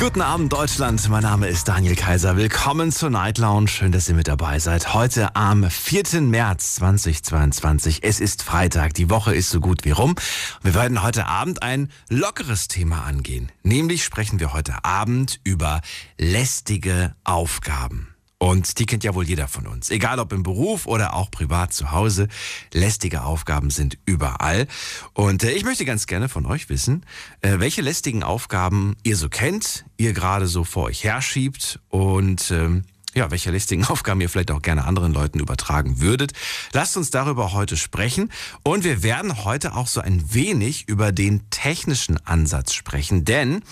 Guten 0.00 0.22
Abend, 0.22 0.50
Deutschland. 0.50 1.06
Mein 1.10 1.24
Name 1.24 1.46
ist 1.46 1.68
Daniel 1.68 1.94
Kaiser. 1.94 2.34
Willkommen 2.34 2.90
zur 2.90 3.10
Night 3.10 3.36
Lounge. 3.36 3.68
Schön, 3.68 3.92
dass 3.92 4.08
ihr 4.08 4.14
mit 4.14 4.28
dabei 4.28 4.58
seid. 4.58 4.94
Heute 4.94 5.36
am 5.36 5.68
4. 5.68 6.22
März 6.22 6.76
2022. 6.76 7.98
Es 8.02 8.18
ist 8.18 8.42
Freitag. 8.42 8.94
Die 8.94 9.10
Woche 9.10 9.34
ist 9.34 9.50
so 9.50 9.60
gut 9.60 9.84
wie 9.84 9.90
rum. 9.90 10.14
Wir 10.62 10.72
werden 10.72 11.02
heute 11.02 11.26
Abend 11.26 11.62
ein 11.62 11.90
lockeres 12.08 12.66
Thema 12.66 13.04
angehen. 13.04 13.52
Nämlich 13.62 14.02
sprechen 14.02 14.40
wir 14.40 14.54
heute 14.54 14.86
Abend 14.86 15.38
über 15.44 15.82
lästige 16.16 17.14
Aufgaben. 17.24 18.09
Und 18.42 18.78
die 18.78 18.86
kennt 18.86 19.04
ja 19.04 19.14
wohl 19.14 19.28
jeder 19.28 19.48
von 19.48 19.66
uns. 19.66 19.90
Egal 19.90 20.18
ob 20.18 20.32
im 20.32 20.42
Beruf 20.42 20.86
oder 20.86 21.12
auch 21.12 21.30
privat 21.30 21.74
zu 21.74 21.92
Hause. 21.92 22.26
Lästige 22.72 23.22
Aufgaben 23.22 23.68
sind 23.68 23.98
überall. 24.06 24.66
Und 25.12 25.44
äh, 25.44 25.50
ich 25.50 25.62
möchte 25.62 25.84
ganz 25.84 26.06
gerne 26.06 26.30
von 26.30 26.46
euch 26.46 26.70
wissen, 26.70 27.04
äh, 27.42 27.58
welche 27.58 27.82
lästigen 27.82 28.22
Aufgaben 28.22 28.96
ihr 29.02 29.18
so 29.18 29.28
kennt, 29.28 29.84
ihr 29.98 30.14
gerade 30.14 30.46
so 30.46 30.64
vor 30.64 30.84
euch 30.84 31.04
herschiebt 31.04 31.80
und 31.90 32.50
ähm, 32.50 32.84
ja, 33.12 33.30
welche 33.30 33.50
lästigen 33.50 33.84
Aufgaben 33.88 34.22
ihr 34.22 34.30
vielleicht 34.30 34.52
auch 34.52 34.62
gerne 34.62 34.86
anderen 34.86 35.12
Leuten 35.12 35.38
übertragen 35.38 36.00
würdet. 36.00 36.32
Lasst 36.72 36.96
uns 36.96 37.10
darüber 37.10 37.52
heute 37.52 37.76
sprechen. 37.76 38.32
Und 38.62 38.84
wir 38.84 39.02
werden 39.02 39.44
heute 39.44 39.76
auch 39.76 39.86
so 39.86 40.00
ein 40.00 40.32
wenig 40.32 40.88
über 40.88 41.12
den 41.12 41.50
technischen 41.50 42.16
Ansatz 42.26 42.72
sprechen, 42.72 43.26
denn 43.26 43.62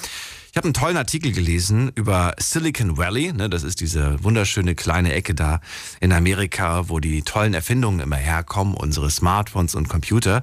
ich 0.50 0.56
habe 0.56 0.66
einen 0.66 0.74
tollen 0.74 0.96
Artikel 0.96 1.32
gelesen 1.32 1.92
über 1.94 2.34
Silicon 2.38 2.96
Valley. 2.96 3.32
Ne, 3.32 3.50
das 3.50 3.62
ist 3.62 3.80
diese 3.80 4.22
wunderschöne 4.22 4.74
kleine 4.74 5.12
Ecke 5.12 5.34
da 5.34 5.60
in 6.00 6.12
Amerika, 6.12 6.88
wo 6.88 7.00
die 7.00 7.22
tollen 7.22 7.54
Erfindungen 7.54 8.00
immer 8.00 8.16
herkommen, 8.16 8.74
unsere 8.74 9.10
Smartphones 9.10 9.74
und 9.74 9.88
Computer. 9.88 10.42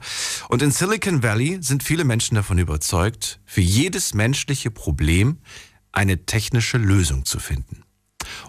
Und 0.50 0.62
in 0.62 0.72
Silicon 0.72 1.24
Valley 1.24 1.58
sind 1.62 1.84
viele 1.84 2.04
Menschen 2.04 2.36
davon 2.36 2.60
überzeugt, 2.60 3.40
für 3.46 3.62
jedes 3.62 4.14
menschliche 4.14 4.72
Problem 4.72 5.40
eine 5.92 6.26
technische 6.26 6.78
Lösung 6.78 7.26
zu 7.26 7.40
finden. 7.40 7.84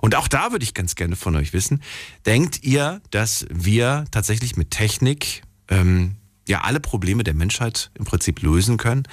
Und 0.00 0.14
auch 0.14 0.28
da 0.28 0.52
würde 0.52 0.64
ich 0.64 0.74
ganz 0.74 0.94
gerne 0.94 1.16
von 1.16 1.36
euch 1.36 1.52
wissen, 1.52 1.82
denkt 2.24 2.62
ihr, 2.64 3.00
dass 3.10 3.46
wir 3.50 4.04
tatsächlich 4.10 4.56
mit 4.56 4.70
Technik 4.70 5.42
ähm, 5.68 6.16
ja 6.48 6.62
alle 6.62 6.80
Probleme 6.80 7.24
der 7.24 7.34
Menschheit 7.34 7.90
im 7.94 8.04
Prinzip 8.04 8.42
lösen 8.42 8.76
können? 8.76 9.04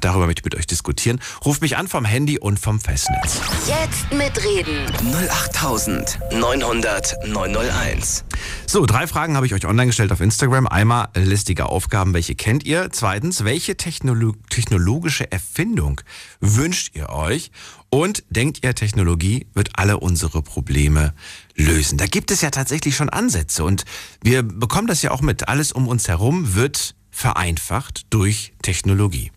Darüber 0.00 0.26
möchte 0.26 0.40
ich 0.40 0.44
mit 0.44 0.54
euch 0.54 0.66
diskutieren. 0.66 1.20
Ruft 1.44 1.60
mich 1.62 1.76
an 1.76 1.88
vom 1.88 2.04
Handy 2.04 2.38
und 2.38 2.58
vom 2.60 2.80
Festnetz. 2.80 3.40
Jetzt 3.66 4.12
mitreden. 4.12 4.86
08900 5.30 7.16
901. 7.26 8.24
So, 8.66 8.86
drei 8.86 9.06
Fragen 9.06 9.36
habe 9.36 9.46
ich 9.46 9.54
euch 9.54 9.66
online 9.66 9.86
gestellt 9.86 10.12
auf 10.12 10.20
Instagram. 10.20 10.66
Einmal 10.66 11.08
listige 11.14 11.66
Aufgaben, 11.66 12.14
welche 12.14 12.34
kennt 12.34 12.64
ihr? 12.64 12.90
Zweitens, 12.90 13.44
welche 13.44 13.76
Technolo 13.76 14.34
technologische 14.50 15.30
Erfindung 15.32 16.00
wünscht 16.40 16.94
ihr 16.94 17.08
euch? 17.10 17.50
Und 17.90 18.24
denkt 18.28 18.62
ihr, 18.62 18.74
Technologie 18.74 19.46
wird 19.54 19.70
alle 19.78 19.98
unsere 19.98 20.42
Probleme 20.42 21.14
lösen? 21.54 21.96
Da 21.96 22.06
gibt 22.06 22.30
es 22.30 22.42
ja 22.42 22.50
tatsächlich 22.50 22.94
schon 22.94 23.08
Ansätze 23.08 23.64
und 23.64 23.84
wir 24.22 24.42
bekommen 24.42 24.86
das 24.86 25.00
ja 25.02 25.10
auch 25.10 25.22
mit. 25.22 25.48
Alles 25.48 25.72
um 25.72 25.88
uns 25.88 26.06
herum 26.06 26.54
wird 26.54 26.94
vereinfacht 27.10 28.06
durch 28.10 28.52
Technologie. 28.62 29.32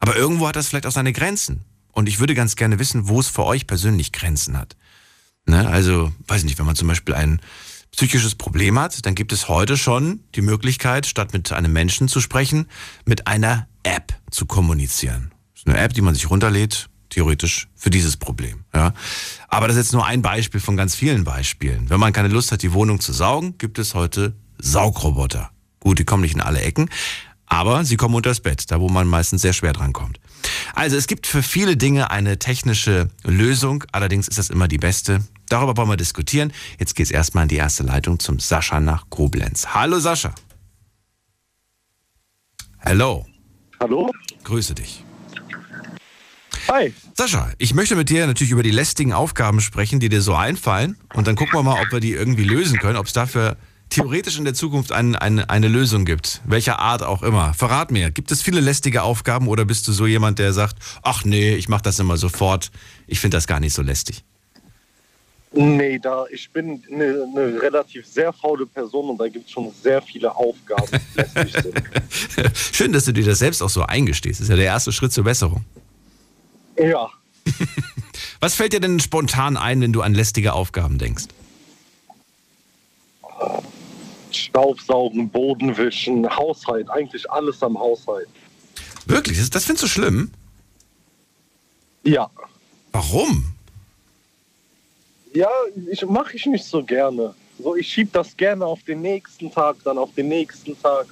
Aber 0.00 0.16
irgendwo 0.16 0.48
hat 0.48 0.56
das 0.56 0.68
vielleicht 0.68 0.86
auch 0.86 0.92
seine 0.92 1.12
Grenzen. 1.12 1.64
Und 1.92 2.08
ich 2.08 2.20
würde 2.20 2.34
ganz 2.34 2.56
gerne 2.56 2.78
wissen, 2.78 3.08
wo 3.08 3.20
es 3.20 3.28
für 3.28 3.44
euch 3.44 3.66
persönlich 3.66 4.12
Grenzen 4.12 4.56
hat. 4.56 4.76
Ne? 5.46 5.68
Also, 5.68 6.12
weiß 6.26 6.44
nicht, 6.44 6.58
wenn 6.58 6.66
man 6.66 6.76
zum 6.76 6.88
Beispiel 6.88 7.14
ein 7.14 7.40
psychisches 7.92 8.34
Problem 8.34 8.78
hat, 8.78 9.04
dann 9.04 9.14
gibt 9.14 9.32
es 9.32 9.48
heute 9.48 9.76
schon 9.76 10.20
die 10.34 10.42
Möglichkeit, 10.42 11.06
statt 11.06 11.32
mit 11.32 11.52
einem 11.52 11.72
Menschen 11.72 12.08
zu 12.08 12.20
sprechen, 12.20 12.66
mit 13.04 13.26
einer 13.26 13.68
App 13.82 14.14
zu 14.30 14.46
kommunizieren. 14.46 15.32
Das 15.52 15.62
ist 15.62 15.66
eine 15.66 15.78
App, 15.78 15.92
die 15.92 16.00
man 16.00 16.14
sich 16.14 16.30
runterlädt, 16.30 16.88
theoretisch 17.08 17.68
für 17.74 17.90
dieses 17.90 18.16
Problem. 18.16 18.64
Ja. 18.72 18.94
Aber 19.48 19.66
das 19.66 19.76
ist 19.76 19.86
jetzt 19.86 19.92
nur 19.92 20.06
ein 20.06 20.22
Beispiel 20.22 20.60
von 20.60 20.76
ganz 20.76 20.94
vielen 20.94 21.24
Beispielen. 21.24 21.90
Wenn 21.90 22.00
man 22.00 22.12
keine 22.12 22.28
Lust 22.28 22.52
hat, 22.52 22.62
die 22.62 22.72
Wohnung 22.72 23.00
zu 23.00 23.12
saugen, 23.12 23.58
gibt 23.58 23.78
es 23.78 23.94
heute 23.94 24.34
Saugroboter. 24.58 25.50
Gut, 25.80 25.98
die 25.98 26.04
kommen 26.04 26.22
nicht 26.22 26.34
in 26.34 26.40
alle 26.40 26.60
Ecken, 26.60 26.88
aber 27.50 27.84
sie 27.84 27.96
kommen 27.96 28.14
unters 28.14 28.40
Bett, 28.40 28.70
da 28.70 28.80
wo 28.80 28.88
man 28.88 29.06
meistens 29.06 29.42
sehr 29.42 29.52
schwer 29.52 29.74
drankommt. 29.74 30.18
Also 30.74 30.96
es 30.96 31.06
gibt 31.06 31.26
für 31.26 31.42
viele 31.42 31.76
Dinge 31.76 32.10
eine 32.10 32.38
technische 32.38 33.10
Lösung, 33.24 33.84
allerdings 33.92 34.28
ist 34.28 34.38
das 34.38 34.48
immer 34.50 34.68
die 34.68 34.78
beste. 34.78 35.22
Darüber 35.48 35.76
wollen 35.76 35.90
wir 35.90 35.96
diskutieren. 35.96 36.52
Jetzt 36.78 36.94
geht's 36.94 37.10
erstmal 37.10 37.42
in 37.42 37.48
die 37.48 37.56
erste 37.56 37.82
Leitung 37.82 38.20
zum 38.20 38.38
Sascha 38.38 38.78
nach 38.80 39.10
Koblenz. 39.10 39.66
Hallo 39.74 39.98
Sascha. 39.98 40.32
Hallo. 42.78 43.26
Hallo? 43.80 44.10
Grüße 44.44 44.74
dich. 44.74 45.04
Hi. 46.68 46.94
Sascha, 47.14 47.50
ich 47.58 47.74
möchte 47.74 47.96
mit 47.96 48.10
dir 48.10 48.28
natürlich 48.28 48.52
über 48.52 48.62
die 48.62 48.70
lästigen 48.70 49.12
Aufgaben 49.12 49.60
sprechen, 49.60 49.98
die 49.98 50.08
dir 50.08 50.22
so 50.22 50.34
einfallen. 50.34 50.96
Und 51.14 51.26
dann 51.26 51.34
gucken 51.34 51.58
wir 51.58 51.64
mal, 51.64 51.82
ob 51.82 51.90
wir 51.90 51.98
die 51.98 52.12
irgendwie 52.12 52.44
lösen 52.44 52.78
können, 52.78 52.96
ob 52.96 53.06
es 53.06 53.12
dafür 53.12 53.56
theoretisch 53.90 54.38
in 54.38 54.44
der 54.44 54.54
Zukunft 54.54 54.92
ein, 54.92 55.14
ein, 55.16 55.40
eine 55.40 55.68
Lösung 55.68 56.04
gibt. 56.04 56.40
Welcher 56.46 56.78
Art 56.78 57.02
auch 57.02 57.22
immer. 57.22 57.52
Verrat 57.54 57.90
mir, 57.90 58.10
gibt 58.10 58.30
es 58.30 58.42
viele 58.42 58.60
lästige 58.60 59.02
Aufgaben 59.02 59.48
oder 59.48 59.64
bist 59.64 59.86
du 59.88 59.92
so 59.92 60.06
jemand, 60.06 60.38
der 60.38 60.52
sagt, 60.52 60.76
ach 61.02 61.24
nee, 61.24 61.54
ich 61.54 61.68
mache 61.68 61.82
das 61.82 61.98
immer 61.98 62.16
sofort, 62.16 62.70
ich 63.06 63.20
finde 63.20 63.36
das 63.36 63.46
gar 63.46 63.60
nicht 63.60 63.74
so 63.74 63.82
lästig? 63.82 64.24
Nee, 65.52 65.98
da 65.98 66.26
ich 66.30 66.48
bin 66.50 66.82
eine, 66.90 67.26
eine 67.34 67.60
relativ 67.60 68.06
sehr 68.06 68.32
faule 68.32 68.66
Person 68.66 69.10
und 69.10 69.18
da 69.18 69.26
gibt 69.26 69.46
es 69.46 69.50
schon 69.50 69.72
sehr 69.82 70.00
viele 70.00 70.34
Aufgaben, 70.34 70.86
die 70.92 71.20
lästig 71.20 71.62
sind. 71.62 72.56
Schön, 72.72 72.92
dass 72.92 73.04
du 73.04 73.12
dir 73.12 73.24
das 73.24 73.40
selbst 73.40 73.60
auch 73.60 73.68
so 73.68 73.82
eingestehst. 73.82 74.38
Das 74.38 74.44
ist 74.44 74.50
ja 74.50 74.56
der 74.56 74.66
erste 74.66 74.92
Schritt 74.92 75.12
zur 75.12 75.24
Besserung. 75.24 75.64
Ja, 76.78 77.10
Was 78.40 78.54
fällt 78.54 78.72
dir 78.72 78.80
denn 78.80 79.00
spontan 79.00 79.56
ein, 79.56 79.80
wenn 79.80 79.92
du 79.92 80.02
an 80.02 80.14
lästige 80.14 80.52
Aufgaben 80.52 80.98
denkst? 80.98 81.24
Staubsaugen, 84.36 85.28
Boden 85.28 85.76
wischen, 85.76 86.28
Haushalt, 86.28 86.90
eigentlich 86.90 87.30
alles 87.30 87.62
am 87.62 87.78
Haushalt. 87.78 88.28
Wirklich? 89.06 89.38
Das, 89.38 89.50
das 89.50 89.64
findest 89.64 89.84
du 89.84 89.88
schlimm? 89.88 90.30
Ja. 92.02 92.30
Warum? 92.92 93.52
Ja, 95.32 95.48
ich 95.90 96.04
mache 96.06 96.36
ich 96.36 96.46
nicht 96.46 96.64
so 96.64 96.82
gerne. 96.82 97.34
So, 97.62 97.76
ich 97.76 97.88
schieb 97.88 98.12
das 98.12 98.36
gerne 98.36 98.64
auf 98.64 98.82
den 98.84 99.02
nächsten 99.02 99.52
Tag, 99.52 99.76
dann 99.84 99.98
auf 99.98 100.14
den 100.14 100.28
nächsten 100.28 100.80
Tag, 100.80 101.06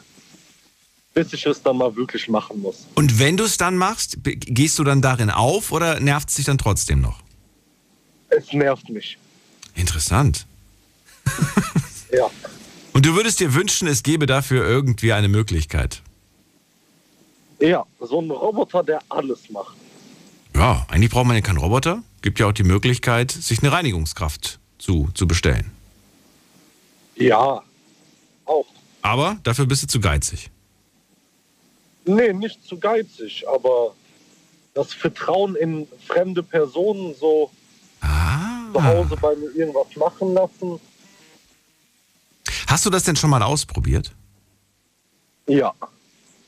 bis 1.15 1.33
ich 1.33 1.45
es 1.47 1.63
dann 1.63 1.77
mal 1.77 1.95
wirklich 1.95 2.29
machen 2.29 2.61
muss. 2.61 2.87
Und 2.95 3.19
wenn 3.19 3.37
du 3.37 3.45
es 3.45 3.59
dann 3.59 3.77
machst, 3.77 4.19
gehst 4.23 4.79
du 4.79 4.85
dann 4.85 5.03
darin 5.03 5.31
auf 5.31 5.73
oder 5.73 6.01
nervt 6.01 6.31
es 6.31 6.37
dich 6.37 6.47
dann 6.47 6.59
trotzdem 6.59 7.01
noch? 7.01 7.21
Es 8.31 8.53
nervt 8.53 8.89
mich. 8.89 9.19
Interessant. 9.75 10.47
Ja. 12.13 12.31
Und 12.99 13.07
du 13.07 13.15
würdest 13.15 13.39
dir 13.39 13.55
wünschen, 13.55 13.87
es 13.87 14.03
gäbe 14.03 14.27
dafür 14.27 14.67
irgendwie 14.67 15.13
eine 15.13 15.29
Möglichkeit. 15.29 16.03
Ja, 17.61 17.87
so 18.01 18.21
ein 18.21 18.29
Roboter, 18.29 18.83
der 18.83 18.99
alles 19.09 19.49
macht. 19.51 19.77
Ja, 20.53 20.85
eigentlich 20.89 21.13
braucht 21.13 21.27
man 21.27 21.37
ja 21.37 21.41
keinen 21.41 21.59
Roboter. 21.59 22.03
Gibt 22.23 22.41
ja 22.41 22.49
auch 22.49 22.53
die 22.53 22.65
Möglichkeit, 22.65 23.31
sich 23.31 23.63
eine 23.63 23.71
Reinigungskraft 23.71 24.59
zu, 24.79 25.11
zu 25.15 25.29
bestellen. 25.29 25.71
Ja, 27.15 27.63
auch. 28.45 28.67
Aber 29.03 29.37
dafür 29.45 29.67
bist 29.67 29.85
du 29.85 29.87
zu 29.87 30.01
geizig. 30.01 30.51
Nee, 32.05 32.33
nicht 32.33 32.65
zu 32.67 32.81
geizig, 32.81 33.45
aber 33.49 33.95
das 34.75 34.93
Vertrauen 34.93 35.55
in 35.55 35.87
fremde 36.05 36.43
Personen 36.43 37.15
so 37.15 37.53
zu 38.73 38.83
Hause 38.83 39.17
bei 39.21 39.37
mir 39.37 39.55
irgendwas 39.55 39.95
machen 39.95 40.35
lassen. 40.35 40.81
Hast 42.69 42.85
du 42.87 42.91
das 42.91 43.03
denn 43.03 43.17
schon 43.17 43.31
mal 43.31 43.43
ausprobiert? 43.43 44.13
Ja, 45.49 45.73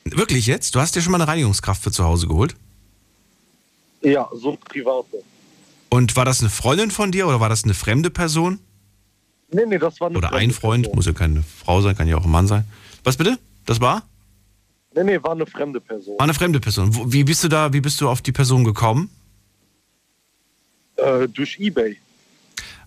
Wirklich 0.03 0.47
jetzt? 0.47 0.73
Du 0.75 0.79
hast 0.79 0.95
dir 0.95 1.01
schon 1.01 1.11
mal 1.11 1.21
eine 1.21 1.27
Reinigungskraft 1.27 1.83
für 1.83 1.91
zu 1.91 2.03
Hause 2.03 2.27
geholt? 2.27 2.55
ja, 4.03 4.27
so 4.33 4.57
private. 4.57 5.23
Und 5.89 6.15
war 6.15 6.25
das 6.25 6.39
eine 6.39 6.49
Freundin 6.49 6.89
von 6.89 7.11
dir 7.11 7.27
oder 7.27 7.39
war 7.39 7.49
das 7.49 7.63
eine 7.63 7.73
fremde 7.75 8.09
Person? 8.09 8.59
Nee, 9.51 9.65
nee, 9.67 9.77
das 9.77 9.99
war 9.99 10.07
eine 10.07 10.17
Oder 10.17 10.33
ein 10.33 10.51
Freund? 10.51 10.83
Person. 10.85 10.95
Muss 10.95 11.05
ja 11.05 11.13
keine 11.13 11.43
Frau 11.43 11.81
sein, 11.81 11.95
kann 11.95 12.07
ja 12.07 12.17
auch 12.17 12.23
ein 12.23 12.31
Mann 12.31 12.47
sein. 12.47 12.65
Was 13.03 13.17
bitte? 13.17 13.37
Das 13.65 13.79
war? 13.81 14.03
Nee, 14.95 15.03
nee, 15.03 15.21
war 15.21 15.31
eine 15.33 15.45
fremde 15.45 15.79
Person. 15.81 16.17
War 16.17 16.23
eine 16.23 16.33
fremde 16.33 16.59
Person. 16.59 17.11
Wie 17.13 17.23
bist 17.23 17.43
du 17.43 17.47
da, 17.47 17.73
wie 17.73 17.81
bist 17.81 17.99
du 18.01 18.09
auf 18.09 18.21
die 18.21 18.31
Person 18.31 18.63
gekommen? 18.63 19.09
Äh, 20.95 21.27
durch 21.27 21.59
Ebay. 21.59 21.97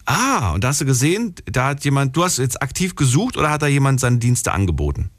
Ah, 0.06 0.52
und 0.52 0.64
da 0.64 0.68
hast 0.68 0.80
du 0.80 0.84
gesehen, 0.84 1.34
da 1.46 1.68
hat 1.68 1.84
jemand, 1.84 2.14
du 2.16 2.24
hast 2.24 2.38
jetzt 2.38 2.60
aktiv 2.60 2.94
gesucht 2.94 3.36
oder 3.36 3.50
hat 3.50 3.62
da 3.62 3.66
jemand 3.66 4.00
seine 4.00 4.18
Dienste 4.18 4.52
angeboten? 4.52 5.10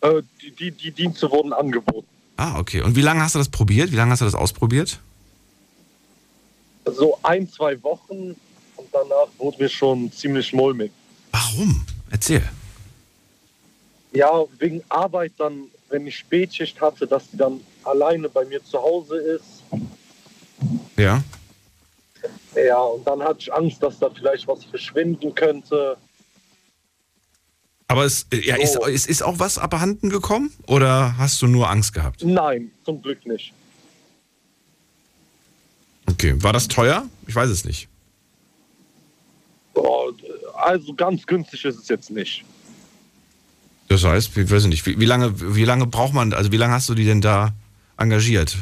Äh, 0.00 0.22
die, 0.40 0.50
die, 0.52 0.70
die 0.70 0.90
Dienste 0.90 1.30
wurden 1.30 1.52
angeboten. 1.52 2.08
Ah, 2.36 2.58
okay. 2.58 2.82
Und 2.82 2.96
wie 2.96 3.02
lange 3.02 3.20
hast 3.22 3.34
du 3.34 3.38
das 3.38 3.48
probiert? 3.48 3.92
Wie 3.92 3.96
lange 3.96 4.12
hast 4.12 4.20
du 4.20 4.24
das 4.24 4.34
ausprobiert? 4.34 5.00
So 6.84 7.18
ein, 7.22 7.50
zwei 7.50 7.82
Wochen 7.82 8.36
und 8.76 8.88
danach 8.92 9.28
wurde 9.38 9.62
mir 9.62 9.68
schon 9.68 10.12
ziemlich 10.12 10.52
mulmig. 10.52 10.92
Warum? 11.32 11.84
Erzähl. 12.10 12.42
Ja, 14.12 14.30
wegen 14.58 14.82
Arbeit 14.88 15.32
dann, 15.38 15.64
wenn 15.88 16.06
ich 16.06 16.16
Spätschicht 16.16 16.80
hatte, 16.80 17.06
dass 17.06 17.30
die 17.30 17.36
dann 17.36 17.60
alleine 17.84 18.28
bei 18.28 18.44
mir 18.44 18.64
zu 18.64 18.78
Hause 18.80 19.16
ist. 19.16 19.62
Ja. 20.96 21.22
Ja, 22.54 22.78
und 22.80 23.06
dann 23.06 23.22
hatte 23.22 23.40
ich 23.40 23.52
Angst, 23.52 23.82
dass 23.82 23.98
da 23.98 24.10
vielleicht 24.10 24.46
was 24.48 24.64
verschwinden 24.64 25.34
könnte. 25.34 25.96
Aber 27.88 28.04
es, 28.04 28.26
äh, 28.32 28.40
ja, 28.40 28.56
ist, 28.56 28.74
So. 28.74 28.84
ist, 28.86 29.08
ist 29.08 29.22
auch 29.22 29.38
was 29.38 29.58
abhanden 29.58 30.10
gekommen? 30.10 30.52
Oder 30.66 31.16
hast 31.18 31.40
du 31.42 31.46
nur 31.46 31.68
Angst 31.70 31.92
gehabt? 31.92 32.24
Nein, 32.24 32.70
zum 32.84 33.00
Glück 33.00 33.24
nicht. 33.26 33.52
Okay. 36.08 36.34
War 36.42 36.52
das 36.52 36.68
teuer? 36.68 37.08
Ich 37.26 37.34
weiß 37.34 37.50
es 37.50 37.64
nicht. 37.64 37.88
Oh, 39.74 40.10
also 40.54 40.94
ganz 40.94 41.26
günstig 41.26 41.64
ist 41.64 41.78
es 41.78 41.88
jetzt 41.88 42.10
nicht. 42.10 42.44
Das 43.88 44.02
heißt, 44.04 44.36
ich 44.36 44.50
weiß 44.50 44.64
nicht, 44.66 44.84
wie, 44.86 44.98
wie, 44.98 45.04
lange, 45.04 45.54
wie 45.54 45.64
lange 45.64 45.86
braucht 45.86 46.12
man, 46.12 46.32
also 46.32 46.50
wie 46.50 46.56
lange 46.56 46.72
hast 46.72 46.88
du 46.88 46.94
die 46.94 47.04
denn 47.04 47.20
da 47.20 47.52
engagiert? 47.96 48.56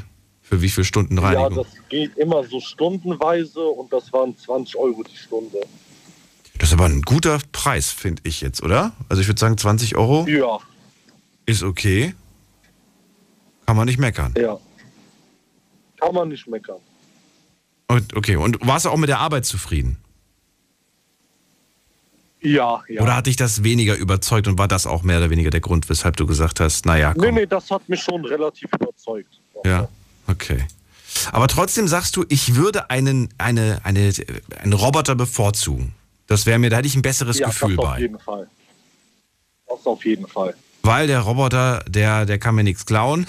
Für 0.44 0.60
wie 0.62 0.68
viele 0.68 0.84
Stunden 0.84 1.16
Ja, 1.16 1.22
Reinigung? 1.24 1.64
das 1.64 1.88
geht 1.88 2.16
immer 2.16 2.44
so 2.44 2.60
stundenweise 2.60 3.60
und 3.60 3.92
das 3.92 4.12
waren 4.12 4.36
20 4.36 4.76
Euro 4.76 5.02
die 5.02 5.16
Stunde. 5.16 5.58
Das 6.58 6.68
ist 6.68 6.74
aber 6.74 6.84
ein 6.84 7.02
guter 7.02 7.38
Preis, 7.50 7.90
finde 7.90 8.22
ich 8.24 8.40
jetzt, 8.40 8.62
oder? 8.62 8.92
Also 9.08 9.20
ich 9.22 9.26
würde 9.28 9.40
sagen, 9.40 9.56
20 9.58 9.96
Euro 9.96 10.26
Ja, 10.28 10.58
ist 11.46 11.62
okay. 11.62 12.14
Kann 13.66 13.76
man 13.76 13.86
nicht 13.86 13.98
meckern. 13.98 14.34
ja. 14.36 14.58
Kann 16.00 16.14
man 16.14 16.28
nicht 16.28 16.46
meckern. 16.46 16.76
Und, 17.88 18.14
okay, 18.14 18.36
und 18.36 18.58
warst 18.66 18.84
du 18.84 18.90
auch 18.90 18.96
mit 18.98 19.08
der 19.08 19.20
Arbeit 19.20 19.46
zufrieden? 19.46 19.96
Ja, 22.42 22.82
ja. 22.88 23.00
Oder 23.00 23.16
hat 23.16 23.26
dich 23.26 23.36
das 23.36 23.64
weniger 23.64 23.96
überzeugt 23.96 24.46
und 24.48 24.58
war 24.58 24.68
das 24.68 24.86
auch 24.86 25.02
mehr 25.02 25.16
oder 25.18 25.30
weniger 25.30 25.48
der 25.50 25.60
Grund, 25.60 25.88
weshalb 25.88 26.16
du 26.18 26.26
gesagt 26.26 26.60
hast, 26.60 26.84
naja, 26.84 27.14
komm. 27.14 27.22
nee, 27.22 27.32
nee, 27.32 27.46
das 27.46 27.70
hat 27.70 27.88
mich 27.88 28.02
schon 28.02 28.22
relativ 28.26 28.70
überzeugt. 28.74 29.40
Ja, 29.64 29.88
okay. 30.26 30.66
Aber 31.32 31.48
trotzdem 31.48 31.88
sagst 31.88 32.16
du, 32.16 32.24
ich 32.28 32.56
würde 32.56 32.90
einen, 32.90 33.28
eine, 33.38 33.80
eine, 33.84 34.12
einen 34.60 34.72
Roboter 34.72 35.14
bevorzugen. 35.14 35.94
Das 36.26 36.46
wäre 36.46 36.58
mir, 36.58 36.70
da 36.70 36.78
hätte 36.78 36.88
ich 36.88 36.96
ein 36.96 37.02
besseres 37.02 37.38
ja 37.38 37.46
Gefühl 37.48 37.76
das 37.76 37.84
auf 37.84 37.92
bei. 37.92 38.00
jeden 38.00 38.18
Fall. 38.18 38.48
Das 39.68 39.86
auf 39.86 40.04
jeden 40.04 40.26
Fall. 40.26 40.54
Weil 40.82 41.06
der 41.06 41.20
Roboter, 41.20 41.84
der, 41.88 42.26
der 42.26 42.38
kann 42.38 42.54
mir 42.54 42.64
nichts 42.64 42.84
klauen. 42.86 43.26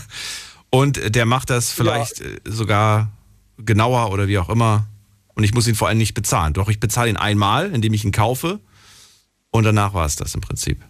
und 0.70 1.14
der 1.14 1.26
macht 1.26 1.50
das 1.50 1.72
vielleicht 1.72 2.20
äh, 2.20 2.40
sogar 2.44 3.10
genauer 3.58 4.12
oder 4.12 4.28
wie 4.28 4.38
auch 4.38 4.48
immer. 4.48 4.86
Und 5.34 5.44
ich 5.44 5.52
muss 5.52 5.66
ihn 5.66 5.74
vor 5.74 5.88
allem 5.88 5.98
nicht 5.98 6.14
bezahlen. 6.14 6.52
Doch 6.54 6.68
ich 6.68 6.80
bezahle 6.80 7.10
ihn 7.10 7.16
einmal, 7.16 7.72
indem 7.74 7.92
ich 7.92 8.04
ihn 8.04 8.12
kaufe. 8.12 8.60
Und 9.50 9.64
danach 9.64 9.94
war 9.94 10.06
es 10.06 10.16
das 10.16 10.34
im 10.34 10.40
Prinzip. 10.40 10.82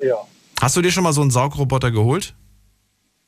Ja. 0.00 0.16
Hast 0.60 0.76
du 0.76 0.82
dir 0.82 0.90
schon 0.90 1.04
mal 1.04 1.12
so 1.12 1.22
einen 1.22 1.30
Saugroboter 1.30 1.90
geholt? 1.90 2.34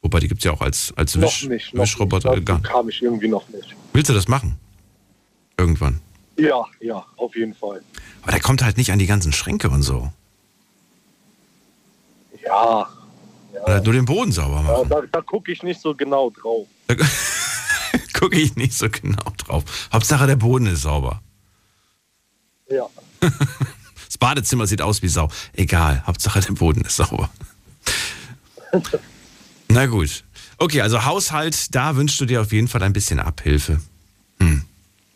Wobei, 0.05 0.21
die 0.21 0.29
gibt 0.29 0.41
es 0.41 0.45
ja 0.45 0.53
auch 0.53 0.61
als, 0.61 0.93
als 0.97 1.15
Noch 1.17 1.29
Wisch, 1.29 1.45
nicht. 1.49 1.73
Noch 1.73 1.85
Wischroboter. 1.85 2.37
nicht. 2.37 2.47
Dazu 2.47 2.61
kam 2.63 2.91
ich 2.91 3.01
irgendwie 3.03 3.27
noch 3.27 3.49
nicht. 3.49 3.75
Willst 3.95 4.11
du 4.11 4.13
das 4.15 4.29
machen? 4.29 4.59
Irgendwann. 5.57 5.99
Ja, 6.37 6.67
ja, 6.81 7.07
auf 7.17 7.35
jeden 7.35 7.55
Fall. 7.55 7.83
Aber 8.21 8.33
der 8.33 8.41
kommt 8.43 8.63
halt 8.63 8.77
nicht 8.77 8.93
an 8.93 8.99
die 8.99 9.07
ganzen 9.07 9.33
Schränke 9.33 9.71
und 9.71 9.83
so. 9.83 10.13
Ja, 12.45 12.87
Oder 13.65 13.81
nur 13.81 13.95
den 13.95 14.05
Boden 14.05 14.31
sauber 14.31 14.57
ja 14.57 14.63
machen. 14.63 14.89
da, 14.91 15.01
da 15.11 15.21
gucke 15.23 15.51
ich 15.51 15.63
nicht 15.63 15.81
so 15.81 15.95
genau 15.95 16.31
drauf. 16.31 16.67
Da 17.93 18.21
gucke 18.21 18.37
ich 18.39 18.57
nicht 18.57 18.73
so 18.75 18.89
genau 18.91 19.23
drauf. 19.39 19.65
Hauptsache 19.93 20.27
der 20.27 20.37
Boden 20.37 20.67
ist 20.67 20.83
sauber. 20.83 21.23
Ja. 22.69 22.87
Das 24.07 24.19
Badezimmer 24.19 24.67
sieht 24.69 24.81
aus 24.81 25.03
wie 25.03 25.09
Sau. 25.09 25.29
Egal, 25.55 26.05
Hauptsache 26.07 26.41
der 26.41 26.53
Boden 26.53 26.83
ist 26.83 26.97
sauber. 26.97 27.31
Na 29.75 29.87
gut. 29.87 30.23
Okay, 30.59 30.83
also 30.83 31.05
Haushalt, 31.05 31.75
da 31.75 31.97
wünschst 31.97 32.21
du 32.21 32.27
dir 32.27 32.41
auf 32.41 32.53
jeden 32.53 32.69
Fall 32.69 32.83
ein 32.85 32.93
bisschen 32.93 33.19
Abhilfe. 33.19 33.81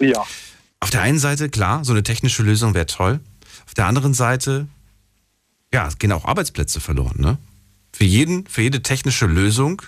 Ja. 0.01 0.25
Auf 0.81 0.91
der 0.91 1.03
einen 1.03 1.21
Seite, 1.21 1.49
klar, 1.49 1.85
so 1.85 1.93
eine 1.93 2.03
technische 2.03 2.43
Lösung 2.43 2.75
wäre 2.75 2.87
toll. 2.87 3.21
Auf 3.67 3.75
der 3.75 3.87
anderen 3.87 4.15
Seite, 4.15 4.67
ja, 5.73 5.87
es 5.87 5.99
gehen 5.99 6.11
auch 6.11 6.25
Arbeitsplätze 6.25 6.81
verloren, 6.81 7.21
ne? 7.21 7.39
Für 7.93 8.05
jeden, 8.05 8.49
für 8.49 8.63
jede 8.63 8.83
technische 8.83 9.27
Lösung 9.27 9.81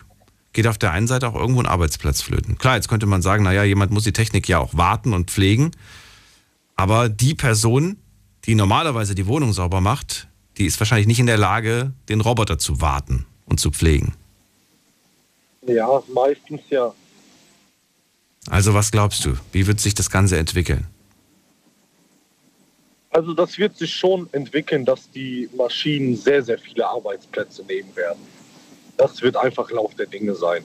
geht 0.52 0.69
auf 0.69 0.78
der 0.78 0.93
einen 0.93 1.08
Seite 1.08 1.28
auch 1.28 1.34
irgendwo 1.34 1.61
ein 1.61 1.67
Arbeitsplatz 1.67 2.22
flöten. 2.22 2.56
Klar, 2.56 2.76
jetzt 2.76 2.88
könnte 2.88 3.06
man 3.06 3.22
sagen, 3.22 3.43
naja, 3.43 3.64
jemand 3.64 3.90
muss 3.90 4.05
die 4.05 4.12
Technik 4.12 4.49
ja 4.49 4.58
auch 4.61 4.76
warten 4.76 5.12
und 5.14 5.32
pflegen. 5.32 5.72
Aber 6.76 7.08
die 7.08 7.34
Person, 7.34 7.96
die 8.44 8.55
normalerweise 8.55 9.17
die 9.17 9.26
Wohnung 9.26 9.52
sauber 9.52 9.81
macht, 9.81 10.28
die 10.58 10.67
ist 10.67 10.78
wahrscheinlich 10.81 11.08
nicht 11.08 11.19
in 11.19 11.26
der 11.26 11.38
Lage, 11.38 11.93
den 12.08 12.20
Roboter 12.20 12.58
zu 12.58 12.81
warten 12.81 13.26
und 13.46 13.58
zu 13.58 13.72
pflegen. 13.72 14.14
Ja, 15.67 16.03
meistens 16.12 16.62
ja. 16.71 16.93
Also 18.49 18.75
was 18.75 18.91
glaubst 18.91 19.25
du? 19.25 19.35
Wie 19.53 19.67
wird 19.67 19.81
sich 19.81 19.95
das 19.95 20.11
Ganze 20.11 20.39
entwickeln? 20.39 20.87
Also 23.11 23.35
das 23.35 23.59
wird 23.59 23.77
sich 23.77 23.95
schon 23.95 24.29
entwickeln, 24.33 24.85
dass 24.85 25.11
die 25.11 25.49
Maschinen 25.57 26.17
sehr, 26.17 26.43
sehr 26.43 26.59
viele 26.59 26.89
Arbeitsplätze 26.89 27.65
nehmen 27.65 27.95
werden. 27.97 28.21
Das 28.97 29.21
wird 29.21 29.37
einfach 29.37 29.71
Lauf 29.71 29.95
der 29.97 30.07
Dinge 30.07 30.35
sein. 30.35 30.62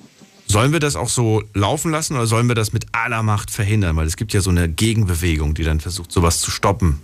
Sollen 0.48 0.72
wir 0.72 0.80
das 0.80 0.96
auch 0.96 1.10
so 1.10 1.44
laufen 1.54 1.92
lassen 1.92 2.16
oder 2.16 2.28
sollen 2.28 2.48
wir 2.48 2.56
das 2.56 2.72
mit 2.72 2.86
aller 2.92 3.24
Macht 3.24 3.50
verhindern? 3.50 3.96
Weil 3.96 4.06
es 4.06 4.16
gibt 4.16 4.32
ja 4.32 4.42
so 4.42 4.52
eine 4.52 4.70
Gegenbewegung, 4.70 5.56
die 5.56 5.64
dann 5.64 5.80
versucht, 5.80 6.12
sowas 6.12 6.40
zu 6.40 6.52
stoppen. 6.52 7.02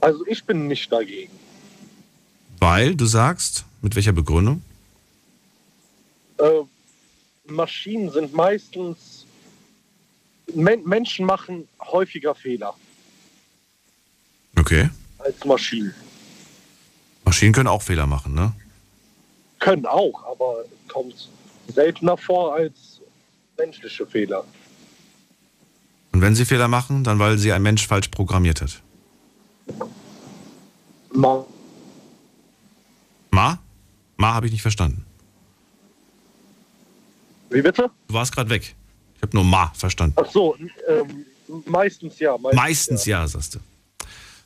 Also 0.00 0.26
ich 0.26 0.44
bin 0.44 0.66
nicht 0.66 0.90
dagegen. 0.90 1.32
Weil, 2.58 2.96
du 2.96 3.06
sagst, 3.06 3.64
mit 3.82 3.94
welcher 3.94 4.12
Begründung? 4.12 4.62
Äh, 6.40 6.64
Maschinen 7.46 8.10
sind 8.10 8.32
meistens... 8.34 9.26
Men 10.52 10.82
Menschen 10.84 11.26
machen 11.26 11.68
häufiger 11.80 12.34
Fehler 12.34 12.74
Okay. 14.58 14.90
als 15.18 15.44
Maschinen. 15.44 15.94
Maschinen 17.24 17.52
können 17.52 17.68
auch 17.68 17.82
Fehler 17.82 18.06
machen, 18.06 18.34
ne? 18.34 18.52
Können 19.60 19.86
auch, 19.86 20.24
aber 20.24 20.64
kommt 20.88 21.28
seltener 21.68 22.16
vor 22.16 22.54
als 22.54 23.00
menschliche 23.56 24.06
Fehler. 24.06 24.44
Und 26.12 26.20
wenn 26.20 26.34
sie 26.34 26.44
Fehler 26.44 26.66
machen, 26.66 27.04
dann 27.04 27.18
weil 27.18 27.38
sie 27.38 27.52
ein 27.52 27.62
Mensch 27.62 27.86
falsch 27.86 28.08
programmiert 28.08 28.60
hat. 28.60 28.82
Ma 31.12 31.46
Ma? 33.30 33.58
Ma 34.16 34.34
habe 34.34 34.46
ich 34.46 34.52
nicht 34.52 34.62
verstanden. 34.62 35.06
Wie 37.50 37.62
bitte? 37.62 37.90
Du 38.08 38.14
warst 38.14 38.34
gerade 38.34 38.50
weg. 38.50 38.74
Ich 39.16 39.22
habe 39.22 39.36
nur 39.36 39.44
Ma 39.44 39.72
verstanden. 39.74 40.16
Ach 40.22 40.30
so, 40.30 40.56
ähm, 40.88 41.26
meistens 41.66 42.18
ja. 42.18 42.36
Meistens, 42.38 42.56
Meistens 42.62 43.04
ja, 43.06 43.26
sagst 43.26 43.54
du. 43.56 43.58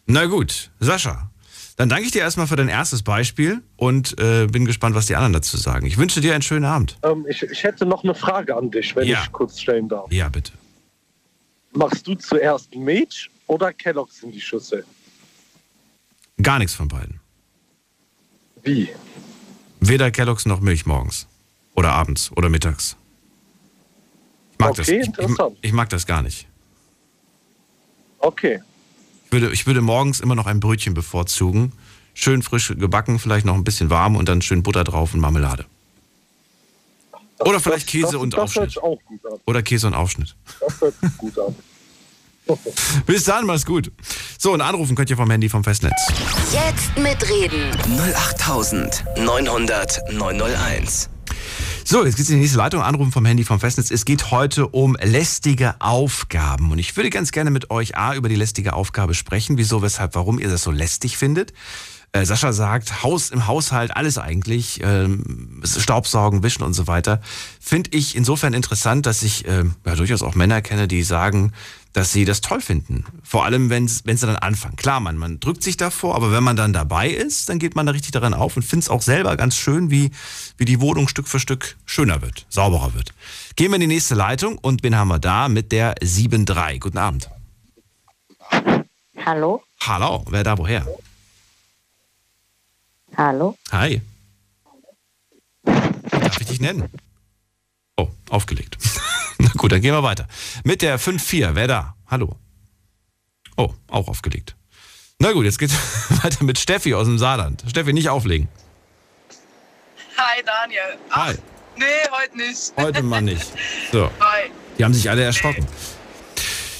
Na 0.06 0.26
gut, 0.26 0.70
Sascha. 0.80 1.30
Dann 1.76 1.88
danke 1.88 2.04
ich 2.04 2.12
dir 2.12 2.20
erstmal 2.20 2.46
für 2.46 2.54
dein 2.56 2.68
erstes 2.68 3.02
Beispiel 3.02 3.60
und 3.76 4.16
äh, 4.20 4.46
bin 4.46 4.64
gespannt, 4.64 4.94
was 4.94 5.06
die 5.06 5.16
anderen 5.16 5.32
dazu 5.32 5.56
sagen. 5.56 5.86
Ich 5.86 5.98
wünsche 5.98 6.20
dir 6.20 6.32
einen 6.34 6.42
schönen 6.42 6.64
Abend. 6.64 6.98
Ähm, 7.02 7.26
ich, 7.28 7.42
ich 7.42 7.64
hätte 7.64 7.84
noch 7.84 8.04
eine 8.04 8.14
Frage 8.14 8.56
an 8.56 8.70
dich, 8.70 8.94
wenn 8.94 9.06
Ja. 9.08 9.22
ich 9.24 9.32
kurz 9.32 9.60
stellen 9.60 9.88
darf. 9.88 10.10
Ja, 10.12 10.28
bitte. 10.28 10.52
Machst 11.72 12.06
du 12.06 12.14
zuerst 12.14 12.74
Milch 12.76 13.28
oder 13.48 13.72
Kelloggs 13.72 14.22
in 14.22 14.30
die 14.30 14.40
Schüssel? 14.40 14.84
Gar 16.40 16.60
nichts 16.60 16.74
von 16.74 16.86
beiden. 16.86 17.18
Wie? 18.62 18.88
Weder 19.80 20.10
Kelloggs 20.12 20.46
noch 20.46 20.60
Milch 20.60 20.86
morgens. 20.86 21.26
Oder 21.74 21.92
abends 21.92 22.30
oder 22.36 22.48
mittags. 22.48 22.96
Ich 24.52 24.58
mag, 24.58 24.74
das, 24.74 24.88
Okay, 24.88 25.00
ich, 25.00 25.08
ich, 25.08 25.18
interessant. 25.18 25.58
ich 25.60 25.72
mag 25.72 25.88
das 25.90 26.06
gar 26.06 26.22
nicht. 26.22 26.46
Okay. 28.18 28.60
Ich 29.26 29.32
würde, 29.32 29.50
ich 29.52 29.66
würde 29.66 29.80
morgens 29.80 30.20
immer 30.20 30.36
noch 30.36 30.46
ein 30.46 30.60
Brötchen 30.60 30.94
bevorzugen. 30.94 31.72
Schön 32.14 32.42
frisch 32.42 32.68
gebacken, 32.68 33.18
vielleicht 33.18 33.44
noch 33.44 33.54
ein 33.54 33.64
bisschen 33.64 33.90
warm 33.90 34.14
und 34.14 34.28
dann 34.28 34.40
schön 34.42 34.62
Butter 34.62 34.84
drauf 34.84 35.12
und 35.14 35.20
Marmelade. 35.20 35.66
Das- 37.38 37.48
Oder 37.48 37.58
vielleicht 37.58 37.86
das, 37.86 37.92
Käse 37.92 38.06
das, 38.12 38.14
und 38.14 38.32
das 38.34 38.40
Aufschnitt. 38.40 38.62
hört 38.62 38.70
sich 38.70 38.82
auch 38.82 38.98
gut 39.04 39.26
an. 39.26 39.40
Oder 39.46 39.62
Käse 39.64 39.88
und 39.88 39.94
Aufschnitt. 39.94 40.36
Das 40.60 40.80
hört 40.80 40.94
sich 41.00 41.16
gut 41.18 41.36
an. 41.38 41.54
Bis 43.06 43.24
dann, 43.24 43.46
mach's 43.46 43.64
gut. 43.66 43.90
So, 44.38 44.52
und 44.52 44.60
anrufen 44.60 44.94
könnt 44.94 45.08
ihr 45.10 45.16
vom 45.16 45.30
Handy 45.30 45.48
vom 45.48 45.64
Festnetz. 45.64 45.94
Jetzt 46.52 46.96
mitreden. 46.98 47.70
08900 47.98 50.12
901. 50.12 51.08
So, 51.86 52.02
jetzt 52.02 52.16
geht's 52.16 52.30
in 52.30 52.36
die 52.36 52.40
nächste 52.40 52.56
Leitung. 52.56 52.80
Anrufen 52.80 53.12
vom 53.12 53.26
Handy 53.26 53.44
vom 53.44 53.60
Festnetz. 53.60 53.90
Es 53.90 54.06
geht 54.06 54.30
heute 54.30 54.68
um 54.68 54.96
lästige 55.02 55.74
Aufgaben. 55.80 56.72
Und 56.72 56.78
ich 56.78 56.96
würde 56.96 57.10
ganz 57.10 57.30
gerne 57.30 57.50
mit 57.50 57.70
euch 57.70 57.94
A 57.94 58.14
über 58.14 58.30
die 58.30 58.36
lästige 58.36 58.72
Aufgabe 58.72 59.12
sprechen. 59.12 59.58
Wieso, 59.58 59.82
weshalb, 59.82 60.14
warum 60.14 60.38
ihr 60.38 60.48
das 60.48 60.62
so 60.62 60.70
lästig 60.70 61.18
findet. 61.18 61.52
Äh, 62.12 62.24
Sascha 62.24 62.54
sagt, 62.54 63.02
Haus 63.02 63.28
im 63.30 63.46
Haushalt, 63.46 63.94
alles 63.94 64.16
eigentlich, 64.16 64.80
ähm, 64.82 65.60
Staubsaugen, 65.62 66.42
Wischen 66.42 66.62
und 66.62 66.72
so 66.72 66.86
weiter. 66.86 67.20
Finde 67.60 67.90
ich 67.92 68.16
insofern 68.16 68.54
interessant, 68.54 69.04
dass 69.04 69.22
ich 69.22 69.46
äh, 69.46 69.64
ja, 69.84 69.94
durchaus 69.94 70.22
auch 70.22 70.34
Männer 70.34 70.62
kenne, 70.62 70.88
die 70.88 71.02
sagen, 71.02 71.52
dass 71.94 72.12
sie 72.12 72.24
das 72.24 72.40
toll 72.40 72.60
finden. 72.60 73.04
Vor 73.22 73.44
allem, 73.44 73.70
wenn 73.70 73.88
sie 73.88 74.02
dann 74.04 74.36
anfangen. 74.36 74.76
Klar, 74.76 74.98
man, 74.98 75.16
man 75.16 75.38
drückt 75.38 75.62
sich 75.62 75.76
davor, 75.76 76.16
aber 76.16 76.32
wenn 76.32 76.42
man 76.42 76.56
dann 76.56 76.72
dabei 76.72 77.08
ist, 77.08 77.48
dann 77.48 77.60
geht 77.60 77.76
man 77.76 77.86
da 77.86 77.92
richtig 77.92 78.10
daran 78.10 78.34
auf 78.34 78.56
und 78.56 78.64
findet 78.64 78.84
es 78.84 78.90
auch 78.90 79.00
selber 79.00 79.36
ganz 79.36 79.56
schön, 79.56 79.90
wie, 79.90 80.10
wie 80.58 80.64
die 80.64 80.80
Wohnung 80.80 81.06
Stück 81.06 81.28
für 81.28 81.38
Stück 81.38 81.76
schöner 81.86 82.20
wird, 82.20 82.46
sauberer 82.50 82.94
wird. 82.94 83.14
Gehen 83.54 83.70
wir 83.70 83.76
in 83.76 83.82
die 83.82 83.86
nächste 83.86 84.16
Leitung 84.16 84.58
und 84.58 84.82
wen 84.82 84.96
haben 84.96 85.08
wir 85.08 85.20
da 85.20 85.48
mit 85.48 85.70
der 85.70 85.94
7.3. 85.98 86.80
Guten 86.80 86.98
Abend. 86.98 87.30
Hallo? 89.24 89.62
Hallo, 89.80 90.24
wer 90.28 90.42
da 90.42 90.58
woher? 90.58 90.84
Hallo? 93.16 93.56
Hi. 93.70 94.02
Darf 95.62 96.40
ich 96.40 96.46
dich 96.48 96.60
nennen? 96.60 96.90
Oh, 97.96 98.08
aufgelegt. 98.30 98.76
Na 99.38 99.50
gut, 99.56 99.72
dann 99.72 99.80
gehen 99.80 99.92
wir 99.94 100.02
weiter. 100.02 100.26
Mit 100.64 100.82
der 100.82 100.98
5-4, 100.98 101.50
wer 101.54 101.68
da? 101.68 101.94
Hallo. 102.06 102.36
Oh, 103.56 103.72
auch 103.88 104.08
aufgelegt. 104.08 104.56
Na 105.18 105.32
gut, 105.32 105.44
jetzt 105.44 105.58
geht's 105.58 105.74
weiter 106.22 106.44
mit 106.44 106.58
Steffi 106.58 106.94
aus 106.94 107.06
dem 107.06 107.18
Saarland. 107.18 107.64
Steffi, 107.68 107.92
nicht 107.92 108.08
auflegen. 108.08 108.48
Hi 110.16 110.42
Daniel. 110.44 110.98
Ach, 111.10 111.26
Hi. 111.28 111.34
Nee, 111.76 111.84
heute 112.10 112.36
nicht. 112.36 112.72
Heute 112.76 113.02
mal 113.02 113.20
nicht. 113.22 113.46
So, 113.90 114.04
Hi. 114.20 114.50
die 114.78 114.84
haben 114.84 114.94
sich 114.94 115.10
alle 115.10 115.22
erschrocken. 115.24 115.66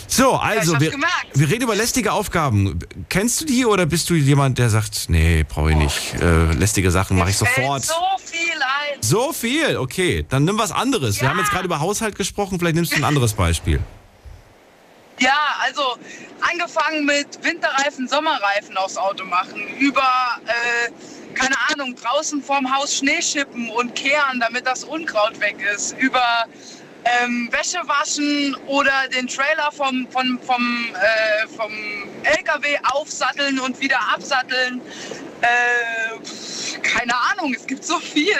So, 0.06 0.34
also, 0.34 0.74
hab's 0.74 0.84
wir, 0.84 0.92
wir 1.34 1.48
reden 1.48 1.64
über 1.64 1.74
lästige 1.74 2.12
Aufgaben. 2.12 2.78
Kennst 3.08 3.40
du 3.40 3.44
die 3.46 3.66
oder 3.66 3.86
bist 3.86 4.08
du 4.10 4.14
jemand, 4.14 4.58
der 4.58 4.70
sagt, 4.70 5.06
nee, 5.08 5.42
brauche 5.48 5.72
ich 5.72 5.76
nicht. 5.76 6.14
Äh, 6.20 6.52
lästige 6.52 6.92
Sachen 6.92 7.18
mache 7.18 7.30
ich 7.30 7.36
sofort. 7.36 7.84
so. 7.84 7.94
So 9.00 9.32
viel, 9.32 9.76
okay. 9.76 10.24
Dann 10.28 10.44
nimm 10.44 10.58
was 10.58 10.72
anderes. 10.72 11.16
Wir 11.20 11.24
Ja. 11.24 11.30
haben 11.30 11.38
jetzt 11.38 11.50
gerade 11.50 11.64
über 11.66 11.80
Haushalt 11.80 12.16
gesprochen, 12.16 12.58
vielleicht 12.58 12.76
nimmst 12.76 12.92
du 12.92 12.96
ein 12.96 13.04
anderes 13.04 13.32
Beispiel. 13.34 13.80
Ja, 15.20 15.36
also 15.62 15.96
angefangen 16.40 17.04
mit 17.04 17.42
Winterreifen, 17.42 18.08
Sommerreifen 18.08 18.76
aufs 18.76 18.96
Auto 18.96 19.24
machen, 19.24 19.62
über, 19.78 20.02
äh, 20.46 20.90
keine 21.34 21.54
Ahnung, 21.70 21.94
draußen 21.94 22.42
vorm 22.42 22.74
Haus 22.74 22.96
Schnee 22.96 23.22
schippen 23.22 23.70
und 23.70 23.94
kehren, 23.94 24.40
damit 24.40 24.66
das 24.66 24.82
Unkraut 24.84 25.38
weg 25.40 25.56
ist, 25.74 25.96
über 25.98 26.44
ähm, 27.22 27.48
Wäsche 27.52 27.78
waschen 27.86 28.56
oder 28.66 28.92
den 29.14 29.28
Trailer 29.28 29.70
vom, 29.70 30.08
vom, 30.10 30.38
vom, 30.44 30.88
äh, 30.94 31.46
vom 31.48 31.70
LKW 32.24 32.76
aufsatteln 32.92 33.60
und 33.60 33.78
wieder 33.80 34.00
absatteln. 34.12 34.80
Äh, 35.42 36.78
keine 36.82 37.12
Ahnung, 37.32 37.54
es 37.54 37.66
gibt 37.66 37.84
so 37.84 37.98
viel. 38.00 38.34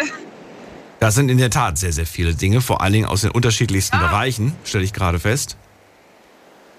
Das 1.05 1.17
sind 1.17 1.29
in 1.29 1.37
der 1.37 1.51
Tat 1.51 1.77
sehr, 1.77 1.93
sehr 1.93 2.07
viele 2.07 2.35
Dinge, 2.35 2.63
vor 2.63 2.81
allen 2.81 2.95
Dingen 2.95 3.05
aus 3.05 3.21
den 3.21 3.31
unterschiedlichsten 3.31 3.97
Ja. 3.97 4.07
Bereichen, 4.07 4.57
stelle 4.65 4.85
ich 4.85 4.95
gerade 4.95 5.21
fest. 5.21 5.59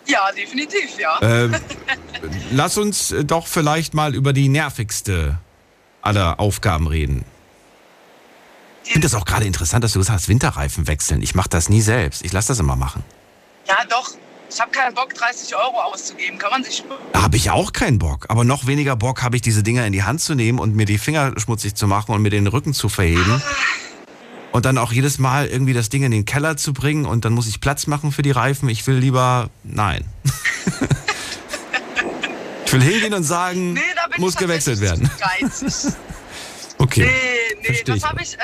Ja, 0.07 0.31
definitiv, 0.35 0.97
ja. 0.97 1.19
Ähm, 1.21 1.55
lass 2.51 2.79
uns 2.79 3.11
äh, 3.11 3.23
doch 3.23 3.45
vielleicht 3.45 3.93
mal 3.93 4.15
über 4.15 4.33
die 4.33 4.49
nervigste 4.49 5.37
aller 6.01 6.39
Aufgaben 6.39 6.87
reden. 6.87 7.23
Ich 8.85 8.93
finde 8.93 9.05
das 9.05 9.13
auch 9.13 9.25
gerade 9.25 9.45
interessant, 9.45 9.83
dass 9.83 9.93
du 9.93 9.99
gesagt 9.99 10.17
hast, 10.17 10.27
Winterreifen 10.27 10.87
wechseln. 10.87 11.21
Ich 11.21 11.35
mache 11.35 11.49
das 11.49 11.69
nie 11.69 11.81
selbst. 11.81 12.25
Ich 12.25 12.33
lasse 12.33 12.47
das 12.47 12.57
immer 12.57 12.75
machen. 12.75 13.03
Ja, 13.67 13.77
doch. 13.87 14.09
Ich 14.49 14.59
habe 14.59 14.71
keinen 14.71 14.95
Bock, 14.95 15.13
30 15.13 15.55
Euro 15.55 15.79
auszugeben. 15.83 16.39
Kann 16.39 16.49
man 16.49 16.63
sich. 16.63 16.83
Da 17.13 17.21
habe 17.21 17.37
ich 17.37 17.51
auch 17.51 17.73
keinen 17.73 17.99
Bock. 17.99 18.25
Aber 18.29 18.43
noch 18.43 18.65
weniger 18.65 18.95
Bock 18.95 19.21
habe 19.21 19.35
ich, 19.35 19.43
diese 19.43 19.61
Dinger 19.61 19.85
in 19.85 19.93
die 19.93 20.01
Hand 20.01 20.19
zu 20.19 20.33
nehmen 20.33 20.57
und 20.57 20.75
mir 20.75 20.85
die 20.87 20.97
Finger 20.97 21.33
schmutzig 21.37 21.75
zu 21.75 21.85
machen 21.85 22.11
und 22.11 22.23
mir 22.23 22.31
den 22.31 22.47
Rücken 22.47 22.73
zu 22.73 22.89
verheben. 22.89 23.39
Und 24.55 24.63
dann 24.63 24.77
auch 24.77 24.93
jedes 24.93 25.19
Mal 25.19 25.47
irgendwie 25.47 25.73
das 25.73 25.89
Ding 25.89 26.03
in 26.03 26.11
den 26.11 26.23
Keller 26.23 26.55
zu 26.55 26.71
bringen 26.71 27.05
und 27.05 27.25
dann 27.25 27.33
muss 27.33 27.45
ich 27.45 27.59
Platz 27.59 27.87
machen 27.87 28.13
für 28.13 28.21
die 28.21 28.31
Reifen. 28.31 28.69
Ich 28.69 28.87
will 28.87 28.95
lieber, 28.95 29.49
nein. 29.65 30.05
ich 32.65 32.71
will 32.71 32.81
hingehen 32.81 33.13
und 33.13 33.23
sagen, 33.23 33.73
Nee, 33.73 33.81
muss 34.15 34.37
gewechselt 34.37 34.79
werden. 34.79 35.11
Okay. 36.77 37.05
Nee, 37.05 37.55
nee, 37.59 37.65
Versteh 37.67 37.83
das 37.93 38.03
habe 38.03 38.21
ich, 38.21 38.33
äh, 38.35 38.37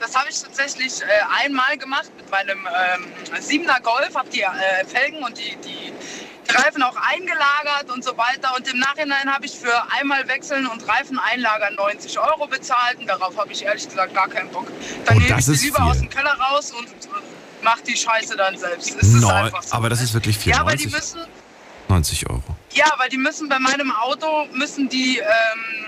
das 0.00 0.14
hab 0.14 0.28
ich 0.28 0.40
tatsächlich 0.40 1.02
äh, 1.02 1.44
einmal 1.44 1.76
gemacht 1.76 2.10
mit 2.16 2.30
meinem 2.30 2.58
ähm, 2.58 3.04
7er 3.40 3.82
Golf. 3.82 4.14
Habe 4.14 4.28
die 4.30 4.42
äh, 4.42 4.84
Felgen 4.86 5.22
und 5.24 5.36
die, 5.36 5.56
die 5.64 5.92
Reifen 6.54 6.82
auch 6.82 6.96
eingelagert 6.96 7.90
und 7.92 8.04
so 8.04 8.16
weiter. 8.16 8.54
Und 8.56 8.66
im 8.68 8.78
Nachhinein 8.78 9.32
habe 9.32 9.46
ich 9.46 9.52
für 9.58 9.72
einmal 9.98 10.26
wechseln 10.28 10.66
und 10.66 10.86
Reifen 10.88 11.18
einlagern 11.18 11.74
90 11.74 12.18
Euro 12.18 12.46
bezahlt. 12.46 12.98
Und 12.98 13.06
darauf 13.06 13.36
habe 13.36 13.52
ich 13.52 13.64
ehrlich 13.64 13.88
gesagt 13.88 14.14
gar 14.14 14.28
keinen 14.28 14.50
Bock. 14.50 14.66
Dann 15.04 15.16
Oh, 15.16 15.20
nehme 15.20 15.38
ich 15.40 15.48
ist 15.48 15.60
die 15.62 15.66
lieber 15.66 15.78
viel. 15.78 15.90
aus 15.90 15.98
dem 15.98 16.10
Keller 16.10 16.36
raus 16.38 16.72
und 16.72 16.86
äh, 16.88 17.08
mach 17.62 17.80
die 17.80 17.96
Scheiße 17.96 18.36
dann 18.36 18.56
selbst. 18.56 18.96
Es 19.00 19.24
einfach 19.24 19.62
so. 19.62 19.74
aber 19.74 19.88
das 19.88 19.98
ne? 20.00 20.04
ist 20.04 20.14
wirklich 20.14 20.38
viel. 20.38 20.52
Ja, 20.52 20.64
weil 20.64 20.76
die 20.76 20.84
90, 20.88 20.92
müssen, 20.92 21.20
90 21.88 22.30
Euro. 22.30 22.42
ja, 22.72 22.86
weil 22.98 23.08
die 23.08 23.18
müssen 23.18 23.48
bei 23.48 23.58
meinem 23.58 23.90
Auto, 23.92 24.46
müssen 24.52 24.88
die, 24.88 25.18
ähm, 25.18 25.86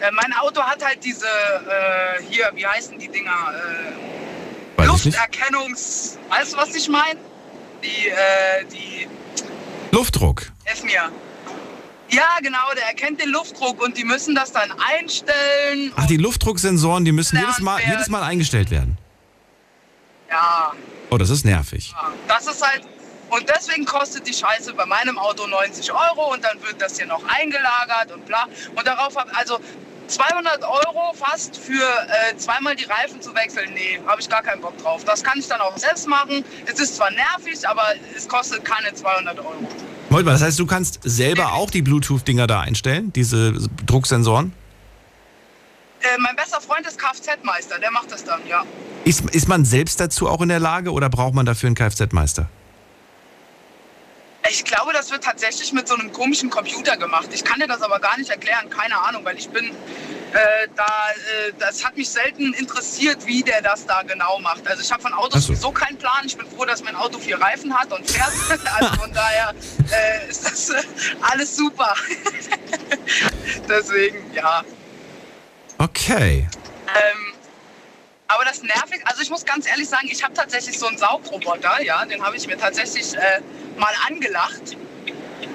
äh, 0.00 0.10
mein 0.12 0.32
Auto 0.34 0.62
hat 0.62 0.84
halt 0.84 1.04
diese, 1.04 1.26
äh, 1.26 2.22
hier, 2.28 2.50
wie 2.54 2.66
heißen 2.66 2.98
die 2.98 3.08
Dinger? 3.08 3.52
Äh. 4.78 4.84
Lufterkennungs, 4.86 6.18
weißt 6.30 6.54
du, 6.54 6.56
was 6.56 6.74
ich 6.74 6.88
meine? 6.88 7.20
Die, 7.82 8.08
äh, 8.08 8.64
die, 8.72 9.08
Luftdruck. 9.92 10.52
helf 10.64 10.82
mir. 10.84 11.10
Ja, 12.10 12.26
genau, 12.42 12.58
der 12.74 12.86
erkennt 12.86 13.20
den 13.20 13.28
Luftdruck 13.30 13.80
und 13.82 13.96
die 13.96 14.04
müssen 14.04 14.34
das 14.34 14.50
dann 14.52 14.72
einstellen. 14.72 15.92
Ach, 15.96 16.06
die 16.06 16.16
Luftdrucksensoren, 16.16 17.04
die 17.04 17.12
müssen 17.12 17.38
jedes 17.38 17.60
Mal, 17.60 17.78
werden. 17.78 17.90
jedes 17.92 18.08
Mal 18.08 18.22
eingestellt 18.22 18.70
werden. 18.70 18.98
Ja, 20.28 20.72
Oh, 21.12 21.18
das 21.18 21.28
ist 21.30 21.44
nervig. 21.44 21.90
Ja, 21.92 22.12
Das 22.28 22.46
ist 22.46 22.64
halt. 22.64 22.82
Und 23.30 23.48
deswegen 23.48 23.84
kostet 23.84 24.26
die 24.28 24.32
Scheiße 24.32 24.74
bei 24.74 24.86
meinem 24.86 25.18
Auto 25.18 25.46
90 25.46 25.92
Euro 25.92 26.32
und 26.32 26.44
dann 26.44 26.60
wird 26.62 26.80
das 26.80 26.96
hier 26.96 27.06
noch 27.06 27.22
eingelagert 27.28 28.12
und 28.12 28.26
bla. 28.26 28.46
Und 28.76 28.86
darauf 28.86 29.16
habe 29.16 29.30
also 29.36 29.58
200 30.10 30.64
Euro 30.64 31.12
fast 31.14 31.56
für 31.56 31.82
äh, 31.82 32.36
zweimal 32.36 32.74
die 32.74 32.84
Reifen 32.84 33.20
zu 33.20 33.34
wechseln. 33.34 33.72
Nee, 33.74 34.00
habe 34.06 34.20
ich 34.20 34.28
gar 34.28 34.42
keinen 34.42 34.60
Bock 34.60 34.76
drauf. 34.78 35.04
Das 35.04 35.22
kann 35.22 35.38
ich 35.38 35.46
dann 35.46 35.60
auch 35.60 35.76
selbst 35.76 36.08
machen. 36.08 36.44
Es 36.66 36.80
ist 36.80 36.96
zwar 36.96 37.10
nervig, 37.10 37.66
aber 37.68 37.84
es 38.16 38.26
kostet 38.28 38.64
keine 38.64 38.92
200 38.92 39.38
Euro. 39.38 39.54
Moment 40.10 40.26
mal, 40.26 40.32
das 40.32 40.42
heißt, 40.42 40.58
du 40.58 40.66
kannst 40.66 40.98
selber 41.04 41.52
auch 41.52 41.70
die 41.70 41.82
Bluetooth-Dinger 41.82 42.46
da 42.48 42.60
einstellen, 42.60 43.12
diese 43.12 43.52
Drucksensoren? 43.86 44.52
Äh, 46.00 46.18
mein 46.18 46.34
bester 46.34 46.60
Freund 46.60 46.86
ist 46.86 46.98
Kfz-Meister, 46.98 47.78
der 47.78 47.90
macht 47.90 48.10
das 48.10 48.24
dann, 48.24 48.40
ja. 48.48 48.64
Ist, 49.04 49.30
ist 49.30 49.48
man 49.48 49.64
selbst 49.64 50.00
dazu 50.00 50.28
auch 50.28 50.40
in 50.40 50.48
der 50.48 50.58
Lage 50.60 50.92
oder 50.92 51.08
braucht 51.08 51.34
man 51.34 51.46
dafür 51.46 51.68
einen 51.68 51.76
Kfz-Meister? 51.76 52.48
Ich 54.48 54.64
glaube, 54.64 54.92
das 54.92 55.10
wird 55.10 55.22
tatsächlich 55.24 55.72
mit 55.72 55.86
so 55.86 55.94
einem 55.94 56.12
komischen 56.12 56.50
Computer 56.50 56.96
gemacht. 56.96 57.28
Ich 57.32 57.44
kann 57.44 57.60
dir 57.60 57.66
das 57.66 57.82
aber 57.82 57.98
gar 57.98 58.16
nicht 58.18 58.30
erklären, 58.30 58.70
keine 58.70 58.98
Ahnung, 59.00 59.24
weil 59.24 59.36
ich 59.36 59.48
bin 59.50 59.66
äh, 60.32 60.68
da, 60.76 60.84
äh, 60.84 61.52
das 61.58 61.84
hat 61.84 61.96
mich 61.96 62.08
selten 62.08 62.52
interessiert, 62.54 63.26
wie 63.26 63.42
der 63.42 63.62
das 63.62 63.84
da 63.86 64.02
genau 64.02 64.38
macht. 64.38 64.66
Also 64.66 64.82
ich 64.82 64.90
habe 64.90 65.02
von 65.02 65.12
Autos 65.12 65.42
so. 65.42 65.48
sowieso 65.48 65.72
keinen 65.72 65.98
Plan. 65.98 66.24
Ich 66.24 66.36
bin 66.36 66.46
froh, 66.46 66.64
dass 66.64 66.82
mein 66.82 66.96
Auto 66.96 67.18
vier 67.18 67.40
Reifen 67.40 67.76
hat 67.76 67.92
und 67.92 68.08
fährt. 68.08 68.32
also 68.78 68.94
von 69.00 69.12
daher 69.12 69.52
äh, 69.90 70.30
ist 70.30 70.44
das 70.44 70.70
äh, 70.70 70.82
alles 71.20 71.56
super. 71.56 71.94
Deswegen, 73.68 74.32
ja. 74.32 74.64
Okay. 75.78 76.48
Ähm, 76.86 77.29
aber 78.34 78.44
das 78.44 78.62
nervig, 78.62 79.00
also 79.04 79.22
ich 79.22 79.30
muss 79.30 79.44
ganz 79.44 79.66
ehrlich 79.68 79.88
sagen, 79.88 80.08
ich 80.10 80.22
habe 80.22 80.34
tatsächlich 80.34 80.78
so 80.78 80.86
einen 80.86 80.98
Saugroboter, 80.98 81.82
ja, 81.82 82.04
den 82.04 82.24
habe 82.24 82.36
ich 82.36 82.46
mir 82.46 82.56
tatsächlich 82.58 83.14
äh, 83.16 83.40
mal 83.76 83.92
angelacht. 84.08 84.76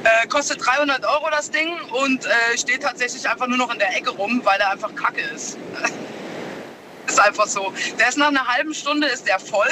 Äh, 0.03 0.27
kostet 0.27 0.63
300 0.65 1.03
Euro 1.05 1.29
das 1.32 1.50
Ding 1.51 1.70
und 1.91 2.25
äh, 2.25 2.58
steht 2.58 2.84
tatsächlich 2.84 3.27
einfach 3.27 3.48
nur 3.48 3.58
noch 3.58 3.72
in 3.74 3.79
der 3.79 3.96
Ecke 3.96 4.12
rum, 4.12 4.41
weil 4.44 4.60
er 4.60 4.72
einfach 4.72 4.94
kacke 4.96 5.22
ist. 5.22 5.58
ist 7.08 7.20
einfach 7.20 7.48
so. 7.48 7.74
Der 8.00 8.10
ist 8.10 8.17
nach 8.17 8.27
einer 8.27 8.48
halben 8.48 8.74
Stunde 8.74 9.08
ist 9.08 9.27
der 9.27 9.39
voll. 9.39 9.70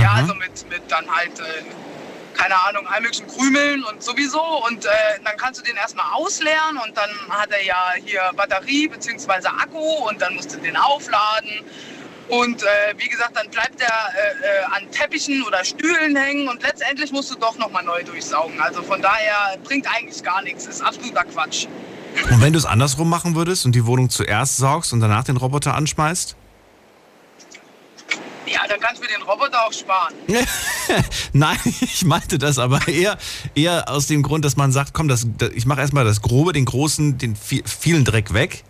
Ja, 0.00 0.12
Mhm. 0.12 0.18
also 0.18 0.34
mit, 0.34 0.68
mit 0.68 0.82
dann 0.90 1.08
halt, 1.14 1.38
äh, 1.40 1.62
keine 2.36 2.60
Ahnung, 2.64 2.86
all 2.86 3.00
möglichen 3.00 3.26
Krümeln 3.26 3.82
und 3.84 4.02
sowieso. 4.02 4.40
Und 4.66 4.84
äh, 4.84 4.88
dann 5.24 5.36
kannst 5.36 5.60
du 5.60 5.64
den 5.64 5.76
erstmal 5.76 6.06
ausleeren 6.12 6.78
und 6.84 6.96
dann 6.96 7.10
hat 7.30 7.50
er 7.50 7.64
ja 7.64 7.92
hier 8.04 8.22
Batterie 8.36 8.88
bzw. 8.88 9.48
Akku 9.48 9.78
und 10.08 10.20
dann 10.22 10.34
musst 10.34 10.54
du 10.54 10.58
den 10.58 10.76
aufladen. 10.76 11.50
Und 12.28 12.62
äh, 12.62 12.66
wie 12.98 13.08
gesagt, 13.08 13.36
dann 13.36 13.48
bleibt 13.50 13.80
er 13.80 13.86
äh, 13.88 13.88
äh, 13.88 14.64
an 14.76 14.90
Teppichen 14.90 15.42
oder 15.44 15.64
Stühlen 15.64 16.14
hängen 16.14 16.48
und 16.48 16.62
letztendlich 16.62 17.10
musst 17.10 17.30
du 17.30 17.36
doch 17.36 17.56
nochmal 17.56 17.82
neu 17.84 18.02
durchsaugen. 18.04 18.60
Also 18.60 18.82
von 18.82 19.00
daher 19.00 19.56
bringt 19.64 19.86
eigentlich 19.94 20.22
gar 20.22 20.42
nichts. 20.42 20.66
Ist 20.66 20.82
absoluter 20.82 21.24
Quatsch. 21.24 21.66
Und 22.30 22.40
wenn 22.42 22.52
du 22.52 22.58
es 22.58 22.66
andersrum 22.66 23.08
machen 23.08 23.34
würdest 23.34 23.64
und 23.64 23.74
die 23.74 23.86
Wohnung 23.86 24.10
zuerst 24.10 24.56
saugst 24.58 24.92
und 24.92 25.00
danach 25.00 25.24
den 25.24 25.36
Roboter 25.36 25.74
anschmeißt? 25.74 26.36
Ja, 28.46 28.60
dann 28.66 28.80
kannst 28.80 29.02
du 29.02 29.06
mir 29.06 29.12
den 29.12 29.22
Roboter 29.22 29.66
auch 29.66 29.72
sparen. 29.72 30.14
Nein, 31.34 31.58
ich 31.80 32.04
meinte 32.06 32.38
das 32.38 32.58
aber 32.58 32.88
eher, 32.88 33.18
eher 33.54 33.88
aus 33.90 34.06
dem 34.06 34.22
Grund, 34.22 34.42
dass 34.44 34.56
man 34.56 34.72
sagt, 34.72 34.94
komm, 34.94 35.06
das, 35.08 35.26
das, 35.36 35.50
ich 35.50 35.66
mache 35.66 35.80
erstmal 35.80 36.04
das 36.06 36.22
Grobe, 36.22 36.54
den 36.54 36.64
großen, 36.64 37.18
den 37.18 37.36
vi- 37.36 37.62
vielen 37.66 38.04
Dreck 38.06 38.32
weg 38.32 38.64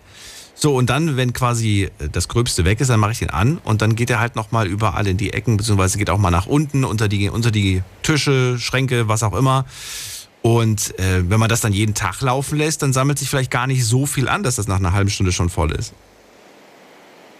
So, 0.61 0.75
und 0.75 0.91
dann, 0.91 1.17
wenn 1.17 1.33
quasi 1.33 1.88
äh, 2.00 2.09
das 2.11 2.27
Gröbste 2.27 2.65
weg 2.65 2.81
ist, 2.81 2.91
dann 2.91 2.99
mache 2.99 3.12
ich 3.12 3.21
den 3.21 3.31
an 3.31 3.59
und 3.59 3.81
dann 3.81 3.95
geht 3.95 4.11
er 4.11 4.19
halt 4.19 4.35
nochmal 4.35 4.67
überall 4.67 5.07
in 5.07 5.17
die 5.17 5.33
Ecken, 5.33 5.57
beziehungsweise 5.57 5.99
geht 5.99 6.11
auch 6.11 6.19
mal 6.19 6.33
nach 6.33 6.47
unten, 6.47 6.85
unter 6.85 7.07
die, 7.07 7.31
unter 7.31 7.53
die 7.53 7.83
Tische, 8.03 8.59
Schränke, 8.59 9.07
was 9.07 9.23
auch 9.23 9.35
immer. 9.35 9.67
Und 10.43 10.99
äh, 10.99 11.29
wenn 11.31 11.38
man 11.38 11.49
das 11.49 11.61
dann 11.61 11.73
jeden 11.73 11.95
Tag 11.95 12.21
laufen 12.23 12.59
lässt, 12.59 12.83
dann 12.83 12.93
sammelt 12.93 13.21
sich 13.21 13.31
vielleicht 13.31 13.53
gar 13.53 13.69
nicht 13.69 13.85
so 13.85 14.05
viel 14.05 14.29
an, 14.29 14.43
dass 14.43 14.57
das 14.57 14.67
nach 14.67 14.79
einer 14.79 14.93
halben 14.93 15.11
Stunde 15.11 15.31
schon 15.31 15.49
voll 15.49 15.71
ist. 15.71 15.95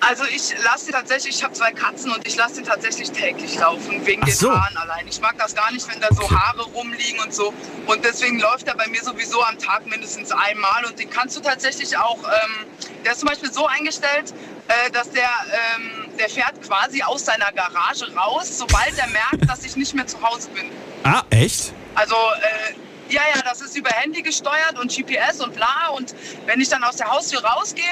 Also 0.09 0.25
ich 0.25 0.55
lasse 0.65 0.87
sie 0.87 0.93
tatsächlich, 0.93 1.37
ich 1.37 1.45
habe 1.45 1.53
zwei 1.53 1.71
Katzen 1.71 2.11
und 2.11 2.27
ich 2.27 2.35
lasse 2.35 2.55
sie 2.55 2.63
tatsächlich 2.63 3.11
täglich 3.11 3.57
laufen, 3.57 4.07
wegen 4.07 4.23
Ach 4.23 4.27
den 4.27 4.35
so. 4.35 4.51
Haaren 4.51 4.77
allein. 4.79 5.07
Ich 5.07 5.21
mag 5.21 5.37
das 5.37 5.55
gar 5.55 5.71
nicht, 5.71 5.87
wenn 5.93 6.01
da 6.01 6.09
so. 6.11 6.31
Haare 6.31 6.63
rumliegen 6.63 7.21
und 7.21 7.35
so. 7.35 7.53
Und 7.87 8.03
deswegen 8.03 8.41
läuft 8.41 8.67
er 8.69 8.75
bei 8.75 8.87
mir 8.87 9.03
sowieso 9.03 9.45
am 9.45 9.59
Tag 9.59 9.85
mindestens 9.85 10.33
einmal. 10.33 10.87
Und 10.87 10.99
den 10.99 11.11
kannst 11.11 11.37
du 11.37 11.41
tatsächlich 11.41 11.95
auch, 11.99 12.21
ähm, 12.25 12.67
der 13.05 13.13
ist 13.13 13.19
zum 13.19 13.29
Beispiel 13.29 13.53
so 13.53 13.67
eingestellt, 13.67 14.33
äh, 14.69 14.91
dass 14.93 15.11
der, 15.11 15.29
ähm, 15.77 16.09
der 16.19 16.31
fährt 16.31 16.63
quasi 16.63 17.03
aus 17.03 17.27
seiner 17.27 17.53
Garage 17.53 18.11
raus, 18.17 18.57
sobald 18.57 18.97
er 18.97 19.09
merkt, 19.09 19.47
dass 19.47 19.63
ich 19.67 19.77
nicht 19.77 19.93
mehr 19.93 20.07
zu 20.07 20.23
Hause 20.23 20.49
bin. 20.55 20.71
Ah, 21.03 21.23
echt? 21.29 21.75
Also, 21.95 22.15
äh, 22.15 23.13
ja, 23.13 23.23
ja, 23.35 23.43
das 23.43 23.61
ist 23.61 23.77
über 23.77 23.91
Handy 23.91 24.23
gesteuert 24.23 24.79
und 24.81 24.91
GPS 24.91 25.43
und 25.43 25.55
bla. 25.55 25.89
Und 25.95 26.15
wenn 26.47 26.63
ich 26.63 26.71
dann 26.71 26.83
aus 26.83 26.97
der 26.97 27.11
Haustür 27.11 27.45
rausgehe 27.45 27.85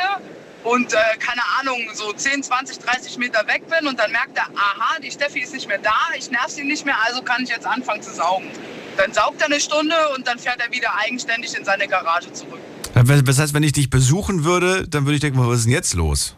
und, 0.64 0.92
äh, 0.92 0.96
keine 1.18 1.42
Ahnung, 1.60 1.88
so 1.94 2.12
10, 2.12 2.42
20, 2.42 2.78
30 2.78 3.18
Meter 3.18 3.46
weg 3.46 3.62
bin 3.68 3.86
und 3.88 3.98
dann 3.98 4.10
merkt 4.12 4.36
er, 4.36 4.46
aha, 4.54 4.98
die 5.02 5.10
Steffi 5.10 5.40
ist 5.40 5.52
nicht 5.52 5.68
mehr 5.68 5.78
da, 5.78 5.94
ich 6.18 6.30
nerv 6.30 6.48
sie 6.48 6.64
nicht 6.64 6.84
mehr, 6.84 6.96
also 7.06 7.22
kann 7.22 7.42
ich 7.44 7.50
jetzt 7.50 7.66
anfangen 7.66 8.02
zu 8.02 8.12
saugen. 8.12 8.48
Dann 8.96 9.12
saugt 9.12 9.40
er 9.40 9.46
eine 9.46 9.60
Stunde 9.60 9.94
und 10.14 10.26
dann 10.26 10.38
fährt 10.38 10.60
er 10.60 10.72
wieder 10.72 10.94
eigenständig 10.96 11.56
in 11.56 11.64
seine 11.64 11.86
Garage 11.86 12.32
zurück. 12.32 12.60
Das 12.94 13.38
heißt, 13.38 13.52
wenn 13.52 13.62
ich 13.62 13.72
dich 13.72 13.90
besuchen 13.90 14.44
würde, 14.44 14.88
dann 14.88 15.04
würde 15.04 15.16
ich 15.16 15.20
denken, 15.20 15.38
was 15.46 15.58
ist 15.58 15.64
denn 15.66 15.72
jetzt 15.72 15.92
los? 15.94 16.34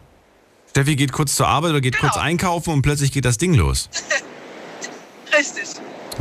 Steffi 0.69 0.95
geht 0.95 1.11
kurz 1.13 1.35
zur 1.35 1.47
Arbeit 1.47 1.71
oder 1.71 1.81
geht 1.81 1.95
Genau. 1.97 2.11
kurz 2.11 2.21
einkaufen 2.21 2.73
und 2.73 2.81
plötzlich 2.81 3.11
geht 3.11 3.25
das 3.25 3.37
Ding 3.37 3.53
los. 3.53 3.89
Richtig. 5.37 5.63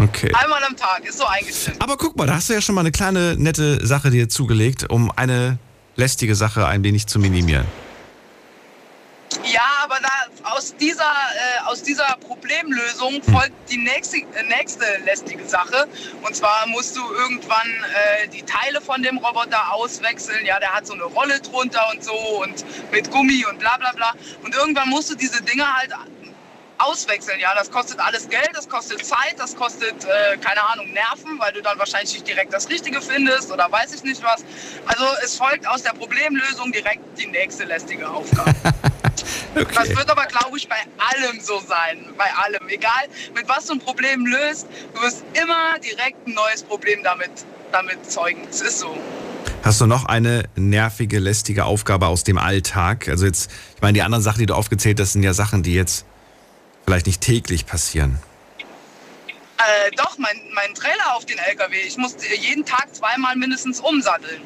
Okay. 0.01 0.33
Einmal 0.33 0.63
am 0.63 0.77
Tag, 0.77 1.05
ist 1.05 1.19
so 1.19 1.27
eingestellt. 1.27 1.77
Aber 1.81 1.97
guck 1.97 2.17
mal, 2.17 2.27
da 2.27 2.35
hast 2.37 2.49
du 2.49 2.55
ja 2.55 2.61
schon 2.61 2.75
mal 2.77 2.83
eine 2.83 2.93
kleine 2.93 3.35
nette 3.37 3.85
Sache 3.85 4.11
dir 4.11 4.29
zugelegt, 4.29 4.89
um 4.89 5.11
eine 5.11 5.59
lästige 5.97 6.37
Sache 6.37 6.67
ein 6.67 6.85
wenig 6.85 7.09
zu 7.09 7.19
minimieren. 7.19 7.67
Ja, 9.45 9.63
aber 9.83 9.99
da, 10.01 10.51
aus, 10.51 10.75
dieser, 10.77 11.05
äh, 11.05 11.67
aus 11.67 11.83
dieser 11.83 12.17
Problemlösung 12.27 13.23
folgt 13.23 13.53
die 13.71 13.79
nächste, 13.79 14.19
äh, 14.19 14.43
nächste 14.49 14.85
lästige 15.05 15.47
Sache. 15.47 15.87
Und 16.23 16.35
zwar 16.35 16.67
musst 16.67 16.97
du 16.97 17.01
irgendwann 17.13 17.69
äh, 17.69 18.29
die 18.29 18.43
Teile 18.43 18.81
von 18.81 19.03
dem 19.03 19.19
Roboter 19.19 19.73
auswechseln. 19.73 20.45
Ja, 20.45 20.59
der 20.59 20.75
hat 20.75 20.87
so 20.87 20.95
eine 20.95 21.05
Rolle 21.05 21.41
drunter 21.41 21.83
und 21.93 22.05
so 22.05 22.13
und 22.43 22.65
mit 22.91 23.11
Gummi 23.11 23.45
und 23.47 23.59
bla 23.59 23.77
bla 23.79 23.93
bla. 23.93 24.13
Und 24.43 24.55
irgendwann 24.55 24.89
musst 24.89 25.11
du 25.11 25.15
diese 25.15 25.43
Dinger 25.43 25.73
halt 25.75 25.93
auswechseln. 26.79 27.39
Ja, 27.41 27.55
das 27.55 27.71
kostet 27.71 27.99
alles 28.01 28.29
Geld, 28.29 28.51
das 28.55 28.69
kostet 28.69 29.05
Zeit, 29.05 29.35
das 29.37 29.55
kostet, 29.57 30.05
äh, 30.05 30.37
keine 30.39 30.63
Ahnung, 30.71 30.93
Nerven, 30.93 31.39
weil 31.39 31.53
du 31.53 31.63
dann 31.63 31.79
wahrscheinlich 31.79 32.13
nicht 32.13 32.27
direkt 32.29 32.53
das 32.53 32.69
Richtige 32.69 33.01
findest 33.01 33.51
oder 33.53 33.71
weiß 33.71 33.95
ich 33.95 34.03
nicht 34.05 34.23
was. 34.23 34.45
Also 34.87 35.05
es 35.25 35.37
folgt 35.37 35.67
aus 35.67 35.83
der 35.83 35.91
Problemlösung 35.93 36.73
direkt 36.73 37.01
die 37.19 37.27
nächste 37.27 37.65
lästige 37.65 38.09
Aufgabe. 38.09 38.53
Das 39.55 39.87
Okay. 39.89 39.97
wird 39.97 40.11
aber, 40.11 40.27
glaube 40.27 40.57
ich, 40.57 40.69
bei 40.69 40.77
allem 40.99 41.41
so 41.41 41.61
sein. 41.61 42.07
Bei 42.17 42.33
allem. 42.35 42.69
Egal, 42.69 42.93
mit 43.35 43.49
was 43.49 43.67
du 43.67 43.75
ein 43.75 43.79
Problem 43.81 44.25
löst, 44.27 44.67
du 44.95 45.03
wirst 45.03 45.25
immer 45.35 45.79
direkt 45.81 46.27
ein 46.27 46.35
neues 46.35 46.63
Problem 46.63 47.03
damit, 47.03 47.31
damit 47.73 48.09
zeugen. 48.09 48.47
Es 48.49 48.61
ist 48.61 48.79
so. 48.79 48.97
Hast 49.65 49.81
du 49.81 49.87
noch 49.87 50.05
eine 50.05 50.45
nervige, 50.55 51.19
lästige 51.19 51.65
Aufgabe 51.65 52.07
aus 52.07 52.23
dem 52.23 52.39
Alltag? 52.39 53.09
Also 53.09 53.27
jetzt, 53.27 53.51
ich 53.75 53.83
meine, 53.83 53.95
die 53.95 54.03
anderen 54.03 54.23
Sachen, 54.23 54.39
die 54.39 54.47
du 54.47 54.55
aufgezählt 54.55 55.01
hast, 55.01 55.15
sind 55.15 55.25
ja 55.25 55.35
Sachen, 55.35 55.63
die 55.65 55.75
jetzt 55.75 56.05
vielleicht 56.89 57.07
nicht 57.07 57.21
täglich 57.21 57.67
passieren. 57.67 58.19
Äh, 59.59 59.91
doch, 59.97 60.17
mein, 60.17 60.41
mein 60.55 60.73
Trailer 60.75 61.15
auf 61.17 61.27
den 61.27 61.37
LKW, 61.37 61.77
ich 61.87 61.99
muss 61.99 62.17
jeden 62.41 62.65
Tag 62.65 62.95
zweimal 62.95 63.37
mindestens 63.37 63.81
umsatteln. 63.81 64.41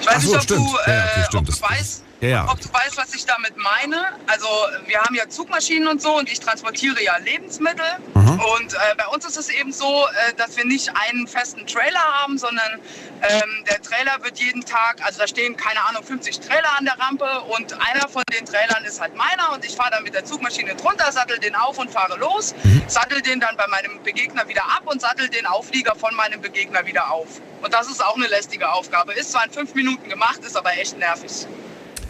Ich 0.00 0.06
weiß 0.06 0.22
so, 0.22 0.28
nicht, 0.28 0.36
ob 0.36 0.42
stimmt. 0.42 0.60
du, 0.60 0.76
Ja, 0.86 0.94
ja, 0.94 1.04
okay, 1.04 1.20
äh, 1.32 1.36
ob 1.38 1.44
du 1.46 1.60
weißt, 1.60 2.04
Ja, 2.30 2.48
ob 2.50 2.60
du 2.60 2.72
weißt, 2.72 2.96
was 2.96 3.14
ich 3.14 3.24
damit 3.26 3.56
meine. 3.56 3.96
Also 4.28 4.46
wir 4.86 5.00
haben 5.00 5.14
ja 5.14 5.28
Zugmaschinen 5.28 5.88
und 5.88 6.00
so 6.00 6.16
und 6.16 6.30
ich 6.30 6.38
transportiere 6.38 7.02
ja 7.02 7.16
Lebensmittel. 7.18 7.84
Mhm. 8.14 8.40
Und 8.40 8.74
äh, 8.74 8.78
bei 8.96 9.06
uns 9.08 9.24
ist 9.26 9.36
es 9.36 9.48
eben 9.48 9.72
so, 9.72 10.06
äh, 10.28 10.34
dass 10.34 10.56
wir 10.56 10.64
nicht 10.64 10.90
einen 10.94 11.26
festen 11.26 11.66
Trailer 11.66 11.98
haben, 11.98 12.38
sondern 12.38 12.80
ähm, 13.22 13.64
der 13.68 13.82
Trailer 13.82 14.22
wird 14.22 14.38
jeden 14.38 14.64
Tag, 14.64 15.04
also 15.04 15.18
da 15.18 15.26
stehen 15.26 15.56
keine 15.56 15.84
Ahnung 15.88 16.04
50 16.04 16.38
Trailer 16.40 16.78
an 16.78 16.84
der 16.84 16.98
Rampe 16.98 17.40
und 17.56 17.72
einer 17.74 18.08
von 18.08 18.22
den 18.32 18.46
Trailern 18.46 18.84
ist 18.84 19.00
halt 19.00 19.16
meiner 19.16 19.52
und 19.52 19.64
ich 19.64 19.74
fahre 19.74 19.90
dann 19.90 20.04
mit 20.04 20.14
der 20.14 20.24
Zugmaschine 20.24 20.74
drunter, 20.76 21.10
sattel 21.10 21.38
den 21.40 21.56
auf 21.56 21.78
und 21.78 21.90
fahre 21.90 22.16
los, 22.18 22.54
Mhm. 22.62 22.84
sattel 22.86 23.20
den 23.22 23.40
dann 23.40 23.56
bei 23.56 23.66
meinem 23.66 24.02
Begegner 24.02 24.46
wieder 24.48 24.64
ab 24.64 24.82
und 24.84 25.00
sattel 25.00 25.28
den 25.28 25.46
Auflieger 25.46 25.94
von 25.96 26.14
meinem 26.14 26.40
Begegner 26.40 26.86
wieder 26.86 27.10
auf. 27.10 27.40
Und 27.62 27.74
das 27.74 27.88
ist 27.88 28.04
auch 28.04 28.16
eine 28.16 28.26
lästige 28.28 28.70
Aufgabe. 28.72 29.12
Ist 29.12 29.32
zwar 29.32 29.44
in 29.44 29.50
fünf 29.50 29.74
Minuten 29.74 30.08
gemacht, 30.08 30.38
ist 30.44 30.56
aber 30.56 30.72
echt 30.78 30.96
nervig. 30.98 31.46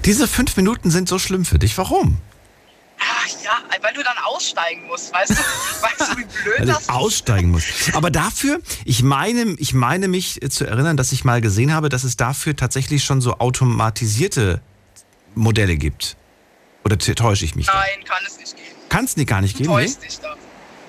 Diese 0.05 0.27
fünf 0.27 0.57
Minuten 0.57 0.91
sind 0.91 1.09
so 1.09 1.19
schlimm 1.19 1.45
für 1.45 1.59
dich. 1.59 1.77
Warum? 1.79 2.19
Ach 2.99 3.29
ja, 3.45 3.51
weil 3.83 3.95
du 3.95 4.03
dann 4.03 4.17
aussteigen 4.25 4.87
musst, 4.87 5.12
weißt 5.12 5.31
du? 5.31 5.35
weißt 5.83 6.12
du, 6.12 6.19
wie 6.19 6.25
blöd 6.25 6.59
Weil 6.61 6.67
das 6.67 6.83
ist? 6.83 6.91
aussteigen 6.91 7.51
muss. 7.51 7.65
Aber 7.95 8.11
dafür, 8.11 8.61
ich 8.85 9.03
meine, 9.03 9.55
ich 9.59 9.75
meine 9.75 10.09
mich 10.09 10.41
zu 10.51 10.65
erinnern, 10.65 10.97
dass 10.97 11.12
ich 11.12 11.25
mal 11.25 11.41
gesehen 11.41 11.73
habe, 11.73 11.88
dass 11.88 12.05
es 12.05 12.17
dafür 12.17 12.55
tatsächlich 12.57 13.05
schon 13.05 13.21
so 13.21 13.38
automatisierte 13.38 14.61
Modelle 15.35 15.77
gibt. 15.77 16.17
Oder 16.85 16.99
täusche 16.99 17.45
ich 17.45 17.55
mich? 17.55 17.67
da? 17.67 17.75
Nein, 17.75 18.05
kann 18.05 18.23
es 18.27 18.38
nicht 18.38 18.57
geben. 18.57 18.69
Kann 18.88 19.05
es 19.05 19.17
nicht 19.17 19.29
gar 19.29 19.41
nicht 19.41 19.55
Du 19.59 19.62
geben? 19.62 19.75
Nee? 19.77 19.85
täuschst 19.87 20.03
dich 20.03 20.21
da. 20.21 20.37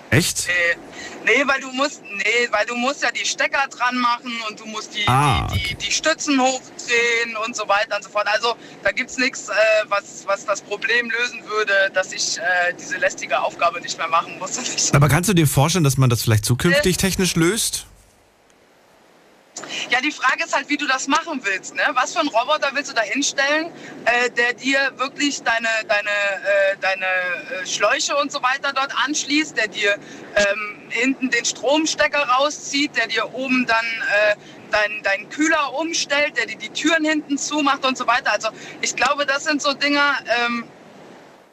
Echt? 0.09 0.47
Nee. 0.47 0.92
Nee, 1.25 1.43
weil 1.45 1.61
du 1.61 1.71
musst, 1.71 2.01
nee, 2.03 2.47
weil 2.51 2.65
du 2.65 2.75
musst 2.75 3.03
ja 3.03 3.11
die 3.11 3.25
Stecker 3.25 3.67
dran 3.69 3.97
machen 3.97 4.31
und 4.49 4.59
du 4.59 4.65
musst 4.65 4.95
die, 4.95 5.07
Ah, 5.07 5.47
die, 5.53 5.63
die, 5.63 5.75
die 5.75 5.91
Stützen 5.91 6.39
hochdrehen 6.41 7.35
und 7.45 7.55
so 7.55 7.67
weiter 7.67 7.97
und 7.97 8.03
so 8.03 8.09
fort. 8.09 8.27
Also 8.27 8.55
da 8.83 8.91
gibt's 8.91 9.17
nichts, 9.17 9.49
äh, 9.49 9.53
was, 9.87 10.23
was 10.25 10.45
das 10.45 10.61
Problem 10.61 11.09
lösen 11.09 11.43
würde, 11.45 11.73
dass 11.93 12.11
ich 12.13 12.37
äh, 12.37 12.73
diese 12.79 12.97
lästige 12.97 13.41
Aufgabe 13.41 13.81
nicht 13.81 13.97
mehr 13.97 14.07
machen 14.07 14.37
muss. 14.39 14.91
Aber 14.93 15.09
kannst 15.09 15.29
du 15.29 15.33
dir 15.33 15.47
vorstellen, 15.47 15.83
dass 15.83 15.97
man 15.97 16.09
das 16.09 16.23
vielleicht 16.23 16.45
zukünftig 16.45 16.97
technisch 16.97 17.35
löst? 17.35 17.87
Ja, 19.89 20.01
die 20.01 20.11
Frage 20.11 20.43
ist 20.43 20.55
halt, 20.55 20.67
wie 20.69 20.77
du 20.77 20.87
das 20.87 21.07
machen 21.07 21.41
willst. 21.43 21.75
Ne? 21.75 21.83
Was 21.93 22.13
für 22.13 22.19
einen 22.19 22.29
Roboter 22.29 22.69
willst 22.73 22.89
du 22.91 22.95
da 22.95 23.01
hinstellen, 23.01 23.71
äh, 24.05 24.29
der 24.31 24.53
dir 24.53 24.91
wirklich 24.97 25.43
deine, 25.43 25.67
deine, 25.87 26.09
äh, 26.09 26.77
deine 26.81 27.05
äh, 27.05 27.65
Schläuche 27.67 28.15
und 28.17 28.31
so 28.31 28.41
weiter 28.41 28.73
dort 28.73 28.91
anschließt, 29.05 29.55
der 29.55 29.67
dir 29.67 29.95
ähm, 30.35 30.81
hinten 30.89 31.29
den 31.29 31.45
Stromstecker 31.45 32.27
rauszieht, 32.29 32.95
der 32.95 33.07
dir 33.07 33.33
oben 33.33 33.65
dann 33.67 33.85
äh, 33.85 34.35
deinen 34.71 35.03
deinen 35.03 35.29
Kühler 35.29 35.73
umstellt, 35.75 36.35
der 36.37 36.47
dir 36.47 36.57
die 36.57 36.69
Türen 36.69 37.05
hinten 37.05 37.37
zumacht 37.37 37.85
und 37.85 37.97
so 37.97 38.07
weiter. 38.07 38.31
Also 38.31 38.49
ich 38.81 38.95
glaube, 38.95 39.25
das 39.27 39.43
sind 39.43 39.61
so 39.61 39.73
Dinger, 39.73 40.15
ähm, 40.45 40.63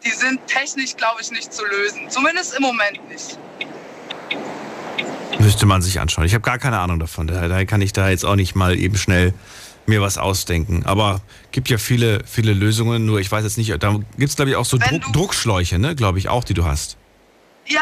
die 0.05 0.11
sind 0.11 0.47
technisch, 0.47 0.97
glaube 0.97 1.21
ich, 1.21 1.31
nicht 1.31 1.53
zu 1.53 1.65
lösen. 1.67 2.09
Zumindest 2.09 2.55
im 2.57 2.63
Moment 2.63 3.07
nicht. 3.11 3.39
Müsste 5.51 5.67
man 5.67 5.83
sich 5.83 5.99
anschauen. 5.99 6.25
Ich 6.27 6.35
habe 6.35 6.43
gar 6.43 6.59
keine 6.59 6.79
Ahnung 6.79 7.01
davon. 7.01 7.27
Daher 7.27 7.67
kann 7.67 7.83
ich 7.83 7.93
da 7.93 8.09
jetzt 8.09 8.25
auch 8.25 8.37
nicht 8.37 8.55
mal 8.55 8.79
eben 8.79 8.97
schnell 8.97 9.35
mir 9.85 10.01
was 10.01 10.17
ausdenken. 10.17 10.87
Aber 10.87 11.23
gibt 11.51 11.69
ja 11.69 11.77
viele, 11.77 12.23
viele 12.25 12.53
Lösungen. 12.53 13.05
Nur 13.05 13.19
ich 13.19 13.33
weiß 13.33 13.43
jetzt 13.43 13.59
nicht, 13.59 13.71
da 13.83 13.99
gibt 14.17 14.31
es 14.31 14.37
glaube 14.37 14.53
ich 14.53 14.57
auch 14.57 14.65
so 14.65 14.79
Druck, 14.79 15.13
Druckschläuche, 15.13 15.81
ne? 15.81 15.97
Glaube 15.97 16.21
ich 16.21 16.29
auch, 16.29 16.45
die 16.45 16.55
du 16.55 16.67
hast. 16.67 16.99
Ja, 17.67 17.81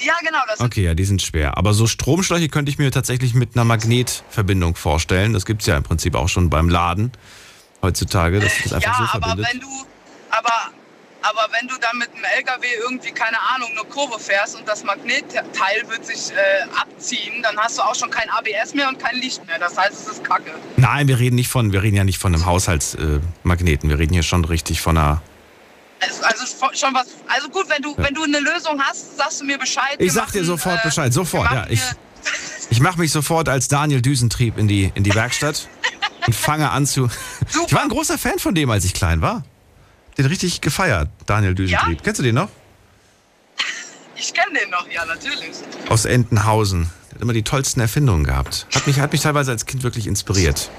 ja 0.00 0.12
genau. 0.20 0.38
Okay, 0.60 0.84
ja, 0.84 0.94
die 0.94 1.04
sind 1.04 1.22
schwer. 1.22 1.58
Aber 1.58 1.74
so 1.74 1.88
Stromschläuche 1.88 2.48
könnte 2.48 2.70
ich 2.70 2.78
mir 2.78 2.92
tatsächlich 2.92 3.34
mit 3.34 3.56
einer 3.56 3.64
Magnetverbindung 3.64 4.76
vorstellen. 4.76 5.32
Das 5.32 5.44
gibt 5.44 5.62
es 5.62 5.66
ja 5.66 5.76
im 5.76 5.82
Prinzip 5.82 6.14
auch 6.14 6.28
schon 6.28 6.50
beim 6.50 6.68
Laden 6.68 7.10
heutzutage, 7.82 8.38
das 8.38 8.72
einfach 8.72 8.80
ja, 8.80 8.94
so 8.96 9.16
aber 9.16 9.26
verbindet. 9.26 9.54
wenn 9.54 9.60
du, 9.60 9.86
aber, 10.30 10.70
aber 11.28 11.48
wenn 11.52 11.66
du 11.66 11.74
dann 11.80 11.98
mit 11.98 12.08
einem 12.14 12.24
LKW 12.36 12.66
irgendwie, 12.82 13.10
keine 13.10 13.38
Ahnung, 13.54 13.70
eine 13.72 13.88
Kurve 13.88 14.18
fährst 14.18 14.56
und 14.56 14.66
das 14.68 14.84
Magnetteil 14.84 15.88
wird 15.88 16.06
sich 16.06 16.30
äh, 16.30 16.62
abziehen, 16.80 17.42
dann 17.42 17.56
hast 17.58 17.78
du 17.78 17.82
auch 17.82 17.94
schon 17.94 18.10
kein 18.10 18.28
ABS 18.30 18.74
mehr 18.74 18.88
und 18.88 18.98
kein 18.98 19.16
Licht 19.16 19.44
mehr. 19.46 19.58
Das 19.58 19.76
heißt, 19.76 19.92
es 19.92 20.08
ist 20.08 20.24
Kacke. 20.24 20.52
Nein, 20.76 21.08
wir 21.08 21.18
reden 21.18 21.36
nicht 21.36 21.48
von, 21.48 21.72
wir 21.72 21.82
reden 21.82 21.96
ja 21.96 22.04
nicht 22.04 22.18
von 22.18 22.34
einem 22.34 22.46
Haushaltsmagneten. 22.46 23.88
Äh, 23.88 23.92
wir 23.92 23.98
reden 23.98 24.12
hier 24.12 24.22
schon 24.22 24.44
richtig 24.44 24.80
von 24.80 24.96
einer. 24.96 25.22
Also, 26.00 26.22
also 26.22 26.46
schon 26.74 26.94
was. 26.94 27.06
Also 27.26 27.48
gut, 27.48 27.68
wenn 27.68 27.82
du, 27.82 27.94
wenn 27.96 28.14
du 28.14 28.22
eine 28.22 28.38
Lösung 28.38 28.80
hast, 28.80 29.16
sagst 29.16 29.40
du 29.40 29.44
mir 29.44 29.58
Bescheid. 29.58 29.96
Ich 29.98 30.12
sag 30.12 30.30
dir 30.30 30.44
sofort 30.44 30.80
äh, 30.80 30.84
Bescheid, 30.84 31.12
sofort, 31.12 31.50
ja. 31.50 31.66
Ich, 31.68 31.82
ich 32.70 32.80
mache 32.80 33.00
mich 33.00 33.10
sofort 33.10 33.48
als 33.48 33.68
Daniel 33.68 34.02
Düsentrieb 34.02 34.58
in 34.58 34.68
die, 34.68 34.92
in 34.94 35.02
die 35.02 35.14
Werkstatt 35.14 35.68
und 36.26 36.36
fange 36.36 36.70
an 36.70 36.86
zu. 36.86 37.08
Ich 37.66 37.72
war 37.72 37.82
ein 37.82 37.88
großer 37.88 38.18
Fan 38.18 38.38
von 38.38 38.54
dem, 38.54 38.70
als 38.70 38.84
ich 38.84 38.94
klein 38.94 39.22
war. 39.22 39.42
Den 40.18 40.26
richtig 40.26 40.60
gefeiert, 40.60 41.08
Daniel 41.26 41.54
Düsentrieb. 41.54 41.98
Ja? 41.98 42.02
Kennst 42.04 42.18
du 42.18 42.22
den 42.22 42.34
noch? 42.36 42.48
Ich 44.16 44.32
kenne 44.32 44.58
den 44.58 44.70
noch, 44.70 44.88
ja, 44.90 45.04
natürlich. 45.04 45.50
Aus 45.90 46.06
Entenhausen. 46.06 46.90
Der 47.10 47.14
hat 47.16 47.22
immer 47.22 47.32
die 47.34 47.42
tollsten 47.42 47.80
Erfindungen 47.80 48.24
gehabt. 48.24 48.66
Hat 48.74 48.86
mich, 48.86 48.98
hat 48.98 49.12
mich 49.12 49.20
teilweise 49.20 49.50
als 49.50 49.66
Kind 49.66 49.82
wirklich 49.82 50.06
inspiriert. 50.06 50.70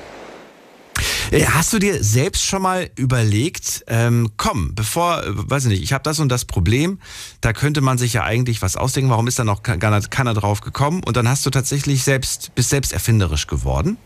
Äh, 1.30 1.46
Hast 1.46 1.72
du 1.74 1.78
dir 1.78 2.04
selbst 2.04 2.44
schon 2.46 2.64
mal 2.64 2.90
überlegt, 2.96 3.84
ähm, 3.88 4.32
komm, 4.38 4.74
bevor, 4.74 5.22
weiß 5.26 5.66
ich 5.66 5.70
nicht, 5.70 5.84
ich 5.84 5.94
habe 5.94 6.02
das 6.04 6.20
und 6.20 6.30
das 6.30 6.46
Problem, 6.46 7.00
da 7.42 7.54
könnte 7.54 7.82
man 7.82 8.00
sich 8.00 8.14
ja 8.14 8.24
eigentlich 8.24 8.64
was 8.64 8.76
ausdenken, 8.76 9.12
warum 9.12 9.28
ist 9.28 9.38
da 9.38 9.44
noch 9.44 9.62
ke- 9.62 9.78
keiner, 9.78 10.02
keiner 10.02 10.34
drauf 10.34 10.62
gekommen? 10.62 11.04
Und 11.04 11.16
dann 11.18 11.28
hast 11.30 11.46
du 11.46 11.52
tatsächlich 11.52 12.04
selbst, 12.04 12.56
bist 12.56 12.70
selbst 12.72 12.92
erfinderisch 12.92 13.46
geworden? 13.46 13.98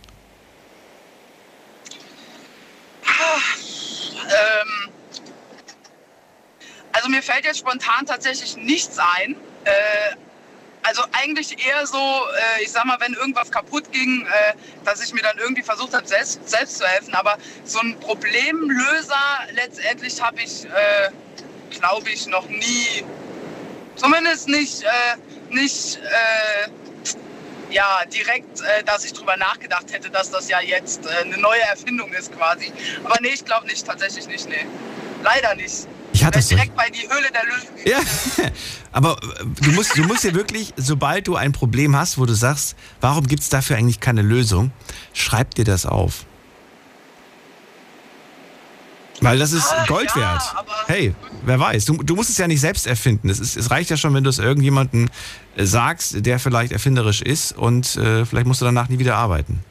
Ähm, 4.28 4.90
also 7.02 7.10
mir 7.10 7.24
fällt 7.24 7.46
jetzt 7.46 7.58
spontan 7.58 8.06
tatsächlich 8.06 8.58
nichts 8.58 9.00
ein. 9.00 9.36
Äh, 9.64 10.16
also 10.84 11.02
eigentlich 11.14 11.66
eher 11.66 11.88
so, 11.88 11.98
äh, 11.98 12.64
ich 12.64 12.72
sag 12.72 12.86
mal, 12.86 13.00
wenn 13.00 13.14
irgendwas 13.14 13.50
kaputt 13.50 13.92
ging, 13.92 14.24
äh, 14.28 14.54
dass 14.86 15.04
ich 15.04 15.12
mir 15.12 15.24
dann 15.24 15.38
irgendwie 15.40 15.64
versucht 15.64 15.96
habe, 15.96 16.08
selbst, 16.08 16.48
selbst 16.48 16.78
zu 16.78 16.86
helfen. 16.86 17.16
Aber 17.16 17.38
so 17.64 17.80
ein 17.80 18.00
Problemlöser 18.00 19.16
letztendlich 19.54 20.22
habe 20.22 20.42
ich, 20.44 20.66
äh, 20.66 21.10
glaube 21.72 22.08
ich, 22.12 22.28
noch 22.28 22.48
nie, 22.48 23.04
zumindest 23.96 24.48
nicht, 24.48 24.84
äh, 24.84 25.18
nicht 25.50 25.98
äh, 25.98 26.70
ja, 27.72 28.02
direkt, 28.14 28.62
dass 28.86 29.06
ich 29.06 29.14
drüber 29.14 29.38
nachgedacht 29.38 29.94
hätte, 29.94 30.10
dass 30.10 30.30
das 30.30 30.50
ja 30.50 30.60
jetzt 30.60 31.08
eine 31.08 31.38
neue 31.38 31.62
Erfindung 31.62 32.12
ist 32.12 32.32
quasi. 32.36 32.72
Aber 33.04 33.16
nee, 33.22 33.30
ich 33.30 33.46
glaube 33.46 33.66
nicht, 33.66 33.88
tatsächlich 33.88 34.28
nicht, 34.28 34.50
nee. 34.50 34.66
Leider 35.24 35.56
nicht. 35.56 35.88
Ich 36.14 36.24
hatte 36.24 36.42
so. 36.42 36.56
direkt 36.56 36.76
bei 36.76 36.90
die 36.90 37.08
Höhle 37.08 37.30
der 37.32 37.44
Löwen. 37.46 37.72
Ja, 37.86 38.46
aber 38.92 39.18
äh, 39.24 39.46
du 39.62 39.72
musst, 39.72 39.98
du 39.98 40.04
musst 40.04 40.24
ja 40.24 40.34
wirklich, 40.34 40.74
sobald 40.78 41.28
du 41.28 41.36
ein 41.36 41.52
Problem 41.52 41.96
hast, 41.96 42.18
wo 42.18 42.26
du 42.26 42.34
sagst, 42.34 42.76
warum 43.00 43.28
gibt 43.28 43.44
es 43.44 43.50
dafür 43.50 43.78
eigentlich 43.78 44.00
keine 44.00 44.22
Lösung, 44.22 44.72
schreib 45.14 45.56
dir 45.56 45.66
das 45.66 45.86
auf. 45.86 46.26
Weil 49.22 49.38
das 49.38 49.52
ist 49.52 49.72
Ah, 49.72 49.86
Gold 49.86 50.10
ja, 50.16 50.22
wert. 50.22 50.56
Hey, 50.88 51.14
wer 51.46 51.60
weiß. 51.60 51.86
Du, 51.86 52.02
du 52.02 52.16
musst 52.16 52.32
es 52.32 52.38
ja 52.40 52.48
nicht 52.48 52.60
selbst 52.60 52.88
erfinden. 52.88 53.30
Es, 53.30 53.40
ist, 53.40 53.56
es 53.56 53.70
reicht 53.70 53.92
ja 53.92 53.98
schon, 53.98 54.16
wenn 54.16 54.24
du 54.24 54.32
es 54.32 54.40
irgendjemandem 54.40 55.10
äh, 55.56 55.66
sagst, 55.66 56.26
der 56.26 56.40
vielleicht 56.40 56.72
erfinderisch 56.72 57.22
ist 57.22 57.56
und 57.56 57.96
äh, 57.98 58.26
vielleicht 58.26 58.48
musst 58.48 58.62
du 58.62 58.66
danach 58.66 58.90
nie 58.90 58.98
wieder 58.98 59.18
arbeiten. 59.18 59.64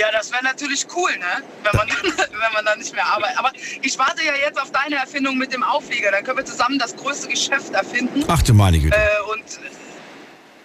Ja, 0.00 0.06
das 0.10 0.32
wäre 0.32 0.42
natürlich 0.42 0.86
cool, 0.96 1.10
ne? 1.18 1.44
Wenn 1.62 1.76
man, 1.76 1.88
wenn 2.16 2.52
man 2.54 2.64
dann 2.64 2.78
nicht 2.78 2.94
mehr 2.94 3.04
arbeitet. 3.06 3.38
Aber 3.38 3.52
ich 3.82 3.98
warte 3.98 4.24
ja 4.24 4.32
jetzt 4.34 4.58
auf 4.58 4.72
deine 4.72 4.96
Erfindung 4.96 5.36
mit 5.36 5.52
dem 5.52 5.62
Auflieger. 5.62 6.10
Dann 6.10 6.24
können 6.24 6.38
wir 6.38 6.44
zusammen 6.46 6.78
das 6.78 6.96
größte 6.96 7.28
Geschäft 7.28 7.74
erfinden. 7.74 8.24
Ach 8.26 8.40
du 8.40 8.54
meine 8.54 8.78
Güte. 8.78 8.96
Äh, 8.96 9.30
und 9.30 9.44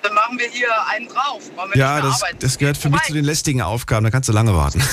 dann 0.04 0.14
machen 0.14 0.40
wir 0.40 0.48
hier 0.48 0.70
einen 0.88 1.10
drauf. 1.10 1.44
Ja, 1.74 2.00
das, 2.00 2.22
das 2.40 2.58
gehört 2.58 2.78
für 2.78 2.90
mich 2.90 3.02
zu 3.02 3.14
den 3.14 3.26
lästigen 3.26 3.62
Aufgaben. 3.62 4.06
Da 4.06 4.10
kannst 4.10 4.30
du 4.30 4.34
lange 4.34 4.56
warten. 4.56 4.82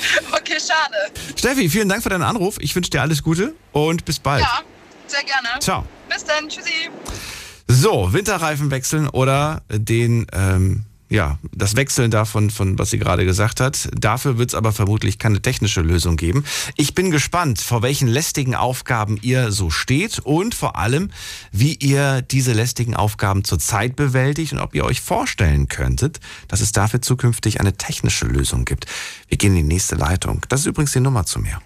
Okay, 0.32 0.58
schade. 0.58 1.12
Steffi, 1.36 1.68
vielen 1.70 1.88
Dank 1.88 2.02
für 2.02 2.08
deinen 2.08 2.22
Anruf. 2.22 2.56
Ich 2.60 2.74
wünsche 2.74 2.90
dir 2.90 3.00
alles 3.00 3.22
Gute 3.22 3.54
und 3.72 4.04
bis 4.04 4.18
bald. 4.18 4.42
Ja, 4.42 4.60
sehr 5.06 5.22
gerne. 5.22 5.48
Ciao. 5.60 5.84
Bis 6.08 6.24
dann. 6.24 6.48
Tschüssi. 6.48 6.90
So, 7.68 8.12
Winterreifen 8.12 8.70
wechseln 8.70 9.08
oder 9.08 9.62
den, 9.70 10.26
ähm, 10.32 10.84
ja, 11.10 11.38
das 11.52 11.74
Wechseln 11.74 12.12
davon, 12.12 12.50
von 12.50 12.78
was 12.78 12.90
sie 12.90 12.98
gerade 12.98 13.24
gesagt 13.24 13.60
hat. 13.60 13.88
Dafür 13.98 14.38
wird 14.38 14.50
es 14.50 14.54
aber 14.54 14.70
vermutlich 14.72 15.18
keine 15.18 15.42
technische 15.42 15.80
Lösung 15.80 16.16
geben. 16.16 16.44
Ich 16.76 16.94
bin 16.94 17.10
gespannt, 17.10 17.60
vor 17.60 17.82
welchen 17.82 18.06
lästigen 18.06 18.54
Aufgaben 18.54 19.18
ihr 19.20 19.50
so 19.50 19.70
steht 19.70 20.20
und 20.20 20.54
vor 20.54 20.76
allem, 20.76 21.10
wie 21.50 21.74
ihr 21.74 22.22
diese 22.22 22.52
lästigen 22.52 22.94
Aufgaben 22.94 23.42
zurzeit 23.42 23.96
bewältigt 23.96 24.52
und 24.52 24.60
ob 24.60 24.72
ihr 24.72 24.84
euch 24.84 25.00
vorstellen 25.00 25.66
könntet, 25.66 26.20
dass 26.46 26.60
es 26.60 26.70
dafür 26.70 27.02
zukünftig 27.02 27.58
eine 27.58 27.76
technische 27.76 28.26
Lösung 28.26 28.64
gibt. 28.64 28.86
Wir 29.28 29.36
gehen 29.36 29.56
in 29.56 29.68
die 29.68 29.74
nächste 29.74 29.96
Leitung. 29.96 30.46
Das 30.48 30.60
ist 30.60 30.66
übrigens 30.66 30.92
die 30.92 31.00
Nummer 31.00 31.26
zu 31.26 31.40
mir. 31.40 31.60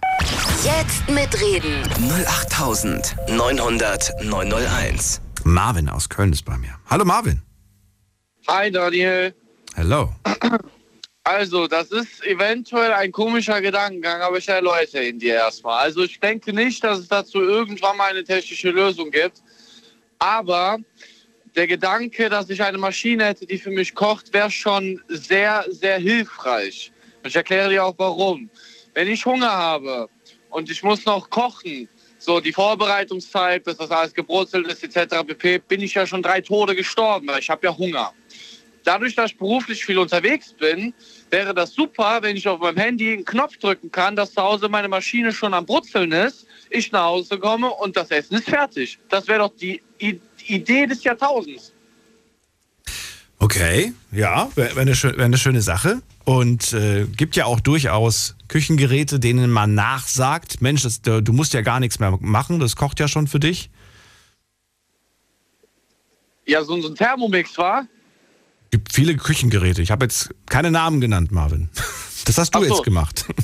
Jetzt 0.64 1.07
mitreden. 1.11 1.83
08900 2.00 4.24
901. 4.24 5.20
Marvin 5.44 5.90
aus 5.90 6.09
Köln 6.09 6.33
ist 6.33 6.46
bei 6.46 6.57
mir. 6.57 6.78
Hallo 6.88 7.04
Marvin. 7.04 7.42
Hi 8.46 8.70
Daniel. 8.70 9.35
Hello. 9.74 10.12
Also, 11.24 11.66
das 11.66 11.90
ist 11.90 12.22
eventuell 12.26 12.92
ein 12.92 13.11
komischer 13.11 13.62
Gedankengang, 13.62 14.20
aber 14.20 14.37
ich 14.37 14.46
erläutere 14.46 15.09
ihn 15.09 15.18
dir 15.18 15.37
erstmal. 15.37 15.85
Also, 15.85 16.02
ich 16.02 16.20
denke 16.20 16.52
nicht, 16.52 16.85
dass 16.85 16.98
es 16.98 17.09
dazu 17.09 17.40
irgendwann 17.40 17.96
mal 17.96 18.11
eine 18.11 18.22
technische 18.22 18.70
Lösung 18.70 19.11
gibt. 19.11 19.42
Aber 20.18 20.76
der 21.57 21.66
Gedanke, 21.66 22.28
dass 22.28 22.50
ich 22.50 22.62
eine 22.62 22.76
Maschine 22.76 23.24
hätte, 23.24 23.46
die 23.46 23.57
für 23.57 23.70
mich 23.70 23.94
kocht, 23.94 24.35
wäre 24.35 24.50
schon 24.50 25.00
sehr, 25.09 25.64
sehr 25.70 25.98
hilfreich. 25.98 26.92
Und 27.22 27.30
ich 27.30 27.37
erkläre 27.37 27.70
dir 27.70 27.87
auch 27.87 27.94
warum. 27.96 28.50
Wenn 28.92 29.09
ich 29.09 29.24
Hunger 29.24 29.50
habe 29.50 30.11
und 30.50 30.70
ich 30.70 30.83
muss 30.83 31.07
noch 31.07 31.30
kochen, 31.30 31.88
so 32.24 32.40
die 32.40 32.52
Vorbereitungszeit, 32.52 33.64
bis 33.64 33.76
das 33.76 33.90
alles 33.90 34.14
gebrutzelt 34.14 34.66
ist, 34.66 34.82
etc., 34.82 35.24
pp., 35.26 35.58
bin 35.58 35.80
ich 35.80 35.94
ja 35.94 36.06
schon 36.06 36.22
drei 36.22 36.40
Tode 36.40 36.74
gestorben, 36.74 37.28
weil 37.28 37.40
ich 37.40 37.50
habe 37.50 37.66
ja 37.66 37.76
Hunger 37.76 38.12
dadurch, 38.84 39.14
dass 39.14 39.32
ich 39.32 39.38
beruflich 39.38 39.84
viel 39.84 39.98
unterwegs 39.98 40.52
bin, 40.52 40.94
wäre 41.30 41.54
das 41.54 41.72
super, 41.72 42.18
wenn 42.22 42.37
ich 42.37 42.46
auf 42.46 42.60
meinem 42.60 42.76
Handy 42.76 43.12
einen 43.12 43.24
Knopf 43.24 43.56
drücken 43.56 43.90
kann, 43.90 44.14
dass 44.14 44.34
zu 44.34 44.42
Hause 44.42 44.68
meine 44.68 44.88
Maschine 44.88 45.32
schon 45.32 45.54
am 45.54 45.66
Brutzeln 45.66 46.12
ist, 46.12 46.46
ich 46.70 46.92
nach 46.92 47.04
Hause 47.04 47.38
komme 47.38 47.70
und 47.70 47.96
das 47.96 48.10
Essen 48.10 48.37
ist 48.37 48.48
fertig. 48.48 48.98
Das 49.08 49.26
wäre 49.26 49.40
doch 49.40 49.52
die 49.56 49.82
I 50.00 50.20
Idee 50.46 50.87
des 50.87 51.02
Jahrtausends. 51.02 51.72
Okay, 53.38 53.92
ja, 54.12 54.50
wäre 54.54 54.78
eine 54.78 55.38
schöne 55.38 55.62
Sache. 55.62 56.02
Und 56.24 56.72
äh, 56.72 57.04
gibt 57.04 57.37
ja 57.37 57.44
auch 57.44 57.60
durchaus 57.60 58.34
Küchengeräte, 58.48 59.20
denen 59.20 59.50
man 59.50 59.74
nachsagt, 59.74 60.62
Mensch, 60.62 60.82
das, 60.82 61.02
du 61.02 61.32
musst 61.32 61.52
ja 61.52 61.60
gar 61.60 61.80
nichts 61.80 61.98
mehr 61.98 62.16
machen, 62.20 62.60
das 62.60 62.76
kocht 62.76 62.98
ja 62.98 63.08
schon 63.08 63.26
für 63.26 63.40
dich. 63.40 63.70
Ja, 66.46 66.62
so, 66.64 66.80
so 66.80 66.88
ein 66.88 66.94
Thermomix 66.94 67.56
war. 67.58 67.87
Gibt 68.70 68.92
viele 68.92 69.16
Küchengeräte. 69.16 69.82
Ich 69.82 69.90
habe 69.90 70.04
jetzt 70.06 70.30
keine 70.46 70.70
Namen 70.70 71.00
genannt, 71.00 71.30
Marvin. 71.32 71.68
Das 72.26 72.38
hast 72.38 72.54
du 72.54 72.60
so. 72.60 72.64
jetzt 72.64 72.84
gemacht. 72.84 73.26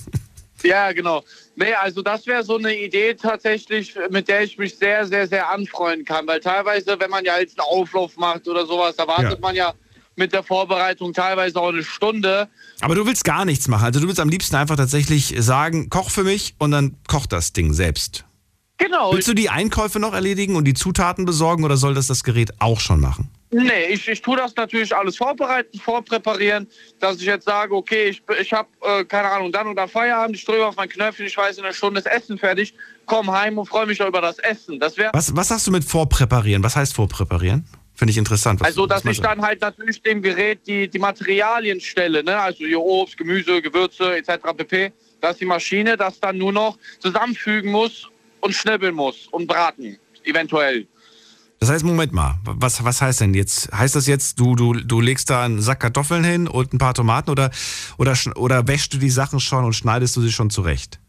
Ja, 0.63 0.93
genau. 0.93 1.25
Nee, 1.57 1.73
also 1.73 2.03
das 2.03 2.27
wäre 2.27 2.45
so 2.45 2.59
eine 2.59 2.77
Idee 2.77 3.15
tatsächlich, 3.15 3.95
mit 4.11 4.29
der 4.29 4.43
ich 4.43 4.59
mich 4.59 4.77
sehr, 4.77 5.07
sehr, 5.07 5.27
sehr 5.27 5.49
anfreunden 5.49 6.05
kann. 6.05 6.27
Weil 6.27 6.41
teilweise, 6.41 7.01
wenn 7.01 7.09
man 7.11 7.25
ja 7.25 7.39
jetzt 7.39 7.59
einen 7.59 7.67
Auflauf 7.67 8.17
macht 8.17 8.47
oder 8.47 8.67
sowas, 8.67 8.97
da 8.97 9.07
wartet 9.07 9.33
Ja. 9.33 9.39
man 9.41 9.55
ja 9.55 9.75
mit 10.17 10.33
der 10.33 10.43
Vorbereitung 10.43 11.13
teilweise 11.13 11.61
auch 11.61 11.69
eine 11.69 11.83
Stunde. 11.83 12.49
Aber 12.81 12.95
du 12.95 13.07
willst 13.07 13.25
gar 13.25 13.45
nichts 13.45 13.69
machen. 13.69 13.85
Also 13.85 14.01
du 14.01 14.07
willst 14.07 14.21
am 14.21 14.29
liebsten 14.29 14.57
einfach 14.57 14.77
tatsächlich 14.77 15.35
sagen, 15.39 15.89
koch 15.89 16.11
für 16.11 16.25
mich 16.25 16.55
und 16.59 16.73
dann 16.73 16.97
kocht 17.09 17.33
das 17.33 17.53
Ding 17.53 17.73
selbst. 17.73 18.25
Genau. 18.79 19.13
Willst 19.13 19.29
du 19.29 19.35
die 19.35 19.51
Einkäufe 19.51 20.01
noch 20.01 20.15
erledigen 20.15 20.57
und 20.57 20.65
die 20.65 20.73
Zutaten 20.75 21.27
besorgen 21.27 21.65
oder 21.65 21.77
soll 21.77 21.95
das 21.95 22.07
das 22.07 22.25
Gerät 22.25 22.53
auch 22.61 22.81
schon 22.81 22.99
machen? 22.99 23.31
Nee, 23.53 23.87
ich, 23.91 24.09
ich 24.09 24.23
tue 24.23 24.37
das 24.37 24.55
natürlich 24.55 24.95
alles 24.95 25.17
vorbereiten, 25.17 25.79
vorpräparieren, 25.79 26.69
dass 27.01 27.17
ich 27.17 27.25
jetzt 27.25 27.45
sage, 27.45 27.75
okay, 27.75 28.11
ich, 28.11 28.23
ich 28.41 28.53
habe, 28.53 28.69
äh, 28.81 29.05
keine 29.05 29.29
Ahnung, 29.29 29.51
dann 29.51 29.67
und 29.67 29.77
dann 29.77 29.89
Feierabend, 29.89 30.37
ich 30.37 30.45
drücke 30.45 30.65
auf 30.65 30.77
mein 30.77 30.89
Knöpfchen, 30.89 31.27
ich 31.27 31.37
weiß, 31.37 31.59
in 31.59 31.65
einer 31.65 31.75
Stunde 31.75 31.99
ist 31.99 32.07
Essen 32.07 32.39
fertig, 32.39 32.73
komm 33.07 33.31
heim 33.31 33.59
und 33.59 33.67
freue 33.67 33.87
mich 33.87 33.99
über 33.99 34.21
das 34.21 34.39
Essen. 34.39 34.79
Das 34.79 34.97
wäre, 34.97 35.11
Was, 35.13 35.35
was 35.35 35.49
sagst 35.49 35.67
du 35.67 35.73
mit 35.73 35.85
vorpräparieren? 35.85 36.63
Was 36.63 36.77
heißt 36.77 36.95
vorpräparieren? 36.95 37.67
Finde 38.01 38.13
ich 38.13 38.17
interessant. 38.17 38.65
Also, 38.65 38.87
dass 38.87 39.05
ich 39.05 39.21
dann 39.21 39.43
halt 39.43 39.61
natürlich 39.61 40.01
dem 40.01 40.23
Gerät 40.23 40.67
die, 40.67 40.89
die 40.89 40.99
Materialien 40.99 41.83
stelle, 41.83 42.25
ne? 42.25 42.35
also 42.35 42.65
hier 42.65 42.81
Obst, 42.81 43.19
Gemüse, 43.19 43.61
Gewürze 43.61 44.17
etc. 44.17 44.39
pp., 44.57 44.91
dass 45.21 45.37
die 45.37 45.45
Maschine 45.45 45.99
das 45.99 46.19
dann 46.19 46.39
nur 46.39 46.51
noch 46.51 46.79
zusammenfügen 46.99 47.71
muss 47.71 48.09
und 48.41 48.55
schnibbeln 48.55 48.95
muss 48.95 49.27
und 49.33 49.47
braten, 49.47 49.99
eventuell. 50.25 50.87
Das 51.59 51.69
heißt, 51.69 51.85
Moment 51.85 52.15
mal, 52.15 52.39
was, 52.45 52.83
was 52.83 53.03
heißt 53.03 53.21
denn 53.21 53.35
jetzt? 53.35 53.71
Heißt 53.71 53.95
das 53.95 54.07
jetzt, 54.07 54.41
du, 54.41 54.57
du, 54.57 54.73
du 54.73 55.03
legst 55.03 55.29
da 55.29 55.45
einen 55.45 55.61
Sack 55.61 55.81
Kartoffeln 55.81 56.25
hin 56.25 56.49
und 56.49 56.73
ein 56.73 56.79
paar 56.79 56.95
Tomaten 56.95 57.29
oder, 57.29 57.51
oder, 57.99 58.17
oder 58.37 58.67
wäschst 58.67 58.95
du 58.95 58.97
die 58.97 59.11
Sachen 59.11 59.41
schon 59.41 59.67
und 59.67 59.75
schneidest 59.75 60.17
du 60.17 60.23
sie 60.23 60.33
schon 60.33 60.49
zurecht? 60.49 61.01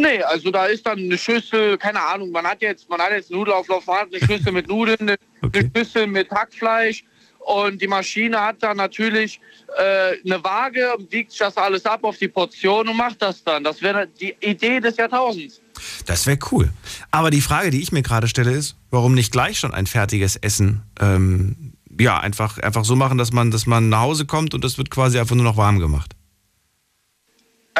Nee, 0.00 0.22
also 0.22 0.50
da 0.50 0.64
ist 0.64 0.86
dann 0.86 0.98
eine 0.98 1.18
Schüssel, 1.18 1.76
keine 1.76 2.00
Ahnung, 2.02 2.30
man 2.30 2.46
hat 2.46 2.62
jetzt, 2.62 2.88
man 2.88 3.00
hat 3.00 3.10
jetzt 3.10 3.30
einen 3.30 3.40
Nudelauflauf, 3.40 3.86
man 3.86 3.98
hat 3.98 4.08
eine 4.14 4.24
Schüssel 4.26 4.50
mit 4.50 4.66
Nudeln, 4.66 4.96
eine, 5.00 5.16
Okay. 5.42 5.70
eine 5.74 5.84
Schüssel 5.84 6.06
mit 6.06 6.30
Hackfleisch 6.30 7.04
und 7.40 7.82
die 7.82 7.86
Maschine 7.86 8.40
hat 8.40 8.62
dann 8.62 8.78
natürlich 8.78 9.40
äh, 9.78 10.16
eine 10.24 10.42
Waage, 10.42 10.94
wiegt 11.10 11.38
das 11.38 11.54
alles 11.58 11.84
ab 11.84 12.02
auf 12.04 12.16
die 12.16 12.28
Portion 12.28 12.88
und 12.88 12.96
macht 12.96 13.20
das 13.20 13.44
dann. 13.44 13.62
Das 13.62 13.82
wäre 13.82 14.06
die 14.06 14.34
Idee 14.40 14.80
des 14.80 14.96
Jahrtausends. 14.96 15.60
Das 16.06 16.26
wäre 16.26 16.38
cool. 16.50 16.70
Aber 17.10 17.30
die 17.30 17.42
Frage, 17.42 17.70
die 17.70 17.82
ich 17.82 17.92
mir 17.92 18.02
gerade 18.02 18.26
stelle, 18.28 18.52
ist, 18.52 18.76
warum 18.90 19.14
nicht 19.14 19.32
gleich 19.32 19.58
schon 19.58 19.74
ein 19.74 19.86
fertiges 19.86 20.36
Essen 20.36 20.82
ähm, 20.98 21.74
ja, 21.98 22.18
einfach, 22.18 22.56
einfach 22.58 22.86
so 22.86 22.96
machen, 22.96 23.18
dass 23.18 23.32
man, 23.32 23.50
dass 23.50 23.66
man 23.66 23.90
nach 23.90 24.00
Hause 24.00 24.24
kommt 24.24 24.54
und 24.54 24.64
das 24.64 24.78
wird 24.78 24.90
quasi 24.90 25.18
einfach 25.18 25.36
nur 25.36 25.44
noch 25.44 25.58
warm 25.58 25.78
gemacht. 25.78 26.14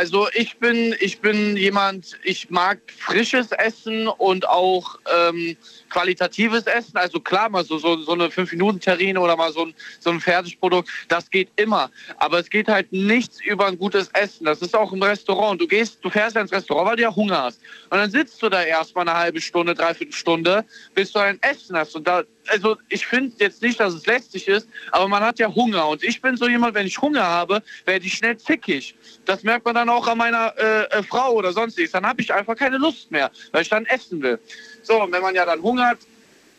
Also 0.00 0.28
ich 0.32 0.56
bin, 0.56 0.94
ich 0.98 1.20
bin 1.20 1.58
jemand, 1.58 2.18
ich 2.24 2.48
mag 2.48 2.78
frisches 2.90 3.52
Essen 3.52 4.08
und 4.08 4.48
auch 4.48 4.98
ähm, 5.14 5.58
qualitatives 5.90 6.66
Essen, 6.66 6.96
also 6.96 7.20
klar, 7.20 7.48
mal 7.48 7.64
so, 7.64 7.78
so, 7.78 7.96
so 7.98 8.12
eine 8.12 8.28
5-Minuten-Terrine 8.28 9.20
oder 9.20 9.36
mal 9.36 9.52
so 9.52 9.66
ein, 9.66 9.74
so 9.98 10.10
ein 10.10 10.20
Fertigprodukt, 10.20 10.88
das 11.08 11.30
geht 11.30 11.50
immer. 11.56 11.90
Aber 12.18 12.38
es 12.38 12.48
geht 12.48 12.68
halt 12.68 12.92
nichts 12.92 13.40
über 13.40 13.66
ein 13.66 13.78
gutes 13.78 14.08
Essen. 14.14 14.44
Das 14.44 14.62
ist 14.62 14.74
auch 14.74 14.92
im 14.92 15.02
Restaurant. 15.02 15.60
Du 15.60 15.66
gehst, 15.66 15.98
du 16.02 16.10
fährst 16.10 16.36
ins 16.36 16.52
Restaurant, 16.52 16.88
weil 16.88 16.96
du 16.96 17.02
ja 17.02 17.14
Hunger 17.14 17.42
hast. 17.42 17.60
Und 17.90 17.98
dann 17.98 18.10
sitzt 18.10 18.42
du 18.42 18.48
da 18.48 18.62
erstmal 18.62 19.08
eine 19.08 19.18
halbe 19.18 19.40
Stunde, 19.40 19.74
dreiviertel 19.74 20.14
Stunde, 20.14 20.64
bis 20.94 21.12
du 21.12 21.18
ein 21.18 21.38
Essen 21.42 21.76
hast. 21.76 21.94
Und 21.96 22.06
da, 22.06 22.22
also 22.48 22.76
ich 22.88 23.06
finde 23.06 23.34
jetzt 23.38 23.62
nicht, 23.62 23.78
dass 23.80 23.94
es 23.94 24.06
lästig 24.06 24.48
ist, 24.48 24.68
aber 24.92 25.08
man 25.08 25.22
hat 25.22 25.38
ja 25.38 25.52
Hunger. 25.52 25.88
Und 25.88 26.02
ich 26.02 26.20
bin 26.20 26.36
so 26.36 26.48
jemand, 26.48 26.74
wenn 26.74 26.86
ich 26.86 27.00
Hunger 27.00 27.24
habe, 27.24 27.62
werde 27.84 28.06
ich 28.06 28.14
schnell 28.14 28.36
zickig. 28.36 28.94
Das 29.24 29.42
merkt 29.42 29.64
man 29.64 29.74
dann 29.74 29.88
auch 29.88 30.06
an 30.06 30.18
meiner 30.18 30.54
äh, 30.56 30.84
äh, 30.84 31.02
Frau 31.02 31.32
oder 31.32 31.52
sonstiges. 31.52 31.92
Dann 31.92 32.06
habe 32.06 32.22
ich 32.22 32.32
einfach 32.32 32.56
keine 32.56 32.78
Lust 32.78 33.10
mehr, 33.10 33.30
weil 33.52 33.62
ich 33.62 33.68
dann 33.68 33.86
essen 33.86 34.22
will. 34.22 34.38
So, 34.82 35.02
und 35.02 35.12
wenn 35.12 35.22
man 35.22 35.34
ja 35.34 35.44
dann 35.44 35.62
hungert, 35.62 35.98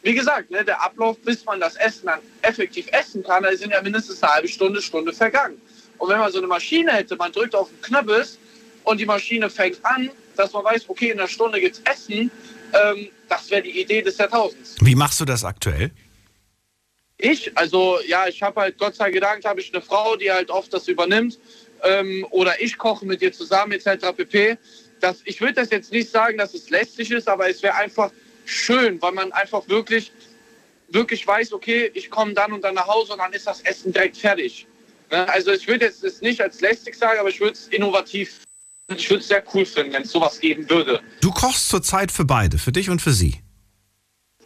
wie 0.04 0.14
gesagt, 0.14 0.50
ne, 0.50 0.64
der 0.66 0.82
Ablauf, 0.82 1.18
bis 1.20 1.46
man 1.46 1.60
das 1.60 1.76
Essen 1.76 2.08
dann 2.08 2.20
effektiv 2.42 2.88
essen 2.92 3.24
kann, 3.24 3.44
da 3.44 3.56
sind 3.56 3.72
ja 3.72 3.82
mindestens 3.82 4.22
eine 4.24 4.34
halbe 4.34 4.48
Stunde, 4.48 4.82
Stunde 4.82 5.14
vergangen. 5.14 5.62
Und 5.98 6.10
wenn 6.10 6.20
man 6.20 6.32
so 6.32 6.40
eine 6.40 6.48
Maschine 6.48 6.92
hätte, 6.94 7.16
man 7.16 7.32
drückt 7.32 7.54
auf 7.54 7.70
den 7.70 7.82
Knöppel 7.82 8.26
und 8.84 9.00
die 9.00 9.06
Maschine 9.06 9.50
fängt 9.50 9.80
an, 9.84 10.10
dass 10.36 10.54
man 10.54 10.64
weiß, 10.64 10.86
okay, 10.88 11.12
in 11.12 11.20
einer 11.20 11.28
Stunde 11.28 11.60
gibt 11.60 11.76
es 11.78 11.82
Essen, 11.84 12.32
ähm, 12.74 13.10
das 13.30 13.50
wäre 13.52 13.62
die 13.62 13.82
Idee 13.82 14.02
des 14.02 14.18
Jahrtausends. 14.18 14.78
Wie 14.82 14.96
machst 14.96 15.20
du 15.20 15.26
das 15.26 15.44
aktuell? 15.44 15.92
Ich, 17.18 17.56
also 17.56 18.00
ja, 18.08 18.28
ich 18.28 18.42
habe 18.42 18.62
halt, 18.62 18.78
Gott 18.80 18.96
sei 18.96 19.12
Dank, 19.12 19.46
habe 19.46 19.62
ich 19.62 19.72
eine 19.72 19.82
Frau, 19.82 20.16
die 20.16 20.32
halt 20.32 20.50
oft 20.50 20.74
das 20.74 20.88
übernimmt. 20.88 21.38
Ähm, 21.84 22.26
oder 22.32 22.60
ich 22.62 22.78
koche 22.78 23.06
mit 23.06 23.22
ihr 23.22 23.32
zusammen, 23.32 23.74
etc. 23.74 24.08
pp. 24.16 24.58
Das, 25.02 25.22
ich 25.26 25.42
würde 25.42 25.54
das 25.56 25.70
jetzt 25.70 25.92
nicht 25.92 26.10
sagen, 26.10 26.38
dass 26.38 26.54
es 26.54 26.70
lästig 26.70 27.12
ist, 27.12 27.28
aber 27.28 27.50
es 27.50 27.62
wäre 27.64 27.76
einfach 27.76 28.12
schön, 28.46 29.02
weil 29.02 29.12
man 29.12 29.32
einfach 29.32 29.68
wirklich, 29.68 30.12
wirklich 30.90 31.26
weiß, 31.26 31.54
okay, 31.54 31.92
ich 31.94 32.10
komme 32.10 32.34
dann 32.34 32.54
und 32.54 32.64
dann 32.64 32.76
nach 32.76 32.88
Hause 32.88 33.14
und 33.14 33.20
dann 33.20 33.34
ist 33.34 33.48
das 33.48 33.62
Essen 33.62 33.92
direkt 33.92 34.18
fertig. 34.18 34.68
Ne? 35.12 35.28
Also 35.30 35.52
ich 35.52 35.68
würde 35.68 35.86
jetzt 35.86 36.04
es 36.04 36.22
nicht 36.22 36.42
als 36.42 36.62
lästig 36.62 36.96
sagen, 36.96 37.20
aber 37.20 37.30
ich 37.30 37.40
würde 37.40 37.54
es 37.54 37.68
innovativ, 37.68 38.42
ich 38.96 39.10
würde 39.10 39.22
es 39.22 39.28
sehr 39.28 39.44
cool 39.54 39.66
finden, 39.66 39.94
wenn 39.94 40.04
es 40.04 40.12
sowas 40.12 40.40
geben 40.40 40.70
würde. 40.70 41.02
Du 41.22 41.32
kochst 41.32 41.70
zurzeit 41.70 42.12
für 42.12 42.26
beide, 42.26 42.58
für 42.58 42.72
dich 42.72 42.90
und 42.90 43.02
für 43.02 43.14
sie. 43.14 43.42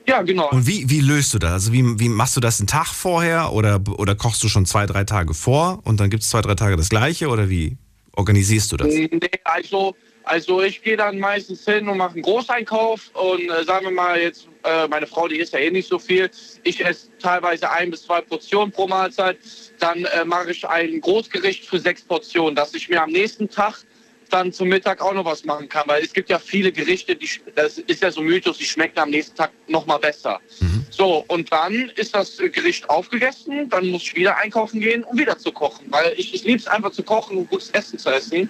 Ja, 0.08 0.22
genau. 0.22 0.50
Und 0.52 0.68
wie, 0.68 0.89
wie 0.89 1.02
löst 1.02 1.34
du 1.34 1.39
das? 1.39 1.52
Also 1.52 1.74
wie, 1.74 2.00
wie 2.00 2.10
machst 2.10 2.36
du 2.36 2.39
das 2.39 2.60
einen 2.60 2.68
Tag 2.68 2.88
vorher 2.88 3.54
oder, 3.54 3.82
oder 3.98 4.15
kochst 4.15 4.44
du 4.44 4.50
schon 4.50 4.65
zwei, 4.65 4.86
drei 4.86 5.04
Tage 5.04 5.34
vor 5.34 5.82
und 5.84 6.00
dann 6.00 6.10
gibt 6.10 6.24
es 6.24 6.30
zwei, 6.30 6.41
drei 6.41 6.56
Tage 6.56 6.76
das 6.76 6.89
gleiche 6.89 7.28
oder 7.28 7.50
wie 7.50 7.78
organisierst 8.15 8.72
du 8.72 8.78
das? 8.78 8.88
Nee, 8.88 9.10
also, 9.44 9.96
also 10.26 10.62
ich 10.62 10.82
gehe 10.82 10.98
dann 10.98 11.20
meistens 11.20 11.64
hin 11.66 11.88
und 11.88 11.98
mache 11.98 12.14
einen 12.14 12.24
Großeinkauf 12.24 13.12
und 13.14 13.50
äh, 13.50 13.64
sagen 13.64 13.86
wir 13.86 13.92
mal 13.92 14.20
jetzt, 14.20 14.48
äh, 14.64 14.88
meine 14.88 15.06
Frau, 15.06 15.28
die 15.28 15.38
isst 15.38 15.54
ja 15.54 15.60
eh 15.60 15.70
nicht 15.70 15.88
so 15.88 16.00
viel. 16.00 16.30
Ich 16.64 16.84
esse 16.84 17.10
teilweise 17.20 17.70
ein 17.72 17.92
bis 17.92 18.04
zwei 18.04 18.22
Portionen 18.22 18.72
pro 18.72 18.88
Mahlzeit. 18.88 19.38
Dann 19.80 20.06
äh, 20.06 20.26
mache 20.26 20.52
ich 20.52 20.68
ein 20.68 21.00
Großgericht 21.00 21.66
für 21.66 21.80
sechs 21.80 22.02
Portionen, 22.02 22.56
dass 22.56 22.74
ich 22.74 22.90
mir 22.90 23.04
am 23.04 23.12
nächsten 23.12 23.50
Tag 23.50 23.86
dann 24.30 24.52
zum 24.52 24.70
Mittag 24.70 25.02
auch 25.02 25.14
noch 25.14 25.26
was 25.26 25.46
machen 25.46 25.70
kann, 25.70 25.88
weil 25.88 26.04
es 26.04 26.12
gibt 26.12 26.30
ja 26.32 26.40
viele 26.40 26.72
Gerichte, 26.72 27.16
die, 27.16 27.30
das 27.54 27.78
ist 27.78 28.02
ja 28.02 28.10
so 28.10 28.22
Mythos, 28.22 28.58
die 28.58 28.66
schmecken 28.66 29.00
am 29.00 29.12
nächsten 29.12 29.36
Tag 29.36 29.52
noch 29.68 29.86
mal 29.86 29.98
besser. 29.98 30.42
Mhm. 30.60 30.75
So, 30.97 31.25
und 31.27 31.51
dann 31.51 31.91
ist 31.97 32.15
das 32.15 32.38
Gericht 32.38 32.89
aufgegessen, 32.89 33.67
dann 33.69 33.88
muss 33.88 34.03
ich 34.03 34.15
wieder 34.15 34.38
einkaufen 34.38 34.79
gehen, 34.79 35.03
um 35.03 35.17
wieder 35.17 35.38
zu 35.38 35.51
kochen, 35.51 35.88
weil 35.89 36.13
ich, 36.15 36.34
ich 36.34 36.45
liebe 36.45 36.58
es 36.60 36.67
einfach 36.67 36.91
zu 36.91 37.03
kochen 37.03 37.38
und 37.38 37.49
gutes 37.49 37.69
Essen 37.71 37.99
zu 37.99 38.10
essen. 38.10 38.49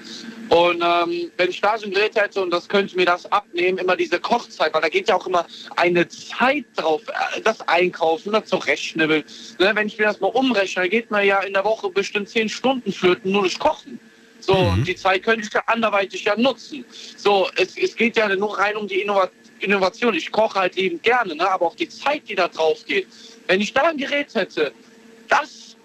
Und 0.50 0.84
ähm, 0.84 1.32
wenn 1.38 1.50
ich 1.50 1.60
da 1.60 1.76
so 1.76 1.88
ein 1.88 1.92
Gerät 1.92 2.16
hätte 2.16 2.44
und 2.44 2.52
das 2.52 2.70
könnte 2.70 2.96
mir 2.98 3.08
das 3.08 3.26
abnehmen, 3.32 3.80
immer 3.80 3.96
diese 3.96 4.20
Kochzeit, 4.20 4.72
weil 4.76 4.82
da 4.82 4.90
geht 4.90 5.10
ja 5.10 5.16
auch 5.16 5.26
immer 5.26 5.48
eine 5.76 6.08
Zeit 6.08 6.66
drauf, 6.76 7.02
äh, 7.08 7.42
das 7.42 7.68
Einkaufen, 7.68 8.32
das 8.34 8.46
Zurechtschnibbeln. 8.46 9.24
Ne, 9.58 9.72
wenn 9.74 9.88
ich 9.88 9.98
mir 9.98 10.06
das 10.06 10.20
mal 10.20 10.28
umrechne, 10.28 10.84
dann 10.84 10.92
geht 10.92 11.10
man 11.10 11.26
ja 11.26 11.40
in 11.42 11.54
der 11.54 11.66
Woche 11.66 11.90
bestimmt 11.90 12.30
zehn 12.30 12.48
Stunden 12.48 12.92
flöten, 12.92 13.32
nur 13.32 13.42
durch 13.42 13.58
Kochen. 13.58 14.00
So, 14.40 14.74
Mhm. 14.74 14.84
die 14.84 14.96
Zeit 14.96 15.24
könnte 15.24 15.48
ich 15.48 15.52
ja 15.54 15.64
anderweitig 15.66 16.26
ja 16.26 16.36
nutzen. 16.38 16.86
So, 17.18 17.50
es, 17.56 17.76
es 17.76 17.96
geht 17.96 18.18
ja 18.18 18.28
nur 18.36 18.56
rein 18.60 18.76
um 18.76 18.88
die 18.88 19.02
Innova 19.02 19.32
Innovation. 19.60 20.14
Ich 20.14 20.32
koche 20.32 20.60
halt 20.60 20.76
liebend 20.76 21.04
gerne, 21.04 21.36
ne? 21.36 21.50
aber 21.50 21.68
auch 21.68 21.76
die 21.76 21.90
Zeit, 21.90 22.28
die 22.28 22.36
da 22.36 22.48
drauf 22.48 22.86
geht. 22.86 23.08
Wenn 23.48 23.62
ich 23.62 23.74
da 23.74 23.84
ein 23.84 23.98
Gerät 23.98 24.34
hätte, 24.34 24.72
das, 25.28 25.76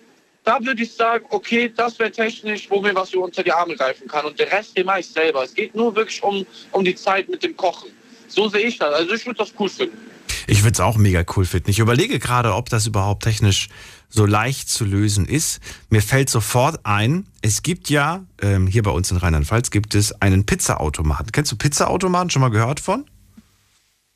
da 0.45 0.59
würde 0.65 0.83
ich 0.83 0.93
sagen, 0.93 1.25
okay, 1.31 1.73
das 1.75 1.99
wäre 1.99 2.11
technisch, 2.11 2.69
wo 2.71 2.81
mir 2.81 2.95
was 2.95 3.15
unter 3.15 3.43
die 3.43 3.53
Arme 3.53 3.77
greifen 3.77 4.09
kann. 4.09 4.27
Und 4.27 4.39
der 4.39 4.51
Rest, 4.51 4.77
den 4.77 4.87
mache 4.87 5.01
ich 5.01 5.09
selber. 5.09 5.45
Es 5.45 5.55
geht 5.55 5.75
nur 5.75 5.95
wirklich 5.95 6.23
um, 6.23 6.47
um 6.73 6.85
die 6.85 6.95
Zeit 6.95 7.29
mit 7.29 7.43
dem 7.43 7.57
Kochen. 7.57 7.91
So 8.29 8.49
sehe 8.49 8.67
ich 8.67 8.79
das. 8.79 8.95
Also 8.95 9.15
ich 9.15 9.27
würde 9.27 9.39
das 9.39 9.53
cool 9.59 9.69
finden. 9.69 9.99
Ich 10.47 10.63
würde 10.63 10.73
es 10.73 10.81
auch 10.81 10.97
mega 10.97 11.25
cool 11.37 11.45
finden. 11.45 11.71
Ich 11.71 11.79
überlege 11.79 12.19
gerade, 12.19 12.55
ob 12.55 12.69
das 12.69 12.87
überhaupt 12.87 13.25
technisch 13.25 13.69
so 14.09 14.27
leicht 14.27 14.69
zu 14.69 14.85
lösen 14.85 15.27
ist. 15.27 15.61
Mir 15.89 16.03
fällt 16.03 16.29
sofort 16.29 16.81
ein, 16.85 17.27
es 17.43 17.63
gibt 17.63 17.89
ja, 17.91 18.25
ähm, 18.43 18.67
hier 18.67 18.83
bei 18.83 18.91
uns 18.91 19.11
in 19.11 19.17
Rheinland-Pfalz 19.17 19.71
gibt 19.71 19.95
es 19.95 20.13
einen 20.21 20.47
Pizzaautomaten. 20.47 21.31
Kennst 21.33 21.53
du 21.53 21.57
Pizzaautomaten? 21.57 22.31
Schon 22.31 22.43
mal 22.43 22.51
gehört 22.51 22.81
von? 22.81 23.05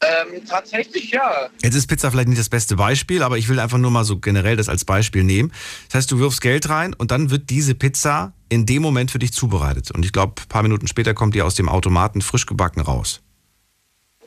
Ähm, 0.04 0.42
tatsächlich 0.46 1.10
ja. 1.10 1.48
Jetzt 1.62 1.74
ist 1.74 1.86
Pizza 1.86 2.10
vielleicht 2.10 2.28
nicht 2.28 2.40
das 2.40 2.48
beste 2.48 2.76
Beispiel, 2.76 3.22
aber 3.22 3.38
ich 3.38 3.48
will 3.48 3.58
einfach 3.58 3.78
nur 3.78 3.90
mal 3.90 4.04
so 4.04 4.18
generell 4.18 4.56
das 4.56 4.68
als 4.68 4.84
Beispiel 4.84 5.24
nehmen. 5.24 5.52
Das 5.88 5.96
heißt, 5.96 6.10
du 6.10 6.18
wirfst 6.18 6.40
Geld 6.40 6.68
rein 6.68 6.94
und 6.94 7.10
dann 7.10 7.30
wird 7.30 7.50
diese 7.50 7.74
Pizza 7.74 8.32
in 8.48 8.66
dem 8.66 8.82
Moment 8.82 9.10
für 9.10 9.18
dich 9.18 9.32
zubereitet. 9.32 9.90
Und 9.90 10.04
ich 10.04 10.12
glaube, 10.12 10.34
ein 10.42 10.48
paar 10.48 10.62
Minuten 10.62 10.86
später 10.86 11.14
kommt 11.14 11.34
die 11.34 11.42
aus 11.42 11.54
dem 11.54 11.68
Automaten 11.68 12.22
frisch 12.22 12.46
gebacken 12.46 12.80
raus. 12.80 13.23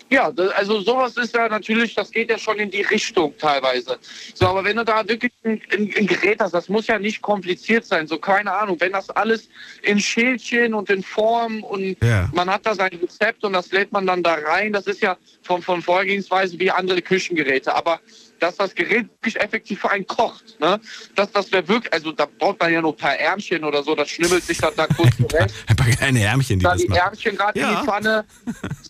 Ja, 0.09 0.31
das, 0.31 0.51
also 0.53 0.79
sowas 0.81 1.17
ist 1.17 1.35
ja 1.35 1.49
natürlich, 1.49 1.93
das 1.93 2.11
geht 2.11 2.29
ja 2.29 2.37
schon 2.37 2.57
in 2.59 2.71
die 2.71 2.81
Richtung 2.81 3.33
teilweise. 3.37 3.97
So, 4.33 4.47
aber 4.47 4.63
wenn 4.63 4.77
du 4.77 4.85
da 4.85 5.07
wirklich 5.07 5.31
ein, 5.43 5.61
ein, 5.71 5.93
ein 5.97 6.07
Gerät 6.07 6.39
hast, 6.39 6.53
das 6.53 6.69
muss 6.69 6.87
ja 6.87 6.97
nicht 6.97 7.21
kompliziert 7.21 7.85
sein. 7.85 8.07
So, 8.07 8.17
keine 8.17 8.53
Ahnung, 8.53 8.77
wenn 8.79 8.93
das 8.93 9.09
alles 9.09 9.49
in 9.81 9.99
Schälchen 9.99 10.73
und 10.73 10.89
in 10.89 11.03
Form 11.03 11.63
und 11.63 11.97
Ja. 12.01 12.29
man 12.33 12.49
hat 12.49 12.65
da 12.65 12.73
sein 12.75 12.91
Rezept 13.01 13.43
und 13.43 13.53
das 13.53 13.71
lädt 13.71 13.91
man 13.91 14.05
dann 14.07 14.23
da 14.23 14.35
rein, 14.35 14.71
das 14.71 14.87
ist 14.87 15.01
ja 15.01 15.17
von, 15.43 15.61
von 15.61 15.81
Vorgehensweise 15.81 16.57
wie 16.59 16.71
andere 16.71 17.01
Küchengeräte. 17.01 17.75
Aber 17.75 17.99
dass 18.39 18.55
das 18.57 18.73
Gerät 18.75 19.07
wirklich 19.09 19.39
effektiv 19.39 19.79
für 19.81 19.89
einen 19.91 20.05
kocht, 20.07 20.59
ne? 20.59 20.79
Das, 21.15 21.31
das 21.31 21.51
wäre 21.51 21.67
wirklich, 21.67 21.91
also 21.93 22.11
da 22.11 22.25
braucht 22.25 22.59
man 22.59 22.71
ja 22.73 22.81
nur 22.81 22.93
ein 22.93 22.97
paar 22.97 23.15
Ärmchen 23.17 23.63
oder 23.63 23.83
so, 23.83 23.95
das 23.95 24.09
schnibbelt 24.09 24.43
sich 24.43 24.57
dann 24.57 24.73
da 24.75 24.87
kurz 24.87 25.15
zurecht. 25.17 25.53
Ein 25.67 25.75
paar 25.75 25.87
kleine 25.87 26.23
Ärmchen, 26.23 26.59
die 26.59 26.63
da 26.63 26.71
das 26.73 26.81
die 26.81 26.87
machen. 26.87 27.01
Ärmchen 27.01 27.35
gerade 27.35 27.59
Ja. 27.59 27.69
in 27.71 27.77
die 27.79 27.85
Pfanne, 27.85 28.25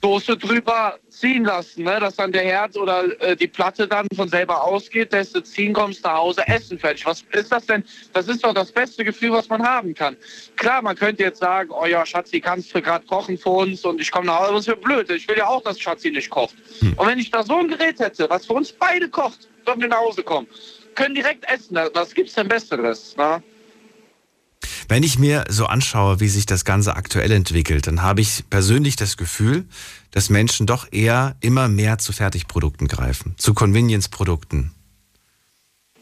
Soße 0.01 0.37
drüber 0.37 0.97
ziehen 1.09 1.45
lassen, 1.45 1.83
ne? 1.83 1.99
dass 1.99 2.15
dann 2.15 2.31
der 2.31 2.43
Herd 2.43 2.77
oder 2.77 3.03
äh, 3.21 3.35
die 3.35 3.47
Platte 3.47 3.87
dann 3.87 4.07
von 4.15 4.29
selber 4.29 4.63
ausgeht, 4.63 5.11
lässt 5.11 5.35
du 5.35 5.41
ziehen, 5.41 5.73
kommst 5.73 6.03
nach 6.03 6.13
Hause, 6.17 6.47
Essen 6.47 6.77
fertig. 6.77 7.05
Was 7.05 7.23
ist 7.31 7.51
das 7.51 7.65
denn? 7.65 7.83
Das 8.13 8.27
ist 8.27 8.43
doch 8.43 8.53
das 8.53 8.71
beste 8.71 9.03
Gefühl, 9.03 9.31
was 9.31 9.49
man 9.49 9.63
haben 9.63 9.93
kann. 9.95 10.15
Klar, 10.55 10.81
man 10.81 10.95
könnte 10.95 11.23
jetzt 11.23 11.39
sagen, 11.39 11.71
oh 11.71 11.85
ja, 11.85 12.05
Schatzi, 12.05 12.39
kannst 12.39 12.73
du 12.75 12.81
gerade 12.81 13.05
kochen 13.07 13.37
für 13.37 13.49
uns 13.49 13.83
und 13.85 13.99
ich 13.99 14.11
komme 14.11 14.27
nach 14.27 14.39
Hause, 14.41 14.53
das 14.53 14.67
wäre 14.67 14.77
blöd. 14.77 15.09
Ich 15.09 15.27
will 15.27 15.37
ja 15.37 15.47
auch, 15.47 15.63
dass 15.63 15.79
Schatzi 15.79 16.11
nicht 16.11 16.29
kocht. 16.29 16.55
Und 16.81 17.07
wenn 17.07 17.17
ich 17.19 17.31
da 17.31 17.43
so 17.43 17.57
ein 17.57 17.67
Gerät 17.67 17.99
hätte, 17.99 18.29
was 18.29 18.45
für 18.45 18.53
uns 18.53 18.71
beide 18.71 19.09
kocht, 19.09 19.46
wenn 19.67 19.81
wir 19.81 19.87
nach 19.87 19.99
Hause 19.99 20.23
kommen, 20.23 20.47
können 20.95 21.15
direkt 21.15 21.45
essen. 21.49 21.77
Was 21.93 22.13
gibt's 22.13 22.33
denn 22.33 22.47
Besseres? 22.47 23.15
Ne? 23.17 23.43
Wenn 24.87 25.03
ich 25.03 25.19
mir 25.19 25.43
so 25.49 25.65
anschaue, 25.65 26.19
wie 26.19 26.29
sich 26.29 26.45
das 26.45 26.65
Ganze 26.65 26.95
aktuell 26.95 27.31
entwickelt, 27.31 27.87
dann 27.87 28.01
habe 28.01 28.21
ich 28.21 28.49
persönlich 28.49 28.95
das 28.95 29.17
Gefühl, 29.17 29.65
dass 30.11 30.29
Menschen 30.29 30.65
doch 30.65 30.87
eher 30.91 31.35
immer 31.41 31.67
mehr 31.67 31.97
zu 31.97 32.13
Fertigprodukten 32.13 32.87
greifen, 32.87 33.35
zu 33.37 33.53
Convenience-Produkten. 33.53 34.71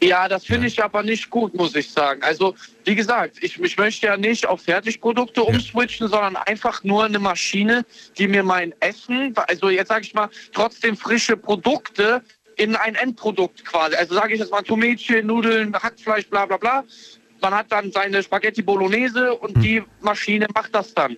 Ja, 0.02 0.28
das 0.28 0.44
finde 0.44 0.66
ich 0.66 0.82
aber 0.82 1.02
nicht 1.02 1.30
gut, 1.30 1.54
muss 1.54 1.74
ich 1.74 1.90
sagen. 1.90 2.22
Also, 2.22 2.54
wie 2.84 2.94
gesagt, 2.94 3.38
ich, 3.40 3.58
ich 3.58 3.78
möchte 3.78 4.06
ja 4.06 4.16
nicht 4.16 4.46
auf 4.46 4.60
Fertigprodukte 4.62 5.42
umswitchen, 5.42 6.08
sondern 6.08 6.36
einfach 6.36 6.84
nur 6.84 7.04
eine 7.04 7.18
Maschine, 7.18 7.84
die 8.18 8.28
mir 8.28 8.42
mein 8.42 8.74
Essen, 8.80 9.34
also 9.48 9.70
jetzt 9.70 9.88
sage 9.88 10.04
ich 10.04 10.12
mal, 10.12 10.28
trotzdem 10.52 10.96
frische 10.96 11.36
Produkte 11.36 12.22
in 12.56 12.74
ein 12.74 12.94
Endprodukt 12.94 13.64
quasi. 13.64 13.94
Also 13.96 14.14
sage 14.14 14.34
ich 14.34 14.40
jetzt 14.40 14.50
mal 14.50 14.62
Tomätchen, 14.62 15.26
Nudeln, 15.26 15.74
Hackfleisch, 15.74 16.26
bla 16.28 16.46
bla 16.46 16.56
bla. 16.56 16.84
Man 17.42 17.54
hat 17.54 17.70
dann 17.70 17.92
seine 17.92 18.22
Spaghetti 18.22 18.62
Bolognese 18.62 19.34
und 19.34 19.62
die 19.62 19.82
Maschine 20.00 20.46
macht 20.54 20.74
das 20.74 20.94
dann. 20.94 21.16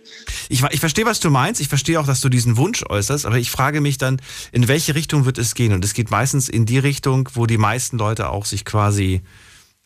Ich, 0.48 0.62
ich 0.64 0.80
verstehe, 0.80 1.06
was 1.06 1.20
du 1.20 1.30
meinst. 1.30 1.60
Ich 1.60 1.68
verstehe 1.68 2.00
auch, 2.00 2.06
dass 2.06 2.20
du 2.20 2.28
diesen 2.28 2.56
Wunsch 2.56 2.84
äußerst. 2.88 3.24
Aber 3.24 3.38
ich 3.38 3.50
frage 3.50 3.80
mich 3.80 3.98
dann, 3.98 4.20
in 4.50 4.66
welche 4.66 4.96
Richtung 4.96 5.24
wird 5.26 5.38
es 5.38 5.54
gehen? 5.54 5.72
Und 5.72 5.84
es 5.84 5.94
geht 5.94 6.10
meistens 6.10 6.48
in 6.48 6.66
die 6.66 6.78
Richtung, 6.78 7.28
wo 7.34 7.46
die 7.46 7.56
meisten 7.56 7.98
Leute 7.98 8.30
auch 8.30 8.46
sich 8.46 8.64
quasi, 8.64 9.22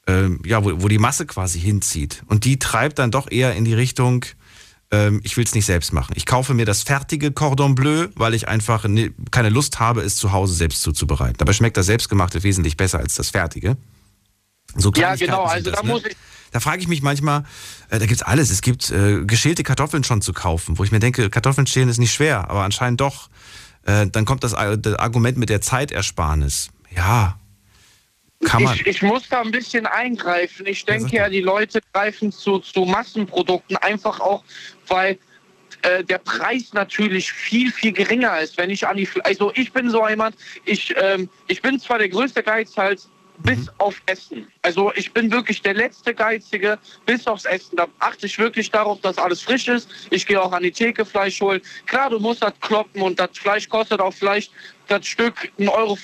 ähm, 0.06 0.40
ja, 0.46 0.64
wo, 0.64 0.82
wo 0.82 0.88
die 0.88 0.98
Masse 0.98 1.26
quasi 1.26 1.60
hinzieht. 1.60 2.22
Und 2.26 2.44
die 2.44 2.58
treibt 2.58 2.98
dann 2.98 3.10
doch 3.10 3.30
eher 3.30 3.54
in 3.54 3.66
die 3.66 3.74
Richtung, 3.74 4.24
ich 5.22 5.36
will 5.36 5.44
es 5.44 5.54
nicht 5.54 5.64
selbst 5.64 5.92
machen. 5.92 6.12
Ich 6.16 6.26
kaufe 6.26 6.52
mir 6.52 6.66
das 6.66 6.82
fertige 6.82 7.32
Cordon 7.32 7.74
Bleu, 7.74 8.08
weil 8.14 8.34
ich 8.34 8.48
einfach 8.48 8.84
ne, 8.84 9.12
keine 9.30 9.48
Lust 9.48 9.80
habe, 9.80 10.02
es 10.02 10.16
zu 10.16 10.32
Hause 10.32 10.54
selbst 10.54 10.82
zuzubereiten. 10.82 11.36
Dabei 11.38 11.54
schmeckt 11.54 11.76
das 11.76 11.86
selbstgemachte 11.86 12.42
wesentlich 12.42 12.76
besser 12.76 12.98
als 12.98 13.14
das 13.14 13.30
fertige. 13.30 13.76
So 14.76 14.92
Ja, 14.94 15.14
genau. 15.14 15.44
Also 15.44 15.70
das, 15.70 15.80
da 15.80 15.86
ne? 15.86 15.92
muss 15.92 16.04
ich 16.04 16.16
Da 16.50 16.60
frage 16.60 16.82
ich 16.82 16.88
mich 16.88 17.02
manchmal, 17.02 17.44
äh, 17.90 17.98
da 17.98 18.06
gibt's 18.06 18.22
alles. 18.22 18.50
Es 18.50 18.60
gibt 18.60 18.90
äh, 18.90 19.24
geschälte 19.24 19.62
Kartoffeln 19.62 20.04
schon 20.04 20.20
zu 20.22 20.32
kaufen, 20.32 20.78
wo 20.78 20.84
ich 20.84 20.92
mir 20.92 21.00
denke, 21.00 21.30
Kartoffeln 21.30 21.66
schälen 21.66 21.88
ist 21.88 21.98
nicht 21.98 22.12
schwer, 22.12 22.50
aber 22.50 22.62
anscheinend 22.62 23.00
doch. 23.00 23.30
Äh, 23.84 24.06
dann 24.08 24.24
kommt 24.24 24.44
das, 24.44 24.52
das 24.52 24.94
Argument 24.94 25.38
mit 25.38 25.48
der 25.48 25.60
Zeitersparnis. 25.60 26.68
Ja, 26.94 27.38
kann 28.44 28.62
man. 28.62 28.74
Ich, 28.74 28.86
ich 28.86 29.02
muss 29.02 29.28
da 29.28 29.40
ein 29.40 29.50
bisschen 29.50 29.86
eingreifen. 29.86 30.66
Ich 30.66 30.84
denke 30.84 31.16
ja, 31.16 31.28
die 31.28 31.40
Leute 31.40 31.80
greifen 31.92 32.32
zu, 32.32 32.58
zu 32.58 32.80
Massenprodukten 32.80 33.76
einfach 33.78 34.20
auch, 34.20 34.44
weil 34.88 35.18
äh, 35.82 36.04
der 36.04 36.18
Preis 36.18 36.72
natürlich 36.72 37.32
viel, 37.32 37.72
viel 37.72 37.92
geringer 37.92 38.40
ist. 38.40 38.56
Wenn 38.58 38.70
ich 38.70 38.86
an 38.86 38.96
die, 38.96 39.08
also 39.24 39.52
ich 39.54 39.72
bin 39.72 39.90
so 39.90 40.08
jemand, 40.08 40.36
ich, 40.64 40.94
ähm, 40.96 41.28
ich 41.48 41.62
bin 41.62 41.78
zwar 41.78 41.98
der 41.98 42.08
größte 42.08 42.42
Geizhals, 42.42 43.08
bis 43.42 43.58
Mhm. 43.58 43.68
auf 43.78 43.94
Essen. 44.06 44.46
Also 44.62 44.92
ich 44.94 45.12
bin 45.12 45.30
wirklich 45.30 45.62
der 45.62 45.74
letzte 45.74 46.14
Geizige 46.14 46.78
bis 47.06 47.26
aufs 47.26 47.44
Essen. 47.44 47.76
Da 47.76 47.86
achte 47.98 48.26
ich 48.26 48.38
wirklich 48.38 48.70
darauf, 48.70 49.00
dass 49.00 49.18
alles 49.18 49.42
frisch 49.42 49.68
ist. 49.68 49.88
Ich 50.10 50.26
gehe 50.26 50.40
auch 50.40 50.52
an 50.52 50.62
die 50.62 50.72
Theke 50.72 51.04
Fleisch 51.04 51.40
holen. 51.40 51.60
Klar, 51.86 52.10
du 52.10 52.18
musst 52.18 52.42
das 52.42 52.52
kloppen 52.60 53.02
und 53.02 53.18
das 53.18 53.30
Fleisch 53.34 53.68
kostet 53.68 54.00
auch 54.00 54.12
vielleicht 54.14 54.52
das 54.88 55.06
Stück 55.06 55.50
1,50 55.58 55.68
Euro 55.70 55.98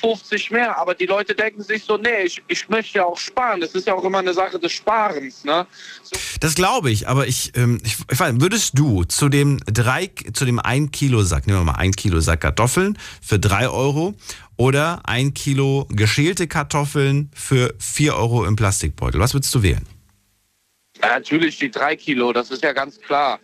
mehr. 0.50 0.78
Aber 0.78 0.94
die 0.94 1.06
Leute 1.06 1.34
denken 1.34 1.62
sich 1.62 1.84
so, 1.84 1.96
nee, 1.96 2.22
ich, 2.24 2.42
ich 2.48 2.68
möchte 2.68 2.98
ja 2.98 3.04
auch 3.04 3.18
sparen. 3.18 3.60
Das 3.60 3.72
ist 3.72 3.86
ja 3.86 3.94
auch 3.94 4.04
immer 4.04 4.18
eine 4.18 4.32
Sache 4.32 4.58
des 4.58 4.72
Sparens. 4.72 5.44
Ne? 5.44 5.66
So, 6.02 6.16
Das 6.40 6.54
glaube 6.54 6.90
ich, 6.90 7.06
aber 7.08 7.26
ich, 7.26 7.52
ähm, 7.56 7.80
ich, 7.84 7.96
ich 8.10 8.18
weiß, 8.18 8.34
würdest 8.38 8.78
du 8.78 9.04
zu 9.04 9.28
dem 9.28 9.58
drei, 9.66 10.10
zu 10.32 10.44
dem 10.44 10.58
1 10.58 10.90
Kilo 10.92 11.22
Sack, 11.22 11.46
nehmen 11.46 11.60
wir 11.60 11.64
mal 11.64 11.78
1 11.78 11.96
Kilo 11.96 12.20
Sack 12.20 12.40
Kartoffeln 12.40 12.98
für 13.20 13.38
3 13.38 13.68
Euro 13.68 14.14
oder 14.58 15.00
1 15.08 15.32
Kilo 15.32 15.86
geschälte 15.90 16.46
Kartoffeln 16.46 17.30
für 17.32 17.74
4 17.78 18.14
Euro 18.14 18.44
im 18.44 18.56
Plastikbeutel? 18.56 19.18
Was 19.20 19.32
würdest 19.32 19.54
du 19.54 19.62
wählen? 19.62 19.86
ja, 21.00 21.10
natürlich 21.10 21.58
die 21.58 21.70
drei 21.70 21.94
Kilo, 21.96 22.32
das 22.32 22.50
ist 22.50 22.62
ja 22.62 22.72
ganz 22.72 23.00
klar. 23.00 23.38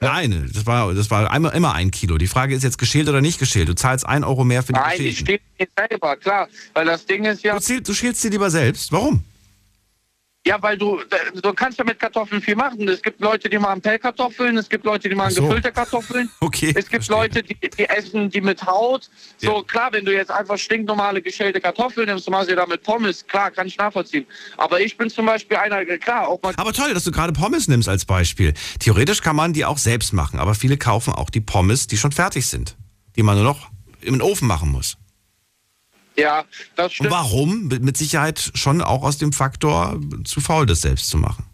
Nein, 0.00 0.48
das 0.54 0.64
war, 0.64 0.94
das 0.94 1.10
war 1.10 1.30
einmal, 1.30 1.52
immer 1.54 1.74
ein 1.74 1.90
Kilo. 1.90 2.16
Die 2.16 2.28
Frage 2.28 2.54
ist 2.54 2.62
jetzt 2.62 2.78
geschält 2.78 3.08
oder 3.08 3.20
nicht 3.20 3.38
geschält. 3.38 3.68
Du 3.68 3.74
zahlst 3.74 4.06
1 4.06 4.24
Euro 4.24 4.44
mehr 4.44 4.62
für 4.62 4.72
die 4.72 4.78
Nein, 4.78 4.92
ich 4.92 5.18
geschälten. 5.18 5.24
stehe 5.24 5.40
nicht 5.58 5.72
selber, 5.76 6.16
klar. 6.16 6.48
Weil 6.72 6.86
das 6.86 7.04
Ding 7.04 7.24
ist 7.24 7.42
ja, 7.42 7.54
Du, 7.54 7.60
zähl, 7.60 7.82
du 7.82 7.92
schälst 7.92 8.22
sie 8.22 8.28
lieber 8.30 8.48
selbst. 8.48 8.90
Warum? 8.92 9.22
Ja, 10.46 10.60
weil 10.62 10.78
du, 10.78 10.98
du 11.42 11.52
kannst 11.52 11.78
ja 11.78 11.84
mit 11.84 11.98
Kartoffeln 11.98 12.40
viel 12.40 12.56
machen. 12.56 12.88
Es 12.88 13.02
gibt 13.02 13.20
Leute, 13.20 13.48
die 13.50 13.58
machen 13.58 13.80
Pellkartoffeln, 13.82 14.56
es 14.56 14.68
gibt 14.70 14.84
Leute, 14.86 15.08
die 15.08 15.14
machen 15.14 15.28
Ach 15.32 15.36
so. 15.36 15.42
gefüllte 15.46 15.70
Kartoffeln. 15.70 16.30
Okay, 16.40 16.68
Es 16.70 16.88
gibt 16.88 17.04
verstehe. 17.04 17.16
Leute, 17.16 17.42
die, 17.42 17.54
die 17.56 17.84
essen 17.88 18.30
die 18.30 18.40
mit 18.40 18.64
Haut. 18.64 19.10
So, 19.36 19.58
Ja. 19.58 19.62
klar, 19.64 19.92
wenn 19.92 20.04
du 20.06 20.12
jetzt 20.14 20.30
einfach 20.30 20.56
stinknormale 20.58 21.20
geschälte 21.20 21.60
Kartoffeln 21.60 22.06
nimmst, 22.08 22.26
du 22.26 22.30
machst 22.30 22.48
sie 22.48 22.56
da 22.56 22.64
mit 22.66 22.82
Pommes, 22.82 23.26
klar, 23.26 23.50
kann 23.50 23.66
ich 23.66 23.76
nachvollziehen. 23.76 24.24
Aber 24.56 24.80
ich 24.80 24.96
bin 24.96 25.10
zum 25.10 25.26
Beispiel 25.26 25.58
einer, 25.58 25.84
klar, 25.98 26.26
auch 26.28 26.40
mal 26.42 26.54
Aber 26.56 26.72
toll, 26.72 26.94
dass 26.94 27.04
du 27.04 27.10
gerade 27.12 27.32
Pommes 27.34 27.68
nimmst 27.68 27.88
als 27.88 28.06
Beispiel. 28.06 28.54
Theoretisch 28.78 29.20
kann 29.20 29.36
man 29.36 29.52
die 29.52 29.64
auch 29.66 29.78
selbst 29.78 30.12
machen, 30.14 30.38
aber 30.40 30.54
viele 30.54 30.78
kaufen 30.78 31.12
auch 31.12 31.28
die 31.28 31.40
Pommes, 31.42 31.86
die 31.86 31.98
schon 31.98 32.12
fertig 32.12 32.46
sind, 32.46 32.76
die 33.16 33.22
man 33.22 33.36
nur 33.36 33.44
noch 33.44 33.70
im 34.00 34.20
Ofen 34.22 34.48
machen 34.48 34.70
muss. 34.70 34.96
Ja, 36.20 36.44
das 36.76 36.86
Und 36.86 36.92
stimmt. 36.92 37.10
warum? 37.10 37.68
Mit 37.68 37.96
Sicherheit 37.96 38.52
schon 38.54 38.82
auch 38.82 39.02
aus 39.02 39.18
dem 39.18 39.32
Faktor 39.32 39.98
zu 40.24 40.40
faul, 40.40 40.66
das 40.66 40.82
selbst 40.82 41.08
zu 41.10 41.18
machen. 41.18 41.44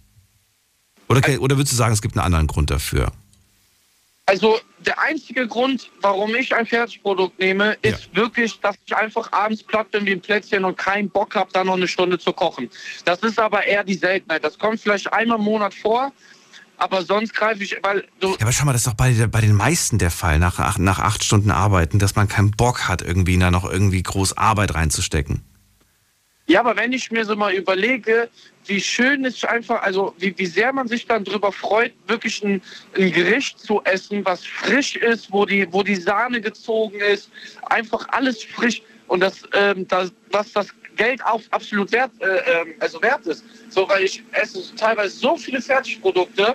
Oder, 1.08 1.20
oder 1.40 1.56
würdest 1.56 1.72
du 1.72 1.76
sagen, 1.76 1.92
es 1.92 2.02
gibt 2.02 2.16
einen 2.16 2.24
anderen 2.24 2.46
Grund 2.46 2.70
dafür? 2.70 3.12
Also 4.28 4.58
der 4.80 5.00
einzige 5.00 5.46
Grund, 5.46 5.88
warum 6.00 6.34
ich 6.34 6.52
ein 6.52 6.66
Fertigprodukt 6.66 7.38
nehme, 7.38 7.76
ist 7.82 8.12
wirklich, 8.14 8.58
dass 8.58 8.74
ich 8.84 8.96
einfach 8.96 9.30
abends 9.32 9.62
platt 9.62 9.92
bin 9.92 10.04
wie 10.04 10.12
ein 10.12 10.20
Plätzchen 10.20 10.64
und 10.64 10.76
keinen 10.76 11.08
Bock 11.08 11.36
habe, 11.36 11.48
da 11.52 11.62
noch 11.62 11.74
eine 11.74 11.86
Stunde 11.86 12.18
zu 12.18 12.32
kochen. 12.32 12.68
Das 13.04 13.20
ist 13.20 13.38
aber 13.38 13.64
eher 13.64 13.84
die 13.84 13.94
Seltenheit. 13.94 14.42
Das 14.42 14.58
kommt 14.58 14.80
vielleicht 14.80 15.12
einmal 15.12 15.38
im 15.38 15.44
Monat 15.44 15.74
vor, 15.74 16.12
aber 16.78 17.02
sonst 17.02 17.34
greife 17.34 17.62
ich, 17.62 17.76
weil 17.82 18.04
du, 18.20 18.30
Ja, 18.32 18.36
aber 18.42 18.52
schau 18.52 18.64
mal, 18.64 18.72
das 18.72 18.82
ist 18.82 18.86
doch 18.88 18.94
bei, 18.94 19.12
bei 19.26 19.40
den 19.40 19.54
meisten 19.54 19.98
der 19.98 20.10
Fall, 20.10 20.38
nach, 20.38 20.58
acht- 20.58 20.78
nach 20.78 20.98
acht 20.98 21.24
Stunden 21.24 21.50
Arbeiten, 21.50 21.98
dass 21.98 22.14
man 22.16 22.28
keinen 22.28 22.50
Bock 22.50 22.88
hat, 22.88 23.02
irgendwie 23.02 23.38
da 23.38 23.50
noch 23.50 23.64
irgendwie 23.70 24.02
groß 24.02 24.36
Arbeit 24.36 24.74
reinzustecken. 24.74 25.42
Ja, 26.48 26.60
aber 26.60 26.76
wenn 26.76 26.92
ich 26.92 27.10
mir 27.10 27.24
so 27.24 27.34
mal 27.34 27.52
überlege, 27.52 28.28
wie 28.66 28.80
schön 28.80 29.24
es 29.24 29.42
einfach, 29.44 29.82
also 29.82 30.14
wie, 30.18 30.32
wie 30.38 30.46
sehr 30.46 30.72
man 30.72 30.86
sich 30.86 31.04
dann 31.06 31.24
drüber 31.24 31.50
freut, 31.50 31.92
wirklich 32.06 32.40
ein, 32.44 32.62
ein 32.96 33.10
Gericht 33.10 33.58
zu 33.58 33.82
essen, 33.82 34.24
was 34.24 34.44
frisch 34.44 34.94
ist, 34.94 35.32
wo 35.32 35.44
die, 35.44 35.66
wo 35.72 35.82
die 35.82 35.96
Sahne 35.96 36.40
gezogen 36.40 37.00
ist, 37.00 37.30
einfach 37.68 38.06
alles 38.10 38.44
frisch 38.44 38.80
und 39.08 39.20
das, 39.20 39.42
ähm, 39.54 39.88
das 39.88 40.12
was 40.30 40.52
das 40.52 40.68
Geld 40.94 41.24
auch 41.26 41.42
absolut 41.50 41.90
wert, 41.92 42.12
äh, 42.20 42.26
ähm, 42.60 42.74
also 42.78 43.02
wert 43.02 43.26
ist. 43.26 43.44
So, 43.68 43.88
weil 43.88 44.04
ich 44.04 44.22
esse 44.32 44.62
teilweise 44.76 45.16
so 45.16 45.36
viele 45.36 45.60
Fertigprodukte, 45.60 46.54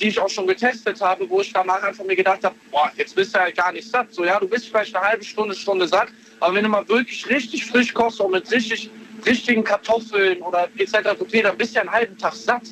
die 0.00 0.08
ich 0.08 0.18
auch 0.18 0.28
schon 0.28 0.46
getestet 0.46 1.00
habe, 1.00 1.28
wo 1.28 1.40
ich 1.40 1.52
danach 1.52 1.82
einfach 1.82 2.04
mir 2.04 2.16
gedacht 2.16 2.42
habe, 2.44 2.54
boah, 2.70 2.90
jetzt 2.96 3.14
bist 3.14 3.34
du 3.34 3.38
ja 3.38 3.50
gar 3.50 3.72
nicht 3.72 3.88
satt. 3.88 4.12
So, 4.12 4.24
ja, 4.24 4.38
du 4.40 4.48
bist 4.48 4.68
vielleicht 4.68 4.94
eine 4.96 5.06
halbe 5.06 5.24
Stunde, 5.24 5.54
Stunde 5.54 5.86
satt, 5.86 6.08
aber 6.40 6.54
wenn 6.54 6.64
du 6.64 6.70
mal 6.70 6.88
wirklich 6.88 7.28
richtig 7.28 7.66
frisch 7.66 7.92
kochst 7.92 8.20
und 8.20 8.32
mit 8.32 8.50
richtig, 8.50 8.90
richtigen 9.26 9.62
Kartoffeln 9.62 10.40
oder 10.42 10.68
etc. 10.78 11.14
pp., 11.18 11.42
dann 11.42 11.56
bist 11.56 11.72
du 11.72 11.76
ja 11.76 11.80
einen 11.82 11.92
halben 11.92 12.16
Tag 12.16 12.34
satt. 12.34 12.62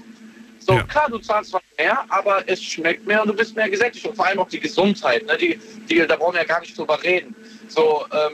So, 0.58 0.74
Ja. 0.74 0.82
klar, 0.84 1.08
du 1.10 1.18
zahlst 1.18 1.50
zwar 1.50 1.62
mehr, 1.78 2.04
aber 2.08 2.42
es 2.46 2.62
schmeckt 2.62 3.06
mehr 3.06 3.22
und 3.22 3.28
du 3.28 3.34
bist 3.34 3.54
mehr 3.54 3.68
gesättigt. 3.68 4.06
Und 4.06 4.16
vor 4.16 4.26
allem 4.26 4.38
auch 4.40 4.48
die 4.48 4.60
Gesundheit, 4.60 5.24
ne? 5.26 5.36
die, 5.36 5.58
die, 5.88 6.06
da 6.06 6.16
brauchen 6.16 6.34
wir 6.34 6.40
ja 6.40 6.46
gar 6.46 6.60
nicht 6.60 6.76
drüber 6.76 7.02
reden. 7.02 7.34
So, 7.68 8.04
ähm, 8.12 8.32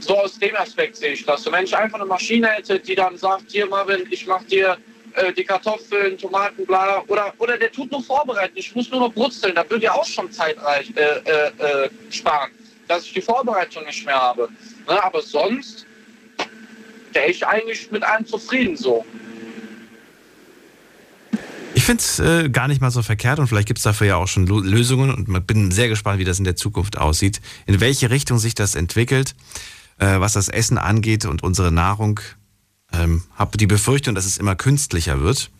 so 0.00 0.16
aus 0.16 0.38
dem 0.38 0.54
Aspekt 0.56 0.96
sehe 0.96 1.12
ich 1.12 1.24
das. 1.24 1.42
So, 1.42 1.52
wenn 1.52 1.64
ich 1.64 1.76
einfach 1.76 1.98
eine 1.98 2.08
Maschine 2.08 2.48
hätte, 2.48 2.78
die 2.78 2.94
dann 2.94 3.16
sagt, 3.16 3.50
hier 3.50 3.66
Marvin, 3.66 4.06
ich 4.10 4.26
mach 4.26 4.42
dir 4.44 4.76
äh, 5.14 5.32
die 5.32 5.44
Kartoffeln, 5.44 6.16
Tomaten, 6.18 6.66
bla, 6.66 7.02
oder, 7.08 7.32
oder 7.38 7.58
der 7.58 7.70
tut 7.70 7.90
nur 7.90 8.02
vorbereiten, 8.02 8.52
ich 8.56 8.74
muss 8.74 8.90
nur 8.90 9.00
noch 9.00 9.12
brutzeln, 9.12 9.54
da 9.54 9.68
würde 9.68 9.84
ja 9.84 9.92
auch 9.92 10.06
schon 10.06 10.30
Zeit 10.30 10.56
reich, 10.62 10.92
äh, 10.96 11.00
äh, 11.00 11.84
äh, 11.84 11.90
sparen, 12.10 12.50
dass 12.86 13.04
ich 13.04 13.12
die 13.14 13.22
Vorbereitung 13.22 13.84
nicht 13.84 14.04
mehr 14.04 14.20
habe. 14.20 14.48
Ne? 14.86 15.02
Aber 15.02 15.22
sonst 15.22 15.86
wäre 17.12 17.30
ich 17.30 17.46
eigentlich 17.46 17.90
mit 17.90 18.02
allem 18.02 18.26
zufrieden 18.26 18.76
so. 18.76 19.04
Ich 21.74 21.84
finde 21.84 22.02
es 22.02 22.18
äh, 22.18 22.48
gar 22.50 22.68
nicht 22.68 22.80
mal 22.80 22.90
so 22.90 23.02
verkehrt 23.02 23.38
und 23.38 23.46
vielleicht 23.46 23.68
gibt 23.68 23.78
es 23.78 23.84
dafür 23.84 24.06
ja 24.08 24.16
auch 24.16 24.26
schon 24.26 24.46
Lösungen 24.46 25.14
und 25.14 25.46
bin 25.46 25.70
sehr 25.70 25.88
gespannt, 25.88 26.18
wie 26.18 26.24
das 26.24 26.38
in 26.38 26.44
der 26.44 26.56
Zukunft 26.56 26.98
aussieht, 26.98 27.40
in 27.66 27.80
welche 27.80 28.10
Richtung 28.10 28.38
sich 28.38 28.54
das 28.54 28.74
entwickelt, 28.74 29.34
äh, 29.98 30.18
was 30.20 30.32
das 30.32 30.48
Essen 30.48 30.76
angeht 30.76 31.24
und 31.24 31.42
unsere 31.42 31.70
Nahrung. 31.70 32.20
Ähm, 32.92 33.22
habe 33.34 33.58
die 33.58 33.66
Befürchtung, 33.66 34.14
dass 34.14 34.26
es 34.26 34.36
immer 34.36 34.56
künstlicher 34.56 35.20
wird. 35.20 35.50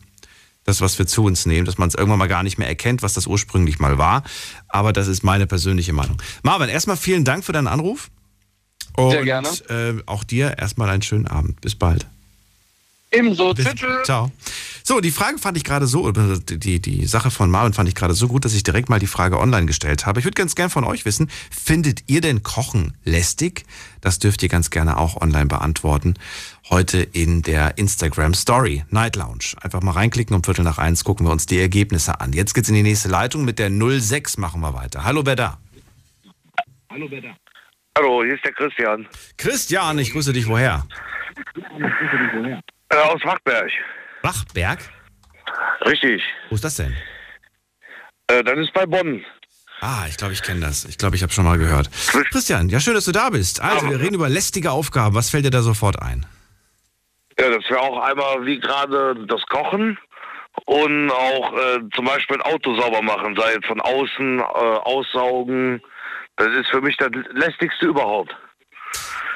Das, 0.65 0.81
was 0.83 0.99
wir 0.99 1.07
zu 1.07 1.25
uns 1.25 1.47
nehmen, 1.47 1.65
dass 1.65 1.79
man 1.79 1.89
es 1.89 1.95
irgendwann 1.95 2.19
mal 2.19 2.29
gar 2.29 2.43
nicht 2.43 2.59
mehr 2.59 2.69
erkennt, 2.69 3.03
was 3.03 3.15
das 3.15 3.27
ursprünglich 3.27 3.79
mal 3.79 3.97
war. 3.97 4.23
Aber 4.69 4.93
das 4.93 5.09
ist 5.09 5.23
meine 5.23 5.47
persönliche 5.47 5.95
Meinung. 5.95 6.21
Marvin, 6.43 6.69
erstmal 6.69 6.99
vielen 6.99 7.25
Dank 7.25 7.45
für 7.45 7.53
deinen 7.53 7.69
Anruf. 7.69 8.11
Und 8.95 9.13
Sehr 9.13 9.25
gerne. 9.25 9.49
Äh, 9.69 10.03
auch 10.07 10.25
dir 10.25 10.59
erstmal 10.59 10.91
einen 10.91 11.03
schönen 11.03 11.27
Abend. 11.27 11.61
Bis 11.61 11.75
bald. 11.75 12.07
Ebenso. 13.11 13.55
Bis, 13.55 13.67
ciao. 14.05 14.31
So, 14.89 15.01
die 15.01 15.11
Frage 15.11 15.39
fand 15.39 15.57
ich 15.59 15.65
gerade 15.65 15.87
so, 15.87 16.11
die, 16.13 16.81
die 16.81 17.07
Sache 17.07 17.31
von 17.31 17.51
Marvin 17.51 17.75
fand 17.75 17.89
ich 17.91 17.95
gerade 17.95 18.15
so 18.15 18.27
gut, 18.27 18.47
dass 18.47 18.55
ich 18.55 18.63
direkt 18.63 18.89
mal 18.89 18.99
die 18.99 19.07
Frage 19.07 19.39
online 19.39 19.67
gestellt 19.67 20.07
habe. 20.07 20.19
Ich 20.19 20.25
würde 20.25 20.35
ganz 20.35 20.55
gern 20.55 20.71
von 20.71 20.85
euch 20.85 21.05
wissen, 21.05 21.31
findet 21.51 22.05
ihr 22.07 22.23
denn 22.23 22.43
Kochen 22.43 22.97
lästig? 23.05 23.65
Das 24.01 24.19
dürft 24.19 24.43
ihr 24.43 24.49
ganz 24.49 24.71
gerne 24.71 24.97
auch 24.97 25.21
online 25.21 25.47
beantworten. 25.47 26.15
Heute 26.71 27.01
in 27.01 27.43
der 27.43 27.77
Instagram 27.77 28.33
Story 28.33 28.85
Night 28.89 29.17
Lounge. 29.17 29.57
Einfach 29.61 29.83
mal 29.83 29.93
reinklicken 29.93 30.35
um 30.35 30.43
Viertel 30.43 30.65
nach 30.65 30.79
eins, 30.79 31.05
gucken 31.05 31.27
wir 31.27 31.33
uns 31.33 31.45
die 31.45 31.59
Ergebnisse 31.59 32.21
an. 32.21 32.33
Jetzt 32.33 32.55
geht's 32.55 32.71
in 32.71 32.75
die 32.75 32.83
nächste 32.83 33.09
Leitung 33.09 33.45
mit 33.45 33.59
der 33.59 33.71
06 33.71 34.39
machen 34.39 34.63
wir 34.63 34.73
weiter. 34.73 35.05
Hallo, 35.05 35.23
wer 35.27 35.37
da? 35.37 35.59
Hallo, 37.99 38.23
hier 38.25 38.37
ist 38.37 38.45
der 38.45 38.53
Christian. 38.53 39.07
Christian, 39.37 39.99
ich 39.99 40.13
grüße 40.13 40.33
dich 40.33 40.47
woher? 40.47 40.87
Äh, 42.91 42.97
aus 42.97 43.23
Wachberg. 43.25 43.71
Bachberg? 44.23 44.79
Richtig. 45.85 46.23
Wo 46.49 46.55
ist 46.55 46.65
das 46.65 46.77
denn? 46.77 46.97
Äh, 48.29 48.43
das 48.45 48.59
ist 48.59 48.73
bei 48.73 48.87
Bonn. 48.87 49.25
Ah, 49.81 50.07
ich 50.09 50.17
glaube, 50.17 50.33
ich 50.33 50.43
kenne 50.43 50.61
das. 50.61 50.85
Ich 50.85 50.99
glaube, 50.99 51.17
ich 51.17 51.23
habe 51.23 51.33
schon 51.33 51.45
mal 51.45 51.59
gehört. 51.59 51.89
Christian, 52.31 52.69
ja 52.69 52.81
schön, 52.81 52.95
dass 52.95 53.05
du 53.05 53.13
da 53.13 53.31
bist. 53.31 53.61
Also, 53.63 53.89
wir 53.89 54.01
reden 54.01 54.15
über 54.15 54.29
lästige 54.29 54.73
Aufgaben. 54.73 55.15
Was 55.15 55.31
fällt 55.31 55.45
dir 55.45 55.51
da 55.51 55.63
sofort 55.63 56.03
ein? 56.03 56.27
Ja, 57.39 57.49
das 57.51 57.69
wäre 57.71 57.81
auch 57.81 58.03
einmal 58.03 58.45
wie 58.45 58.59
gerade 58.59 59.15
das 59.27 59.41
Kochen 59.47 59.97
und 60.67 61.11
auch 61.13 61.53
äh, 61.53 61.79
zum 61.95 62.07
Beispiel 62.07 62.37
ein 62.37 62.53
Auto 62.53 62.75
sauber 62.81 63.03
machen, 63.03 63.37
sei 63.37 63.55
es 63.55 63.65
von 63.67 63.81
außen, 63.81 64.41
äh, 64.41 64.43
aussaugen. 64.43 65.81
Das 66.37 66.49
ist 66.49 66.69
für 66.71 66.81
mich 66.81 66.97
das 66.97 67.11
lästigste 67.33 67.87
überhaupt. 67.87 68.35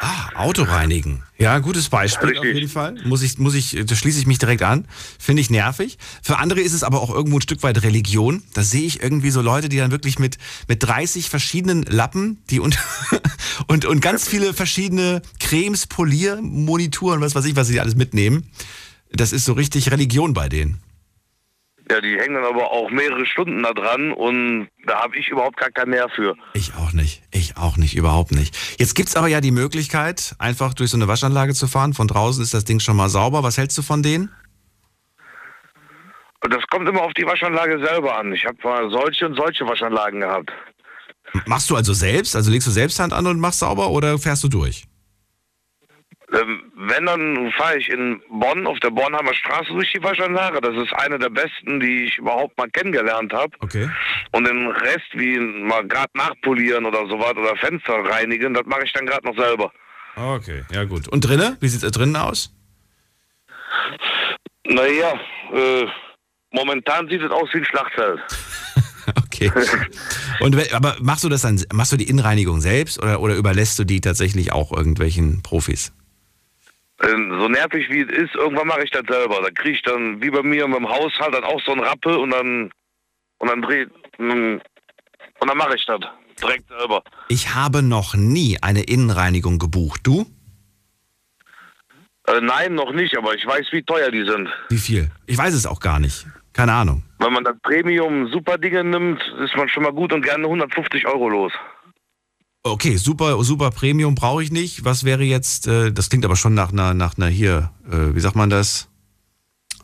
Ah, 0.05 0.31
Auto 0.35 0.65
reinigen. 0.65 1.23
Ja, 1.39 1.61
gutes 1.61 1.89
Beispiel 1.89 2.31
Richtig. 2.31 2.51
auf 2.51 2.57
jeden 2.57 2.69
Fall. 2.69 2.97
Muss 3.05 3.23
ich, 3.23 3.39
muss 3.39 3.55
ich, 3.55 3.79
da 3.87 3.95
schließe 3.95 4.19
ich 4.19 4.27
mich 4.27 4.41
direkt 4.41 4.63
an. 4.63 4.89
Finde 5.17 5.41
ich 5.43 5.49
nervig. 5.49 5.97
Für 6.23 6.41
andere 6.41 6.61
ist 6.61 6.73
es 6.73 6.83
aber 6.83 7.01
auch 7.01 7.11
irgendwo 7.11 7.39
ein 7.39 7.43
Stück 7.43 7.63
weit 7.63 7.85
Religion. 7.85 8.43
Da 8.53 8.65
sehe 8.65 8.83
ich 8.83 9.01
irgendwie 9.01 9.31
so 9.31 9.43
Leute, 9.43 9.69
die 9.69 9.77
dann 9.77 9.93
wirklich 9.93 10.19
mit, 10.19 10.39
mit 10.67 10.83
30 10.83 11.31
verschiedenen 11.31 11.85
Lappen, 11.85 12.43
die 12.51 12.59
und, 12.59 12.79
und, 13.69 13.85
und 13.85 14.01
ganz 14.01 14.27
viele 14.27 14.55
verschiedene 14.55 15.23
Cremes, 15.39 15.87
Poliermonituren, 15.87 17.21
was 17.21 17.37
weiß 17.37 17.45
ich, 17.45 17.55
was 17.55 17.69
sie 17.69 17.79
alles 17.79 17.95
mitnehmen. 17.95 18.51
Das 19.13 19.33
ist 19.33 19.45
so 19.45 19.53
richtig 19.53 19.93
Religion 19.93 20.35
bei 20.35 20.49
denen. 20.49 20.81
Ja, 21.91 22.01
die 22.01 22.19
hängen 22.19 22.35
dann 22.35 22.45
aber 22.45 22.71
auch 22.71 22.91
mehrere 22.91 23.27
Stunden 23.27 23.63
da 23.63 23.73
dran 23.73 24.13
und 24.13 24.69
da 24.87 25.03
habe 25.03 25.17
ich 25.17 25.29
überhaupt 25.29 25.57
gar 25.57 25.71
keinen 25.71 25.91
Nerv 25.91 26.13
für. 26.15 26.37
Ich 26.55 26.75
auch 26.75 26.93
nicht. 26.93 27.23
Ich 27.33 27.57
auch 27.57 27.77
nicht, 27.77 27.97
überhaupt 27.97 28.33
nicht. 28.33 28.57
Jetzt 28.79 28.95
gibt's 28.95 29.17
aber 29.17 29.29
ja 29.29 29.41
die 29.41 29.51
Möglichkeit, 29.51 30.35
einfach 30.39 30.75
durch 30.75 30.91
so 30.91 30.97
eine 30.97 31.09
Waschanlage 31.09 31.55
zu 31.55 31.67
fahren. 31.67 31.93
Von 31.93 32.09
draußen 32.09 32.43
ist 32.43 32.55
das 32.55 32.65
Ding 32.65 32.81
schon 32.81 32.97
mal 32.97 33.09
sauber. 33.09 33.43
Was 33.43 33.59
hältst 33.59 33.77
du 33.79 33.83
von 33.83 34.03
denen? 34.03 34.31
Das 36.43 36.65
kommt 36.71 36.89
immer 36.89 37.03
auf 37.03 37.13
die 37.15 37.25
Waschanlage 37.25 37.85
selber 37.85 38.17
an. 38.19 38.33
Ich 38.33 38.45
habe 38.45 38.57
mal 38.65 38.91
solche 38.91 39.27
und 39.27 39.37
solche 39.37 39.67
Waschanlagen 39.67 40.21
gehabt. 40.21 40.51
Machst 41.47 41.71
du 41.71 41.77
also 41.77 41.93
selbst? 41.93 42.35
Also 42.35 42.51
legst 42.51 42.67
du 42.67 42.73
selbst 42.73 42.99
Hand 42.99 43.13
an 43.13 43.27
und 43.27 43.39
machst 43.39 43.61
sauber 43.61 43.91
oder 43.91 44.19
fährst 44.19 44.43
du 44.45 44.49
durch? 44.49 44.85
Ähm, 46.33 46.73
wenn, 46.77 47.05
dann 47.05 47.53
fahre 47.53 47.77
ich 47.77 47.91
in 47.91 48.23
Bonn 48.31 48.67
auf 48.67 48.79
der 48.81 48.91
Bornheimer 48.91 49.35
Straße 49.35 49.71
durch 49.73 49.93
die 49.93 50.03
Waschanlage. 50.03 50.61
Das 50.61 50.75
ist 50.77 50.93
eine 50.95 51.19
der 51.19 51.29
besten, 51.29 51.79
die 51.79 52.05
ich 52.05 52.19
überhaupt 52.19 52.57
mal 52.57 52.71
kennengelernt 52.71 53.33
habe. 53.35 53.53
Okay. 53.61 53.91
Und 54.33 54.47
den 54.47 54.69
Rest, 54.69 55.09
wie 55.13 55.39
mal 55.39 55.87
gerade 55.87 56.11
nachpolieren 56.15 56.87
oder 56.87 57.07
sowas 57.07 57.37
oder 57.37 57.55
Fenster 57.57 57.95
reinigen, 57.95 58.55
das 58.55 58.65
mache 58.65 58.85
ich 58.85 58.93
dann 58.93 59.05
gerade 59.05 59.27
noch 59.27 59.37
selber. 59.37 59.73
Okay, 60.17 60.65
ja 60.71 60.85
gut. 60.85 61.09
Und 61.09 61.21
drinnen? 61.21 61.57
Wie 61.61 61.69
sieht's 61.69 61.83
da 61.83 61.91
drinnen 61.91 62.17
aus? 62.17 62.55
Naja, 64.65 65.21
äh, 65.53 65.87
momentan 66.51 67.09
sieht 67.09 67.23
es 67.23 67.31
aus 67.31 67.49
wie 67.53 67.59
ein 67.59 67.65
Schlachtfeld. 67.65 68.21
Okay. 69.25 69.51
Und 70.39 70.73
aber 70.73 70.97
machst 71.01 71.25
du 71.25 71.29
das 71.29 71.43
dann, 71.43 71.61
machst 71.73 71.91
du 71.91 71.97
die 71.97 72.09
Innenreinigung 72.09 72.61
selbst 72.61 73.03
oder, 73.03 73.19
oder 73.21 73.35
überlässt 73.35 73.77
du 73.77 73.85
die 73.85 74.01
tatsächlich 74.01 74.53
auch 74.53 74.71
irgendwelchen 74.71 75.43
Profis? 75.43 75.93
Ähm, 77.03 77.37
so 77.41 77.49
nervig 77.49 77.89
wie 77.91 78.03
es 78.03 78.11
ist, 78.11 78.35
irgendwann 78.35 78.69
mache 78.69 78.85
ich 78.85 78.91
das 78.91 79.03
selber. 79.09 79.41
Da 79.43 79.51
kriege 79.51 79.77
ich 79.77 79.83
dann, 79.83 80.23
wie 80.23 80.31
bei 80.31 80.43
mir 80.43 80.65
im 80.65 80.89
Haushalt, 80.89 81.35
dann 81.35 81.45
auch 81.45 81.61
so 81.65 81.73
einen 81.73 81.83
Rappe 81.83 82.19
und 82.19 82.31
dann 82.31 82.71
und 83.39 83.49
dann 83.49 83.63
dreht 83.63 83.91
und 84.19 84.61
dann 85.41 85.57
mache 85.57 85.75
ich 85.77 85.85
das 85.87 86.01
direkt 86.41 86.69
selber. 86.69 87.03
Ich 87.29 87.55
habe 87.55 87.83
noch 87.83 88.15
nie 88.15 88.59
eine 88.63 88.83
Innenreinigung 88.83 89.59
gebucht. 89.59 90.01
Du? 90.05 90.27
Äh, 92.29 92.41
nein, 92.41 92.75
noch 92.75 92.93
nicht, 92.93 93.17
aber 93.17 93.35
ich 93.35 93.45
weiß, 93.45 93.67
wie 93.73 93.83
teuer 93.83 94.11
die 94.11 94.25
sind. 94.25 94.49
Wie 94.69 94.79
viel? 94.79 95.11
Ich 95.27 95.37
weiß 95.37 95.55
es 95.55 95.67
auch 95.67 95.81
gar 95.81 95.99
nicht. 95.99 96.27
Keine 96.53 96.73
Ahnung. 96.73 97.03
Wenn 97.19 97.33
man 97.33 97.45
das 97.45 97.57
Premium 97.63 98.29
Super 98.29 98.59
Dinge 98.59 98.85
nimmt, 98.85 99.21
ist 99.43 99.57
man 99.57 99.69
schon 99.69 99.83
mal 99.83 99.93
gut 99.93 100.13
und 100.13 100.23
gerne 100.23 100.45
150 100.45 101.07
Euro 101.07 101.29
los. 101.29 101.53
Okay, 102.65 102.97
super, 102.97 103.43
super 103.43 103.71
Premium 103.73 104.15
brauche 104.15 104.43
ich 104.43 104.53
nicht. 104.53 104.85
Was 104.85 105.03
wäre 105.05 105.25
jetzt, 105.25 105.67
äh, 105.67 105.91
das 105.93 106.09
klingt 106.11 106.25
aber 106.25 106.37
schon 106.37 106.55
nach 106.55 106.73
einer, 106.73 106.95
nach 106.95 107.17
einer 107.17 107.27
hier, 107.27 107.73
äh, 107.91 108.15
wie 108.15 108.21
sagt 108.21 108.37
man 108.37 108.51
das? 108.51 108.89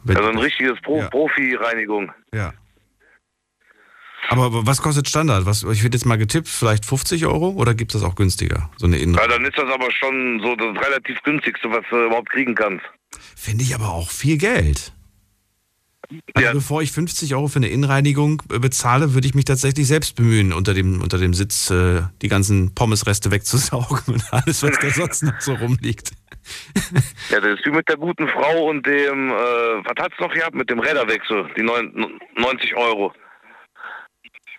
Wenn- 0.04 0.16
Also 0.16 0.28
ein 0.30 0.38
richtiges 0.38 0.80
Pro 0.82 0.98
Ja. 1.00 1.08
Profi-Reinigung. 1.08 2.12
Ja. 2.32 2.52
Aber 4.30 4.66
was 4.66 4.80
kostet 4.82 5.08
Standard? 5.08 5.44
Was, 5.46 5.62
ich 5.64 5.82
hätte 5.82 5.96
jetzt 5.96 6.04
mal 6.04 6.18
getippt, 6.18 6.48
vielleicht 6.48 6.84
50 6.84 7.26
Euro 7.26 7.48
oder 7.50 7.74
gibt 7.74 7.94
es 7.94 8.00
das 8.00 8.08
auch 8.08 8.14
günstiger? 8.14 8.70
So 8.76 8.86
eine 8.86 8.96
Ja, 8.96 9.02
Innenreinigung. 9.02 9.42
dann 9.42 9.50
ist 9.50 9.58
das 9.58 9.72
aber 9.72 9.90
schon 9.90 10.40
so 10.42 10.54
das 10.54 10.76
relativ 10.86 11.20
günstigste, 11.22 11.70
was 11.70 11.84
du 11.90 12.04
überhaupt 12.06 12.30
kriegen 12.30 12.54
kannst. 12.54 12.84
Finde 13.34 13.64
ich 13.64 13.74
aber 13.74 13.88
auch 13.88 14.10
viel 14.10 14.36
Geld. 14.38 14.92
Also 16.34 16.46
Ja. 16.46 16.52
bevor 16.54 16.80
ich 16.82 16.92
50 16.92 17.34
Euro 17.34 17.48
für 17.48 17.56
eine 17.58 17.68
Innenreinigung 17.68 18.42
bezahle, 18.48 19.12
würde 19.14 19.26
ich 19.26 19.34
mich 19.34 19.44
tatsächlich 19.44 19.86
selbst 19.86 20.16
bemühen, 20.16 20.52
unter 20.52 20.72
dem, 20.72 21.02
unter 21.02 21.18
dem 21.18 21.34
Sitz 21.34 21.70
äh, 21.70 22.02
die 22.22 22.28
ganzen 22.28 22.74
Pommesreste 22.74 23.30
wegzusaugen 23.30 24.00
und 24.14 24.24
alles, 24.32 24.62
was 24.62 24.78
da 24.78 24.90
sonst 24.90 25.22
noch 25.22 25.38
so 25.40 25.54
rumliegt. 25.54 26.12
Ja, 27.30 27.40
das 27.40 27.58
ist 27.58 27.66
wie 27.66 27.70
mit 27.70 27.86
der 27.90 27.96
guten 27.98 28.26
Frau 28.28 28.68
und 28.70 28.86
dem, 28.86 29.28
äh, 29.28 29.32
was 29.34 29.94
hat's 30.02 30.18
noch 30.18 30.32
gehabt, 30.32 30.54
mit 30.54 30.70
dem 30.70 30.80
Räderwechsel, 30.80 31.46
die 31.58 31.62
neun, 31.62 32.18
90 32.36 32.74
Euro. 32.76 33.12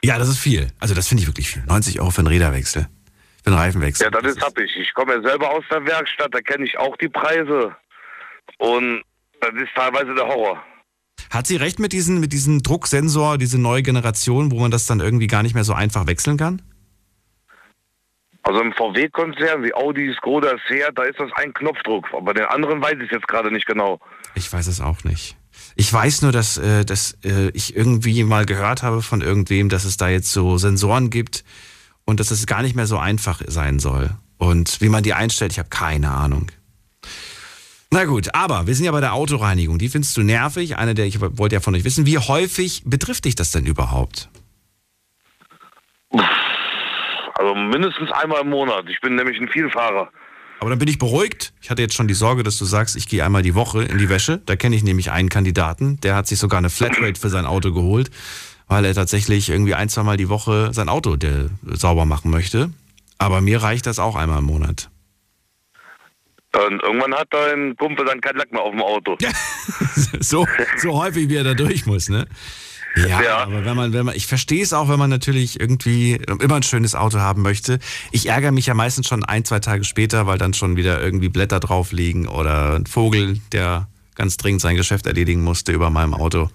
Ja, 0.04 0.18
das 0.20 0.30
ist 0.30 0.38
viel. 0.40 0.68
Also 0.80 0.94
das 0.94 1.08
finde 1.08 1.24
ich 1.24 1.28
wirklich 1.28 1.50
viel. 1.50 1.64
90 1.66 2.00
Euro 2.00 2.12
für 2.12 2.20
einen 2.20 2.28
Räderwechsel. 2.28 2.88
Für 3.44 3.48
einen 3.50 3.58
Reifenwechsel. 3.60 4.06
Ja, 4.06 4.12
das 4.12 4.36
ist 4.36 4.42
hab 4.42 4.58
ich. 4.60 4.72
Ich 4.78 4.94
komme 4.94 5.16
ja 5.16 5.22
selber 5.24 5.50
aus 5.50 5.64
der 5.72 5.84
Werkstatt, 5.86 6.30
da 6.32 6.40
kenne 6.42 6.66
ich 6.66 6.78
auch 6.78 6.96
die 6.98 7.10
Preise. 7.10 7.76
Und 8.60 9.02
das 9.42 9.54
ist 9.56 9.70
teilweise 9.76 10.14
der 10.14 10.28
Horror. 10.28 10.62
Hat 11.30 11.48
sie 11.48 11.56
recht 11.56 11.80
mit 11.80 11.94
diesem 11.94 12.20
mit 12.20 12.34
diesem 12.34 12.64
Drucksensor, 12.64 13.38
diese 13.38 13.60
neue 13.60 13.84
Generation, 13.84 14.52
wo 14.52 14.60
man 14.60 14.72
das 14.72 14.86
dann 14.86 15.00
irgendwie 15.00 15.28
gar 15.28 15.44
nicht 15.44 15.56
mehr 15.56 15.64
so 15.64 15.74
einfach 15.74 16.08
wechseln 16.08 16.38
kann? 16.38 16.62
Also 18.44 18.62
im 18.62 18.74
VW-Konzern 18.74 19.64
wie 19.64 19.74
Audi, 19.74 20.14
Skoda, 20.18 20.56
Seat, 20.68 20.92
da 20.96 21.04
ist 21.04 21.20
das 21.20 21.30
ein 21.36 21.54
Knopfdruck. 21.54 22.08
Aber 22.14 22.34
den 22.34 22.46
anderen 22.46 22.82
weiß 22.82 22.96
ich 23.04 23.12
jetzt 23.12 23.28
gerade 23.28 23.52
nicht 23.52 23.68
genau. 23.68 24.00
Ich 24.34 24.52
weiß 24.52 24.68
es 24.68 24.82
auch 24.82 25.04
nicht. 25.04 25.38
Ich 25.76 25.92
weiß 25.92 26.24
nur, 26.24 26.32
dass, 26.32 26.58
äh, 26.58 26.84
dass 26.84 27.18
äh, 27.24 27.50
ich 27.50 27.76
irgendwie 27.76 28.24
mal 28.24 28.46
gehört 28.46 28.82
habe 28.82 29.02
von 29.02 29.22
irgendwem, 29.22 29.70
dass 29.70 29.86
es 29.86 29.98
da 29.98 30.10
jetzt 30.10 30.32
so 30.32 30.58
Sensoren 30.58 31.10
gibt 31.10 31.44
und 32.06 32.20
dass 32.20 32.32
es 32.32 32.48
gar 32.48 32.64
nicht 32.64 32.76
mehr 32.76 32.88
so 32.88 32.98
einfach 32.98 33.42
sein 33.46 33.80
soll. 33.80 34.10
Und 34.38 34.82
wie 34.82 34.90
man 34.90 35.04
die 35.04 35.14
einstellt, 35.14 35.52
ich 35.52 35.60
habe 35.60 35.70
keine 35.70 36.12
Ahnung. 36.12 36.48
Na 37.92 38.06
gut, 38.06 38.36
aber 38.36 38.68
wir 38.68 38.76
sind 38.76 38.86
ja 38.86 38.92
bei 38.92 39.02
der 39.02 39.14
Autoreinigung. 39.14 39.80
Die 39.80 39.90
findest 39.90 40.16
du 40.16 40.22
nervig. 40.22 40.78
Eine 40.78 40.94
der, 40.94 41.06
ich 41.06 41.20
wollte 41.20 41.56
ja 41.56 41.60
von 41.60 41.74
euch 41.74 41.84
wissen, 41.84 42.06
wie 42.06 42.20
häufig 42.20 42.84
betrifft 42.86 43.26
dich 43.26 43.36
das 43.36 43.50
denn 43.52 43.66
überhaupt? 43.66 44.30
Also 46.12 47.56
mindestens 47.56 48.12
einmal 48.12 48.42
im 48.42 48.50
Monat. 48.50 48.86
Ich 48.90 49.02
bin 49.02 49.16
nämlich 49.16 49.40
ein 49.40 49.48
Vielfahrer. 49.50 50.10
Aber 50.60 50.70
dann 50.70 50.78
bin 50.78 50.88
ich 50.88 51.00
beruhigt. 51.00 51.54
Ich 51.62 51.70
hatte 51.72 51.82
jetzt 51.82 51.96
schon 51.96 52.08
die 52.08 52.14
Sorge, 52.14 52.44
dass 52.44 52.58
du 52.58 52.66
sagst, 52.66 52.96
ich 52.96 53.08
gehe 53.08 53.24
einmal 53.26 53.42
die 53.42 53.56
Woche 53.56 53.84
in 53.84 53.98
die 53.98 54.10
Wäsche. 54.10 54.40
Da 54.46 54.56
kenne 54.56 54.76
ich 54.76 54.84
nämlich 54.84 55.10
einen 55.12 55.30
Kandidaten, 55.30 56.00
der 56.02 56.16
hat 56.16 56.28
sich 56.28 56.38
sogar 56.38 56.58
eine 56.58 56.70
Flatrate 56.70 57.20
für 57.20 57.30
sein 57.30 57.46
Auto 57.46 57.72
geholt, 57.72 58.12
weil 58.68 58.86
er 58.86 58.94
tatsächlich 58.94 59.50
irgendwie 59.50 59.74
ein, 59.74 59.90
zwei 59.90 60.04
Mal 60.04 60.18
die 60.18 60.30
Woche 60.30 60.74
sein 60.74 60.90
Auto 60.90 61.18
sauber 61.64 62.06
machen 62.06 62.30
möchte. 62.30 62.72
Aber 63.18 63.42
mir 63.42 63.64
reicht 63.64 63.86
das 63.86 64.00
auch 64.00 64.16
einmal 64.16 64.40
im 64.40 64.46
Monat. 64.46 64.90
Und 66.52 66.82
irgendwann 66.82 67.14
hat 67.14 67.28
dein 67.32 67.76
Kumpel 67.78 68.06
dann 68.06 68.22
kein 68.22 68.36
Lack 68.36 68.52
mehr 68.52 68.62
auf 68.62 68.72
dem 68.72 68.82
Auto. 68.82 69.18
so, 70.20 70.48
so 70.78 71.00
häufig, 71.02 71.30
wie 71.30 71.36
er 71.36 71.44
da 71.44 71.54
durch 71.54 71.86
muss, 71.86 72.10
ne? 72.10 72.28
Ja, 72.96 73.22
Ja. 73.22 73.38
aber 73.44 73.66
wenn 73.66 73.76
man, 73.76 73.94
wenn 73.94 74.06
man, 74.08 74.16
ich 74.16 74.26
verstehe 74.26 74.64
es 74.64 74.74
auch, 74.74 74.90
wenn 74.90 74.98
man 74.98 75.12
natürlich 75.12 75.60
irgendwie 75.60 76.14
immer 76.42 76.56
ein 76.56 76.64
schönes 76.64 76.96
Auto 76.96 77.20
haben 77.20 77.44
möchte. 77.44 77.78
Ich 78.12 78.28
ärgere 78.30 78.52
mich 78.52 78.66
ja 78.66 78.74
meistens 78.74 79.08
schon 79.08 79.24
ein, 79.24 79.46
zwei 79.46 79.60
Tage 79.60 79.84
später, 79.84 80.26
weil 80.26 80.40
dann 80.40 80.56
schon 80.56 80.76
wieder 80.76 81.00
irgendwie 81.02 81.30
Blätter 81.30 81.60
drauf 81.60 81.92
liegen 81.92 82.28
oder 82.28 82.76
ein 82.76 82.88
Vogel, 82.88 83.40
der 83.52 83.88
ganz 84.16 84.38
dringend 84.38 84.62
sein 84.62 84.76
Geschäft 84.76 85.06
erledigen 85.06 85.44
musste 85.44 85.72
über 85.72 85.92
meinem 85.92 86.16
Auto. 86.16 86.50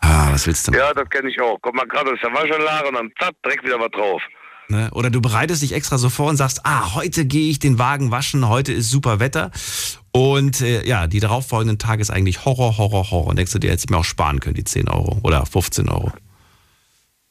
Ah, 0.00 0.28
was 0.30 0.46
willst 0.46 0.68
du? 0.68 0.72
Ja, 0.72 0.92
das 0.92 1.08
kenne 1.08 1.30
ich 1.30 1.40
auch. 1.40 1.58
Kommt 1.62 1.76
mal 1.76 1.86
gerade 1.86 2.12
aus 2.12 2.18
der 2.22 2.32
Waschanlage 2.32 2.88
und 2.88 2.94
dann 2.94 3.10
zack, 3.18 3.32
direkt 3.44 3.64
wieder 3.64 3.80
was 3.80 3.90
drauf. 3.90 4.22
Ne? 4.68 4.90
Oder 4.92 5.08
du 5.08 5.22
bereitest 5.22 5.62
dich 5.62 5.72
extra 5.72 5.96
so 5.96 6.10
vor 6.10 6.28
und 6.28 6.36
sagst, 6.36 6.60
ah, 6.64 6.94
heute 6.94 7.24
gehe 7.24 7.50
ich 7.50 7.58
den 7.58 7.78
Wagen 7.78 8.10
waschen, 8.10 8.48
heute 8.48 8.72
ist 8.72 8.90
super 8.90 9.18
Wetter. 9.18 9.50
Und 10.12 10.60
äh, 10.60 10.86
ja, 10.86 11.06
die 11.06 11.20
darauffolgenden 11.20 11.78
Tage 11.78 12.02
ist 12.02 12.10
eigentlich 12.10 12.44
Horror, 12.44 12.76
Horror, 12.76 13.10
Horror. 13.10 13.28
Und 13.28 13.36
denkst 13.36 13.52
du 13.52 13.58
dir, 13.58 13.70
hättest 13.70 13.88
du 13.88 13.94
mir 13.94 14.00
auch 14.00 14.04
sparen 14.04 14.40
können, 14.40 14.56
die 14.56 14.64
10 14.64 14.88
Euro 14.88 15.18
oder 15.22 15.46
15 15.46 15.88
Euro. 15.88 16.12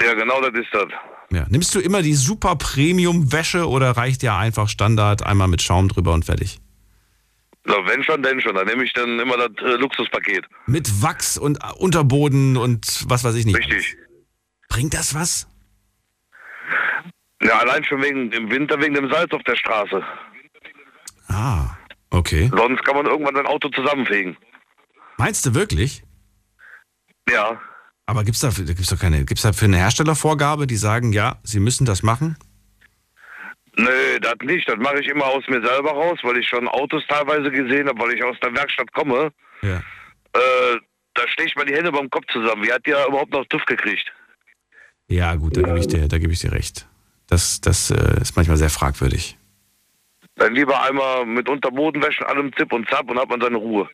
Ja, 0.01 0.13
genau 0.15 0.41
das 0.41 0.53
ist 0.53 0.73
das. 0.73 0.87
Ja. 1.31 1.45
Nimmst 1.49 1.75
du 1.75 1.79
immer 1.79 2.01
die 2.01 2.15
super 2.15 2.55
Premium-Wäsche 2.55 3.67
oder 3.67 3.91
reicht 3.91 4.23
ja 4.23 4.37
einfach 4.37 4.67
Standard, 4.69 5.23
einmal 5.23 5.47
mit 5.47 5.61
Schaum 5.61 5.89
drüber 5.89 6.13
und 6.13 6.25
fertig? 6.25 6.59
So, 7.65 7.73
wenn 7.85 8.01
schon, 8.03 8.23
denn 8.23 8.39
schon. 8.41 8.55
Dann 8.55 8.65
nehme 8.65 8.83
ich 8.83 8.93
dann 8.93 9.19
immer 9.19 9.37
das 9.37 9.51
äh, 9.63 9.75
Luxuspaket. 9.75 10.45
Mit 10.65 11.01
Wachs 11.01 11.37
und 11.37 11.59
Unterboden 11.75 12.57
und 12.57 13.05
was 13.09 13.23
weiß 13.23 13.35
ich 13.35 13.45
nicht. 13.45 13.57
Richtig. 13.57 13.97
Bringt 14.69 14.93
das 14.93 15.13
was? 15.13 15.47
Ja, 17.41 17.59
allein 17.59 17.83
schon 17.83 18.01
wegen 18.01 18.31
im 18.31 18.49
Winter 18.49 18.81
wegen 18.81 18.95
dem 18.95 19.09
Salz 19.11 19.31
auf 19.31 19.43
der 19.43 19.55
Straße. 19.55 20.03
Ah, 21.27 21.75
okay. 22.09 22.49
Sonst 22.55 22.83
kann 22.83 22.95
man 22.95 23.05
irgendwann 23.05 23.35
sein 23.35 23.45
Auto 23.45 23.69
zusammenfegen. 23.69 24.37
Meinst 25.17 25.45
du 25.45 25.53
wirklich? 25.53 26.03
Ja. 27.29 27.59
Aber 28.05 28.23
gibt's 28.23 28.39
da, 28.39 28.49
gibt's 28.49 28.89
doch 28.89 28.99
keine, 28.99 29.25
gibt's 29.25 29.43
da 29.43 29.53
für 29.53 29.65
eine 29.65 29.77
Herstellervorgabe, 29.77 30.65
die 30.65 30.77
sagen, 30.77 31.11
ja, 31.11 31.37
sie 31.43 31.59
müssen 31.59 31.85
das 31.85 32.03
machen? 32.03 32.37
Nö, 33.77 34.19
das 34.21 34.35
nicht. 34.43 34.67
Das 34.67 34.77
mache 34.77 34.99
ich 34.99 35.07
immer 35.07 35.25
aus 35.25 35.43
mir 35.47 35.61
selber 35.61 35.91
raus, 35.91 36.17
weil 36.23 36.37
ich 36.37 36.47
schon 36.47 36.67
Autos 36.67 37.03
teilweise 37.07 37.51
gesehen 37.51 37.87
habe, 37.87 38.01
weil 38.01 38.13
ich 38.13 38.23
aus 38.23 38.37
der 38.41 38.53
Werkstatt 38.55 38.91
komme. 38.93 39.31
Ja. 39.61 39.77
Äh, 40.33 40.77
da 41.13 41.27
stehe 41.27 41.47
ich 41.47 41.55
mal 41.55 41.65
die 41.65 41.75
Hände 41.75 41.91
beim 41.91 42.09
Kopf 42.09 42.25
zusammen. 42.31 42.63
Wie 42.63 42.71
hat 42.71 42.85
die 42.85 42.91
ja 42.91 43.05
überhaupt 43.07 43.33
noch 43.33 43.45
TÜV 43.45 43.65
gekriegt? 43.65 44.11
Ja, 45.09 45.35
gut, 45.35 45.57
da 45.57 45.61
gebe 45.61 45.79
ich 45.79 45.87
dir, 45.87 46.07
da 46.07 46.17
gebe 46.17 46.33
ich 46.33 46.39
dir 46.39 46.51
recht. 46.51 46.87
Das, 47.27 47.61
das 47.61 47.91
äh, 47.91 48.21
ist 48.21 48.35
manchmal 48.35 48.57
sehr 48.57 48.69
fragwürdig. 48.69 49.37
Dann 50.35 50.53
lieber 50.53 50.81
einmal 50.83 51.25
mit 51.25 51.49
Unterbodenwäsche, 51.49 52.27
allem 52.27 52.51
Zip 52.55 52.71
und 52.71 52.87
Zap 52.89 53.09
und 53.09 53.19
hat 53.19 53.29
man 53.29 53.41
seine 53.41 53.57
Ruhe. 53.57 53.89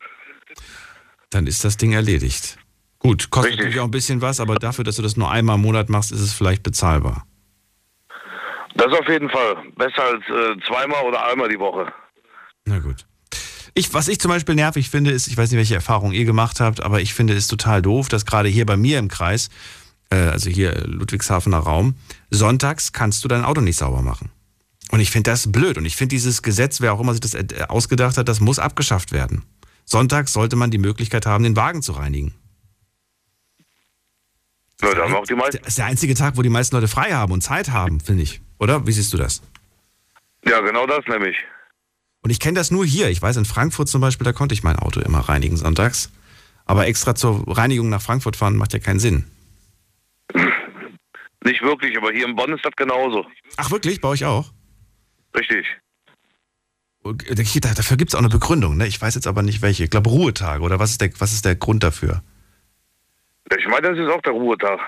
Dann 1.30 1.46
ist 1.46 1.64
das 1.64 1.76
Ding 1.76 1.92
erledigt. 1.92 2.58
Gut, 2.98 3.30
kostet 3.30 3.52
Richtig. 3.52 3.64
natürlich 3.64 3.80
auch 3.80 3.86
ein 3.86 3.90
bisschen 3.90 4.22
was, 4.22 4.40
aber 4.40 4.54
dafür, 4.56 4.84
dass 4.84 4.96
du 4.96 5.02
das 5.02 5.16
nur 5.16 5.30
einmal 5.30 5.56
im 5.56 5.62
Monat 5.62 5.88
machst, 5.88 6.12
ist 6.12 6.20
es 6.20 6.32
vielleicht 6.32 6.62
bezahlbar. 6.62 7.26
Das 8.76 8.92
auf 8.92 9.08
jeden 9.08 9.30
Fall. 9.30 9.56
Besser 9.76 10.02
als 10.02 10.22
äh, 10.28 10.66
zweimal 10.66 11.04
oder 11.04 11.24
einmal 11.26 11.48
die 11.48 11.58
Woche. 11.58 11.92
Na 12.64 12.78
gut. 12.78 13.06
Ich, 13.74 13.92
was 13.92 14.08
ich 14.08 14.20
zum 14.20 14.30
Beispiel 14.30 14.54
nervig 14.54 14.88
finde, 14.88 15.10
ist, 15.10 15.26
ich 15.26 15.36
weiß 15.36 15.50
nicht, 15.50 15.58
welche 15.58 15.74
Erfahrung 15.74 16.12
ihr 16.12 16.24
gemacht 16.24 16.60
habt, 16.60 16.80
aber 16.80 17.00
ich 17.00 17.12
finde 17.12 17.34
es 17.34 17.48
total 17.48 17.82
doof, 17.82 18.08
dass 18.08 18.24
gerade 18.24 18.48
hier 18.48 18.66
bei 18.66 18.76
mir 18.76 18.98
im 18.98 19.08
Kreis, 19.08 19.50
äh, 20.10 20.16
also 20.16 20.50
hier 20.50 20.86
Ludwigshafener 20.86 21.58
Raum, 21.58 21.94
sonntags 22.30 22.92
kannst 22.92 23.24
du 23.24 23.28
dein 23.28 23.44
Auto 23.44 23.60
nicht 23.60 23.76
sauber 23.76 24.02
machen. 24.02 24.30
Und 24.90 25.00
ich 25.00 25.10
finde 25.10 25.30
das 25.30 25.50
blöd. 25.50 25.78
Und 25.78 25.86
ich 25.86 25.96
finde 25.96 26.14
dieses 26.14 26.42
Gesetz, 26.42 26.80
wer 26.80 26.92
auch 26.92 27.00
immer 27.00 27.12
sich 27.12 27.20
das 27.20 27.34
äh, 27.34 27.46
ausgedacht 27.68 28.16
hat, 28.16 28.28
das 28.28 28.40
muss 28.40 28.58
abgeschafft 28.58 29.12
werden. 29.12 29.42
Sonntags 29.84 30.32
sollte 30.32 30.56
man 30.56 30.70
die 30.70 30.78
Möglichkeit 30.78 31.26
haben, 31.26 31.44
den 31.44 31.56
Wagen 31.56 31.82
zu 31.82 31.92
reinigen. 31.92 32.34
Ja, 34.82 34.94
da 34.94 35.02
haben 35.02 35.14
auch 35.14 35.26
die 35.26 35.34
meisten. 35.34 35.58
Das 35.58 35.68
ist 35.68 35.78
der 35.78 35.86
einzige 35.86 36.14
Tag, 36.14 36.36
wo 36.36 36.42
die 36.42 36.48
meisten 36.48 36.74
Leute 36.74 36.88
frei 36.88 37.12
haben 37.12 37.32
und 37.32 37.42
Zeit 37.42 37.70
haben, 37.70 38.00
finde 38.00 38.22
ich. 38.22 38.40
Oder? 38.58 38.86
Wie 38.86 38.92
siehst 38.92 39.12
du 39.12 39.16
das? 39.16 39.42
Ja, 40.46 40.60
genau 40.60 40.86
das 40.86 41.04
nämlich. 41.08 41.36
Und 42.22 42.30
ich 42.30 42.40
kenne 42.40 42.58
das 42.58 42.70
nur 42.70 42.84
hier. 42.84 43.08
Ich 43.08 43.20
weiß, 43.20 43.36
in 43.36 43.44
Frankfurt 43.44 43.88
zum 43.88 44.00
Beispiel, 44.00 44.24
da 44.24 44.32
konnte 44.32 44.54
ich 44.54 44.62
mein 44.62 44.78
Auto 44.78 45.00
immer 45.00 45.20
reinigen 45.20 45.56
sonntags. 45.56 46.10
Aber 46.66 46.86
extra 46.86 47.14
zur 47.14 47.44
Reinigung 47.46 47.88
nach 47.88 48.00
Frankfurt 48.00 48.36
fahren 48.36 48.56
macht 48.56 48.72
ja 48.72 48.78
keinen 48.78 48.98
Sinn. 48.98 49.24
Nicht 51.44 51.62
wirklich, 51.62 51.96
aber 51.96 52.10
hier 52.12 52.26
in 52.26 52.34
Bonn 52.36 52.52
ist 52.54 52.64
das 52.64 52.72
genauso. 52.76 53.26
Ach 53.56 53.70
wirklich? 53.70 54.00
Bei 54.00 54.08
euch 54.08 54.24
auch? 54.24 54.50
Richtig. 55.36 55.66
Da- 57.04 57.74
Dafür 57.74 57.96
gibt 57.98 58.10
es 58.10 58.14
auch 58.14 58.20
eine 58.20 58.28
Begründung. 58.30 58.76
Ne? 58.78 58.86
Ich 58.86 59.00
weiß 59.00 59.14
jetzt 59.14 59.26
aber 59.26 59.42
nicht 59.42 59.60
welche. 59.60 59.84
Ich 59.84 59.90
glaube 59.90 60.08
Ruhetage 60.10 60.62
oder 60.62 60.78
was 60.78 60.90
ist, 60.92 61.00
der, 61.02 61.10
was 61.18 61.32
ist 61.32 61.44
der 61.44 61.54
Grund 61.54 61.82
dafür? 61.82 62.22
Ich 63.58 63.66
meine, 63.68 63.90
das 63.90 63.98
ist 63.98 64.10
auch 64.10 64.22
der 64.22 64.32
Ruhetag. 64.32 64.80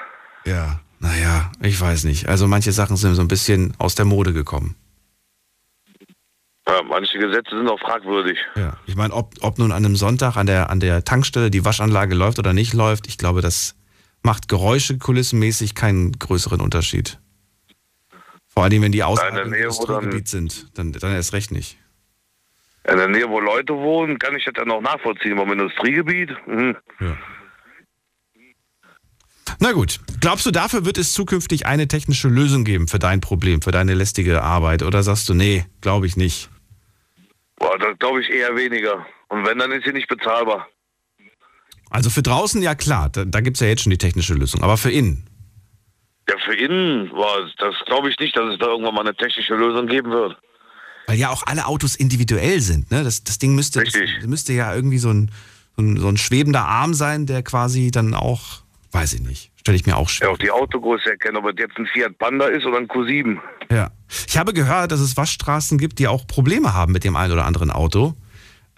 Ja, 0.46 0.80
naja, 0.98 1.52
ich 1.60 1.78
weiß 1.78 2.04
nicht. 2.04 2.26
Also 2.28 2.46
manche 2.48 2.72
Sachen 2.72 2.96
sind 2.96 3.14
so 3.14 3.20
ein 3.20 3.28
bisschen 3.28 3.74
aus 3.78 3.94
der 3.96 4.06
Mode 4.06 4.32
gekommen. 4.32 4.76
Ja, 6.66 6.82
manche 6.82 7.18
Gesetze 7.18 7.50
sind 7.56 7.68
auch 7.68 7.78
fragwürdig. 7.78 8.38
Ja. 8.56 8.76
Ich 8.86 8.96
meine, 8.96 9.12
ob, 9.12 9.34
ob 9.40 9.58
nun 9.58 9.70
an 9.72 9.84
einem 9.84 9.94
Sonntag 9.94 10.36
an 10.36 10.46
der, 10.46 10.70
an 10.70 10.80
der 10.80 11.04
Tankstelle 11.04 11.50
die 11.50 11.64
Waschanlage 11.64 12.14
läuft 12.14 12.38
oder 12.38 12.52
nicht 12.54 12.72
läuft, 12.72 13.06
ich 13.06 13.18
glaube, 13.18 13.40
das 13.42 13.76
macht 14.22 14.48
Geräusche 14.48 14.98
kulissenmäßig 14.98 15.74
keinen 15.74 16.12
größeren 16.12 16.60
Unterschied. 16.60 17.20
Vor 18.46 18.64
allem, 18.64 18.82
wenn 18.82 18.92
die 18.92 19.02
außerhalb 19.04 19.46
im 19.46 19.52
Industriegebiet 19.52 20.28
sind, 20.28 20.76
dann, 20.78 20.92
dann 20.92 21.12
erst 21.12 21.32
recht 21.32 21.50
nicht. 21.52 21.78
In 22.88 22.96
der 22.96 23.08
Nähe, 23.08 23.28
wo 23.28 23.40
Leute 23.40 23.74
wohnen, 23.74 24.18
kann 24.18 24.36
ich 24.36 24.44
das 24.44 24.54
dann 24.54 24.70
auch 24.70 24.80
nachvollziehen. 24.80 25.32
Aber 25.32 25.42
im 25.42 25.52
Industriegebiet, 25.52 26.30
hm, 26.46 26.76
Ja. 27.00 27.16
Na 29.60 29.72
gut, 29.72 30.00
glaubst 30.20 30.44
du, 30.44 30.50
dafür 30.50 30.84
wird 30.84 30.98
es 30.98 31.12
zukünftig 31.12 31.66
eine 31.66 31.88
technische 31.88 32.28
Lösung 32.28 32.64
geben 32.64 32.88
für 32.88 32.98
dein 32.98 33.20
Problem, 33.20 33.62
für 33.62 33.70
deine 33.70 33.94
lästige 33.94 34.42
Arbeit? 34.42 34.82
Oder 34.82 35.02
sagst 35.02 35.28
du, 35.28 35.34
nee, 35.34 35.64
glaube 35.80 36.06
ich 36.06 36.16
nicht? 36.16 36.50
boah, 37.56 37.78
das 37.78 37.98
glaube 37.98 38.20
ich 38.20 38.30
eher 38.30 38.54
weniger. 38.56 39.06
Und 39.28 39.46
wenn, 39.46 39.58
dann 39.58 39.72
ist 39.72 39.84
sie 39.84 39.92
nicht 39.92 40.08
bezahlbar. 40.08 40.68
Also 41.90 42.10
für 42.10 42.22
draußen, 42.22 42.60
ja 42.62 42.74
klar, 42.74 43.08
da, 43.10 43.24
da 43.24 43.40
gibt 43.40 43.56
es 43.56 43.60
ja 43.60 43.68
jetzt 43.68 43.82
schon 43.82 43.90
die 43.90 43.98
technische 43.98 44.34
Lösung. 44.34 44.62
Aber 44.62 44.76
für 44.76 44.90
innen? 44.90 45.26
Ja, 46.28 46.34
für 46.44 46.54
innen, 46.56 47.08
boah, 47.10 47.48
das 47.58 47.74
glaube 47.86 48.10
ich 48.10 48.18
nicht, 48.18 48.36
dass 48.36 48.52
es 48.52 48.58
da 48.58 48.66
irgendwann 48.66 48.94
mal 48.94 49.02
eine 49.02 49.14
technische 49.14 49.54
Lösung 49.54 49.86
geben 49.86 50.10
wird. 50.10 50.36
Weil 51.06 51.18
ja 51.18 51.30
auch 51.30 51.44
alle 51.46 51.66
Autos 51.66 51.94
individuell 51.94 52.60
sind. 52.60 52.90
Ne? 52.90 53.04
Das, 53.04 53.22
das 53.22 53.38
Ding 53.38 53.54
müsste, 53.54 53.84
das, 53.84 53.94
müsste 54.26 54.52
ja 54.52 54.74
irgendwie 54.74 54.98
so 54.98 55.10
ein, 55.10 55.30
so, 55.76 55.82
ein, 55.82 55.96
so 55.98 56.08
ein 56.08 56.16
schwebender 56.16 56.64
Arm 56.64 56.94
sein, 56.94 57.26
der 57.26 57.44
quasi 57.44 57.92
dann 57.92 58.14
auch, 58.14 58.62
weiß 58.90 59.12
ich 59.12 59.20
nicht, 59.20 59.52
stelle 59.60 59.76
ich 59.76 59.86
mir 59.86 59.96
auch 59.96 60.08
Ja, 60.08 60.14
schwer. 60.14 60.30
auch 60.32 60.38
die 60.38 60.50
Autogröße 60.50 61.10
erkennen, 61.10 61.36
ob 61.36 61.46
es 61.46 61.54
jetzt 61.58 61.76
ein 61.78 61.86
Fiat 61.86 62.18
Panda 62.18 62.46
ist 62.46 62.66
oder 62.66 62.78
ein 62.78 62.88
Q7. 62.88 63.38
Ja. 63.70 63.90
Ich 64.26 64.36
habe 64.36 64.52
gehört, 64.52 64.90
dass 64.90 64.98
es 65.00 65.16
Waschstraßen 65.16 65.78
gibt, 65.78 66.00
die 66.00 66.08
auch 66.08 66.26
Probleme 66.26 66.74
haben 66.74 66.92
mit 66.92 67.04
dem 67.04 67.14
einen 67.14 67.32
oder 67.32 67.44
anderen 67.44 67.70
Auto. 67.70 68.14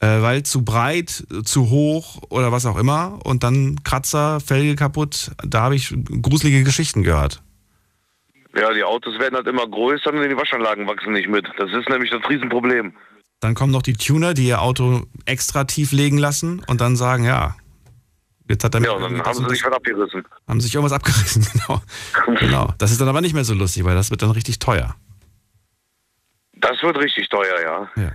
Äh, 0.00 0.22
weil 0.22 0.44
zu 0.44 0.64
breit, 0.64 1.24
zu 1.44 1.70
hoch 1.70 2.22
oder 2.28 2.52
was 2.52 2.66
auch 2.66 2.78
immer 2.78 3.18
und 3.24 3.42
dann 3.42 3.82
Kratzer, 3.82 4.38
Felge 4.38 4.76
kaputt. 4.76 5.32
Da 5.44 5.62
habe 5.62 5.74
ich 5.74 5.92
gruselige 6.22 6.62
Geschichten 6.62 7.02
gehört. 7.02 7.42
Ja, 8.56 8.72
die 8.72 8.84
Autos 8.84 9.18
werden 9.18 9.34
halt 9.34 9.46
immer 9.48 9.66
größer 9.66 10.12
und 10.12 10.22
die 10.22 10.36
Waschanlagen 10.36 10.86
wachsen 10.86 11.12
nicht 11.12 11.28
mit. 11.28 11.46
Das 11.58 11.70
ist 11.72 11.88
nämlich 11.88 12.10
das 12.10 12.20
Riesenproblem. 12.28 12.92
Dann 13.40 13.54
kommen 13.54 13.72
noch 13.72 13.82
die 13.82 13.92
Tuner, 13.92 14.34
die 14.34 14.46
ihr 14.48 14.62
Auto 14.62 15.02
extra 15.24 15.64
tief 15.64 15.92
legen 15.92 16.18
lassen 16.18 16.62
und 16.66 16.80
dann 16.80 16.96
sagen, 16.96 17.24
ja, 17.24 17.56
jetzt 18.48 18.64
hat 18.64 18.74
er 18.74 18.82
Ja, 18.82 18.92
und 18.92 19.02
dann 19.02 19.22
haben 19.22 19.34
sie 19.34 19.48
sich 19.48 19.64
was 19.64 19.72
abgerissen. 19.72 20.24
haben 20.46 20.60
sich 20.60 20.74
irgendwas 20.74 20.92
abgerissen, 20.92 21.46
genau. 21.52 21.82
genau. 22.38 22.74
Das 22.78 22.90
ist 22.90 23.00
dann 23.00 23.08
aber 23.08 23.20
nicht 23.20 23.34
mehr 23.34 23.44
so 23.44 23.54
lustig, 23.54 23.84
weil 23.84 23.94
das 23.94 24.10
wird 24.10 24.22
dann 24.22 24.30
richtig 24.30 24.58
teuer. 24.58 24.94
Das 26.54 26.82
wird 26.82 26.96
richtig 26.98 27.28
teuer, 27.28 27.60
ja. 27.62 28.02
Ja. 28.02 28.12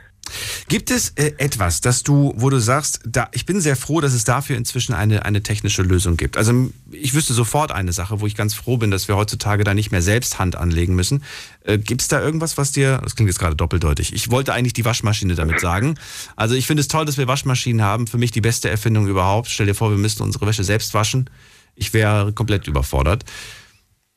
Gibt 0.68 0.92
es 0.92 1.10
äh, 1.16 1.34
etwas, 1.38 1.82
dass 1.82 2.04
du, 2.04 2.34
wo 2.36 2.50
du 2.50 2.60
sagst, 2.60 3.02
da, 3.06 3.30
ich 3.32 3.46
bin 3.46 3.62
sehr 3.62 3.76
froh, 3.76 4.02
dass 4.02 4.14
es 4.14 4.24
dafür 4.24 4.58
inzwischen 4.58 4.94
eine, 4.94 5.26
eine 5.26 5.44
technische 5.44 5.82
Lösung 5.84 6.18
gibt. 6.18 6.38
Also 6.38 6.72
ich 6.92 7.14
wüsste 7.14 7.34
sofort 7.34 7.72
eine 7.72 7.94
Sache, 7.94 8.22
wo 8.22 8.28
ich 8.28 8.36
ganz 8.36 8.54
froh 8.54 8.78
bin, 8.78 8.92
dass 8.92 9.08
wir 9.08 9.16
heutzutage 9.16 9.64
da 9.64 9.74
nicht 9.74 9.92
mehr 9.92 10.02
selbst 10.02 10.40
Hand 10.40 10.56
anlegen 10.56 10.96
müssen. 10.96 11.24
Äh, 11.64 11.78
Gibt 11.78 12.02
es 12.02 12.08
da 12.08 12.22
irgendwas, 12.22 12.58
was 12.58 12.72
dir, 12.72 13.00
das 13.04 13.16
klingt 13.16 13.30
jetzt 13.30 13.40
gerade 13.40 13.56
doppeldeutig, 13.56 14.14
ich 14.14 14.32
wollte 14.32 14.54
eigentlich 14.54 14.74
die 14.74 14.86
Waschmaschine 14.86 15.36
damit 15.36 15.60
sagen. 15.60 15.96
Also 16.36 16.56
ich 16.56 16.68
finde 16.68 16.82
es 16.82 16.88
toll, 16.88 17.06
dass 17.06 17.18
wir 17.18 17.28
Waschmaschinen 17.28 17.82
haben. 17.82 18.08
Für 18.08 18.18
mich 18.18 18.32
die 18.32 18.42
beste 18.42 18.70
Erfindung 18.70 19.08
überhaupt. 19.08 19.50
Stell 19.50 19.66
dir 19.66 19.76
vor, 19.76 19.90
wir 19.92 19.98
müssten 19.98 20.24
unsere 20.24 20.46
Wäsche 20.46 20.64
selbst 20.64 20.94
waschen. 20.94 21.30
Ich 21.76 21.94
wäre 21.94 22.34
komplett 22.34 22.68
überfordert. 22.68 23.24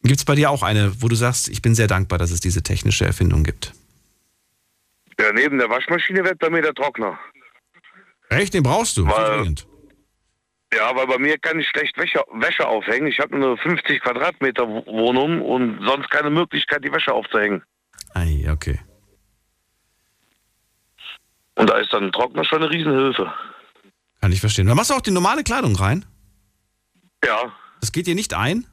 Gibt 0.03 0.21
es 0.21 0.25
bei 0.25 0.35
dir 0.35 0.51
auch 0.51 0.63
eine, 0.63 1.03
wo 1.03 1.09
du 1.09 1.17
sagst, 1.17 1.49
ich 1.49 1.63
bin 1.63 1.75
sehr 1.75 1.89
dankbar, 1.89 2.19
dass 2.19 2.31
es 2.31 2.41
diese 2.41 2.63
technische 2.63 3.05
Erfindung 3.05 3.45
gibt? 3.45 3.73
Ja, 5.21 5.33
neben 5.33 5.59
der 5.59 5.71
Waschmaschine 5.71 6.25
wird 6.25 6.39
bei 6.39 6.51
mir 6.51 6.63
der 6.63 6.75
Trockner. 6.75 7.19
Echt? 8.29 8.55
Den 8.55 8.63
brauchst 8.63 8.97
du? 8.97 9.07
Weil-. 9.07 9.55
Ja, 10.75 10.95
weil 10.97 11.07
bei 11.07 11.19
mir 11.19 11.39
kann 11.39 11.59
ich 11.61 11.69
schlecht 11.69 11.97
Wäsche, 11.97 12.23
Wäsche 12.33 12.67
aufhängen. 12.67 13.07
Ich 13.07 13.19
habe 13.21 13.35
eine 13.37 13.57
50 13.57 14.01
Quadratmeter 14.03 14.69
Wo- 14.69 14.85
Wohnung 14.87 15.41
und 15.41 15.81
sonst 15.87 16.11
keine 16.11 16.29
Möglichkeit, 16.29 16.85
die 16.85 16.93
Wäsche 16.93 17.13
aufzuhängen. 17.13 17.63
Ei, 18.15 18.47
okay. 18.51 18.81
Und 21.55 21.71
da 21.71 21.79
ist 21.79 21.93
dann 21.93 22.05
ein 22.05 22.13
Trockner 22.13 22.45
schon 22.45 22.63
eine 22.63 22.71
Riesenhilfe. 22.71 23.33
Kann 24.21 24.33
ich 24.33 24.41
verstehen. 24.41 24.67
Dann 24.67 24.77
machst 24.77 24.91
du 24.91 24.95
auch 24.95 25.01
die 25.01 25.11
normale 25.13 25.45
Kleidung 25.45 25.77
rein? 25.77 26.05
Ja. 27.25 27.53
Das 27.81 27.93
geht 27.93 28.07
dir 28.07 28.15
nicht 28.15 28.35
ein? 28.35 28.67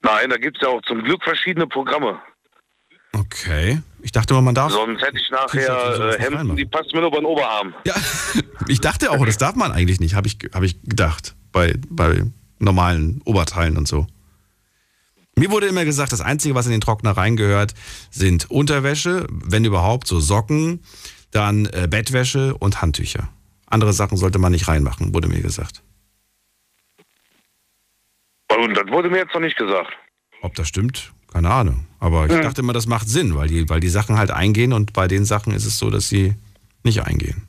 Nein, 0.00 0.30
da 0.30 0.36
gibt 0.36 0.56
es 0.56 0.62
ja 0.62 0.68
auch 0.68 0.82
zum 0.82 1.04
Glück 1.04 1.22
verschiedene 1.22 1.66
Programme. 1.66 2.20
Okay. 3.18 3.80
Ich 4.02 4.12
dachte 4.12 4.34
mal, 4.34 4.42
man 4.42 4.54
darf. 4.54 4.72
Sonst 4.72 5.02
hätte 5.02 5.18
ich 5.18 5.30
nachher 5.30 6.14
äh, 6.14 6.20
Hemden, 6.20 6.56
die 6.56 6.64
passen 6.64 6.90
mir 6.92 7.00
nur 7.00 7.08
über 7.08 7.20
den 7.20 7.26
Oberarm. 7.26 7.74
Ja, 7.84 7.94
ich 8.68 8.80
dachte 8.80 9.10
auch, 9.10 9.24
das 9.26 9.38
darf 9.38 9.56
man 9.56 9.72
eigentlich 9.72 10.00
nicht, 10.00 10.14
habe 10.14 10.28
ich, 10.28 10.38
hab 10.52 10.62
ich 10.62 10.80
gedacht. 10.82 11.34
Bei, 11.50 11.74
bei 11.88 12.24
normalen 12.58 13.20
Oberteilen 13.24 13.76
und 13.76 13.88
so. 13.88 14.06
Mir 15.36 15.50
wurde 15.50 15.66
immer 15.66 15.84
gesagt, 15.84 16.12
das 16.12 16.20
Einzige, 16.20 16.54
was 16.54 16.66
in 16.66 16.72
den 16.72 16.80
Trockner 16.80 17.12
reingehört, 17.12 17.74
sind 18.10 18.50
Unterwäsche, 18.50 19.26
wenn 19.30 19.64
überhaupt, 19.64 20.06
so 20.06 20.20
Socken, 20.20 20.82
dann 21.30 21.66
äh, 21.66 21.86
Bettwäsche 21.88 22.56
und 22.56 22.82
Handtücher. 22.82 23.28
Andere 23.66 23.92
Sachen 23.92 24.16
sollte 24.16 24.38
man 24.38 24.52
nicht 24.52 24.68
reinmachen, 24.68 25.14
wurde 25.14 25.28
mir 25.28 25.40
gesagt. 25.40 25.82
Und 28.48 28.74
das 28.74 28.88
wurde 28.88 29.10
mir 29.10 29.18
jetzt 29.18 29.34
noch 29.34 29.40
nicht 29.40 29.56
gesagt. 29.56 29.92
Ob 30.42 30.54
das 30.54 30.68
stimmt, 30.68 31.12
keine 31.32 31.50
Ahnung. 31.50 31.86
Aber 32.00 32.26
ich 32.26 32.40
dachte 32.40 32.60
immer, 32.60 32.72
das 32.72 32.86
macht 32.86 33.08
Sinn, 33.08 33.34
weil 33.36 33.48
die, 33.48 33.68
weil 33.68 33.80
die 33.80 33.88
Sachen 33.88 34.16
halt 34.16 34.30
eingehen 34.30 34.72
und 34.72 34.92
bei 34.92 35.08
den 35.08 35.24
Sachen 35.24 35.52
ist 35.52 35.66
es 35.66 35.78
so, 35.78 35.90
dass 35.90 36.08
sie 36.08 36.34
nicht 36.84 37.02
eingehen. 37.02 37.48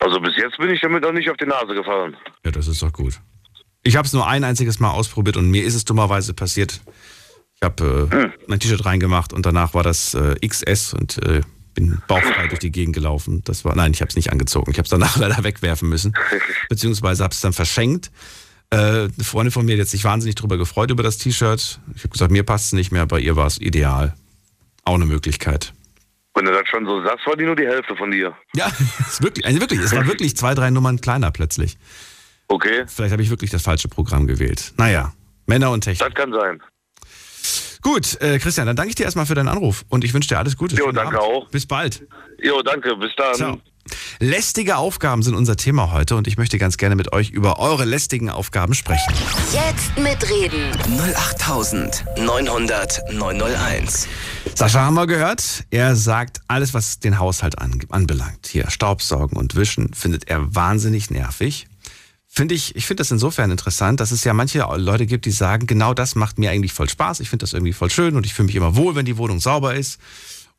Also 0.00 0.20
bis 0.20 0.36
jetzt 0.36 0.58
bin 0.58 0.70
ich 0.70 0.80
damit 0.80 1.04
noch 1.04 1.12
nicht 1.12 1.30
auf 1.30 1.36
die 1.36 1.46
Nase 1.46 1.74
gefallen. 1.74 2.16
Ja, 2.44 2.50
das 2.50 2.66
ist 2.66 2.82
doch 2.82 2.92
gut. 2.92 3.20
Ich 3.84 3.96
habe 3.96 4.06
es 4.06 4.12
nur 4.12 4.26
ein 4.26 4.44
einziges 4.44 4.80
Mal 4.80 4.90
ausprobiert 4.90 5.36
und 5.36 5.50
mir 5.50 5.64
ist 5.64 5.74
es 5.74 5.84
dummerweise 5.84 6.34
passiert. 6.34 6.80
Ich 7.54 7.62
habe 7.62 8.08
äh, 8.10 8.30
mein 8.48 8.58
T-Shirt 8.58 8.84
reingemacht 8.84 9.32
und 9.32 9.46
danach 9.46 9.74
war 9.74 9.84
das 9.84 10.14
äh, 10.14 10.34
XS 10.46 10.94
und 10.94 11.18
äh, 11.24 11.42
bin 11.74 12.02
bauchfrei 12.08 12.48
durch 12.48 12.58
die 12.58 12.72
Gegend 12.72 12.94
gelaufen. 12.94 13.42
Das 13.44 13.64
war, 13.64 13.74
nein, 13.76 13.92
ich 13.92 14.00
habe 14.00 14.08
es 14.08 14.16
nicht 14.16 14.32
angezogen. 14.32 14.70
Ich 14.72 14.78
habe 14.78 14.84
es 14.84 14.90
danach 14.90 15.16
leider 15.18 15.42
wegwerfen 15.44 15.88
müssen, 15.88 16.14
beziehungsweise 16.68 17.22
habe 17.22 17.32
es 17.32 17.40
dann 17.40 17.52
verschenkt. 17.52 18.10
Äh, 18.72 18.76
eine 18.76 19.10
Freundin 19.22 19.52
von 19.52 19.66
mir 19.66 19.78
hat 19.78 19.86
sich 19.86 20.02
wahnsinnig 20.02 20.34
drüber 20.34 20.56
gefreut 20.56 20.90
über 20.90 21.02
das 21.02 21.18
T-Shirt. 21.18 21.78
Ich 21.94 22.04
habe 22.04 22.08
gesagt, 22.08 22.32
mir 22.32 22.42
passt 22.42 22.66
es 22.66 22.72
nicht 22.72 22.90
mehr, 22.90 23.04
bei 23.06 23.20
ihr 23.20 23.36
war 23.36 23.46
es 23.46 23.58
ideal. 23.60 24.14
Auch 24.84 24.94
eine 24.94 25.04
Möglichkeit. 25.04 25.74
Wenn 26.34 26.46
du 26.46 26.52
das 26.52 26.66
schon 26.68 26.86
so 26.86 27.02
sagst, 27.04 27.26
war 27.26 27.36
die 27.36 27.44
nur 27.44 27.54
die 27.54 27.66
Hälfte 27.66 27.94
von 27.94 28.10
dir. 28.10 28.34
Ja, 28.56 28.72
es 29.00 29.08
ist 29.12 29.22
wirklich, 29.22 29.44
also 29.44 29.60
wirklich, 29.60 29.78
es 29.80 29.94
war 29.94 30.06
wirklich 30.06 30.34
zwei, 30.36 30.54
drei 30.54 30.70
Nummern 30.70 31.00
kleiner 31.02 31.30
plötzlich. 31.30 31.76
Okay, 32.48 32.84
Vielleicht 32.86 33.12
habe 33.12 33.22
ich 33.22 33.28
wirklich 33.30 33.50
das 33.50 33.62
falsche 33.62 33.88
Programm 33.88 34.26
gewählt. 34.26 34.72
Naja, 34.78 35.12
Männer 35.46 35.70
und 35.70 35.82
Technik. 35.82 36.08
das 36.08 36.14
kann 36.14 36.32
sein. 36.32 36.62
Gut, 37.82 38.20
äh, 38.22 38.38
Christian, 38.38 38.66
dann 38.66 38.76
danke 38.76 38.90
ich 38.90 38.94
dir 38.94 39.04
erstmal 39.04 39.26
für 39.26 39.34
deinen 39.34 39.48
Anruf 39.48 39.84
und 39.90 40.04
ich 40.04 40.14
wünsche 40.14 40.28
dir 40.28 40.38
alles 40.38 40.56
Gute. 40.56 40.76
Jo, 40.76 40.92
danke 40.92 41.18
Abend. 41.18 41.30
auch. 41.30 41.48
Bis 41.50 41.66
bald. 41.66 42.06
Jo, 42.42 42.62
danke, 42.62 42.96
bis 42.96 43.10
dann. 43.16 43.34
Ciao. 43.34 43.60
Lästige 44.18 44.76
Aufgaben 44.76 45.22
sind 45.22 45.34
unser 45.34 45.56
Thema 45.56 45.90
heute 45.92 46.16
und 46.16 46.26
ich 46.26 46.36
möchte 46.36 46.58
ganz 46.58 46.76
gerne 46.76 46.96
mit 46.96 47.12
euch 47.12 47.30
über 47.30 47.58
eure 47.58 47.84
lästigen 47.84 48.30
Aufgaben 48.30 48.74
sprechen. 48.74 49.12
Jetzt 49.52 49.98
mitreden. 49.98 50.70
08900 51.16 53.00
901. 53.12 54.08
Sascha 54.54 54.80
haben 54.80 54.94
wir 54.94 55.06
gehört. 55.06 55.64
Er 55.70 55.96
sagt, 55.96 56.40
alles, 56.46 56.74
was 56.74 57.00
den 57.00 57.18
Haushalt 57.18 57.58
an, 57.58 57.80
anbelangt, 57.88 58.46
hier 58.46 58.70
Staubsaugen 58.70 59.36
und 59.36 59.56
Wischen, 59.56 59.92
findet 59.94 60.28
er 60.28 60.54
wahnsinnig 60.54 61.10
nervig. 61.10 61.66
Finde 62.34 62.54
ich, 62.54 62.76
ich 62.76 62.86
finde 62.86 63.02
das 63.02 63.10
insofern 63.10 63.50
interessant, 63.50 64.00
dass 64.00 64.10
es 64.10 64.24
ja 64.24 64.32
manche 64.32 64.66
Leute 64.76 65.04
gibt, 65.04 65.26
die 65.26 65.30
sagen, 65.30 65.66
genau 65.66 65.92
das 65.92 66.14
macht 66.14 66.38
mir 66.38 66.50
eigentlich 66.50 66.72
voll 66.72 66.88
Spaß. 66.88 67.20
Ich 67.20 67.28
finde 67.28 67.42
das 67.42 67.52
irgendwie 67.52 67.74
voll 67.74 67.90
schön 67.90 68.16
und 68.16 68.24
ich 68.24 68.32
fühle 68.32 68.46
mich 68.46 68.56
immer 68.56 68.74
wohl, 68.74 68.94
wenn 68.94 69.04
die 69.04 69.18
Wohnung 69.18 69.38
sauber 69.38 69.74
ist. 69.74 69.98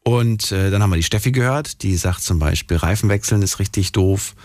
Und 0.04 0.52
äh, 0.52 0.70
dann 0.70 0.84
haben 0.84 0.90
wir 0.90 0.98
die 0.98 1.04
Steffi 1.04 1.32
gehört, 1.32 1.82
die 1.82 1.96
sagt 1.96 2.22
zum 2.22 2.40
Beispiel, 2.40 2.78
Reifen 2.78 3.10
wechseln 3.10 3.42
ist 3.42 3.60
richtig 3.60 3.94
doof. 3.94 4.36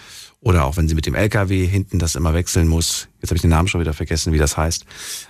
Oder 0.41 0.65
auch 0.65 0.77
wenn 0.77 0.89
sie 0.89 0.95
mit 0.95 1.07
dem 1.07 1.17
LKW 1.17 1.67
hinten 1.67 1.99
das 1.99 2.15
immer 2.15 2.33
wechseln 2.33 2.69
muss. 2.69 3.09
Jetzt 3.21 3.31
habe 3.31 3.37
ich 3.37 3.43
den 3.43 3.51
Namen 3.51 3.67
schon 3.67 3.81
wieder 3.81 3.93
vergessen, 3.93 4.33
wie 4.33 4.39
das 4.39 4.57
heißt. 4.57 4.85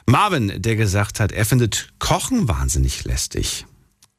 Marvin, 0.04 0.60
der 0.60 0.76
gesagt 0.76 1.18
hat, 1.18 1.32
er 1.32 1.46
findet 1.46 1.88
Kochen 1.98 2.46
wahnsinnig 2.46 3.04
lästig. 3.04 3.64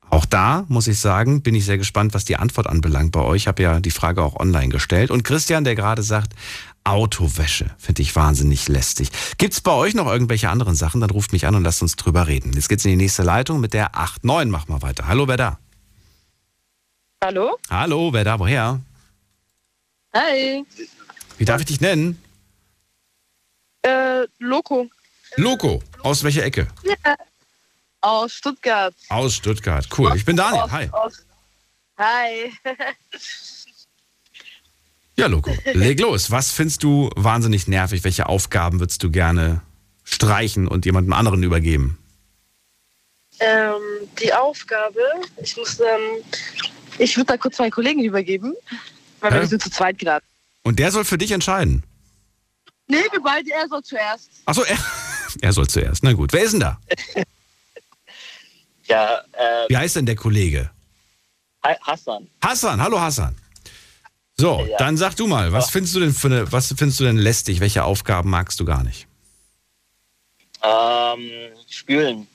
Auch 0.09 0.25
da 0.25 0.65
muss 0.67 0.87
ich 0.87 0.99
sagen, 0.99 1.43
bin 1.43 1.53
ich 1.53 1.65
sehr 1.65 1.77
gespannt, 1.77 2.15
was 2.15 2.25
die 2.25 2.37
Antwort 2.37 2.65
anbelangt 2.65 3.11
bei 3.11 3.21
euch. 3.21 3.43
Ich 3.43 3.47
habe 3.47 3.61
ja 3.61 3.79
die 3.79 3.91
Frage 3.91 4.23
auch 4.23 4.35
online 4.35 4.69
gestellt. 4.69 5.11
Und 5.11 5.23
Christian, 5.23 5.63
der 5.63 5.75
gerade 5.75 6.01
sagt, 6.01 6.33
Autowäsche 6.83 7.69
finde 7.77 8.01
ich 8.01 8.15
wahnsinnig 8.15 8.67
lästig. 8.67 9.11
Gibt's 9.37 9.61
bei 9.61 9.71
euch 9.71 9.93
noch 9.93 10.07
irgendwelche 10.07 10.49
anderen 10.49 10.73
Sachen? 10.73 11.01
Dann 11.01 11.11
ruft 11.11 11.33
mich 11.33 11.45
an 11.45 11.53
und 11.53 11.63
lasst 11.63 11.83
uns 11.83 11.95
drüber 11.95 12.25
reden. 12.25 12.53
Jetzt 12.53 12.69
geht's 12.69 12.85
in 12.85 12.91
die 12.91 12.97
nächste 12.97 13.21
Leitung 13.21 13.59
mit 13.59 13.73
der 13.73 13.93
8.9. 13.93 14.45
Mach 14.47 14.67
mal 14.67 14.81
weiter. 14.81 15.07
Hallo, 15.07 15.27
wer 15.27 15.37
da? 15.37 15.59
Hallo? 17.23 17.57
Hallo, 17.69 18.13
wer 18.13 18.23
da? 18.23 18.39
Woher? 18.39 18.79
Hi. 20.13 20.63
Wie 21.37 21.45
darf 21.45 21.59
ich 21.59 21.67
dich 21.67 21.81
nennen? 21.81 22.21
Äh, 23.81 24.25
Loco. 24.39 24.89
Loco. 25.35 25.83
Aus 26.01 26.23
welcher 26.23 26.43
Ecke? 26.45 26.67
Ja. 26.83 27.15
Aus 28.01 28.31
Stuttgart. 28.33 28.95
Aus 29.09 29.35
Stuttgart. 29.35 29.85
Cool. 29.97 30.15
Ich 30.15 30.23
bin 30.23 30.37
Daniel. 30.37 30.61
Aus, 30.63 30.71
Hi. 30.71 30.89
Aus. 30.91 31.25
Hi. 31.97 32.53
Ja, 35.17 35.27
Loco. 35.27 35.51
Leg 35.73 35.99
los. 35.99 36.31
Was 36.31 36.49
findest 36.53 36.81
du 36.81 37.09
wahnsinnig 37.13 37.67
nervig? 37.67 38.05
Welche 38.05 38.27
Aufgaben 38.27 38.79
würdest 38.79 39.03
du 39.03 39.11
gerne 39.11 39.61
streichen 40.05 40.65
und 40.65 40.85
jemandem 40.85 41.11
anderen 41.11 41.43
übergeben? 41.43 41.97
ähm, 43.41 43.81
die 44.21 44.33
Aufgabe, 44.33 45.01
ich 45.41 45.57
muss, 45.57 45.77
ähm, 45.81 46.23
ich 46.99 47.15
würde 47.17 47.27
da 47.27 47.37
kurz 47.37 47.57
meinen 47.59 47.71
Kollegen 47.71 48.03
übergeben, 48.03 48.53
weil 49.19 49.33
Hä? 49.33 49.39
wir 49.41 49.47
sind 49.47 49.61
zu 49.61 49.69
zweit 49.69 49.97
gerade. 49.99 50.23
Und 50.63 50.79
der 50.79 50.91
soll 50.91 51.05
für 51.05 51.17
dich 51.17 51.31
entscheiden. 51.31 51.83
Nee, 52.87 52.97
wir 53.11 53.21
beide, 53.21 53.49
er 53.51 53.67
soll 53.67 53.83
zuerst. 53.83 54.29
Achso, 54.45 54.63
er, 54.63 54.77
er 55.41 55.53
soll 55.53 55.67
zuerst. 55.67 56.03
Na 56.03 56.13
gut. 56.13 56.33
Wer 56.33 56.43
ist 56.43 56.51
denn 56.53 56.59
da? 56.61 56.79
Ja, 58.85 59.19
äh, 59.33 59.69
Wie 59.69 59.77
heißt 59.77 59.95
denn 59.95 60.05
der 60.05 60.15
Kollege? 60.15 60.71
Hassan. 61.81 62.27
Hassan. 62.43 62.81
Hallo 62.81 62.99
Hassan. 62.99 63.35
So, 64.37 64.65
Ja. 64.69 64.77
dann 64.77 64.97
sag 64.97 65.15
du 65.15 65.27
mal, 65.27 65.51
was 65.51 65.69
findest 65.69 65.95
du 65.95 65.99
denn 65.99 66.13
für 66.13 66.27
eine, 66.27 66.51
was 66.51 66.67
findest 66.75 66.99
du 66.99 67.03
denn 67.03 67.17
lästig? 67.17 67.59
Welche 67.59 67.83
Aufgaben 67.83 68.29
magst 68.29 68.59
du 68.59 68.65
gar 68.65 68.83
nicht? 68.83 69.05
Ähm, 70.63 71.29
spülen. 71.69 72.27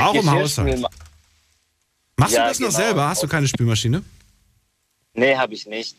Auch 0.00 0.14
im. 0.20 0.30
Haushalt. 0.30 0.84
Machst 2.16 2.34
Ja, 2.34 2.42
du 2.44 2.48
das 2.48 2.60
noch 2.60 2.68
genau. 2.68 2.78
selber? 2.78 3.08
Hast 3.08 3.22
du 3.22 3.28
keine 3.28 3.48
Spülmaschine? 3.48 4.02
Nee, 5.14 5.36
habe 5.36 5.54
ich 5.54 5.66
nicht. 5.66 5.96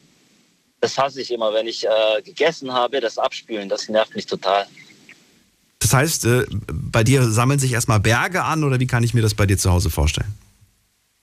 Das 0.80 0.98
hasse 0.98 1.22
ich 1.22 1.32
immer, 1.32 1.54
wenn 1.54 1.68
ich 1.68 1.86
äh, 1.86 2.22
gegessen 2.24 2.72
habe, 2.74 3.00
das 3.00 3.18
Abspülen, 3.18 3.70
das 3.70 3.88
nervt 3.88 4.16
mich 4.16 4.26
total. 4.26 4.66
Das 5.80 5.94
heißt, 5.94 6.26
äh, 6.26 6.46
bei 6.72 7.04
dir 7.04 7.24
sammeln 7.30 7.60
sich 7.60 7.72
erstmal 7.74 8.00
Berge 8.00 8.44
an 8.44 8.64
oder 8.64 8.80
wie 8.80 8.88
kann 8.88 9.04
ich 9.04 9.14
mir 9.14 9.22
das 9.22 9.34
bei 9.34 9.46
dir 9.46 9.58
zu 9.58 9.72
Hause 9.72 9.90
vorstellen? 9.90 10.34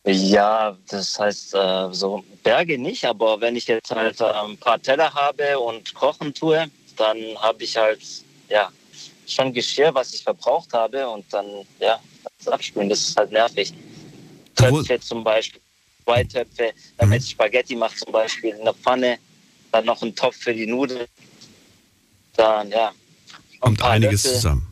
Ja, 0.07 0.77
das 0.89 1.19
heißt, 1.19 1.55
äh, 1.55 1.89
so 1.93 2.25
Berge 2.43 2.79
nicht, 2.79 3.05
aber 3.05 3.41
wenn 3.41 3.55
ich 3.57 3.67
jetzt 3.67 3.91
halt 3.91 4.21
ein 4.23 4.57
paar 4.57 4.81
Teller 4.81 5.13
habe 5.13 5.59
und 5.59 5.95
kochen 5.95 6.33
tue, 6.33 6.67
dann 6.97 7.17
habe 7.39 7.63
ich 7.65 7.77
halt, 7.77 8.01
ja, 8.49 8.71
schon 9.27 9.53
Geschirr, 9.53 9.95
was 9.95 10.13
ich 10.15 10.23
verbraucht 10.23 10.73
habe 10.73 11.07
und 11.09 11.25
dann, 11.33 11.47
ja, 11.79 12.01
das 12.39 12.49
Abspülen, 12.49 12.89
das 12.89 13.01
ist 13.09 13.17
halt 13.17 13.31
nervig. 13.31 13.75
Töpfe 14.55 15.01
zum 15.01 15.25
Beispiel, 15.25 15.61
zwei 16.05 16.25
Töpfe, 16.25 16.73
damit 16.99 17.23
ich 17.23 17.31
Spaghetti 17.31 17.77
mache 17.77 17.97
zum 17.97 18.13
Beispiel, 18.13 18.51
in 18.55 18.65
der 18.65 18.75
Pfanne, 18.75 19.19
dann 19.73 19.85
noch 19.85 20.03
ein 20.03 20.15
Topf 20.15 20.37
für 20.37 20.55
die 20.55 20.67
Nudeln, 20.67 21.07
dann, 22.37 22.71
ja. 22.71 22.89
ein 22.89 23.61
Kommt 23.61 23.79
paar 23.81 23.91
einiges 23.93 24.25
Löffel. 24.25 24.37
zusammen. 24.41 24.67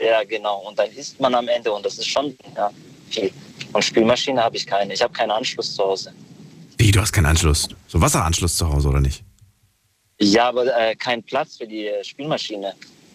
Ja, 0.00 0.22
genau. 0.24 0.58
Und 0.68 0.78
dann 0.78 0.90
isst 0.90 1.18
man 1.20 1.34
am 1.34 1.48
Ende 1.48 1.72
und 1.72 1.84
das 1.86 1.96
ist 1.98 2.06
schon 2.06 2.36
ja, 2.54 2.70
viel. 3.10 3.32
Und 3.72 3.82
Spülmaschine 3.82 4.42
habe 4.42 4.56
ich 4.56 4.66
keine. 4.66 4.92
Ich 4.92 5.00
habe 5.02 5.12
keinen 5.12 5.30
Anschluss 5.30 5.74
zu 5.74 5.82
Hause. 5.84 6.12
Wie, 6.76 6.90
du 6.90 7.00
hast 7.00 7.12
keinen 7.12 7.26
Anschluss? 7.26 7.68
So 7.86 8.00
Wasseranschluss 8.00 8.56
zu 8.56 8.68
Hause 8.68 8.88
oder 8.88 9.00
nicht? 9.00 9.22
Ja, 10.20 10.48
aber 10.48 10.64
äh, 10.78 10.94
kein 10.96 11.22
Platz 11.22 11.56
für 11.56 11.66
die 11.66 11.86
äh, 11.86 12.04
Spülmaschine. 12.04 12.74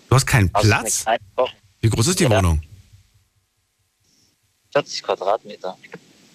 Du 0.10 0.16
hast 0.16 0.26
keinen 0.26 0.50
Also 0.54 0.68
Platz? 0.68 1.06
Wie 1.82 1.89
groß 1.89 2.08
ist 2.08 2.20
die 2.20 2.24
Ja. 2.24 2.32
Wohnung? 2.38 2.62
40 4.74 5.03
Quadratmeter. 5.03 5.78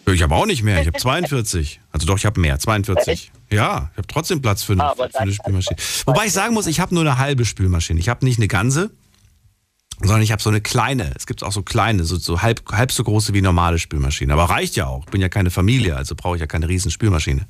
Ich 0.09 0.23
habe 0.23 0.35
auch 0.37 0.47
nicht 0.47 0.63
mehr, 0.63 0.81
ich 0.81 0.87
habe 0.87 0.99
42. 0.99 1.81
Also 1.91 2.07
doch, 2.07 2.17
ich 2.17 2.27
habe 2.27 2.41
mehr, 2.41 2.59
42. 2.59 3.09
Echt? 3.09 3.33
Ja, 3.51 3.91
ich 3.93 3.99
habe 3.99 4.07
trotzdem 4.07 4.41
Platz 4.41 4.63
für 4.63 4.73
eine, 4.75 4.85
Ah, 4.85 4.95
für 4.95 5.19
eine 5.19 5.33
Spülmaschine. 5.33 5.77
Wobei 6.07 6.27
ich 6.27 6.33
sagen 6.33 6.55
muss, 6.55 6.67
ich 6.69 6.79
habe 6.79 6.95
nur 6.95 7.03
eine 7.03 7.19
halbe 7.19 7.45
Spülmaschine. 7.45 7.99
Ich 7.99 8.09
habe 8.09 8.25
nicht 8.25 8.39
eine 8.39 8.47
ganze, 8.47 8.91
sondern 10.01 10.23
ich 10.23 10.31
habe 10.31 10.41
so 10.41 10.51
eine 10.51 10.61
kleine. 10.61 11.13
Es 11.17 11.27
gibt 11.27 11.43
auch 11.43 11.51
so 11.53 11.63
kleine, 11.63 12.05
so, 12.05 12.17
so 12.17 12.41
halb, 12.43 12.63
halb 12.71 12.93
so 12.93 13.03
große 13.03 13.35
wie 13.35 13.43
normale 13.43 13.79
Spülmaschine. 13.81 14.33
Aber 14.33 14.45
reicht 14.45 14.77
ja 14.77 14.87
auch. 14.87 15.05
Ich 15.07 15.11
bin 15.11 15.21
ja 15.21 15.29
keine 15.29 15.51
Familie, 15.51 15.97
also 15.97 16.15
brauche 16.15 16.37
ich 16.37 16.41
ja 16.41 16.47
keine 16.47 16.69
riesen 16.69 16.93
Spülmaschine. 16.93 17.47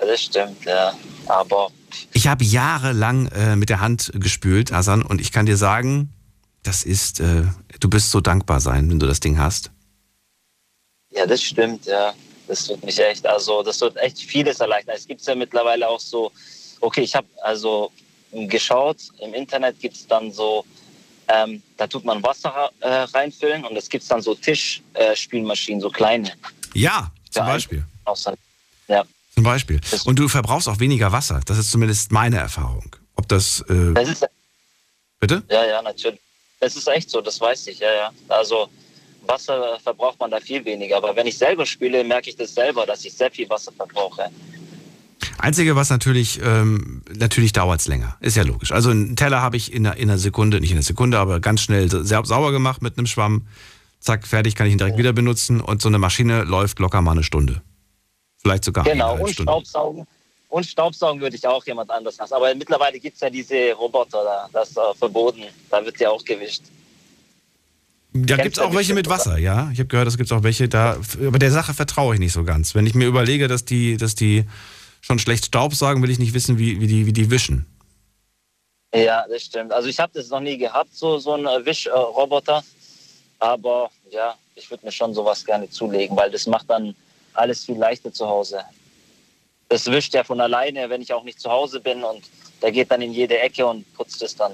Ja, 0.00 0.06
das 0.06 0.22
stimmt, 0.22 0.64
ja. 0.64 0.92
Aber 1.26 1.68
Ich 2.14 2.26
habe 2.26 2.42
jahrelang 2.44 3.26
äh, 3.28 3.54
mit 3.56 3.68
der 3.68 3.80
Hand 3.80 4.10
gespült, 4.14 4.72
Asan, 4.72 5.02
und 5.02 5.20
ich 5.20 5.30
kann 5.30 5.46
dir 5.46 5.56
sagen, 5.56 6.12
das 6.68 6.82
ist, 6.82 7.18
äh, 7.20 7.44
du 7.80 7.88
bist 7.88 8.10
so 8.10 8.20
dankbar 8.20 8.60
sein, 8.60 8.90
wenn 8.90 8.98
du 9.00 9.06
das 9.06 9.20
Ding 9.20 9.38
hast. 9.38 9.70
ja, 11.10 11.24
das 11.26 11.42
stimmt, 11.42 11.86
ja. 11.86 12.12
Das 12.46 12.66
tut 12.66 12.82
mich 12.84 12.98
echt, 12.98 13.26
also 13.26 13.62
das 13.62 13.80
wird 13.80 13.96
echt 13.96 14.18
vieles 14.18 14.60
erleichtern. 14.60 14.94
Es 14.96 15.06
gibt 15.06 15.20
ja 15.26 15.34
mittlerweile 15.34 15.88
auch 15.88 16.00
so, 16.00 16.30
okay, 16.80 17.02
ich 17.02 17.14
habe 17.14 17.26
also 17.42 17.90
geschaut, 18.32 18.98
im 19.20 19.32
Internet 19.34 19.80
gibt 19.80 19.96
es 19.96 20.06
dann 20.06 20.30
so, 20.32 20.64
ähm, 21.28 21.62
da 21.78 21.86
tut 21.86 22.04
man 22.04 22.22
Wasser 22.22 22.70
äh, 22.80 22.88
reinfüllen 22.88 23.64
und 23.64 23.76
es 23.76 23.88
gibt 23.88 24.10
dann 24.10 24.22
so 24.22 24.34
Tischspülmaschinen, 24.34 25.80
äh, 25.80 25.82
so 25.82 25.90
kleine. 25.90 26.32
Ja, 26.74 27.10
zum 27.30 27.46
Ja, 27.46 27.52
Beispiel. 27.52 27.84
Ja, 28.88 29.04
Zum 29.34 29.44
Beispiel. 29.44 29.80
Und 30.04 30.18
du 30.18 30.28
verbrauchst 30.28 30.68
auch 30.68 30.80
weniger 30.80 31.12
Wasser. 31.12 31.40
Das 31.46 31.58
ist 31.58 31.70
zumindest 31.70 32.12
meine 32.12 32.36
Erfahrung. 32.38 32.94
Ob 33.14 33.28
das, 33.28 33.60
äh, 33.68 33.92
das 33.94 34.08
ist 34.08 34.26
bitte? 35.20 35.42
Ja, 35.50 35.64
ja, 35.66 35.82
natürlich. 35.82 36.20
Das 36.60 36.74
ist 36.76 36.88
echt 36.88 37.10
so, 37.10 37.20
das 37.20 37.40
weiß 37.40 37.66
ich, 37.68 37.78
ja, 37.78 37.92
ja. 37.92 38.10
Also 38.28 38.68
Wasser 39.26 39.78
verbraucht 39.82 40.18
man 40.18 40.30
da 40.30 40.40
viel 40.40 40.64
weniger. 40.64 40.96
Aber 40.96 41.14
wenn 41.14 41.26
ich 41.26 41.38
selber 41.38 41.64
spüle, 41.66 42.02
merke 42.04 42.30
ich 42.30 42.36
das 42.36 42.54
selber, 42.54 42.86
dass 42.86 43.04
ich 43.04 43.12
sehr 43.14 43.30
viel 43.30 43.48
Wasser 43.48 43.72
verbrauche. 43.72 44.30
Einzige, 45.38 45.76
was 45.76 45.90
natürlich, 45.90 46.40
ähm, 46.42 47.02
natürlich 47.14 47.52
dauert 47.52 47.80
es 47.80 47.86
länger. 47.86 48.16
Ist 48.20 48.36
ja 48.36 48.42
logisch. 48.42 48.72
Also 48.72 48.90
einen 48.90 49.14
Teller 49.14 49.40
habe 49.40 49.56
ich 49.56 49.72
in 49.72 49.86
einer, 49.86 49.96
in 49.96 50.10
einer 50.10 50.18
Sekunde, 50.18 50.60
nicht 50.60 50.70
in 50.70 50.76
einer 50.78 50.82
Sekunde, 50.84 51.18
aber 51.18 51.38
ganz 51.40 51.60
schnell 51.60 51.88
sa- 51.90 52.24
sauber 52.24 52.50
gemacht 52.50 52.82
mit 52.82 52.98
einem 52.98 53.06
Schwamm. 53.06 53.46
Zack, 54.00 54.26
fertig, 54.26 54.54
kann 54.56 54.66
ich 54.66 54.72
ihn 54.72 54.78
direkt 54.78 54.96
wieder 54.98 55.12
benutzen. 55.12 55.60
Und 55.60 55.80
so 55.82 55.88
eine 55.88 55.98
Maschine 55.98 56.42
läuft 56.44 56.78
locker 56.80 57.02
mal 57.02 57.12
eine 57.12 57.22
Stunde. 57.22 57.62
Vielleicht 58.38 58.64
sogar 58.64 58.84
Genau, 58.84 59.06
eineinhalb 59.12 59.20
und 59.26 59.32
Stunden. 59.32 59.48
Staubsaugen. 59.50 60.06
Und 60.48 60.64
Staubsaugen 60.64 61.20
würde 61.20 61.36
ich 61.36 61.46
auch 61.46 61.64
jemand 61.66 61.90
anders 61.90 62.16
lassen. 62.16 62.34
Aber 62.34 62.54
mittlerweile 62.54 62.98
gibt 62.98 63.16
es 63.16 63.20
ja 63.20 63.28
diese 63.28 63.72
Roboter 63.72 64.24
da, 64.24 64.48
das 64.52 64.70
ist 64.70 64.78
äh, 64.78 64.94
verboten. 64.98 65.42
Da 65.70 65.84
wird 65.84 66.00
ja 66.00 66.10
auch 66.10 66.24
gewischt. 66.24 66.62
Da 68.14 68.36
gibt 68.36 68.56
es 68.56 68.62
auch 68.62 68.74
welche 68.74 68.94
mit 68.94 69.08
Wasser, 69.08 69.36
ja. 69.36 69.70
Ich 69.72 69.78
habe 69.78 69.88
gehört, 69.88 70.08
es 70.08 70.16
gibt 70.16 70.32
auch 70.32 70.42
welche 70.42 70.68
da. 70.68 70.98
Aber 71.20 71.38
der 71.38 71.50
Sache 71.50 71.74
vertraue 71.74 72.14
ich 72.14 72.20
nicht 72.20 72.32
so 72.32 72.44
ganz. 72.44 72.74
Wenn 72.74 72.86
ich 72.86 72.94
mir 72.94 73.06
überlege, 73.06 73.48
dass 73.48 73.66
die, 73.66 73.98
dass 73.98 74.14
die 74.14 74.44
schon 75.02 75.18
schlecht 75.18 75.46
Staubsaugen, 75.46 76.02
will 76.02 76.10
ich 76.10 76.18
nicht 76.18 76.32
wissen, 76.32 76.58
wie, 76.58 76.80
wie, 76.80 76.86
die, 76.86 77.06
wie 77.06 77.12
die 77.12 77.30
wischen. 77.30 77.66
Ja, 78.94 79.26
das 79.28 79.42
stimmt. 79.42 79.72
Also 79.72 79.88
ich 79.88 80.00
habe 80.00 80.12
das 80.14 80.30
noch 80.30 80.40
nie 80.40 80.56
gehabt, 80.56 80.94
so, 80.94 81.18
so 81.18 81.34
einen 81.34 81.46
äh, 81.46 81.66
Wischroboter. 81.66 82.64
Aber 83.38 83.90
ja, 84.10 84.34
ich 84.54 84.70
würde 84.70 84.86
mir 84.86 84.92
schon 84.92 85.12
sowas 85.12 85.44
gerne 85.44 85.68
zulegen, 85.68 86.16
weil 86.16 86.30
das 86.30 86.46
macht 86.46 86.68
dann 86.70 86.94
alles 87.34 87.66
viel 87.66 87.76
leichter 87.76 88.12
zu 88.12 88.26
Hause. 88.26 88.60
Das 89.68 89.86
wischt 89.86 90.14
ja 90.14 90.24
von 90.24 90.40
alleine, 90.40 90.88
wenn 90.88 91.02
ich 91.02 91.12
auch 91.12 91.24
nicht 91.24 91.40
zu 91.40 91.50
Hause 91.50 91.80
bin 91.80 92.02
und 92.02 92.24
der 92.62 92.72
geht 92.72 92.90
dann 92.90 93.02
in 93.02 93.12
jede 93.12 93.38
Ecke 93.38 93.66
und 93.66 93.92
putzt 93.94 94.22
es 94.22 94.34
dann. 94.34 94.52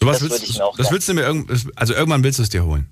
Sowas 0.00 0.18
Das 0.18 0.22
würde 0.22 0.34
willst, 0.34 0.50
ich 0.50 0.58
mir 0.58 0.64
auch 0.64 0.76
das 0.76 0.90
willst 0.90 1.08
du 1.08 1.14
mir 1.14 1.22
irgend, 1.22 1.50
also 1.76 1.94
irgendwann 1.94 2.24
willst 2.24 2.38
du 2.38 2.42
es 2.42 2.48
dir 2.48 2.64
holen. 2.64 2.90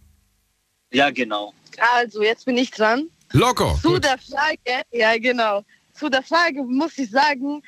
Ja, 0.93 1.11
genau. 1.11 1.53
Also, 1.97 2.23
jetzt 2.23 2.45
bin 2.45 2.57
ich 2.57 2.71
dran. 2.71 3.09
Loco. 3.33 3.79
Zu 3.83 3.95
Gut. 3.95 4.05
der 4.05 4.19
Frage, 4.19 4.83
ja 4.93 5.17
genau. 5.19 5.65
Zu 5.95 6.09
der 6.09 6.23
Frage 6.23 6.63
muss 6.63 6.97
ich 6.99 7.11
sagen, 7.11 7.63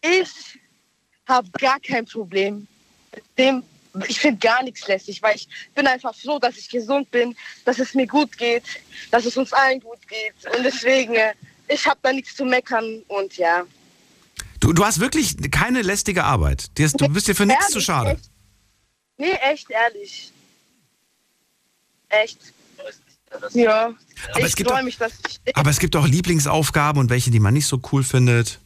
ich 0.00 0.28
habe 1.26 1.48
gar 1.58 1.80
kein 1.80 2.04
Problem 2.04 2.66
mit 3.14 3.24
dem. 3.38 3.62
Ich 4.08 4.18
finde 4.18 4.38
gar 4.40 4.62
nichts 4.64 4.86
lästig, 4.88 5.22
weil 5.22 5.36
ich 5.36 5.48
bin 5.74 5.86
einfach 5.86 6.14
froh, 6.14 6.40
dass 6.40 6.56
ich 6.56 6.68
gesund 6.68 7.10
bin, 7.12 7.36
dass 7.64 7.78
es 7.78 7.94
mir 7.94 8.08
gut 8.08 8.36
geht, 8.36 8.64
dass 9.12 9.24
es 9.24 9.36
uns 9.36 9.52
allen 9.52 9.80
gut 9.80 10.00
geht. 10.08 10.34
Und 10.56 10.64
deswegen, 10.64 11.14
äh, 11.14 11.32
ich 11.68 11.86
habe 11.86 11.98
da 12.02 12.12
nichts 12.12 12.34
zu 12.36 12.44
meckern 12.44 13.02
und 13.08 13.36
ja. 13.36 13.64
Du, 14.60 14.72
du 14.72 14.84
hast 14.84 15.00
wirklich 15.00 15.36
keine 15.50 15.82
lästige 15.82 16.24
Arbeit. 16.24 16.70
Du 16.78 17.08
bist 17.08 17.28
dir 17.28 17.34
für 17.34 17.46
nichts 17.46 17.68
zu 17.70 17.80
schade. 17.80 18.10
Echt. 18.12 18.30
Nee, 19.18 19.32
echt, 19.32 19.70
ehrlich. 19.70 20.32
Echt. 22.08 22.38
Ja. 23.52 23.86
Aber 24.30 24.38
ich 24.40 24.44
es 24.46 24.56
gibt 24.56 24.70
freue 24.70 24.78
doch- 24.80 24.84
mich, 24.84 24.96
dass 24.96 25.12
ich. 25.28 25.56
Aber 25.56 25.70
es 25.70 25.78
gibt 25.78 25.96
auch 25.96 26.06
Lieblingsaufgaben 26.06 27.00
und 27.00 27.10
welche, 27.10 27.30
die 27.30 27.40
man 27.40 27.54
nicht 27.54 27.66
so 27.66 27.80
cool 27.92 28.04
findet. 28.04 28.58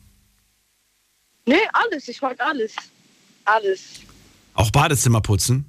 Nee, 1.46 1.56
alles. 1.72 2.06
Ich 2.08 2.20
mag 2.20 2.38
alles. 2.40 2.74
Alles. 3.44 3.80
Auch 4.54 4.70
Badezimmer 4.70 5.20
putzen. 5.22 5.64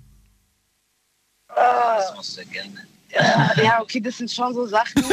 Das 1.55 2.13
musst 2.15 2.37
du 2.37 2.45
gerne. 2.45 2.85
Ja, 3.11 3.51
ja, 3.61 3.81
okay, 3.81 3.99
das 3.99 4.17
sind 4.17 4.31
schon 4.31 4.53
so 4.53 4.67
Sachen. 4.67 5.03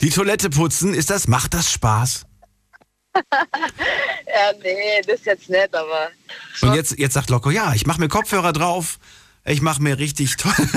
Die 0.00 0.10
Toilette 0.10 0.50
putzen, 0.50 0.94
ist 0.94 1.10
das, 1.10 1.28
macht 1.28 1.54
das 1.54 1.70
Spaß? 1.72 2.26
ja, 3.14 4.52
nee, 4.62 5.02
das 5.06 5.16
ist 5.16 5.26
jetzt 5.26 5.50
nett, 5.50 5.74
aber. 5.74 6.10
Und 6.62 6.74
jetzt, 6.74 6.98
jetzt 6.98 7.14
sagt 7.14 7.30
Loco, 7.30 7.50
ja, 7.50 7.74
ich 7.74 7.86
mache 7.86 8.00
mir 8.00 8.08
Kopfhörer 8.08 8.52
drauf, 8.52 8.98
ich 9.44 9.62
mache 9.62 9.82
mir 9.82 9.98
richtig 9.98 10.36
toll. 10.36 10.52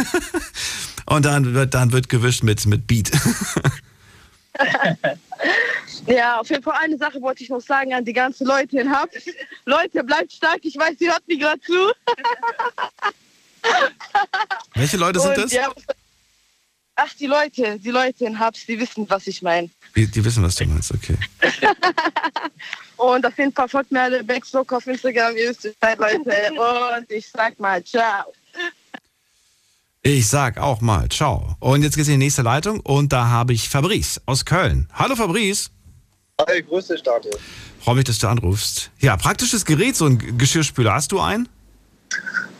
Und 1.05 1.25
dann 1.25 1.53
wird, 1.53 1.73
dann 1.73 1.91
wird 1.91 2.09
gewischt 2.09 2.43
mit, 2.43 2.65
mit 2.65 2.87
Beat. 2.87 3.11
Ja, 6.05 6.39
auf 6.39 6.49
jeden 6.49 6.63
Fall 6.63 6.77
eine 6.81 6.97
Sache 6.97 7.21
wollte 7.21 7.43
ich 7.43 7.49
noch 7.49 7.61
sagen 7.61 7.93
an 7.93 8.03
die 8.03 8.13
ganzen 8.13 8.45
Leute 8.45 8.79
in 8.79 8.89
Hubs. 8.91 9.25
Leute, 9.65 10.03
bleibt 10.03 10.31
stark. 10.31 10.59
Ich 10.63 10.77
weiß, 10.77 10.95
ihr 10.99 11.11
hört 11.11 11.27
mir 11.27 11.37
gerade 11.37 11.61
zu. 11.61 11.91
Welche 14.75 14.97
Leute 14.97 15.19
sind 15.19 15.31
Und 15.31 15.37
das? 15.37 15.51
Ja, 15.51 15.71
ach, 16.95 17.13
die 17.19 17.27
Leute, 17.27 17.79
die 17.79 17.91
Leute 17.91 18.25
in 18.25 18.39
Hubs, 18.39 18.65
die 18.65 18.79
wissen, 18.79 19.09
was 19.09 19.27
ich 19.27 19.41
meine. 19.41 19.69
Die, 19.95 20.07
die 20.07 20.23
wissen, 20.23 20.43
was 20.43 20.55
du 20.55 20.65
meinst, 20.65 20.91
okay. 20.91 21.17
Und 22.97 23.25
auf 23.25 23.37
jeden 23.37 23.51
Fall 23.51 23.67
folgt 23.67 23.91
mir 23.91 24.01
alle 24.01 24.23
Backstock 24.23 24.71
auf 24.71 24.87
Instagram, 24.87 25.35
ihr 25.35 25.49
wisst 25.49 25.63
Bescheid, 25.63 25.99
Leute. 25.99 26.53
Und 26.53 27.11
ich 27.11 27.29
sag 27.29 27.59
mal, 27.59 27.83
ciao. 27.83 28.33
Ich 30.01 30.27
sag 30.27 30.57
auch 30.57 30.81
mal, 30.81 31.09
ciao. 31.09 31.55
Und 31.59 31.83
jetzt 31.83 31.95
geht's 31.95 32.07
in 32.07 32.15
die 32.19 32.25
nächste 32.25 32.41
Leitung 32.41 32.79
und 32.81 33.13
da 33.13 33.27
habe 33.27 33.53
ich 33.53 33.69
Fabrice 33.69 34.21
aus 34.25 34.45
Köln. 34.45 34.89
Hallo 34.93 35.15
Fabrice. 35.15 35.69
Hi, 36.47 36.61
grüß 36.61 36.87
dich, 36.87 37.03
Daniel. 37.03 37.37
Freue 37.79 37.95
mich, 37.95 38.05
dass 38.05 38.19
du 38.19 38.27
anrufst. 38.27 38.91
Ja, 38.99 39.17
praktisches 39.17 39.65
Gerät, 39.65 39.95
so 39.95 40.05
ein 40.05 40.37
Geschirrspüler. 40.37 40.93
Hast 40.93 41.11
du 41.11 41.19
einen? 41.19 41.47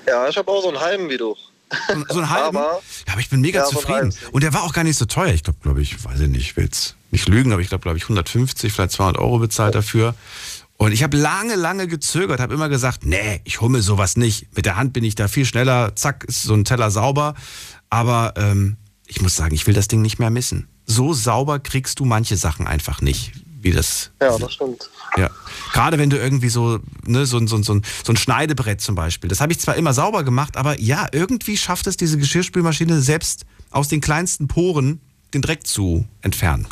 Ja, 0.07 0.27
ich 0.27 0.37
habe 0.37 0.49
auch 0.51 0.61
so 0.61 0.69
einen 0.69 0.79
halben 0.79 1.09
wie 1.09 1.17
du. 1.17 1.35
So, 1.87 2.05
so 2.09 2.19
einen 2.19 2.29
halben? 2.29 2.57
Aber- 2.57 2.81
ja, 3.07 3.13
aber 3.13 3.21
ich 3.21 3.29
bin 3.29 3.41
mega 3.41 3.61
Ja, 3.61 3.65
zufrieden. 3.65 4.13
Und 4.31 4.43
der 4.43 4.53
war 4.53 4.63
auch 4.63 4.73
gar 4.73 4.83
nicht 4.83 4.97
so 4.97 5.05
teuer. 5.05 5.33
Ich 5.33 5.43
glaube, 5.43 5.59
glaube 5.61 5.81
ich, 5.81 6.03
weiß 6.03 6.19
ich 6.19 6.29
nicht, 6.29 6.41
ich 6.41 6.57
will 6.57 6.65
jetzt 6.65 6.95
nicht 7.11 7.27
lügen, 7.27 7.51
aber 7.51 7.61
ich 7.61 7.69
glaube, 7.69 7.81
glaube 7.81 7.97
ich, 7.97 8.03
150, 8.03 8.71
vielleicht 8.73 8.91
200 8.91 9.17
Euro 9.19 9.39
bezahlt 9.39 9.73
dafür. 9.75 10.13
Und 10.77 10.91
ich 10.91 11.03
habe 11.03 11.15
lange, 11.17 11.55
lange 11.55 11.87
gezögert, 11.87 12.39
habe 12.39 12.53
immer 12.53 12.67
gesagt, 12.69 13.05
nee, 13.05 13.41
ich 13.43 13.61
mir 13.61 13.81
sowas 13.81 14.17
nicht. 14.17 14.55
Mit 14.55 14.65
der 14.65 14.75
Hand 14.75 14.93
bin 14.93 15.03
ich 15.03 15.15
da 15.15 15.27
viel 15.27 15.45
schneller, 15.45 15.95
zack, 15.95 16.23
ist 16.25 16.43
so 16.43 16.53
ein 16.53 16.65
Teller 16.65 16.91
sauber. 16.91 17.35
Aber 17.89 18.33
ähm, 18.37 18.77
ich 19.07 19.21
muss 19.21 19.35
sagen, 19.35 19.55
ich 19.55 19.65
will 19.67 19.73
das 19.73 19.87
Ding 19.87 20.01
nicht 20.01 20.19
mehr 20.19 20.29
missen. 20.29 20.67
So 20.85 21.13
sauber 21.13 21.59
kriegst 21.59 21.99
du 21.99 22.05
manche 22.05 22.35
Sachen 22.37 22.67
einfach 22.67 23.01
nicht, 23.01 23.31
wie 23.64 23.72
das 23.72 24.11
Ja, 24.22 24.38
das 24.38 24.53
stimmt. 24.53 24.89
ja. 25.18 25.30
Gerade 25.74 25.97
wenn 25.97 26.09
du 26.09 26.18
irgendwie 26.18 26.49
so, 26.49 26.80
ne, 27.05 27.26
so, 27.26 27.38
ein- 27.38 27.47
so, 27.47 27.57
so, 27.64 27.80
so 28.03 28.14
ein 28.14 28.18
Schneidebrett 28.18 28.82
zum 28.82 28.95
Beispiel. 28.95 29.30
Das 29.30 29.41
habe 29.41 29.51
ich 29.53 29.59
zwar 29.59 29.76
immer 29.76 29.93
sauber 29.93 30.24
gemacht, 30.24 30.57
aber 30.57 30.80
ja, 30.80 31.07
irgendwie 31.11 31.57
schafft 31.57 31.88
es 31.88 31.97
diese 31.97 32.18
Geschirrspülmaschine 32.18 33.01
selbst 33.01 33.45
aus 33.72 33.88
den 33.88 34.01
kleinsten 34.01 34.47
Poren 34.47 35.01
den 35.34 35.41
Dreck 35.41 35.66
zu 35.66 36.05
entfernen. 36.22 36.68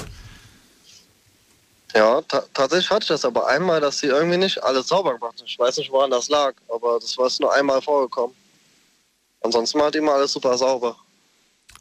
Ja, 1.93 2.21
ta 2.21 2.43
tatsächlich 2.53 2.89
hatte 2.89 3.03
ich 3.03 3.07
das 3.09 3.25
aber 3.25 3.47
einmal, 3.47 3.81
dass 3.81 3.99
sie 3.99 4.07
irgendwie 4.07 4.37
nicht 4.37 4.63
alles 4.63 4.87
sauber 4.87 5.13
gemacht 5.15 5.33
hat. 5.41 5.43
Ich 5.45 5.59
weiß 5.59 5.77
nicht, 5.77 5.91
woran 5.91 6.09
das 6.11 6.29
lag, 6.29 6.53
aber 6.73 6.99
das 7.01 7.17
war 7.17 7.29
nur 7.41 7.53
einmal 7.53 7.81
vorgekommen. 7.81 8.35
Ansonsten 9.43 9.77
war 9.79 9.85
halt 9.85 9.95
immer 9.95 10.13
alles 10.13 10.31
super 10.31 10.57
sauber. 10.57 10.95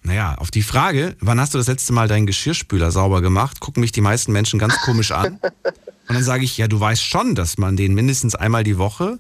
Naja, 0.02 0.34
auf 0.36 0.50
die 0.50 0.62
Frage, 0.62 1.16
wann 1.20 1.40
hast 1.40 1.54
du 1.54 1.58
das 1.58 1.66
letzte 1.66 1.92
Mal 1.92 2.08
deinen 2.08 2.26
Geschirrspüler 2.26 2.90
sauber 2.90 3.20
gemacht, 3.20 3.60
gucken 3.60 3.80
mich 3.82 3.92
die 3.92 4.00
meisten 4.00 4.32
Menschen 4.32 4.58
ganz 4.58 4.74
komisch 4.80 5.12
an. 5.12 5.38
Und 5.42 6.14
dann 6.14 6.24
sage 6.24 6.44
ich, 6.44 6.56
ja, 6.56 6.68
du 6.68 6.80
weißt 6.80 7.04
schon, 7.04 7.34
dass 7.34 7.58
man 7.58 7.76
den 7.76 7.94
mindestens 7.94 8.34
einmal 8.34 8.64
die 8.64 8.78
Woche 8.78 9.18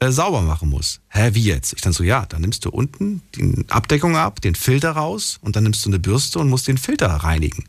äh, 0.00 0.10
sauber 0.10 0.42
machen 0.42 0.70
muss. 0.70 1.00
Hä, 1.08 1.30
wie 1.34 1.42
jetzt? 1.42 1.72
Ich 1.74 1.80
dann 1.80 1.92
so, 1.92 2.04
ja, 2.04 2.26
dann 2.26 2.40
nimmst 2.40 2.64
du 2.64 2.70
unten 2.70 3.22
die 3.34 3.64
Abdeckung 3.68 4.16
ab, 4.16 4.40
den 4.40 4.54
Filter 4.54 4.92
raus 4.92 5.38
und 5.40 5.56
dann 5.56 5.64
nimmst 5.64 5.84
du 5.84 5.90
eine 5.90 5.98
Bürste 5.98 6.38
und 6.38 6.48
musst 6.48 6.68
den 6.68 6.78
Filter 6.78 7.08
reinigen. 7.08 7.64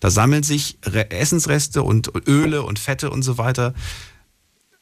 Da 0.00 0.10
sammeln 0.10 0.44
sich 0.44 0.78
Re 0.84 1.10
Essensreste 1.10 1.82
und 1.82 2.12
Öle 2.26 2.62
und 2.62 2.78
Fette 2.78 3.10
und 3.10 3.22
so 3.22 3.36
weiter. 3.36 3.74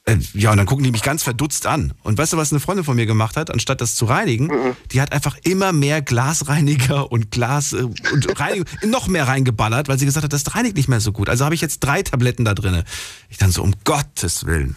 Äh, 0.07 0.19
Ja, 0.35 0.53
und 0.53 0.57
dann 0.57 0.67
gucken 0.67 0.85
die 0.85 0.91
mich 0.91 1.03
ganz 1.03 1.23
verdutzt 1.23 1.67
an. 1.67 1.93
Und 2.03 2.17
weißt 2.17 2.33
du, 2.33 2.37
was 2.37 2.53
eine 2.53 2.61
Freundin 2.61 2.85
von 2.85 2.97
mir 2.97 3.07
gemacht 3.07 3.37
hat, 3.37 3.51
anstatt 3.51 3.81
das 3.81 3.95
zu 3.97 4.07
reinigen? 4.07 4.51
Die 4.93 5.01
hat 5.01 5.13
einfach 5.13 5.37
immer 5.43 5.73
mehr 5.73 6.01
Glasreiniger 6.01 7.11
und 7.13 7.31
Glas 7.31 7.73
äh, 7.73 7.83
und 7.83 8.41
Reinigung 8.41 8.67
noch 8.85 9.09
mehr 9.09 9.27
reingeballert, 9.29 9.89
weil 9.89 9.99
sie 9.99 10.07
gesagt 10.07 10.25
hat, 10.25 10.33
das 10.33 10.55
reinigt 10.55 10.77
nicht 10.77 10.89
mehr 10.89 11.01
so 11.01 11.13
gut. 11.13 11.29
Also 11.29 11.45
habe 11.45 11.55
ich 11.55 11.61
jetzt 11.61 11.81
drei 11.81 12.03
Tabletten 12.03 12.45
da 12.45 12.55
drinne. 12.55 12.85
Ich 13.29 13.39
dann 13.39 13.51
so, 13.51 13.63
um 13.63 13.75
Gottes 13.85 14.47
Willen. 14.47 14.77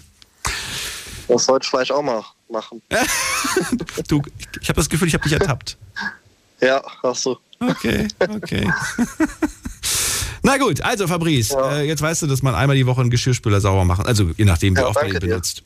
Das 1.27 1.45
sollte 1.45 1.65
ich 1.65 1.69
vielleicht 1.69 1.91
auch 1.91 2.01
mal 2.01 2.23
machen. 2.49 2.82
Du, 4.07 4.21
ich, 4.61 4.69
habe 4.69 4.77
das 4.77 4.89
Gefühl, 4.89 5.07
ich 5.07 5.13
habe 5.13 5.23
dich 5.23 5.34
ertappt. 5.34 5.77
Ja, 6.61 6.82
hast 7.03 7.25
du. 7.25 7.38
Okay, 7.59 8.07
okay. 8.19 8.71
Na 10.50 10.58
gut, 10.58 10.82
also 10.82 11.08
Fabrice, 11.08 11.56
äh, 11.56 11.88
jetzt 11.88 12.02
weißt 12.02 12.24
du, 12.24 12.28
dass 12.28 12.41
man 12.41 12.56
einmal 12.56 12.76
die 12.76 12.88
Woche 12.88 13.02
einen 13.02 13.12
Geschirrspüler 13.12 13.62
sauber 13.62 13.86
machen. 13.86 14.08
Also 14.08 14.32
je 14.36 14.45
nachdem, 14.45 14.76
wie 14.76 14.80
Ja, 14.82 14.88
oft 14.88 14.95
man 14.95 15.14
ihn 15.14 15.20
benutzt. 15.20 15.62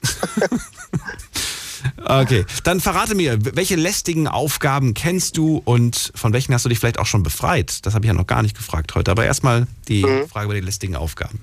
okay, 2.05 2.45
dann 2.65 2.81
verrate 2.81 3.15
mir, 3.15 3.37
welche 3.55 3.75
lästigen 3.77 4.27
Aufgaben 4.27 4.93
kennst 4.93 5.37
du 5.37 5.61
und 5.63 6.11
von 6.15 6.33
welchen 6.33 6.53
hast 6.53 6.65
du 6.65 6.69
dich 6.69 6.79
vielleicht 6.79 6.99
auch 6.99 7.05
schon 7.05 7.23
befreit? 7.23 7.85
Das 7.85 7.93
habe 7.93 8.03
ich 8.05 8.07
ja 8.07 8.13
noch 8.13 8.27
gar 8.27 8.41
nicht 8.41 8.57
gefragt 8.57 8.93
heute. 8.95 9.09
Aber 9.11 9.23
erstmal 9.23 9.67
die 9.87 10.03
Mhm. 10.03 10.27
Frage 10.27 10.45
über 10.47 10.55
die 10.55 10.59
lästigen 10.59 10.97
Aufgaben. 10.97 11.41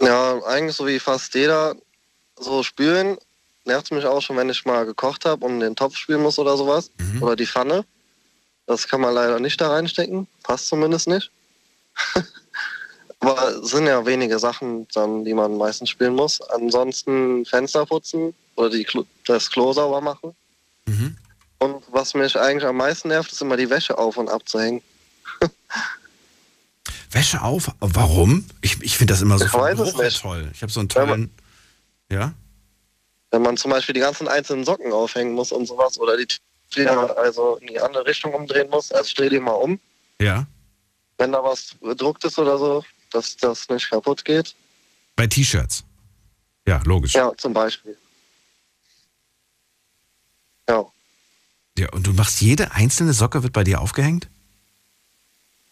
Ja, 0.00 0.40
eigentlich 0.46 0.76
so 0.76 0.86
wie 0.86 1.00
fast 1.00 1.34
jeder. 1.34 1.74
So 2.38 2.62
spülen 2.62 3.18
nervt 3.64 3.90
mich 3.90 4.04
auch 4.06 4.20
schon, 4.22 4.36
wenn 4.36 4.48
ich 4.50 4.64
mal 4.64 4.86
gekocht 4.86 5.24
habe 5.24 5.44
und 5.44 5.58
den 5.58 5.74
Topf 5.74 5.96
spülen 5.96 6.22
muss 6.22 6.38
oder 6.38 6.56
sowas. 6.56 6.92
Oder 7.20 7.34
die 7.34 7.46
Pfanne. 7.46 7.84
Das 8.68 8.86
kann 8.86 9.00
man 9.00 9.14
leider 9.14 9.40
nicht 9.40 9.60
da 9.60 9.70
reinstecken. 9.70 10.28
Passt 10.44 10.68
zumindest 10.68 11.08
nicht. 11.08 11.32
Aber 13.20 13.48
es 13.62 13.70
sind 13.70 13.86
ja 13.86 14.04
wenige 14.06 14.38
Sachen, 14.38 14.88
dann, 14.94 15.24
die 15.24 15.34
man 15.34 15.56
meistens 15.58 15.90
spielen 15.90 16.14
muss. 16.14 16.40
Ansonsten 16.40 17.44
Fenster 17.44 17.84
putzen 17.84 18.34
oder 18.56 18.70
die 18.70 18.84
Klo 18.84 19.04
das 19.26 19.50
Klo 19.50 19.72
sauber 19.72 20.00
machen. 20.00 20.34
Und 21.58 21.82
was 21.92 22.14
mich 22.14 22.38
eigentlich 22.38 22.64
am 22.64 22.76
meisten 22.78 23.08
nervt, 23.08 23.30
ist 23.30 23.42
immer 23.42 23.56
die 23.58 23.68
Wäsche 23.68 23.98
auf 23.98 24.16
und 24.16 24.28
abzuhängen. 24.30 24.80
Wäsche 27.10 27.42
auf? 27.42 27.70
Warum? 27.80 28.46
Ich, 28.62 28.80
ich 28.82 28.96
finde 28.96 29.12
das 29.12 29.20
immer 29.22 29.38
so 29.38 29.44
Ich 29.44 29.50
vom 29.50 29.60
weiß 29.60 29.78
es 29.78 29.90
Geruch 29.90 29.98
her 29.98 30.04
nicht. 30.06 30.22
toll. 30.22 30.50
Ich 30.54 30.62
habe 30.62 30.72
so 30.72 30.80
einen 30.80 30.88
tollen. 30.88 31.30
Ja? 32.10 32.32
wenn 33.32 33.42
man 33.42 33.56
zum 33.56 33.70
Beispiel 33.70 33.92
die 33.94 34.00
ganzen 34.00 34.26
einzelnen 34.26 34.64
Socken 34.64 34.92
aufhängen 34.92 35.34
muss 35.34 35.52
und 35.52 35.66
sowas 35.66 36.00
oder 36.00 36.16
die 36.16 36.26
Tücher 36.70 37.16
also 37.16 37.56
in 37.60 37.68
die 37.68 37.80
andere 37.80 38.04
Richtung 38.06 38.34
umdrehen 38.34 38.68
muss. 38.70 38.90
Also 38.90 39.06
ich 39.06 39.14
drehe 39.14 39.30
die 39.30 39.38
mal 39.38 39.52
um, 39.52 39.78
Ja. 40.20 40.46
Wenn 41.20 41.32
da 41.32 41.44
was 41.44 41.74
bedruckt 41.80 42.24
ist 42.24 42.38
oder 42.38 42.58
so, 42.58 42.82
dass 43.12 43.36
das 43.36 43.68
nicht 43.68 43.90
kaputt 43.90 44.24
geht. 44.24 44.56
Bei 45.16 45.26
T-Shirts. 45.26 45.84
Ja, 46.66 46.80
logisch. 46.84 47.14
Ja, 47.14 47.30
zum 47.36 47.52
Beispiel. 47.52 47.96
Ja, 50.68 50.86
Ja, 51.78 51.88
und 51.92 52.06
du 52.06 52.12
machst 52.12 52.40
jede 52.40 52.72
einzelne 52.72 53.12
Socke 53.12 53.42
wird 53.42 53.52
bei 53.52 53.64
dir 53.64 53.80
aufgehängt? 53.80 54.28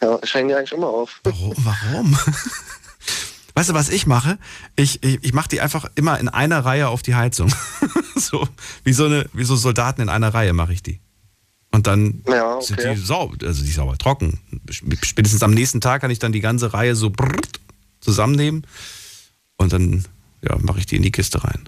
ja 0.01 0.19
ich 0.23 0.33
hänge 0.33 0.49
die 0.49 0.55
eigentlich 0.55 0.71
immer 0.71 0.87
auf. 0.87 1.19
Warum? 1.23 1.55
Warum? 1.57 2.17
Weißt 3.55 3.69
du, 3.69 3.73
was 3.73 3.89
ich 3.89 4.05
mache? 4.05 4.37
Ich, 4.75 5.03
ich, 5.03 5.23
ich 5.23 5.33
mache 5.33 5.49
die 5.49 5.61
einfach 5.61 5.89
immer 5.95 6.19
in 6.19 6.29
einer 6.29 6.63
Reihe 6.63 6.89
auf 6.89 7.01
die 7.01 7.15
Heizung. 7.15 7.51
so, 8.15 8.47
wie 8.83 8.93
so, 8.93 9.05
eine, 9.05 9.29
wie 9.33 9.43
so 9.43 9.55
Soldaten 9.55 10.01
in 10.01 10.09
einer 10.09 10.33
Reihe 10.33 10.53
mache 10.53 10.73
ich 10.73 10.83
die. 10.83 11.01
Und 11.71 11.85
dann 11.87 12.23
Ja, 12.27 12.59
sind 12.61 12.79
okay. 12.79 12.95
die 12.95 13.01
sauber, 13.01 13.45
also 13.45 13.63
die 13.63 13.71
sauber 13.71 13.97
trocken. 13.97 14.39
Spätestens 15.03 15.43
am 15.43 15.51
nächsten 15.51 15.81
Tag 15.81 16.01
kann 16.01 16.11
ich 16.11 16.19
dann 16.19 16.31
die 16.31 16.39
ganze 16.41 16.73
Reihe 16.73 16.95
so 16.95 17.11
zusammennehmen 18.01 18.65
und 19.57 19.71
dann 19.71 20.05
ja, 20.41 20.55
mache 20.59 20.79
ich 20.79 20.85
die 20.87 20.95
in 20.95 21.03
die 21.03 21.11
Kiste 21.11 21.43
rein. 21.43 21.67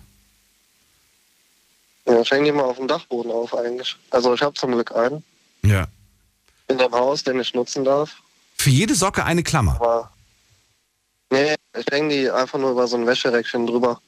Ja, 2.07 2.19
ich 2.21 2.31
hänge 2.31 2.45
die 2.45 2.51
mal 2.51 2.63
auf 2.63 2.77
dem 2.77 2.87
Dachboden 2.87 3.31
auf 3.31 3.55
eigentlich. 3.55 3.95
Also 4.09 4.33
ich 4.33 4.41
habe 4.41 4.55
zum 4.55 4.71
Glück 4.71 4.91
einen. 4.95 5.23
Ja. 5.63 5.87
in 6.67 6.77
dem 6.79 6.91
Haus, 6.91 7.23
den 7.23 7.39
ich 7.39 7.53
nutzen 7.53 7.83
darf. 7.83 8.11
Für 8.57 8.69
jede 8.71 8.95
Socke 8.95 9.23
eine 9.23 9.43
Klammer. 9.43 9.75
Aber 9.75 10.11
nee, 11.29 11.55
ich 11.77 11.85
hänge 11.91 12.09
die 12.09 12.29
einfach 12.31 12.57
nur 12.57 12.71
über 12.71 12.87
so 12.87 12.97
ein 12.97 13.05
Wäscheräckchen 13.05 13.67
drüber. 13.67 14.01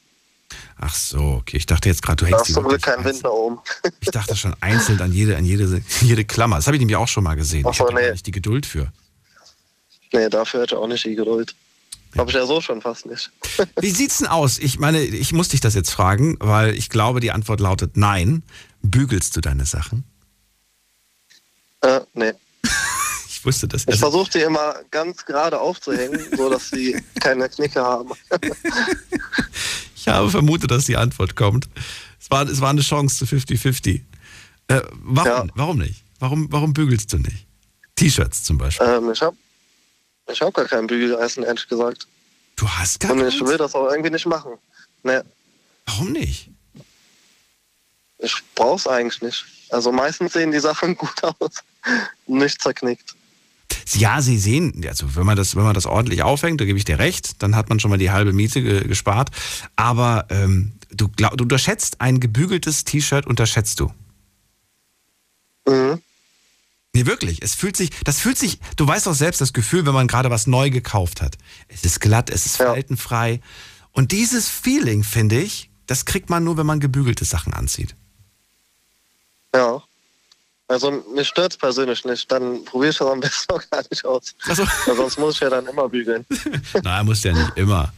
Ach 0.77 0.93
so, 0.93 1.19
okay. 1.41 1.57
Ich 1.57 1.65
dachte 1.65 1.89
jetzt 1.89 2.01
gerade, 2.01 2.17
du 2.17 2.25
hängst 2.25 2.47
die 2.47 2.53
zum 2.53 2.63
Glück 2.63 2.81
wirklich 2.85 2.95
kein 2.95 3.05
Wind 3.05 3.23
da 3.23 3.29
oben. 3.29 3.59
Ich 3.99 4.09
dachte 4.09 4.35
schon 4.35 4.55
einzeln 4.61 4.99
an 5.01 5.11
jede, 5.13 5.37
an 5.37 5.45
jede, 5.45 5.81
jede 6.01 6.25
Klammer. 6.25 6.57
Das 6.57 6.67
habe 6.67 6.75
ich 6.75 6.79
nämlich 6.81 6.97
auch 6.97 7.07
schon 7.07 7.23
mal 7.23 7.35
gesehen. 7.35 7.65
Ach 7.65 7.71
Ich 7.71 7.77
so, 7.77 7.85
habe 7.85 7.95
da 7.95 8.01
nee. 8.01 8.11
nicht 8.11 8.25
die 8.27 8.31
Geduld 8.31 8.65
für. 8.65 8.91
Nee, 10.11 10.29
dafür 10.29 10.61
hätte 10.61 10.75
ich 10.75 10.79
auch 10.81 10.87
nicht 10.87 11.05
die 11.05 11.15
Geduld. 11.15 11.55
Hab 12.17 12.27
ich 12.29 12.35
ja 12.35 12.45
so 12.45 12.61
schon 12.61 12.81
fast 12.81 13.05
nicht. 13.07 13.31
Wie 13.79 13.89
sieht's 13.89 14.19
denn 14.19 14.27
aus? 14.27 14.59
Ich 14.59 14.77
meine, 14.77 15.01
ich 15.01 15.33
muss 15.33 15.49
dich 15.49 15.61
das 15.61 15.73
jetzt 15.73 15.89
fragen, 15.89 16.37
weil 16.39 16.75
ich 16.75 16.89
glaube, 16.89 17.19
die 17.19 17.31
Antwort 17.31 17.59
lautet 17.59 17.97
nein. 17.97 18.43
Bügelst 18.83 19.35
du 19.35 19.41
deine 19.41 19.65
Sachen? 19.65 20.03
Äh, 21.81 22.01
nee. 22.13 22.33
Ich 23.27 23.45
wusste 23.45 23.67
das. 23.67 23.81
Ich 23.81 23.87
Also, 23.89 23.99
versuche 24.09 24.31
die 24.31 24.37
immer 24.39 24.75
ganz 24.89 25.25
gerade 25.25 25.59
aufzuhängen, 25.59 26.17
so 26.37 26.49
dass 26.49 26.69
sie 26.69 27.03
keine 27.19 27.49
Knicke 27.49 27.81
haben. 27.83 28.11
Ich 30.05 30.07
habe 30.13 30.29
vermutet, 30.29 30.71
dass 30.71 30.85
die 30.85 30.97
Antwort 30.97 31.35
kommt. 31.35 31.67
Es 32.19 32.29
war, 32.29 32.47
es 32.47 32.59
war 32.61 32.69
eine 32.71 32.81
Chance 32.81 33.25
zu 33.25 33.35
50-50. 33.35 34.01
Äh, 34.67 34.81
warum, 34.93 35.51
warum 35.55 35.77
nicht? 35.77 36.03
Warum, 36.19 36.51
warum 36.51 36.73
bügelst 36.73 37.11
du 37.13 37.17
nicht? 37.17 37.45
T-Shirts 37.95 38.43
zum 38.43 38.57
Beispiel. 38.57 38.87
ähm, 38.87 39.11
ich 39.11 39.21
hab, 39.21 39.33
ich 40.31 40.41
hab 40.41 40.53
gar 40.53 40.65
kein 40.65 40.87
Bügeleisen, 40.87 41.43
ehrlich 41.43 41.67
gesagt. 41.67 42.07
Du 42.55 42.67
hast 42.67 42.99
gar 42.99 43.11
Und 43.11 43.27
ich 43.27 43.37
keins? 43.37 43.49
will 43.49 43.57
das 43.57 43.75
auch 43.75 43.89
irgendwie 43.91 44.09
nicht 44.11 44.25
machen. 44.25 44.53
Nee, 45.03 45.19
Warum 45.85 46.11
nicht? 46.13 46.49
ich 48.19 48.35
brauch's 48.55 48.87
eigentlich 48.87 49.21
nicht. 49.21 49.45
Also 49.69 49.91
meistens 49.91 50.33
sehen 50.33 50.51
die 50.51 50.59
Sachen 50.59 50.95
gut 50.97 51.23
aus. 51.23 51.51
Nicht 52.27 52.61
zerknickt. 52.61 53.15
Ja, 53.93 54.21
sie 54.21 54.37
sehen, 54.37 54.83
also 54.87 55.15
wenn 55.15 55.25
man 55.25 55.37
das, 55.37 55.55
wenn 55.55 55.63
man 55.63 55.73
das 55.73 55.85
ordentlich 55.85 56.23
aufhängt, 56.23 56.61
da 56.61 56.65
gebe 56.65 56.77
ich 56.77 56.85
dir 56.85 56.99
recht, 56.99 57.41
dann 57.41 57.55
hat 57.55 57.69
man 57.69 57.79
schon 57.79 57.89
mal 57.89 57.97
die 57.97 58.11
halbe 58.11 58.33
Miete 58.33 58.61
ge 58.61 58.87
gespart. 58.87 59.31
Aber 59.75 60.27
ähm, 60.29 60.73
du, 60.91 61.09
glaub, 61.09 61.37
du 61.37 61.43
unterschätzt 61.43 62.01
ein 62.01 62.19
gebügeltes 62.19 62.83
T-Shirt, 62.83 63.25
unterschätzt 63.25 63.79
du. 63.79 63.91
Mhm. 65.67 66.01
Nee, 66.95 67.05
wirklich. 67.07 67.41
Es 67.41 67.55
fühlt 67.55 67.75
sich, 67.75 67.89
das 68.03 68.19
fühlt 68.19 68.37
sich, 68.37 68.59
du 68.75 68.87
weißt 68.87 69.07
doch 69.07 69.15
selbst 69.15 69.41
das 69.41 69.53
Gefühl, 69.53 69.85
wenn 69.85 69.93
man 69.93 70.07
gerade 70.07 70.29
was 70.29 70.45
neu 70.45 70.69
gekauft 70.69 71.21
hat. 71.21 71.37
Es 71.67 71.83
ist 71.83 71.99
glatt, 71.99 72.29
es 72.29 72.45
ist 72.45 72.57
faltenfrei. 72.57 73.41
Und 73.91 74.11
dieses 74.11 74.47
Feeling, 74.47 75.03
finde 75.03 75.39
ich, 75.39 75.71
das 75.87 76.05
kriegt 76.05 76.29
man 76.29 76.43
nur, 76.43 76.57
wenn 76.57 76.65
man 76.65 76.79
gebügelte 76.79 77.25
Sachen 77.25 77.53
anzieht. 77.53 77.95
Ja. 79.55 79.83
Also 80.73 81.03
mich 81.15 81.27
stört's 81.27 81.57
persönlich 81.57 82.03
nicht. 82.05 82.31
Dann 82.31 82.65
probiere 82.65 82.91
ich 82.91 82.97
das 82.97 83.07
am 83.07 83.19
besten 83.19 83.53
auch 83.53 83.61
gar 83.69 83.83
nicht 83.89 84.05
aus. 84.05 84.35
Weil 84.45 84.95
sonst 84.95 85.19
muss 85.19 85.35
ich 85.35 85.41
ja 85.41 85.49
dann 85.49 85.67
immer 85.67 85.87
bügeln. 85.87 86.25
Nein, 86.83 87.05
muss 87.05 87.23
ja 87.23 87.33
nicht 87.33 87.51
immer. 87.55 87.93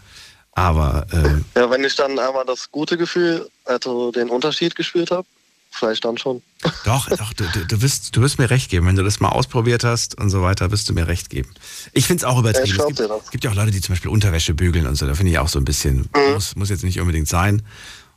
Aber 0.51 1.05
ähm, 1.11 1.45
Ja, 1.55 1.69
wenn 1.69 1.83
ich 1.83 1.95
dann 1.95 2.17
einmal 2.17 2.45
das 2.45 2.71
gute 2.71 2.97
Gefühl, 2.97 3.49
also 3.65 4.11
den 4.11 4.29
Unterschied 4.29 4.75
gespürt 4.75 5.11
habe, 5.11 5.27
vielleicht 5.71 6.05
dann 6.05 6.17
schon. 6.17 6.41
Doch, 6.85 7.09
doch, 7.09 7.33
du, 7.33 7.43
du, 7.67 7.81
wirst, 7.81 8.15
du 8.15 8.21
wirst 8.21 8.39
mir 8.39 8.49
recht 8.49 8.69
geben. 8.69 8.87
Wenn 8.87 8.95
du 8.95 9.03
das 9.03 9.19
mal 9.19 9.29
ausprobiert 9.29 9.83
hast 9.83 10.17
und 10.17 10.29
so 10.29 10.41
weiter, 10.41 10.71
wirst 10.71 10.87
du 10.89 10.93
mir 10.93 11.07
recht 11.07 11.29
geben. 11.29 11.53
Ich 11.93 12.07
finde 12.07 12.21
es 12.21 12.23
auch 12.23 12.39
übertrieben. 12.39 12.65
Ich 12.65 12.79
es 12.79 12.85
gibt, 12.87 13.31
gibt 13.31 13.43
ja 13.43 13.51
auch 13.51 13.55
Leute, 13.55 13.71
die 13.71 13.81
zum 13.81 13.93
Beispiel 13.93 14.11
Unterwäsche 14.11 14.53
bügeln 14.53 14.87
und 14.87 14.95
so. 14.95 15.05
Da 15.05 15.13
finde 15.15 15.31
ich 15.31 15.39
auch 15.39 15.49
so 15.49 15.59
ein 15.59 15.65
bisschen, 15.65 16.09
muss, 16.33 16.55
muss 16.55 16.69
jetzt 16.69 16.83
nicht 16.83 16.99
unbedingt 16.99 17.27
sein. 17.27 17.61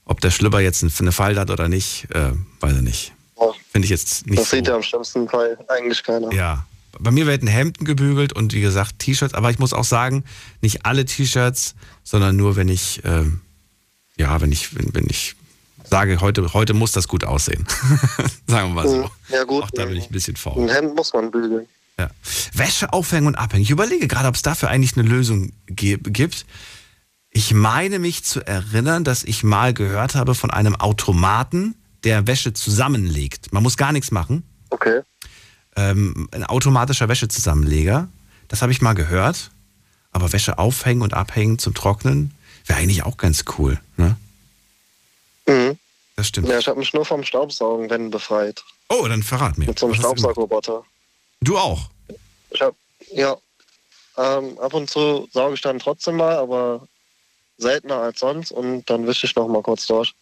Ob 0.04 0.20
der 0.20 0.30
Schlüpper 0.30 0.60
jetzt 0.60 0.82
eine 0.82 1.12
Falte 1.12 1.40
hat 1.40 1.50
oder 1.50 1.68
nicht, 1.68 2.06
äh, 2.14 2.32
weiß 2.60 2.76
ich 2.76 2.82
nicht. 2.82 3.12
Finde 3.70 3.86
ich 3.86 3.90
jetzt 3.90 4.26
nicht 4.26 4.38
das 4.38 4.50
so. 4.50 4.56
sieht 4.56 4.66
ja 4.66 4.76
im 4.76 4.82
schlimmsten 4.82 5.28
Fall 5.28 5.58
eigentlich 5.68 6.02
keiner. 6.02 6.32
Ja. 6.32 6.66
Bei 6.98 7.10
mir 7.10 7.26
werden 7.26 7.46
Hemden 7.46 7.84
gebügelt 7.84 8.32
und 8.32 8.52
wie 8.52 8.60
gesagt 8.60 8.98
T-Shirts, 8.98 9.34
aber 9.34 9.50
ich 9.50 9.58
muss 9.58 9.72
auch 9.72 9.84
sagen, 9.84 10.24
nicht 10.62 10.84
alle 10.84 11.04
T-Shirts, 11.04 11.74
sondern 12.02 12.36
nur 12.36 12.56
wenn 12.56 12.68
ich, 12.68 13.02
ähm, 13.04 13.40
ja, 14.16 14.40
wenn 14.40 14.50
ich, 14.50 14.74
wenn, 14.74 14.94
wenn 14.94 15.06
ich 15.08 15.36
sage, 15.88 16.20
heute, 16.20 16.52
heute 16.54 16.74
muss 16.74 16.92
das 16.92 17.08
gut 17.08 17.24
aussehen. 17.24 17.66
Sagen 18.46 18.70
wir 18.70 18.74
mal 18.74 18.88
so. 18.88 18.96
Mhm. 18.96 19.10
Ja 19.28 19.44
gut. 19.44 19.64
Auch 19.64 19.70
da 19.70 19.84
bin 19.86 19.96
ich 19.96 20.06
ein 20.06 20.12
bisschen 20.12 20.36
faul. 20.36 20.62
Ein 20.62 20.74
Hemd 20.74 20.94
muss 20.94 21.12
man 21.12 21.30
bügeln. 21.30 21.66
Ja. 21.98 22.10
Wäsche 22.52 22.92
aufhängen 22.92 23.26
und 23.26 23.34
abhängen. 23.34 23.62
Ich 23.62 23.70
überlege 23.70 24.06
gerade, 24.06 24.28
ob 24.28 24.36
es 24.36 24.42
dafür 24.42 24.68
eigentlich 24.68 24.96
eine 24.96 25.08
Lösung 25.08 25.52
gibt. 25.66 26.46
Ich 27.30 27.52
meine 27.52 27.98
mich 27.98 28.24
zu 28.24 28.46
erinnern, 28.46 29.04
dass 29.04 29.24
ich 29.24 29.42
mal 29.42 29.74
gehört 29.74 30.14
habe 30.14 30.34
von 30.34 30.50
einem 30.50 30.76
Automaten, 30.76 31.74
der 32.04 32.26
Wäsche 32.26 32.52
zusammenlegt. 32.52 33.52
Man 33.52 33.62
muss 33.62 33.76
gar 33.76 33.92
nichts 33.92 34.10
machen. 34.10 34.42
Okay. 34.70 35.02
Ähm, 35.76 36.28
ein 36.32 36.44
automatischer 36.44 37.08
Wäschezusammenleger. 37.08 38.08
Das 38.48 38.62
habe 38.62 38.72
ich 38.72 38.80
mal 38.80 38.94
gehört. 38.94 39.50
Aber 40.10 40.32
Wäsche 40.32 40.58
aufhängen 40.58 41.02
und 41.02 41.14
abhängen 41.14 41.58
zum 41.58 41.74
Trocknen 41.74 42.32
wäre 42.66 42.78
eigentlich 42.78 43.04
auch 43.04 43.16
ganz 43.16 43.44
cool. 43.58 43.80
Ne? 43.96 44.16
Mhm. 45.46 45.78
Das 46.16 46.28
stimmt. 46.28 46.48
Ja, 46.48 46.58
ich 46.58 46.66
habe 46.66 46.78
mich 46.78 46.92
nur 46.94 47.04
vom 47.04 47.22
Staubsaugen, 47.22 47.90
wenn 47.90 48.10
befreit. 48.10 48.64
Oh, 48.88 49.06
dann 49.06 49.22
verrat 49.22 49.58
mir. 49.58 49.66
Mit 49.66 49.78
so 49.78 49.86
einem? 49.86 49.94
Staubsaugerroboter. 49.94 50.82
Du 51.40 51.56
auch? 51.58 51.90
Ich 52.50 52.60
hab, 52.60 52.74
ja. 53.12 53.36
Ähm, 54.16 54.58
ab 54.58 54.74
und 54.74 54.90
zu 54.90 55.28
sauge 55.32 55.54
ich 55.54 55.60
dann 55.60 55.78
trotzdem 55.78 56.16
mal, 56.16 56.36
aber 56.36 56.88
seltener 57.56 57.98
als 57.98 58.18
sonst 58.20 58.50
und 58.50 58.88
dann 58.90 59.06
wische 59.06 59.26
ich 59.26 59.36
noch 59.36 59.46
mal 59.46 59.62
kurz 59.62 59.86
durch. 59.86 60.14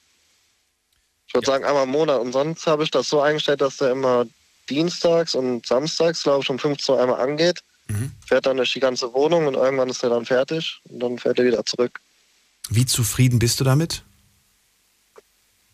Ich 1.36 1.38
würde 1.42 1.52
sagen 1.52 1.64
einmal 1.66 1.84
im 1.84 1.90
Monat 1.90 2.18
und 2.18 2.32
sonst 2.32 2.66
habe 2.66 2.82
ich 2.82 2.90
das 2.90 3.10
so 3.10 3.20
eingestellt, 3.20 3.60
dass 3.60 3.76
der 3.76 3.90
immer 3.90 4.24
dienstags 4.70 5.34
und 5.34 5.66
samstags, 5.66 6.22
glaube 6.22 6.42
ich, 6.42 6.48
um 6.48 6.58
15 6.58 6.94
Uhr 6.94 7.02
einmal 7.02 7.20
angeht. 7.20 7.62
Fährt 8.26 8.46
dann 8.46 8.56
durch 8.56 8.72
die 8.72 8.80
ganze 8.80 9.12
Wohnung 9.12 9.46
und 9.46 9.52
irgendwann 9.52 9.90
ist 9.90 10.02
er 10.02 10.08
dann 10.08 10.24
fertig 10.24 10.80
und 10.84 10.98
dann 10.98 11.18
fährt 11.18 11.38
er 11.38 11.44
wieder 11.44 11.62
zurück. 11.66 12.00
Wie 12.70 12.86
zufrieden 12.86 13.38
bist 13.38 13.60
du 13.60 13.64
damit? 13.64 14.02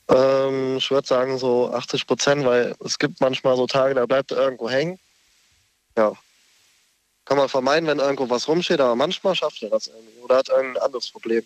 Ähm, 0.08 0.78
ich 0.78 0.90
würde 0.90 1.06
sagen 1.06 1.38
so 1.38 1.72
80 1.72 2.08
Prozent, 2.08 2.44
weil 2.44 2.74
es 2.84 2.98
gibt 2.98 3.20
manchmal 3.20 3.56
so 3.56 3.68
Tage, 3.68 3.94
da 3.94 4.04
bleibt 4.04 4.32
er 4.32 4.38
irgendwo 4.38 4.68
hängen. 4.68 4.98
Ja. 5.96 6.12
Kann 7.24 7.36
man 7.36 7.48
vermeiden, 7.48 7.88
wenn 7.88 8.00
irgendwo 8.00 8.28
was 8.28 8.48
rumsteht, 8.48 8.80
aber 8.80 8.96
manchmal 8.96 9.36
schafft 9.36 9.62
er 9.62 9.70
das 9.70 9.86
irgendwie 9.86 10.18
oder 10.22 10.38
hat 10.38 10.48
irgendein 10.48 10.82
anderes 10.82 11.08
Problem. 11.08 11.44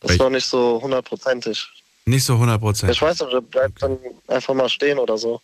Das 0.00 0.10
ist 0.10 0.18
noch 0.18 0.28
nicht 0.28 0.46
so 0.46 0.80
hundertprozentig. 0.82 1.81
Nicht 2.04 2.24
so 2.24 2.34
100 2.34 2.60
Prozent. 2.60 2.92
Ich 2.92 3.00
weiß 3.00 3.20
nicht, 3.20 3.32
der 3.32 3.40
bleibt 3.40 3.82
dann 3.82 3.98
einfach 4.28 4.54
mal 4.54 4.68
stehen 4.68 4.98
oder 4.98 5.16
so. 5.18 5.40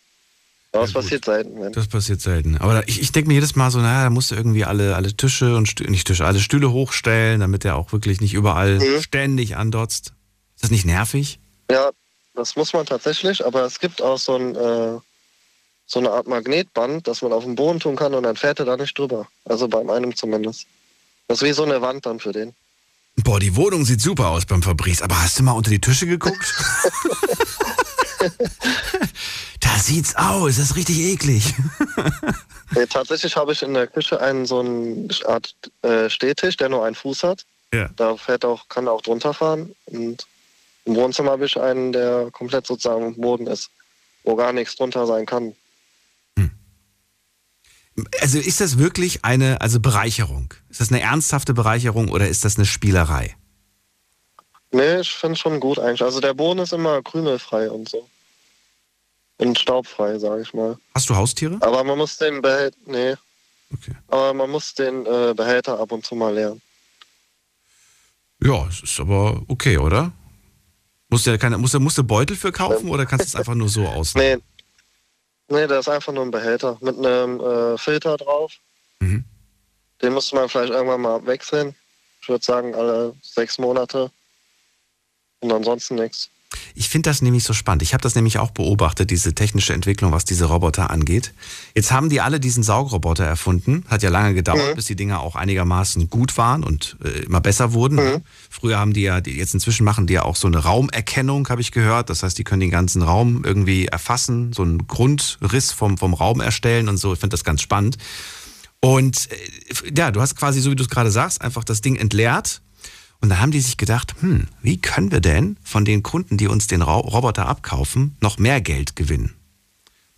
Aber 0.71 0.83
es 0.83 0.93
passiert 0.93 1.25
selten. 1.25 1.59
Wenn. 1.59 1.71
Das 1.73 1.87
passiert 1.87 2.21
selten. 2.21 2.57
Aber 2.57 2.73
da- 2.75 2.83
ich, 2.85 3.01
ich 3.01 3.11
denke 3.11 3.29
mir 3.29 3.33
jedes 3.35 3.55
Mal 3.55 3.71
so, 3.71 3.79
naja, 3.79 4.03
da 4.03 4.09
musst 4.11 4.29
du 4.31 4.35
irgendwie 4.35 4.65
alle, 4.65 4.95
alle 4.95 5.15
Tische 5.15 5.55
und 5.55 5.67
Stü 5.67 5.85
nicht 5.89 6.05
Tische, 6.05 6.25
alle 6.25 6.39
Stühle 6.39 6.71
hochstellen, 6.71 7.39
damit 7.39 7.63
der 7.63 7.75
auch 7.75 7.91
wirklich 7.91 8.21
nicht 8.21 8.33
überall 8.33 8.77
Mhm. 8.77 9.01
ständig 9.01 9.55
andotzt. 9.57 10.13
Ist 10.55 10.63
das 10.63 10.69
nicht 10.71 10.85
nervig? 10.85 11.39
Ja, 11.71 11.89
das 12.35 12.55
muss 12.55 12.73
man 12.73 12.85
tatsächlich, 12.85 13.43
aber 13.45 13.63
es 13.65 13.79
gibt 13.79 14.01
auch 14.01 14.19
so, 14.19 14.35
ein, 14.35 14.55
äh, 14.55 14.99
so 15.87 15.99
eine 15.99 16.11
Art 16.11 16.27
Magnetband, 16.27 17.07
das 17.07 17.23
man 17.23 17.33
auf 17.33 17.45
den 17.45 17.55
Boden 17.55 17.79
tun 17.79 17.95
kann 17.95 18.13
und 18.13 18.23
dann 18.23 18.35
fährt 18.35 18.59
er 18.59 18.65
da 18.65 18.77
nicht 18.77 18.95
drüber. 18.97 19.27
Also 19.45 19.67
bei 19.67 19.83
meinem 19.83 20.15
zumindest. 20.15 20.67
Das 21.27 21.41
ist 21.41 21.47
wie 21.47 21.53
so 21.53 21.63
eine 21.63 21.81
Wand 21.81 22.05
dann 22.05 22.19
für 22.19 22.31
den. 22.31 22.53
Boah, 23.23 23.39
die 23.39 23.55
Wohnung 23.55 23.85
sieht 23.85 24.01
super 24.01 24.29
aus 24.29 24.45
beim 24.45 24.61
Fabrice, 24.61 25.01
aber 25.01 25.21
hast 25.21 25.39
du 25.39 25.43
mal 25.43 25.53
unter 25.53 25.69
die 25.69 25.81
Tische 25.81 26.05
geguckt? 26.07 26.53
da 29.59 29.79
sieht's 29.79 30.15
aus, 30.15 30.57
das 30.57 30.71
ist 30.71 30.75
richtig 30.75 30.99
eklig. 30.99 31.53
Nee, 32.75 32.85
tatsächlich 32.85 33.35
habe 33.35 33.51
ich 33.51 33.63
in 33.63 33.73
der 33.73 33.87
Küche 33.87 34.21
einen 34.21 34.45
so 34.45 34.59
eine 34.59 35.07
Art 35.25 35.55
äh, 35.81 36.07
Stehtisch, 36.09 36.55
der 36.57 36.69
nur 36.69 36.85
einen 36.85 36.93
Fuß 36.93 37.23
hat. 37.23 37.43
Ja. 37.73 37.89
Da 37.95 38.15
fährt 38.15 38.45
auch, 38.45 38.67
kann 38.69 38.87
er 38.87 38.93
auch 38.93 39.01
drunter 39.01 39.33
fahren. 39.33 39.75
Und 39.85 40.27
im 40.85 40.95
Wohnzimmer 40.95 41.31
habe 41.31 41.45
ich 41.45 41.59
einen, 41.59 41.91
der 41.91 42.29
komplett 42.31 42.67
sozusagen 42.67 43.05
am 43.05 43.15
Boden 43.15 43.47
ist, 43.47 43.69
wo 44.23 44.35
gar 44.35 44.53
nichts 44.53 44.75
drunter 44.75 45.07
sein 45.07 45.25
kann. 45.25 45.55
Also 48.21 48.37
ist 48.37 48.61
das 48.61 48.77
wirklich 48.77 49.25
eine 49.25 49.61
also 49.61 49.79
Bereicherung? 49.79 50.53
Ist 50.69 50.81
das 50.81 50.91
eine 50.91 51.01
ernsthafte 51.01 51.53
Bereicherung 51.53 52.09
oder 52.09 52.27
ist 52.27 52.45
das 52.45 52.57
eine 52.57 52.65
Spielerei? 52.65 53.35
Nee, 54.71 54.99
ich 54.99 55.11
finde 55.11 55.33
es 55.33 55.39
schon 55.39 55.59
gut 55.59 55.79
eigentlich. 55.79 56.03
Also 56.03 56.19
der 56.19 56.33
Boden 56.33 56.59
ist 56.59 56.73
immer 56.73 57.01
krümelfrei 57.01 57.69
und 57.71 57.89
so. 57.89 58.07
Und 59.37 59.57
staubfrei, 59.57 60.19
sage 60.19 60.41
ich 60.41 60.53
mal. 60.53 60.77
Hast 60.93 61.09
du 61.09 61.15
Haustiere? 61.15 61.57
Aber 61.61 61.83
man 61.83 61.97
muss 61.97 62.17
den 62.17 62.41
Behälter, 62.41 62.77
nee. 62.85 63.15
Aber 64.07 64.33
man 64.33 64.49
muss 64.49 64.73
den 64.73 65.05
äh, 65.05 65.33
Behälter 65.35 65.79
ab 65.79 65.91
und 65.91 66.05
zu 66.05 66.15
mal 66.15 66.33
leeren. 66.33 66.61
Ja, 68.41 68.67
es 68.67 68.81
ist 68.81 68.99
aber 68.99 69.41
okay, 69.47 69.77
oder? 69.77 70.11
Musst 71.09 71.25
du 71.25 71.31
ja 71.31 71.37
keine, 71.37 71.57
musst 71.57 71.73
du, 71.73 71.79
musst 71.79 71.97
du 71.97 72.03
Beutel 72.03 72.35
für 72.35 72.51
kaufen 72.51 72.89
oder 72.89 73.05
kannst 73.05 73.25
du 73.25 73.27
es 73.29 73.35
einfach 73.35 73.55
nur 73.55 73.69
so 73.69 73.87
aus? 73.87 74.15
Nee. 74.15 74.37
Nee, 75.49 75.67
der 75.67 75.79
ist 75.79 75.89
einfach 75.89 76.13
nur 76.13 76.23
ein 76.23 76.31
Behälter 76.31 76.77
mit 76.79 76.97
einem 76.97 77.39
äh, 77.39 77.77
Filter 77.77 78.17
drauf. 78.17 78.53
Mhm. 78.99 79.25
Den 80.01 80.13
müsste 80.13 80.35
man 80.35 80.47
vielleicht 80.47 80.71
irgendwann 80.71 81.01
mal 81.01 81.25
wechseln. 81.25 81.75
Ich 82.21 82.29
würde 82.29 82.45
sagen, 82.45 82.75
alle 82.75 83.15
sechs 83.21 83.57
Monate. 83.57 84.11
Und 85.39 85.51
ansonsten 85.51 85.95
nichts. 85.95 86.29
Ich 86.73 86.89
finde 86.89 87.09
das 87.09 87.21
nämlich 87.21 87.43
so 87.43 87.53
spannend. 87.53 87.83
Ich 87.83 87.93
habe 87.93 88.01
das 88.01 88.15
nämlich 88.15 88.39
auch 88.39 88.49
beobachtet, 88.51 89.11
diese 89.11 89.35
technische 89.35 89.73
Entwicklung, 89.73 90.11
was 90.11 90.25
diese 90.25 90.45
Roboter 90.45 90.89
angeht. 90.89 91.33
Jetzt 91.75 91.91
haben 91.91 92.09
die 92.09 92.21
alle 92.21 92.39
diesen 92.39 92.63
Saugroboter 92.63 93.23
erfunden. 93.23 93.83
Hat 93.87 94.01
ja 94.01 94.09
lange 94.09 94.33
gedauert, 94.33 94.71
Mhm. 94.71 94.75
bis 94.75 94.85
die 94.85 94.95
Dinger 94.95 95.19
auch 95.19 95.35
einigermaßen 95.35 96.09
gut 96.09 96.37
waren 96.37 96.63
und 96.63 96.97
äh, 97.03 97.25
immer 97.25 97.39
besser 97.41 97.73
wurden. 97.73 97.97
Mhm. 97.97 98.21
Früher 98.49 98.79
haben 98.79 98.93
die 98.93 99.01
ja, 99.01 99.19
jetzt 99.19 99.53
inzwischen 99.53 99.83
machen 99.83 100.07
die 100.07 100.13
ja 100.13 100.23
auch 100.23 100.35
so 100.35 100.47
eine 100.47 100.57
Raumerkennung, 100.57 101.47
habe 101.49 101.61
ich 101.61 101.71
gehört. 101.71 102.09
Das 102.09 102.23
heißt, 102.23 102.37
die 102.37 102.43
können 102.43 102.61
den 102.61 102.71
ganzen 102.71 103.03
Raum 103.03 103.43
irgendwie 103.45 103.85
erfassen, 103.85 104.51
so 104.53 104.63
einen 104.63 104.87
Grundriss 104.87 105.71
vom, 105.71 105.97
vom 105.99 106.13
Raum 106.15 106.41
erstellen 106.41 106.89
und 106.89 106.97
so. 106.97 107.13
Ich 107.13 107.19
finde 107.19 107.35
das 107.35 107.43
ganz 107.43 107.61
spannend. 107.61 107.97
Und 108.81 109.27
äh, 109.31 109.91
ja, 109.95 110.09
du 110.09 110.21
hast 110.21 110.35
quasi, 110.35 110.61
so 110.61 110.71
wie 110.71 110.75
du 110.75 110.83
es 110.83 110.89
gerade 110.89 111.11
sagst, 111.11 111.41
einfach 111.41 111.63
das 111.63 111.81
Ding 111.81 111.95
entleert. 111.95 112.61
Und 113.21 113.29
dann 113.29 113.41
haben 113.41 113.51
die 113.51 113.59
sich 113.59 113.75
gedacht, 113.77 114.15
hm, 114.21 114.47
wie 114.61 114.77
können 114.77 115.11
wir 115.11 115.19
denn 115.19 115.57
von 115.63 115.83
den 115.85 116.03
Kunden, 116.03 116.37
die 116.37 116.47
uns 116.47 116.67
den 116.67 116.81
Ro 116.81 116.99
Roboter 116.99 117.47
abkaufen, 117.47 118.15
noch 118.21 118.37
mehr 118.37 118.61
Geld 118.61 118.95
gewinnen? 118.95 119.33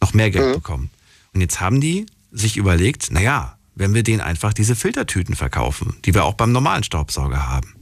Noch 0.02 0.14
mehr 0.14 0.30
Geld 0.32 0.54
bekommen. 0.54 0.90
Und 1.34 1.42
jetzt 1.42 1.60
haben 1.62 1.82
die 1.82 2.06
sich 2.32 2.58
überlegt, 2.58 3.12
naja, 3.12 3.58
wenn 3.76 3.94
wir 3.94 4.04
denen 4.04 4.22
einfach 4.22 4.54
diese 4.54 4.76
Filtertüten 4.76 5.36
verkaufen, 5.36 5.96
die 6.06 6.14
wir 6.14 6.26
auch 6.26 6.34
beim 6.36 6.52
normalen 6.52 6.84
Staubsauger 6.84 7.48
haben. 7.50 7.74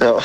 Ja. 0.00 0.18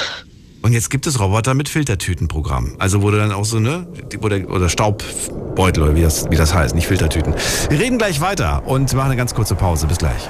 Und 0.61 0.73
jetzt 0.73 0.89
gibt 0.91 1.07
es 1.07 1.19
Roboter 1.19 1.55
mit 1.55 1.69
Filtertütenprogramm. 1.69 2.75
Also 2.77 3.01
wurde 3.01 3.17
dann 3.17 3.31
auch 3.31 3.45
so, 3.45 3.59
ne, 3.59 3.87
die- 4.11 4.21
wo 4.21 4.29
der- 4.29 4.47
oder 4.49 4.69
Staubbeutel 4.69 5.81
oder 5.83 5.95
wie 5.95 6.01
das, 6.01 6.29
wie 6.29 6.35
das 6.35 6.53
heißt, 6.53 6.75
nicht 6.75 6.85
Filtertüten. 6.87 7.33
Wir 7.69 7.79
reden 7.79 7.97
gleich 7.97 8.21
weiter 8.21 8.67
und 8.67 8.93
machen 8.93 9.07
eine 9.07 9.15
ganz 9.15 9.33
kurze 9.33 9.55
Pause. 9.55 9.87
Bis 9.87 9.97
gleich. 9.97 10.29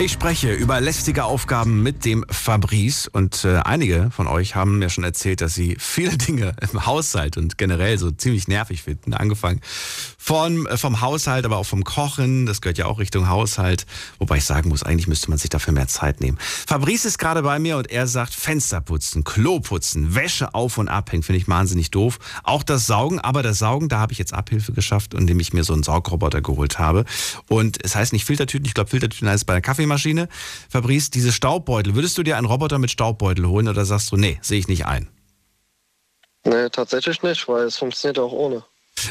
Ich 0.00 0.10
spreche 0.10 0.52
über 0.52 0.80
lästige 0.80 1.24
Aufgaben 1.24 1.80
mit 1.82 2.04
dem 2.04 2.24
Fabrice 2.28 3.08
und 3.12 3.44
äh, 3.44 3.58
einige 3.58 4.10
von 4.10 4.26
euch 4.26 4.56
haben 4.56 4.80
mir 4.80 4.90
schon 4.90 5.04
erzählt, 5.04 5.40
dass 5.40 5.54
sie 5.54 5.76
viele 5.78 6.18
Dinge 6.18 6.56
im 6.72 6.84
Haushalt 6.84 7.36
und 7.36 7.58
generell 7.58 7.96
so 7.96 8.10
ziemlich 8.10 8.48
nervig 8.48 8.82
finden. 8.82 9.14
Angefangen 9.14 9.60
von, 10.18 10.66
äh, 10.66 10.76
vom 10.76 11.00
Haushalt, 11.00 11.44
aber 11.44 11.58
auch 11.58 11.66
vom 11.66 11.84
Kochen, 11.84 12.44
das 12.44 12.60
gehört 12.60 12.76
ja 12.76 12.86
auch 12.86 12.98
Richtung 12.98 13.28
Haushalt, 13.28 13.86
wobei 14.18 14.38
ich 14.38 14.44
sagen 14.44 14.68
muss, 14.68 14.82
eigentlich 14.82 15.06
müsste 15.06 15.30
man 15.30 15.38
sich 15.38 15.48
dafür 15.48 15.72
mehr 15.72 15.86
Zeit 15.86 16.20
nehmen. 16.20 16.38
Fabrice 16.40 17.04
ist 17.04 17.18
gerade 17.18 17.42
bei 17.42 17.58
mir 17.60 17.76
und 17.76 17.90
er 17.90 18.08
sagt 18.08 18.34
Fenster 18.34 18.80
putzen, 18.80 19.22
Klo 19.22 19.60
putzen, 19.60 20.14
Wäsche 20.14 20.54
auf 20.54 20.76
und 20.76 20.88
abhängen, 20.88 21.22
finde 21.22 21.38
ich 21.38 21.48
wahnsinnig 21.48 21.92
doof. 21.92 22.18
Auch 22.42 22.64
das 22.64 22.86
Saugen, 22.86 23.20
aber 23.20 23.42
das 23.44 23.58
Saugen, 23.58 23.88
da 23.88 24.00
habe 24.00 24.12
ich 24.12 24.18
jetzt 24.18 24.34
Abhilfe 24.34 24.72
geschafft, 24.72 25.14
indem 25.14 25.38
ich 25.38 25.52
mir 25.52 25.62
so 25.62 25.72
einen 25.72 25.84
Saugroboter 25.84 26.42
geholt 26.42 26.80
habe. 26.80 27.04
Und 27.48 27.78
es 27.84 27.94
heißt 27.94 28.12
nicht 28.12 28.24
Filtertüten, 28.24 28.66
ich 28.66 28.74
glaube 28.74 28.90
Filtertüten 28.90 29.28
heißt 29.28 29.46
bei 29.46 29.52
der 29.52 29.62
Kaffeemaschine. 29.84 30.28
Fabrice, 30.70 31.10
diese 31.10 31.32
Staubbeutel, 31.32 31.94
würdest 31.94 32.16
du 32.16 32.22
dir 32.22 32.36
einen 32.36 32.46
Roboter 32.46 32.78
mit 32.78 32.90
Staubbeutel 32.90 33.46
holen 33.46 33.68
oder 33.68 33.84
sagst 33.84 34.10
du, 34.12 34.16
nee, 34.16 34.38
sehe 34.42 34.58
ich 34.58 34.68
nicht 34.68 34.86
ein? 34.86 35.08
Nee, 36.44 36.68
tatsächlich 36.70 37.22
nicht, 37.22 37.46
weil 37.48 37.64
es 37.64 37.76
funktioniert 37.76 38.18
auch 38.18 38.32
ohne. 38.32 38.64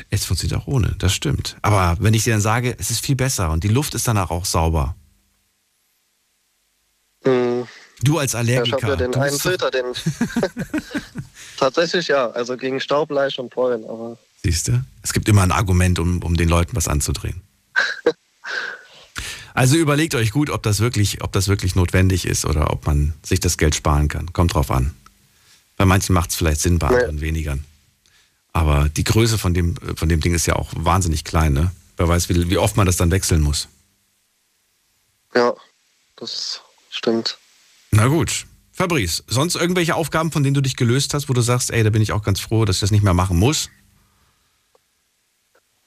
Es 0.09 0.25
funktioniert 0.25 0.59
auch 0.61 0.67
ohne, 0.67 0.95
das 0.97 1.13
stimmt. 1.13 1.57
Aber 1.61 1.97
wenn 1.99 2.13
ich 2.13 2.23
dir 2.23 2.33
dann 2.33 2.41
sage, 2.41 2.75
es 2.79 2.89
ist 2.89 3.05
viel 3.05 3.15
besser 3.15 3.51
und 3.51 3.63
die 3.63 3.69
Luft 3.69 3.93
ist 3.95 4.07
danach 4.07 4.31
auch 4.31 4.45
sauber. 4.45 4.95
Hm, 7.23 7.67
Du 8.01 8.17
als 8.19 8.33
ja, 8.33 8.41
ich 8.41 8.49
Allergiker. 8.49 8.77
habe 8.81 8.87
ja 8.87 8.95
den 9.07 9.15
einen 9.15 9.39
Filter, 9.39 9.71
den. 9.71 9.85
tatsächlich 11.57 12.07
ja, 12.09 12.29
also 12.31 12.57
gegen 12.57 12.79
Staub, 12.81 13.07
Bleich 13.09 13.39
und 13.39 13.49
Pollen, 13.49 13.85
aber 13.85 14.17
Siehst 14.43 14.67
du? 14.67 14.83
Es 15.01 15.13
gibt 15.13 15.29
immer 15.29 15.43
ein 15.43 15.53
Argument, 15.53 15.99
um, 15.99 16.21
um 16.21 16.35
den 16.35 16.49
Leuten 16.49 16.75
was 16.75 16.89
anzudrehen. 16.89 17.41
Also 19.53 19.75
überlegt 19.75 20.15
euch 20.15 20.31
gut, 20.31 20.49
ob 20.49 20.63
das 20.63 20.79
wirklich, 20.79 21.23
ob 21.23 21.31
das 21.31 21.47
wirklich 21.47 21.75
notwendig 21.75 22.25
ist 22.25 22.45
oder 22.45 22.71
ob 22.71 22.85
man 22.87 23.13
sich 23.23 23.39
das 23.39 23.57
Geld 23.57 23.75
sparen 23.75 24.07
kann. 24.07 24.33
Kommt 24.33 24.53
drauf 24.53 24.71
an. 24.71 24.93
Bei 25.77 25.85
manchen 25.85 26.13
macht 26.13 26.31
es 26.31 26.35
vielleicht 26.35 26.61
Sinn, 26.61 26.79
bei 26.79 26.87
anderen 26.87 27.21
weniger. 27.21 27.57
Aber 28.51 28.89
die 28.89 29.03
Größe 29.03 29.37
von 29.37 29.53
dem, 29.53 29.75
von 29.95 30.09
dem 30.09 30.21
Ding 30.21 30.33
ist 30.33 30.45
ja 30.45 30.55
auch 30.55 30.69
wahnsinnig 30.75 31.23
klein, 31.23 31.53
ne? 31.53 31.71
Wer 31.97 32.07
weiß, 32.07 32.29
wie, 32.29 32.49
wie 32.49 32.57
oft 32.57 32.77
man 32.77 32.85
das 32.85 32.97
dann 32.97 33.11
wechseln 33.11 33.41
muss. 33.41 33.67
ja, 35.35 35.53
das 36.15 36.61
stimmt. 36.89 37.37
Na 37.91 38.07
gut. 38.07 38.45
Fabrice, 38.71 39.23
sonst 39.27 39.55
irgendwelche 39.55 39.93
Aufgaben, 39.93 40.31
von 40.31 40.41
denen 40.41 40.55
du 40.55 40.61
dich 40.61 40.75
gelöst 40.75 41.13
hast, 41.13 41.29
wo 41.29 41.33
du 41.33 41.41
sagst, 41.41 41.69
ey, 41.69 41.83
da 41.83 41.91
bin 41.91 42.01
ich 42.01 42.11
auch 42.11 42.23
ganz 42.23 42.39
froh, 42.39 42.65
dass 42.65 42.77
ich 42.77 42.79
das 42.81 42.89
nicht 42.89 43.03
mehr 43.03 43.13
machen 43.13 43.37
muss? 43.37 43.69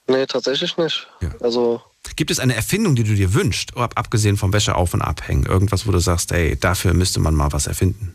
Nee, 0.06 0.26
tatsächlich 0.26 0.76
nicht. 0.76 1.08
Ja. 1.20 1.34
Also, 1.40 1.82
Gibt 2.14 2.30
es 2.30 2.38
eine 2.38 2.54
Erfindung, 2.54 2.94
die 2.94 3.02
du 3.04 3.14
dir 3.14 3.34
wünschst, 3.34 3.76
ab- 3.76 3.94
abgesehen 3.96 4.36
vom 4.36 4.52
Wäsche 4.52 4.76
auf 4.76 4.94
und 4.94 5.02
abhängen? 5.02 5.44
Irgendwas, 5.46 5.86
wo 5.86 5.90
du 5.92 5.98
sagst, 5.98 6.30
ey, 6.32 6.56
dafür 6.56 6.94
müsste 6.94 7.18
man 7.20 7.34
mal 7.34 7.52
was 7.52 7.66
erfinden? 7.66 8.14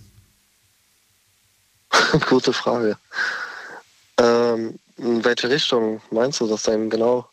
gute 2.29 2.53
Frage. 2.53 2.97
Ähm, 4.17 4.79
in 4.97 5.23
welche 5.25 5.49
Richtung 5.49 6.01
meinst 6.11 6.39
du 6.39 6.47
das 6.47 6.63
denn 6.63 6.89
genau? 6.89 7.27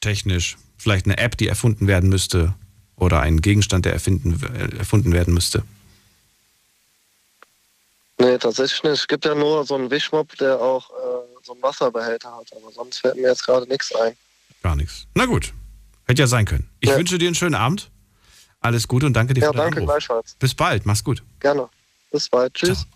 Technisch. 0.00 0.56
Vielleicht 0.78 1.06
eine 1.06 1.18
App, 1.18 1.36
die 1.36 1.48
erfunden 1.48 1.86
werden 1.88 2.08
müsste. 2.08 2.54
Oder 2.96 3.20
ein 3.20 3.40
Gegenstand, 3.40 3.84
der 3.84 3.92
erfinden, 3.92 4.40
erfunden 4.78 5.12
werden 5.12 5.34
müsste. 5.34 5.62
Nee, 8.18 8.38
tatsächlich 8.38 8.82
nicht. 8.82 8.92
Es 9.00 9.06
gibt 9.06 9.24
ja 9.24 9.34
nur 9.34 9.64
so 9.64 9.74
einen 9.76 9.90
Wischmopp, 9.90 10.36
der 10.38 10.60
auch 10.60 10.90
äh, 10.90 11.44
so 11.44 11.52
einen 11.52 11.62
Wasserbehälter 11.62 12.34
hat, 12.36 12.46
aber 12.56 12.72
sonst 12.72 12.98
fällt 12.98 13.16
mir 13.16 13.28
jetzt 13.28 13.44
gerade 13.44 13.68
nichts 13.68 13.94
ein. 13.94 14.16
Gar 14.62 14.74
nichts. 14.76 15.06
Na 15.14 15.26
gut. 15.26 15.52
Hätte 16.08 16.22
ja 16.22 16.26
sein 16.26 16.46
können. 16.46 16.68
Ich 16.80 16.88
Ja. 16.88 16.96
wünsche 16.96 17.18
dir 17.18 17.26
einen 17.28 17.34
schönen 17.34 17.54
Abend. 17.54 17.90
Alles 18.60 18.88
Gute 18.88 19.04
und 19.06 19.12
danke 19.12 19.34
dir 19.34 19.42
Ja, 19.42 19.48
für 19.48 19.52
deinen 19.58 19.64
danke 19.66 19.80
Anruf. 19.80 19.92
gleichfalls. 19.94 20.34
Bis 20.38 20.54
bald. 20.54 20.86
Mach's 20.86 21.04
gut. 21.04 21.22
Gerne. 21.38 21.68
Bis 22.10 22.28
bald. 22.28 22.54
Tschüss. 22.54 22.86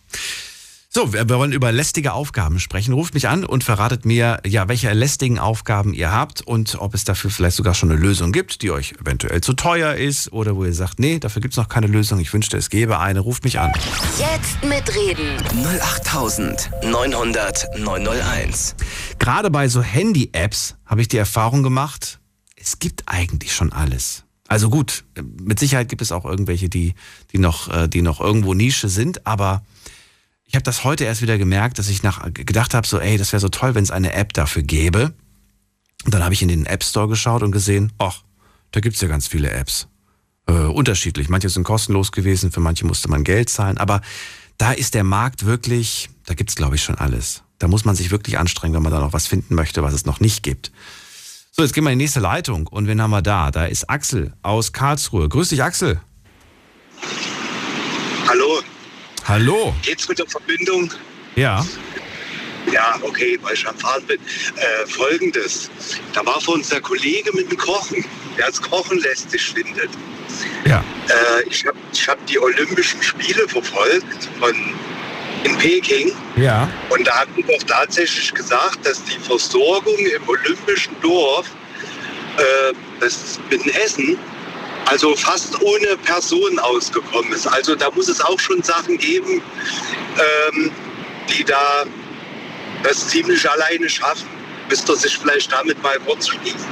So, 0.95 1.13
wir, 1.15 1.27
wir 1.29 1.39
wollen 1.39 1.53
über 1.53 1.73
lästige 1.73 2.13
Aufgaben 2.13 2.59
sprechen. 2.61 2.93
Ruft 2.93 3.15
mich 3.15 3.27
an 3.29 3.45
und 3.47 3.65
verratet 3.65 4.05
mir, 4.05 4.41
ja, 4.45 4.69
welche 4.69 4.93
lästigen 4.93 5.39
Aufgaben 5.39 5.95
ihr 5.95 6.13
habt 6.13 6.43
und 6.43 6.75
ob 6.81 6.93
es 6.95 7.05
dafür 7.05 7.31
vielleicht 7.31 7.57
sogar 7.57 7.73
schon 7.75 7.91
eine 7.91 7.99
Lösung 8.01 8.31
gibt, 8.33 8.61
die 8.61 8.71
euch 8.71 8.93
eventuell 9.01 9.41
zu 9.41 9.55
teuer 9.55 9.95
ist 9.95 10.33
oder 10.33 10.55
wo 10.57 10.65
ihr 10.67 10.75
sagt, 10.75 10.99
nee, 10.99 11.19
dafür 11.19 11.41
gibt's 11.41 11.57
noch 11.57 11.69
keine 11.71 11.87
Lösung. 11.87 12.19
Ich 12.19 12.31
wünschte, 12.35 12.59
es 12.59 12.69
gäbe 12.69 12.99
eine. 12.99 13.21
Ruft 13.21 13.45
mich 13.45 13.59
an. 13.59 13.73
Jetzt 14.19 14.63
mitreden. 14.65 15.39
08900 15.65 17.69
901. 17.79 18.75
Gerade 19.19 19.51
bei 19.51 19.69
so 19.69 19.83
Handy-Apps 19.83 20.77
habe 20.85 21.01
ich 21.03 21.09
die 21.09 21.19
Erfahrung 21.19 21.63
gemacht, 21.63 22.19
es 22.63 22.79
gibt 22.79 23.05
eigentlich 23.07 23.55
schon 23.55 23.73
alles. 23.73 24.25
Also 24.47 24.71
gut, 24.71 25.05
mit 25.41 25.59
Sicherheit 25.59 25.89
gibt 25.89 26.03
es 26.03 26.13
auch 26.13 26.25
irgendwelche, 26.25 26.69
die, 26.69 26.95
die, 27.33 27.39
noch, 27.39 27.69
äh, 27.69 27.89
die 27.89 28.03
noch 28.03 28.21
irgendwo 28.21 28.55
Nische 28.55 28.89
sind, 28.89 29.27
aber 29.27 29.65
ich 30.45 30.55
habe 30.55 30.63
das 30.63 30.85
heute 30.85 31.05
erst 31.05 31.23
wieder 31.23 31.39
gemerkt, 31.39 31.79
dass 31.79 31.89
ich 31.89 32.03
nach, 32.03 32.33
gedacht 32.33 32.75
habe, 32.75 32.87
so, 32.87 32.99
ey, 32.99 33.17
das 33.17 33.33
wäre 33.33 33.41
so 33.41 33.49
toll, 33.49 33.75
wenn 33.75 33.83
es 33.83 33.91
eine 33.91 34.13
App 34.13 34.35
dafür 34.35 34.63
gäbe. 34.63 35.15
Und 36.05 36.13
dann 36.13 36.23
habe 36.23 36.35
ich 36.35 36.43
in 36.43 36.49
den 36.49 36.67
App 36.67 36.85
Store 36.85 37.09
geschaut 37.09 37.43
und 37.43 37.53
gesehen, 37.53 37.93
ach, 37.99 38.23
da 38.71 38.81
gibt's 38.81 39.01
ja 39.01 39.09
ganz 39.09 39.27
viele 39.27 39.51
Apps. 39.51 39.89
Äh, 40.47 40.53
unterschiedlich. 40.53 41.29
Manche 41.31 41.49
sind 41.49 41.65
kostenlos 41.65 42.13
gewesen, 42.13 42.53
für 42.53 42.61
manche 42.61 42.85
musste 42.85 43.09
man 43.09 43.25
Geld 43.25 43.49
zahlen. 43.49 43.79
Aber 43.79 44.03
da 44.59 44.73
ist 44.73 44.95
der 44.95 45.05
Markt 45.05 45.47
wirklich, 45.47 46.11
da 46.27 46.35
gibt's 46.35 46.55
glaube 46.55 46.75
ich 46.75 46.83
schon 46.83 46.97
alles. 46.97 47.43
Da 47.59 47.69
muss 47.69 47.85
man 47.85 47.97
sich 47.97 48.11
wirklich 48.11 48.39
anstrengen, 48.39 48.75
wenn 48.75 48.83
man 48.83 48.93
da 48.93 49.01
noch 49.01 49.15
was 49.15 49.27
finden 49.27 49.55
möchte, 49.55 49.83
was 49.83 49.95
es 49.95 50.05
noch 50.05 50.21
nicht 50.21 50.43
gibt. 50.43 50.73
So, 51.55 51.63
jetzt 51.63 51.75
gehen 51.75 51.85
wir 51.85 51.91
in 51.91 51.99
die 51.99 52.05
nächste 52.05 52.21
Leitung. 52.21 52.67
Und 52.67 52.87
wen 52.89 53.03
haben 53.03 53.11
wir 53.11 53.21
da? 53.21 53.51
Da 53.51 53.67
ist 53.67 53.91
Axel 53.91 54.33
aus 54.41 54.73
Karlsruhe. 54.73 55.29
Grüß 55.29 55.51
dich, 55.51 55.63
Axel. 55.63 56.01
Hallo, 58.27 58.63
Hallo. 59.29 59.75
geht's 59.83 60.09
mit 60.09 60.19
der 60.19 60.27
Verbindung? 60.27 60.91
Ja. 61.37 61.63
Ja, 62.73 62.99
okay, 63.03 63.39
weil 63.43 63.53
ich 63.53 63.69
am 63.69 63.77
Fahren 63.77 64.03
bin. 64.07 64.19
Äh, 64.19 64.87
Folgendes, 64.87 65.69
da 66.15 66.25
war 66.25 66.41
für 66.41 66.53
uns 66.53 66.71
der 66.71 66.81
Kollege 66.81 67.31
mit 67.35 67.51
dem 67.51 67.59
Kochen, 67.59 68.03
der 68.39 68.47
als 68.47 68.63
Kochen 68.63 68.99
lästig 69.01 69.43
findet. 69.53 69.91
Ja. 70.65 70.83
Äh, 71.09 71.49
ich 71.51 71.67
habe 71.67 71.77
ich 71.93 72.09
hab 72.09 72.25
die 72.29 72.39
Olympischen 72.39 73.03
Spiele 73.03 73.47
verfolgt 73.47 74.31
von, 74.41 74.55
in 75.45 75.57
Peking 75.59 76.13
Ja. 76.37 76.69
und 76.89 77.07
da 77.07 77.21
hatten 77.21 77.45
doch 77.47 77.63
tatsächlich 77.67 78.33
gesagt, 78.33 78.85
dass 78.85 79.03
die 79.05 79.19
Versorgung 79.19 79.97
im 79.99 80.29
Olympischen 80.29 80.95
Dorf, 81.01 81.47
äh, 82.37 82.73
das 83.01 83.39
in 83.51 83.61
Hessen, 83.63 84.19
also 84.87 85.15
fast 85.17 85.61
ohne 85.63 85.97
Person 86.05 86.59
ausgekommen 86.59 87.33
ist. 87.33 87.47
Also 87.47 87.75
da 87.75 87.91
muss 87.91 88.09
es 88.09 88.21
auch 88.21 88.39
schon 88.39 88.63
Sachen 88.63 88.99
geben, 88.99 89.41
ähm, 90.51 90.71
die 91.29 91.45
da 91.45 91.85
das 92.83 93.09
ziemlich 93.09 93.49
alleine 93.49 93.89
schaffen. 93.89 94.29
Müsste 94.69 94.97
sich 94.97 95.17
vielleicht 95.19 95.53
damit 95.53 95.81
mal 95.83 95.99
kurz 96.07 96.29
schließen. 96.29 96.67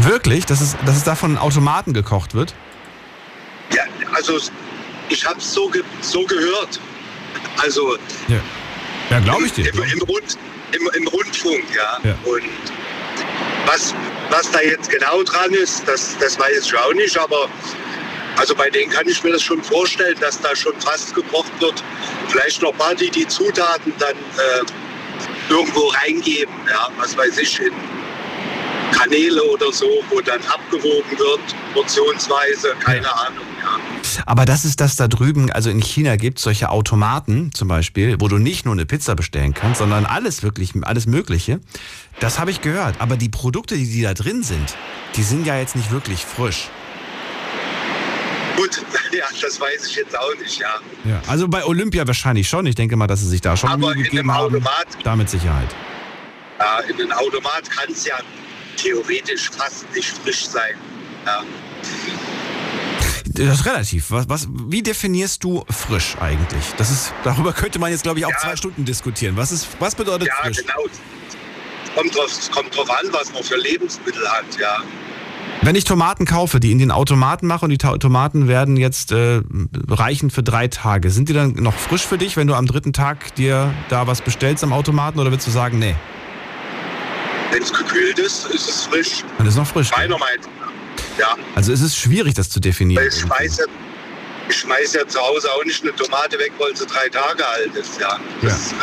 Wirklich? 0.00 0.46
Dass 0.46 0.60
es, 0.60 0.76
dass 0.84 0.96
es 0.96 1.04
da 1.04 1.14
von 1.14 1.38
Automaten 1.38 1.92
gekocht 1.92 2.34
wird? 2.34 2.54
Ja, 3.74 3.82
also 4.14 4.38
ich 5.08 5.24
habe 5.26 5.38
es 5.38 5.52
so, 5.52 5.68
ge 5.68 5.82
so 6.00 6.24
gehört. 6.24 6.80
Also 7.58 7.96
Ja. 8.28 8.40
Ja, 9.10 9.20
glaube 9.20 9.46
ich 9.46 9.52
dir. 9.52 9.72
Im, 9.72 9.82
im, 9.82 10.02
Rund, 10.02 10.38
im, 10.72 10.90
Im 10.94 11.08
Rundfunk, 11.08 11.64
ja. 11.74 11.98
Ja. 12.02 12.14
Und 12.24 12.42
was, 13.66 13.94
was 14.30 14.50
da 14.50 14.60
jetzt 14.60 14.90
genau 14.90 15.22
dran 15.22 15.52
ist, 15.54 15.82
das, 15.86 16.16
das 16.18 16.38
weiß 16.38 16.66
ich 16.66 16.76
auch 16.76 16.92
nicht, 16.92 17.16
aber 17.16 17.48
also 18.36 18.54
bei 18.54 18.70
denen 18.70 18.90
kann 18.90 19.08
ich 19.08 19.22
mir 19.24 19.32
das 19.32 19.42
schon 19.42 19.62
vorstellen, 19.62 20.16
dass 20.20 20.40
da 20.40 20.54
schon 20.54 20.78
fast 20.80 21.14
gekocht 21.14 21.52
wird. 21.60 21.82
Vielleicht 22.28 22.62
noch 22.62 22.76
mal 22.76 22.94
die, 22.94 23.10
die 23.10 23.26
Zutaten 23.26 23.92
dann 23.98 24.16
äh, 24.16 25.52
irgendwo 25.52 25.88
reingeben, 25.88 26.54
ja, 26.70 26.88
was 26.98 27.16
weiß 27.16 27.38
ich, 27.38 27.60
in 27.60 27.72
Kanäle 28.92 29.42
oder 29.42 29.72
so, 29.72 30.04
wo 30.10 30.20
dann 30.20 30.40
abgewogen 30.46 31.18
wird, 31.18 31.40
portionsweise, 31.74 32.74
keine 32.84 33.12
Ahnung. 33.12 33.47
Aber 34.26 34.44
das 34.44 34.64
ist 34.64 34.80
das 34.80 34.96
da 34.96 35.08
drüben, 35.08 35.50
also 35.50 35.70
in 35.70 35.80
China 35.80 36.16
gibt 36.16 36.38
es 36.38 36.44
solche 36.44 36.70
Automaten 36.70 37.52
zum 37.54 37.68
Beispiel, 37.68 38.16
wo 38.20 38.28
du 38.28 38.38
nicht 38.38 38.64
nur 38.64 38.74
eine 38.74 38.86
Pizza 38.86 39.14
bestellen 39.14 39.54
kannst, 39.54 39.78
sondern 39.78 40.06
alles 40.06 40.42
wirklich, 40.42 40.72
alles 40.82 41.06
Mögliche. 41.06 41.60
Das 42.20 42.38
habe 42.38 42.50
ich 42.50 42.60
gehört. 42.60 42.96
Aber 43.00 43.16
die 43.16 43.28
Produkte, 43.28 43.76
die, 43.76 43.86
die 43.90 44.02
da 44.02 44.14
drin 44.14 44.42
sind, 44.42 44.74
die 45.16 45.22
sind 45.22 45.46
ja 45.46 45.56
jetzt 45.56 45.76
nicht 45.76 45.90
wirklich 45.90 46.24
frisch. 46.24 46.68
Gut, 48.56 48.82
ja, 49.12 49.24
das 49.40 49.60
weiß 49.60 49.86
ich 49.86 49.96
jetzt 49.96 50.18
auch 50.18 50.34
nicht, 50.40 50.58
ja. 50.58 50.74
Ja. 51.04 51.20
Also 51.28 51.46
bei 51.48 51.64
Olympia 51.64 52.06
wahrscheinlich 52.06 52.48
schon. 52.48 52.66
Ich 52.66 52.74
denke 52.74 52.96
mal, 52.96 53.06
dass 53.06 53.20
sie 53.20 53.28
sich 53.28 53.40
da 53.40 53.56
schon 53.56 53.70
Aber 53.70 53.78
Mühe 53.88 53.98
in 53.98 54.02
gegeben 54.04 54.30
einem 54.30 54.34
haben. 54.38 54.54
Automat- 54.56 54.86
Da 55.04 55.14
mit 55.16 55.30
Sicherheit. 55.30 55.68
Ja, 56.58 56.80
in 56.80 57.00
einem 57.00 57.12
Automat 57.12 57.70
kann 57.70 57.92
es 57.92 58.04
ja 58.04 58.16
theoretisch 58.76 59.48
fast 59.50 59.86
nicht 59.94 60.08
frisch 60.24 60.46
sein. 60.46 60.74
Ja. 61.24 61.44
Das 63.34 63.60
ist 63.60 63.66
relativ. 63.66 64.10
Was, 64.10 64.28
was, 64.28 64.48
wie 64.68 64.82
definierst 64.82 65.42
du 65.44 65.64
frisch 65.70 66.16
eigentlich? 66.20 66.64
Das 66.76 66.90
ist, 66.90 67.12
darüber 67.24 67.52
könnte 67.52 67.78
man 67.78 67.90
jetzt, 67.90 68.02
glaube 68.02 68.18
ich, 68.18 68.26
auch 68.26 68.36
zwei 68.40 68.56
Stunden 68.56 68.84
diskutieren. 68.84 69.36
Was, 69.36 69.52
ist, 69.52 69.68
was 69.78 69.94
bedeutet 69.94 70.28
Ja, 70.28 70.34
frisch? 70.42 70.58
genau. 70.58 70.72
Es 70.86 71.94
kommt, 71.94 72.16
drauf, 72.16 72.26
es 72.30 72.50
kommt 72.50 72.76
drauf 72.76 72.90
an, 72.90 73.06
was 73.12 73.32
man 73.32 73.42
für 73.42 73.56
Lebensmittel 73.56 74.26
hat, 74.28 74.44
ja. 74.60 74.78
Wenn 75.62 75.74
ich 75.74 75.84
Tomaten 75.84 76.24
kaufe, 76.24 76.60
die 76.60 76.70
in 76.70 76.78
den 76.78 76.90
Automaten 76.92 77.46
mache 77.48 77.64
und 77.64 77.70
die 77.70 77.78
Tomaten 77.78 78.46
werden 78.46 78.76
jetzt 78.76 79.10
äh, 79.10 79.40
reichen 79.88 80.30
für 80.30 80.42
drei 80.44 80.68
Tage, 80.68 81.10
sind 81.10 81.28
die 81.28 81.32
dann 81.32 81.54
noch 81.54 81.74
frisch 81.74 82.06
für 82.06 82.16
dich, 82.18 82.36
wenn 82.36 82.46
du 82.46 82.54
am 82.54 82.66
dritten 82.66 82.92
Tag 82.92 83.34
dir 83.34 83.74
da 83.88 84.06
was 84.06 84.22
bestellst 84.22 84.62
am 84.62 84.72
Automaten 84.72 85.18
oder 85.18 85.32
willst 85.32 85.46
du 85.46 85.50
sagen, 85.50 85.78
nee, 85.80 85.96
Wenn 87.50 87.62
es 87.62 87.72
gekühlt 87.72 88.18
ist, 88.20 88.46
ist 88.46 88.68
es 88.68 88.82
frisch. 88.84 89.24
dann 89.38 89.46
ist 89.48 89.56
noch 89.56 89.66
frisch. 89.66 89.90
Meiner 89.90 90.18
Meinung. 90.18 90.46
Ja. 91.18 91.36
Also 91.54 91.72
es 91.72 91.80
ist 91.80 91.96
schwierig, 91.96 92.34
das 92.34 92.48
zu 92.50 92.60
definieren. 92.60 93.02
Weil 93.02 93.08
ich 93.08 93.20
schmeiße, 93.20 93.66
ich 94.48 94.56
schmeiß 94.56 94.92
ja 94.94 95.06
zu 95.06 95.18
Hause 95.20 95.48
auch 95.52 95.64
nicht 95.64 95.82
eine 95.82 95.94
Tomate 95.94 96.38
weg, 96.38 96.52
weil 96.58 96.76
sie 96.76 96.86
drei 96.86 97.08
Tage 97.08 97.46
alt 97.46 97.74
ist, 97.74 98.00
ja. 98.00 98.18
Das, 98.42 98.72
äh, 98.72 98.76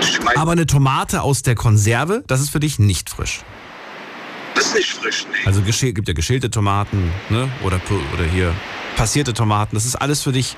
ich 0.00 0.14
schmeiß, 0.16 0.36
Aber 0.36 0.52
eine 0.52 0.66
Tomate 0.66 1.22
aus 1.22 1.42
der 1.42 1.54
Konserve, 1.54 2.22
das 2.26 2.40
ist 2.40 2.50
für 2.50 2.60
dich 2.60 2.78
nicht 2.78 3.08
frisch. 3.10 3.40
das 4.54 4.66
ist 4.66 4.74
nicht 4.74 4.92
frisch, 4.92 5.26
nee. 5.30 5.38
Also 5.46 5.60
geschäl- 5.62 5.92
gibt 5.92 6.08
ja 6.08 6.14
geschälte 6.14 6.50
Tomaten, 6.50 7.10
ne? 7.30 7.50
Oder, 7.64 7.80
oder 8.14 8.24
hier 8.24 8.54
passierte 8.96 9.32
Tomaten. 9.32 9.74
Das 9.74 9.86
ist 9.86 9.96
alles 9.96 10.22
für 10.22 10.32
dich 10.32 10.56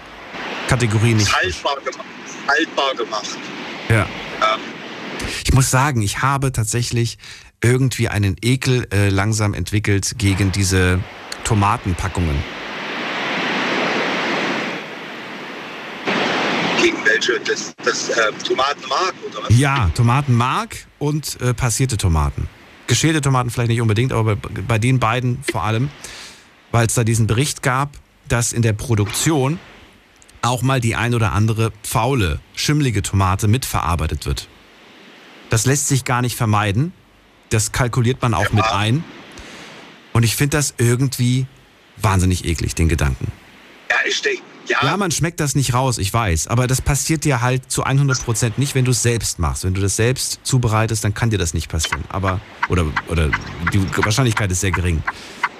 Kategorie 0.68 1.14
nicht. 1.14 1.32
Haltbar 1.32 1.76
gemacht. 1.76 2.06
Haltbar 2.48 2.94
gemacht. 2.96 3.28
Ja. 3.88 4.06
Ja. 4.40 4.58
Ich 5.44 5.52
muss 5.54 5.70
sagen, 5.70 6.02
ich 6.02 6.22
habe 6.22 6.50
tatsächlich 6.52 7.18
irgendwie 7.62 8.08
einen 8.08 8.36
Ekel 8.42 8.86
äh, 8.92 9.08
langsam 9.08 9.54
entwickelt 9.54 10.14
gegen 10.18 10.52
diese 10.52 11.00
Tomatenpackungen. 11.44 12.36
Gegen 16.82 16.96
welche? 17.04 17.40
Das, 17.40 17.74
das 17.84 18.08
äh, 18.10 18.32
Tomatenmark 18.46 19.14
oder 19.30 19.44
was? 19.44 19.58
Ja, 19.58 19.90
Tomatenmark 19.94 20.76
und 20.98 21.40
äh, 21.40 21.54
passierte 21.54 21.96
Tomaten. 21.96 22.48
Geschälte 22.86 23.20
Tomaten 23.20 23.50
vielleicht 23.50 23.70
nicht 23.70 23.80
unbedingt, 23.80 24.12
aber 24.12 24.36
bei, 24.36 24.48
bei 24.66 24.78
den 24.78 24.98
beiden 24.98 25.42
vor 25.50 25.64
allem, 25.64 25.90
weil 26.72 26.86
es 26.86 26.94
da 26.94 27.04
diesen 27.04 27.26
Bericht 27.26 27.62
gab, 27.62 27.90
dass 28.28 28.52
in 28.52 28.62
der 28.62 28.72
Produktion 28.72 29.58
auch 30.42 30.62
mal 30.62 30.80
die 30.80 30.94
ein 30.94 31.14
oder 31.14 31.32
andere 31.32 31.72
faule, 31.82 32.40
schimmlige 32.54 33.02
Tomate 33.02 33.48
mitverarbeitet 33.48 34.26
wird. 34.26 34.48
Das 35.50 35.66
lässt 35.66 35.88
sich 35.88 36.04
gar 36.04 36.20
nicht 36.20 36.36
vermeiden. 36.36 36.92
Das 37.54 37.70
kalkuliert 37.70 38.20
man 38.20 38.34
auch 38.34 38.50
mit 38.50 38.64
ein. 38.64 39.04
Und 40.12 40.24
ich 40.24 40.34
finde 40.34 40.56
das 40.56 40.74
irgendwie 40.76 41.46
wahnsinnig 41.96 42.44
eklig, 42.44 42.74
den 42.74 42.88
Gedanken. 42.88 43.30
Ja, 43.88 43.96
ich 44.04 44.20
denke, 44.22 44.42
ja, 44.66 44.78
Ja, 44.82 44.96
man 44.96 45.12
schmeckt 45.12 45.38
das 45.38 45.54
nicht 45.54 45.72
raus, 45.72 45.98
ich 45.98 46.12
weiß. 46.12 46.48
Aber 46.48 46.66
das 46.66 46.80
passiert 46.80 47.24
dir 47.24 47.42
halt 47.42 47.70
zu 47.70 47.84
100% 47.84 48.54
nicht, 48.56 48.74
wenn 48.74 48.84
du 48.84 48.90
es 48.90 49.02
selbst 49.02 49.38
machst. 49.38 49.62
Wenn 49.62 49.72
du 49.72 49.80
das 49.80 49.94
selbst 49.94 50.40
zubereitest, 50.42 51.04
dann 51.04 51.14
kann 51.14 51.30
dir 51.30 51.38
das 51.38 51.54
nicht 51.54 51.68
passieren. 51.68 52.02
Aber, 52.08 52.40
oder, 52.68 52.86
oder 53.06 53.30
die 53.72 53.80
Wahrscheinlichkeit 54.04 54.50
ist 54.50 54.60
sehr 54.60 54.72
gering. 54.72 55.04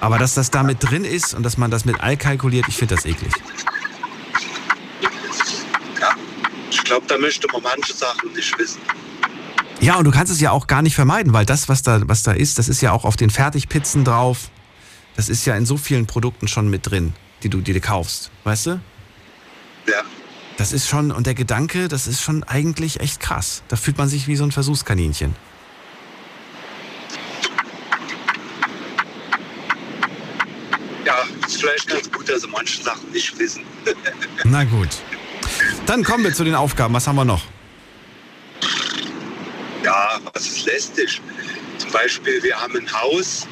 Aber 0.01 0.19
dass 0.19 0.35
das 0.35 0.51
da 0.51 0.65
mit 0.65 0.79
drin 0.81 1.05
ist 1.05 1.33
und 1.33 1.45
dass 1.45 1.59
man 1.59 1.71
das 1.71 1.85
mit 1.85 2.01
All 2.01 2.17
kalkuliert, 2.17 2.67
ich 2.67 2.77
finde 2.77 2.97
das 2.97 3.05
eklig. 3.05 3.33
ich 6.71 6.83
glaube, 6.83 7.07
da 7.07 7.19
möchte 7.19 7.47
man 7.53 7.63
manche 7.63 7.93
Sachen 7.95 8.33
nicht 8.33 8.59
wissen. 8.59 8.81
Ja, 9.81 9.97
und 9.97 10.05
du 10.05 10.11
kannst 10.11 10.33
es 10.33 10.41
ja 10.41 10.51
auch 10.51 10.67
gar 10.67 10.83
nicht 10.83 10.95
vermeiden, 10.95 11.33
weil 11.33 11.45
das, 11.45 11.69
was 11.69 11.83
da, 11.83 12.01
was 12.07 12.23
da 12.23 12.33
ist, 12.33 12.59
das 12.59 12.69
ist 12.69 12.81
ja 12.81 12.93
auch 12.93 13.05
auf 13.05 13.17
den 13.17 13.31
Fertigpizzen 13.31 14.05
drauf. 14.05 14.51
Das 15.17 15.29
ist 15.29 15.45
ja 15.45 15.57
in 15.57 15.67
so 15.67 15.77
vielen 15.77 16.07
Produkten 16.07 16.49
schon 16.49 16.69
mit 16.69 16.91
drin, 16.91 17.13
die 17.43 17.49
du, 17.49 17.61
die 17.61 17.73
du 17.73 17.81
kaufst. 17.81 18.31
Weißt 18.45 18.67
du? 18.67 18.71
Ja. 19.87 20.03
Das 20.57 20.73
ist 20.73 20.89
schon, 20.89 21.11
und 21.11 21.27
der 21.27 21.35
Gedanke, 21.35 21.89
das 21.89 22.07
ist 22.07 22.23
schon 22.23 22.45
eigentlich 22.45 23.01
echt 23.01 23.21
krass. 23.21 23.63
Da 23.69 23.77
fühlt 23.77 23.99
man 23.99 24.09
sich 24.09 24.29
wie 24.29 24.37
so 24.37 24.45
ein 24.45 24.53
Versuchskaninchen. 24.53 25.35
Ja, 31.05 31.17
ist 31.47 31.61
vielleicht 31.61 31.87
ganz 31.89 32.11
gut, 32.11 32.29
dass 32.29 32.43
sie 32.43 32.49
manche 32.49 32.83
Sachen 32.83 33.11
nicht 33.11 33.39
wissen. 33.39 33.63
Na 34.45 34.65
gut. 34.65 34.89
Dann 35.87 36.03
kommen 36.03 36.25
wir 36.25 36.33
zu 36.33 36.45
den 36.45 36.55
Aufgaben. 36.55 36.95
Was 36.95 37.07
haben 37.07 37.17
wir 37.17 37.25
noch? 37.25 37.43
Ja, 39.85 40.19
was 40.33 40.47
ist 40.47 40.65
lästig? 40.65 41.21
Zum 41.79 41.91
Beispiel, 41.91 42.43
wir 42.43 42.59
haben 42.59 42.77
ein 42.77 42.91
Haus 42.93 43.47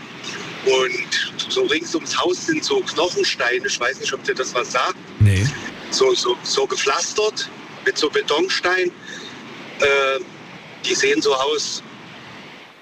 und 0.64 1.33
so 1.51 1.64
rings 1.66 1.95
ums 1.95 2.16
Haus 2.18 2.47
sind 2.47 2.64
so 2.64 2.80
Knochensteine. 2.80 3.66
Ich 3.66 3.78
weiß 3.78 4.01
nicht, 4.01 4.12
ob 4.12 4.22
dir 4.24 4.35
das 4.35 4.55
was 4.55 4.72
sagt. 4.72 4.97
Nee. 5.18 5.47
So, 5.91 6.14
so, 6.14 6.37
so 6.43 6.66
gepflastert 6.66 7.49
mit 7.85 7.99
so 7.99 8.09
Betonstein. 8.09 8.91
Äh, 9.80 10.20
die 10.85 10.95
sehen 10.95 11.20
so 11.20 11.35
aus. 11.35 11.83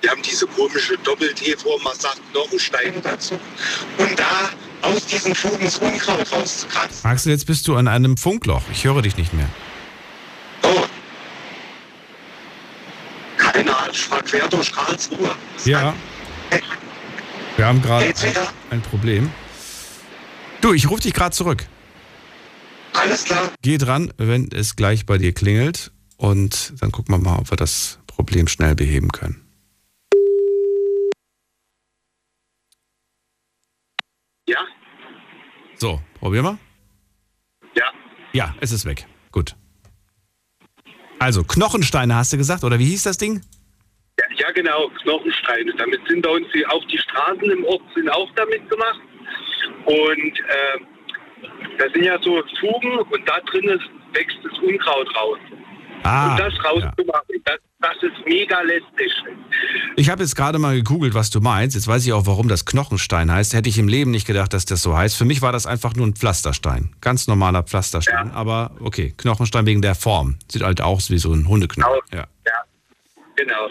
Die 0.02 0.08
haben 0.08 0.22
diese 0.22 0.46
komische 0.46 0.96
Doppel-T-Form, 0.98 1.82
man 1.82 1.96
sagt 1.98 2.20
Knochenstein 2.32 2.94
dazu. 3.02 3.38
Und 3.98 4.18
da 4.18 4.50
aus 4.82 5.04
diesen 5.06 5.34
Fugen 5.34 5.64
das 5.64 5.78
Unkraut 5.78 6.32
rauszukratzen. 6.32 7.10
Axel, 7.10 7.32
jetzt 7.32 7.46
bist 7.46 7.68
du 7.68 7.76
an 7.76 7.88
einem 7.88 8.16
Funkloch. 8.16 8.62
Ich 8.72 8.84
höre 8.84 9.02
dich 9.02 9.16
nicht 9.16 9.34
mehr. 9.34 9.48
Keine 13.36 13.76
Ahnung, 13.76 13.89
ich 14.00 14.06
fahr 14.06 14.22
quer 14.22 14.48
durch 14.48 14.72
Karlsruhe. 14.72 15.30
Ja. 15.64 15.94
Wir 17.56 17.66
haben 17.66 17.82
gerade 17.82 18.06
ein, 18.06 18.34
ein 18.70 18.82
Problem. 18.82 19.30
Du, 20.60 20.72
ich 20.72 20.88
rufe 20.88 21.02
dich 21.02 21.12
gerade 21.12 21.34
zurück. 21.34 21.66
Alles 22.94 23.24
klar. 23.24 23.50
Geh 23.62 23.78
dran, 23.78 24.12
wenn 24.16 24.50
es 24.52 24.76
gleich 24.76 25.06
bei 25.06 25.18
dir 25.18 25.32
klingelt. 25.32 25.92
Und 26.16 26.74
dann 26.80 26.92
gucken 26.92 27.14
wir 27.14 27.18
mal, 27.18 27.38
ob 27.38 27.50
wir 27.50 27.56
das 27.56 27.98
Problem 28.06 28.48
schnell 28.48 28.74
beheben 28.74 29.08
können. 29.10 29.42
Ja? 34.46 34.58
So, 35.76 36.00
probieren 36.18 36.44
wir? 36.44 36.58
Ja. 37.74 37.84
Ja, 38.32 38.54
es 38.60 38.72
ist 38.72 38.84
weg. 38.84 39.06
Gut. 39.32 39.56
Also, 41.18 41.44
Knochensteine 41.44 42.14
hast 42.14 42.32
du 42.32 42.36
gesagt, 42.38 42.64
oder 42.64 42.78
wie 42.78 42.86
hieß 42.86 43.02
das 43.04 43.18
Ding? 43.18 43.42
Ja, 44.50 44.56
ja, 44.56 44.62
genau, 44.62 44.88
Knochensteine. 45.02 45.72
Damit 45.76 46.00
sind 46.08 46.22
bei 46.22 46.30
uns 46.30 46.46
die, 46.54 46.66
auch 46.66 46.84
die 46.86 46.98
Straßen 46.98 47.50
im 47.50 47.64
Ort 47.64 47.82
sind 47.94 48.08
auch 48.10 48.28
damit 48.36 48.68
gemacht. 48.68 49.00
Und 49.86 50.38
äh, 50.38 50.80
da 51.78 51.84
sind 51.92 52.04
ja 52.04 52.18
so 52.22 52.42
Fugen 52.60 52.98
und 52.98 53.28
da 53.28 53.40
drin 53.50 53.80
wächst 54.12 54.38
das 54.42 54.58
Unkraut 54.58 55.16
raus. 55.16 55.38
Ah, 56.02 56.30
und 56.30 56.40
das 56.40 56.54
rauszumachen, 56.64 57.42
das, 57.44 57.58
das 57.80 57.96
ist 58.02 58.26
mega 58.26 58.60
lästig. 58.62 59.12
Ich 59.96 60.08
habe 60.08 60.22
jetzt 60.22 60.34
gerade 60.34 60.58
mal 60.58 60.74
gegoogelt, 60.74 61.12
was 61.12 61.28
du 61.30 61.40
meinst. 61.40 61.76
Jetzt 61.76 61.88
weiß 61.88 62.06
ich 62.06 62.12
auch, 62.14 62.26
warum 62.26 62.48
das 62.48 62.64
Knochenstein 62.64 63.30
heißt. 63.30 63.52
Hätte 63.52 63.68
ich 63.68 63.78
im 63.78 63.88
Leben 63.88 64.10
nicht 64.10 64.26
gedacht, 64.26 64.54
dass 64.54 64.64
das 64.64 64.82
so 64.82 64.96
heißt. 64.96 65.16
Für 65.16 65.26
mich 65.26 65.42
war 65.42 65.52
das 65.52 65.66
einfach 65.66 65.94
nur 65.94 66.06
ein 66.06 66.14
Pflasterstein. 66.14 66.94
Ganz 67.02 67.26
normaler 67.26 67.62
Pflasterstein. 67.64 68.30
Aber 68.30 68.70
okay, 68.80 69.12
Knochenstein 69.16 69.66
wegen 69.66 69.82
der 69.82 69.94
Form. 69.94 70.38
Sieht 70.50 70.62
halt 70.62 70.80
aus 70.80 71.10
wie 71.10 71.18
so 71.18 71.32
ein 71.32 71.46
Hundeknochen. 71.46 72.00
Ja. 72.12 72.24
Ja, 72.46 72.64
genau. 73.36 73.68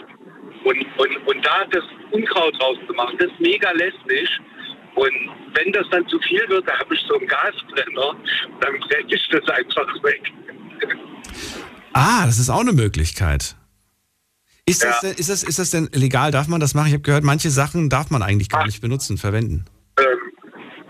Und, 0.64 0.76
und, 0.98 1.16
und 1.26 1.46
da 1.46 1.64
das 1.70 1.84
Unkraut 2.10 2.54
rauszumachen, 2.60 3.16
das 3.18 3.28
ist 3.28 3.40
mega 3.40 3.70
lästig. 3.72 4.28
Und 4.94 5.30
wenn 5.54 5.72
das 5.72 5.86
dann 5.90 6.06
zu 6.08 6.18
viel 6.20 6.46
wird, 6.48 6.68
da 6.68 6.78
habe 6.78 6.94
ich 6.94 7.00
so 7.08 7.16
einen 7.16 7.26
Gasbrenner, 7.26 8.16
dann 8.60 8.80
brenne 8.80 9.06
ich 9.08 9.28
das 9.30 9.48
einfach 9.48 10.02
weg. 10.02 10.32
Ah, 11.92 12.26
das 12.26 12.38
ist 12.38 12.50
auch 12.50 12.60
eine 12.60 12.72
Möglichkeit. 12.72 13.56
Ist, 14.66 14.84
das, 14.84 15.00
denn, 15.00 15.12
ist, 15.12 15.28
das, 15.28 15.42
ist 15.42 15.58
das 15.58 15.70
denn 15.70 15.88
legal? 15.92 16.30
Darf 16.30 16.46
man 16.46 16.60
das 16.60 16.74
machen? 16.74 16.88
Ich 16.88 16.92
habe 16.92 17.02
gehört, 17.02 17.24
manche 17.24 17.50
Sachen 17.50 17.88
darf 17.88 18.10
man 18.10 18.22
eigentlich 18.22 18.48
gar 18.48 18.66
nicht 18.66 18.80
benutzen, 18.80 19.18
verwenden. 19.18 19.64
Ähm, 19.98 20.06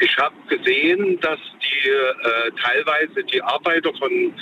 ich 0.01 0.15
habe 0.19 0.35
gesehen, 0.49 1.19
dass 1.21 1.39
die 1.63 1.89
äh, 1.89 2.51
teilweise 2.63 3.25
die 3.33 3.43
Arbeiter 3.43 3.91
von, 3.99 4.35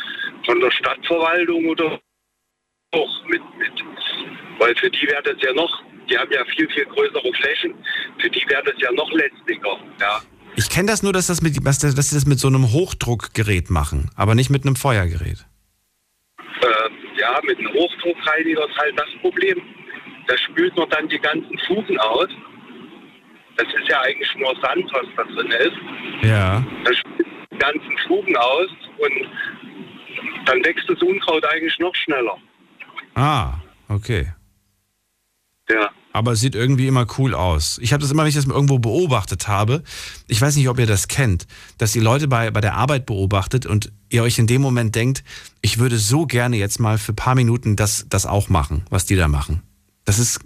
von 0.44 0.60
der 0.60 0.70
Stadtverwaltung 0.70 1.66
oder 1.66 2.00
auch 2.92 3.24
mit, 3.26 3.42
mit, 3.58 3.72
weil 4.58 4.74
für 4.76 4.90
die 4.90 5.06
wäre 5.06 5.22
das 5.22 5.36
ja 5.42 5.52
noch, 5.52 5.82
die 6.08 6.16
haben 6.16 6.30
ja 6.32 6.44
viel, 6.56 6.68
viel 6.70 6.86
größere 6.86 7.32
Flächen, 7.34 7.74
für 8.18 8.30
die 8.30 8.44
wäre 8.48 8.62
das 8.64 8.74
ja 8.78 8.90
noch 8.92 9.10
lästiger. 9.12 9.78
Ja. 10.00 10.20
Ich 10.56 10.70
kenne 10.70 10.86
das 10.86 11.02
nur, 11.02 11.12
dass, 11.12 11.26
das 11.26 11.42
mit, 11.42 11.54
dass, 11.64 11.78
dass 11.78 12.10
sie 12.10 12.16
das 12.16 12.26
mit 12.26 12.38
so 12.38 12.48
einem 12.48 12.72
Hochdruckgerät 12.72 13.70
machen, 13.70 14.10
aber 14.16 14.34
nicht 14.34 14.50
mit 14.50 14.64
einem 14.64 14.76
Feuergerät. 14.76 15.44
Äh, 16.38 17.20
ja, 17.20 17.38
mit 17.44 17.58
einem 17.58 17.72
Hochdruckreiniger 17.74 18.68
ist 18.68 18.78
halt 18.78 18.98
das 18.98 19.08
Problem. 19.20 19.60
Da 20.26 20.36
spült 20.36 20.76
man 20.76 20.88
dann 20.90 21.08
die 21.08 21.18
ganzen 21.18 21.58
Fugen 21.66 21.98
aus. 22.00 22.28
Das 23.56 23.66
ist 23.66 23.88
ja 23.88 24.00
eigentlich 24.00 24.34
nur 24.36 24.54
Sand, 24.60 24.90
was 24.92 25.06
da 25.16 25.24
drin 25.24 25.50
ist. 25.50 26.28
Ja. 26.28 26.64
Da 26.84 26.94
spült 26.94 27.28
die 27.52 27.58
ganzen 27.58 27.98
Fugen 28.06 28.36
aus 28.36 28.68
und 28.98 30.46
dann 30.46 30.64
wächst 30.64 30.88
das 30.88 31.00
Unkraut 31.02 31.44
eigentlich 31.44 31.78
noch 31.78 31.94
schneller. 31.94 32.38
Ah, 33.18 33.58
okay. 33.88 34.32
Ja. 35.68 35.90
Aber 36.12 36.32
es 36.32 36.40
sieht 36.40 36.54
irgendwie 36.54 36.86
immer 36.86 37.04
cool 37.18 37.34
aus. 37.34 37.78
Ich 37.82 37.92
habe 37.92 38.00
das 38.00 38.12
immer, 38.12 38.22
wenn 38.22 38.28
ich 38.28 38.36
das 38.36 38.46
irgendwo 38.46 38.78
beobachtet 38.78 39.48
habe. 39.48 39.82
Ich 40.28 40.40
weiß 40.40 40.54
nicht, 40.54 40.68
ob 40.68 40.78
ihr 40.78 40.86
das 40.86 41.08
kennt, 41.08 41.46
dass 41.78 41.96
ihr 41.96 42.02
Leute 42.02 42.28
bei, 42.28 42.52
bei 42.52 42.60
der 42.60 42.74
Arbeit 42.74 43.06
beobachtet 43.06 43.66
und 43.66 43.92
ihr 44.08 44.22
euch 44.22 44.38
in 44.38 44.46
dem 44.46 44.62
Moment 44.62 44.94
denkt, 44.94 45.24
ich 45.62 45.78
würde 45.78 45.98
so 45.98 46.26
gerne 46.26 46.56
jetzt 46.56 46.78
mal 46.78 46.96
für 46.96 47.12
ein 47.12 47.16
paar 47.16 47.34
Minuten 47.34 47.74
das, 47.74 48.06
das 48.08 48.24
auch 48.24 48.48
machen, 48.48 48.84
was 48.88 49.04
die 49.04 49.16
da 49.16 49.26
machen. 49.26 49.62
Das 50.04 50.20
ist, 50.20 50.38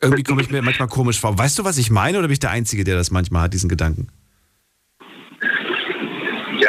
irgendwie 0.00 0.22
komme 0.22 0.42
ich 0.42 0.50
mir 0.50 0.60
manchmal 0.60 0.88
komisch 0.88 1.18
vor. 1.18 1.36
Weißt 1.36 1.58
du, 1.58 1.64
was 1.64 1.78
ich 1.78 1.90
meine 1.90 2.18
oder 2.18 2.28
bin 2.28 2.34
ich 2.34 2.40
der 2.40 2.50
Einzige, 2.50 2.84
der 2.84 2.96
das 2.96 3.10
manchmal 3.10 3.44
hat, 3.44 3.54
diesen 3.54 3.70
Gedanken? 3.70 4.08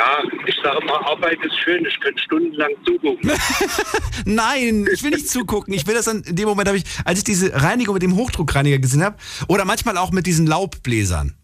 Ja, 0.04 0.22
ich 0.48 0.56
sage 0.62 0.86
mal, 0.86 0.98
Arbeit 1.06 1.38
ist 1.46 1.58
schön, 1.64 1.86
ich 1.86 1.98
könnte 2.02 2.22
stundenlang 2.22 2.72
zugucken. 2.86 3.32
Nein, 4.26 4.86
ich 4.92 5.02
will 5.04 5.12
nicht 5.12 5.30
zugucken. 5.30 5.74
Ich 5.74 5.88
will 5.88 5.94
das 5.96 6.06
dann, 6.06 6.24
in 6.24 6.36
dem 6.36 6.48
Moment 6.48 6.70
ich, 6.74 6.84
als 7.06 7.20
ich 7.20 7.24
diese 7.24 7.54
Reinigung 7.62 7.94
mit 7.94 8.04
dem 8.04 8.16
Hochdruckreiniger 8.16 8.80
gesehen 8.80 9.04
habe, 9.04 9.16
oder 9.48 9.64
manchmal 9.66 9.98
auch 9.98 10.12
mit 10.12 10.26
diesen 10.26 10.46
Laubbläsern, 10.46 11.36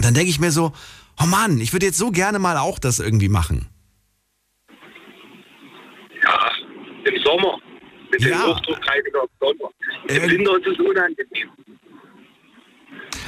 dann 0.00 0.14
denke 0.14 0.30
ich 0.30 0.38
mir 0.38 0.52
so, 0.52 0.72
oh 1.20 1.26
Mann, 1.26 1.60
ich 1.60 1.72
würde 1.72 1.86
jetzt 1.86 1.98
so 1.98 2.10
gerne 2.12 2.38
mal 2.38 2.56
auch 2.56 2.78
das 2.78 3.00
irgendwie 3.00 3.28
machen. 3.28 3.66
Ja, 6.22 6.50
im 7.04 7.22
Sommer. 7.24 7.58
Mit 8.12 8.22
dem 8.22 8.30
Ja. 8.30 8.46
Hochdruckreiniger 8.46 9.22
im 9.22 9.28
Sommer. 9.40 9.70
Im 10.08 10.16
Äh, 10.22 10.30
Winter 10.30 10.56
ist 10.58 10.66
es 10.68 10.78
unangenehm. 10.78 11.48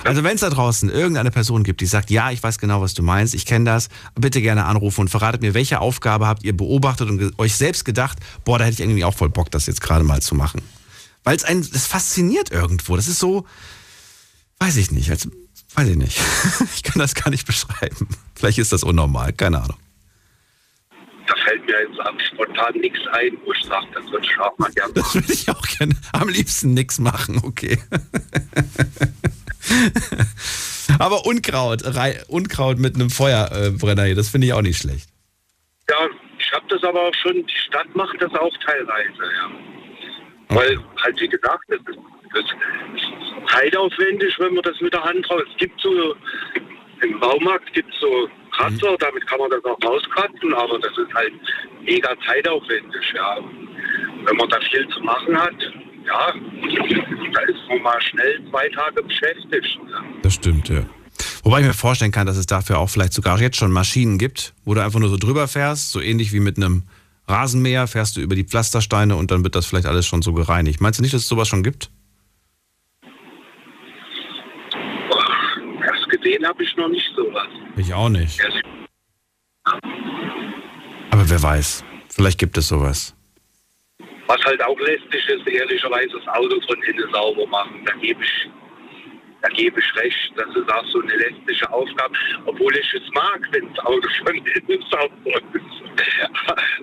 Also 0.05 0.25
wenn 0.25 0.35
es 0.35 0.41
da 0.41 0.51
draußen 0.51 0.89
irgendeine 0.89 1.31
Person 1.31 1.63
gibt, 1.63 1.81
die 1.81 1.87
sagt, 1.87 2.11
ja, 2.11 2.31
ich 2.31 2.43
weiß 2.43 2.59
genau, 2.59 2.81
was 2.81 2.95
du 2.95 3.03
meinst, 3.03 3.35
ich 3.35 3.45
kenne 3.45 3.67
das, 3.67 3.89
bitte 4.15 4.41
gerne 4.41 4.65
anrufen 4.65 5.03
und 5.03 5.09
verratet 5.09 5.43
mir, 5.43 5.55
welche 5.55 5.81
Aufgabe 5.81 6.27
habt 6.27 6.43
ihr 6.43 6.57
beobachtet 6.57 7.11
und 7.11 7.39
euch 7.39 7.55
selbst 7.55 7.85
gedacht, 7.85 8.19
boah, 8.45 8.59
da 8.59 8.65
hätte 8.65 8.75
ich 8.75 8.81
irgendwie 8.81 9.05
auch 9.05 9.15
voll 9.15 9.29
Bock, 9.29 9.51
das 9.51 9.67
jetzt 9.67 9.81
gerade 9.81 10.05
mal 10.05 10.23
zu 10.23 10.35
machen. 10.35 10.63
Weil 11.23 11.37
es 11.37 11.45
einen, 11.45 11.69
das 11.71 11.87
fasziniert 11.87 12.51
irgendwo. 12.51 12.97
Das 12.97 13.09
ist 13.09 13.19
so, 13.19 13.47
weiß 14.59 14.77
ich 14.79 14.91
nicht, 14.91 15.11
als, 15.11 15.29
weiß 15.75 15.89
ich 15.89 15.97
nicht. 15.97 16.19
Ich 16.75 16.83
kann 16.83 16.99
das 16.99 17.15
gar 17.15 17.31
nicht 17.31 17.47
beschreiben. 17.47 18.09
Vielleicht 18.35 18.59
ist 18.59 18.73
das 18.73 18.83
unnormal, 18.83 19.33
keine 19.35 19.63
Ahnung. 19.63 19.77
Da 21.27 21.35
fällt 21.45 21.65
mir 21.67 21.75
jetzt 21.83 22.01
am 22.01 22.19
spontan 22.19 22.75
nichts 22.81 22.99
ein, 23.13 23.33
wo 23.45 23.53
ich 23.53 23.65
sage, 23.65 23.87
das 23.95 24.11
wird 24.11 24.27
Schlafmann 24.27 24.73
gerne 24.73 24.93
Das 24.95 25.15
würde 25.15 25.33
ich 25.33 25.49
auch 25.51 25.67
gerne. 25.67 25.95
Am 26.13 26.29
liebsten 26.29 26.75
nichts 26.75 26.99
machen, 26.99 27.41
okay. 27.45 27.79
Aber 30.99 31.27
Unkraut, 31.27 31.83
Unkraut 32.29 32.79
mit 32.79 32.95
einem 32.95 33.11
Feuerbrenner 33.11 34.05
hier, 34.05 34.15
das 34.15 34.29
finde 34.29 34.49
ich 34.49 34.53
auch 34.53 34.63
nicht 34.63 34.79
schlecht. 34.79 35.09
Ja, 35.89 36.09
ich 36.39 36.53
habe 36.53 36.65
das 36.69 36.83
aber 36.85 37.01
auch 37.01 37.15
schon, 37.15 37.35
die 37.35 37.59
Stadt 37.67 37.95
macht 37.95 38.17
das 38.21 38.33
auch 38.35 38.53
teilweise, 38.65 39.23
ja. 39.23 39.51
Weil, 40.57 40.79
halt 41.03 41.21
wie 41.21 41.29
gesagt, 41.29 41.65
das 41.69 41.79
ist, 41.79 41.99
das 42.35 42.45
ist 42.45 43.53
zeitaufwendig, 43.53 44.37
wenn 44.39 44.55
man 44.55 44.63
das 44.63 44.81
mit 44.81 44.93
der 44.93 45.03
Hand 45.03 45.29
raus. 45.31 45.43
Es 45.51 45.57
gibt 45.59 45.81
so, 45.81 46.15
im 47.03 47.21
Baumarkt 47.21 47.73
gibt 47.73 47.93
es 47.93 48.01
so 48.01 48.29
Kratzer, 48.53 48.97
damit 48.99 49.27
kann 49.27 49.39
man 49.39 49.51
das 49.51 49.65
auch 49.65 49.79
rauskratzen, 49.85 50.53
aber 50.55 50.79
das 50.79 50.97
ist 50.99 51.15
halt 51.15 51.33
mega 51.83 52.15
zeitaufwendig, 52.27 53.13
ja. 53.15 53.39
Wenn 54.25 54.37
man 54.37 54.49
da 54.49 54.61
viel 54.61 54.87
zu 54.89 55.01
machen 55.01 55.41
hat, 55.41 55.55
ja, 56.07 56.33
da 57.33 57.41
ist 57.43 57.69
man 57.69 57.83
mal 57.83 58.01
schnell 58.01 58.41
zwei 58.51 58.69
Tage 58.69 59.03
beschäftigt. 59.03 59.79
Ja. 59.89 60.05
Das 60.23 60.35
stimmt, 60.35 60.69
ja. 60.69 60.85
Wobei 61.43 61.61
ich 61.61 61.67
mir 61.67 61.75
vorstellen 61.75 62.13
kann, 62.13 62.27
dass 62.27 62.37
es 62.37 62.47
dafür 62.47 62.79
auch 62.79 62.89
vielleicht 62.89 63.13
sogar 63.13 63.41
jetzt 63.41 63.57
schon 63.57 63.73
Maschinen 63.73 64.19
gibt, 64.19 64.55
wo 64.65 64.75
du 64.75 64.83
einfach 64.83 65.01
nur 65.01 65.09
so 65.09 65.17
drüber 65.17 65.49
fährst, 65.49 65.93
so 65.93 66.01
ähnlich 66.01 66.33
wie 66.33 66.41
mit 66.41 66.57
einem 66.57 66.85
Rasenmäher, 67.29 67.87
fährst 67.87 68.17
du 68.17 68.21
über 68.21 68.35
die 68.35 68.45
Pflastersteine 68.45 69.17
und 69.17 69.31
dann 69.31 69.45
wird 69.45 69.55
das 69.55 69.67
vielleicht 69.67 69.87
alles 69.87 70.07
schon 70.07 70.23
so 70.23 70.33
gereinigt. 70.33 70.81
Meinst 70.81 70.99
du 70.99 71.03
nicht, 71.03 71.15
dass 71.15 71.23
es 71.23 71.29
sowas 71.29 71.49
schon 71.49 71.63
gibt? 71.63 71.91
Das 75.87 76.09
gesehen 76.09 76.47
habe 76.47 76.63
ich 76.63 76.77
noch 76.77 76.89
nicht 76.89 77.11
sowas. 77.17 77.49
Ich 77.77 77.95
auch 77.95 78.09
nicht. 78.09 78.41
Aber 81.11 81.31
wer 81.31 81.43
weiß, 81.43 81.85
vielleicht 82.09 82.39
gibt 82.39 82.59
es 82.59 82.69
sowas. 82.69 83.15
Was 84.31 84.45
halt 84.45 84.63
auch 84.63 84.79
lästig 84.79 85.29
ist, 85.29 85.45
ehrlicherweise 85.45 86.13
das 86.13 86.29
Auto 86.29 86.61
von 86.61 86.81
innen 86.85 87.13
sauber 87.13 87.49
machen. 87.49 87.85
Da 87.85 87.93
gebe 87.95 88.23
ich, 88.23 88.49
da 89.43 89.49
gebe 89.49 89.81
ich 89.81 89.97
recht. 89.97 90.33
Das 90.37 90.47
ist 90.55 90.73
auch 90.73 90.85
so 90.93 91.01
eine 91.01 91.17
lästige 91.17 91.69
Aufgabe. 91.73 92.15
Obwohl 92.47 92.73
ich 92.77 92.95
es 92.95 93.13
mag, 93.13 93.41
wenn 93.51 93.69
das 93.75 93.85
Auto 93.85 94.09
von 94.25 94.37
innen 94.37 94.85
sauber 94.89 95.41
ist. 95.53 96.13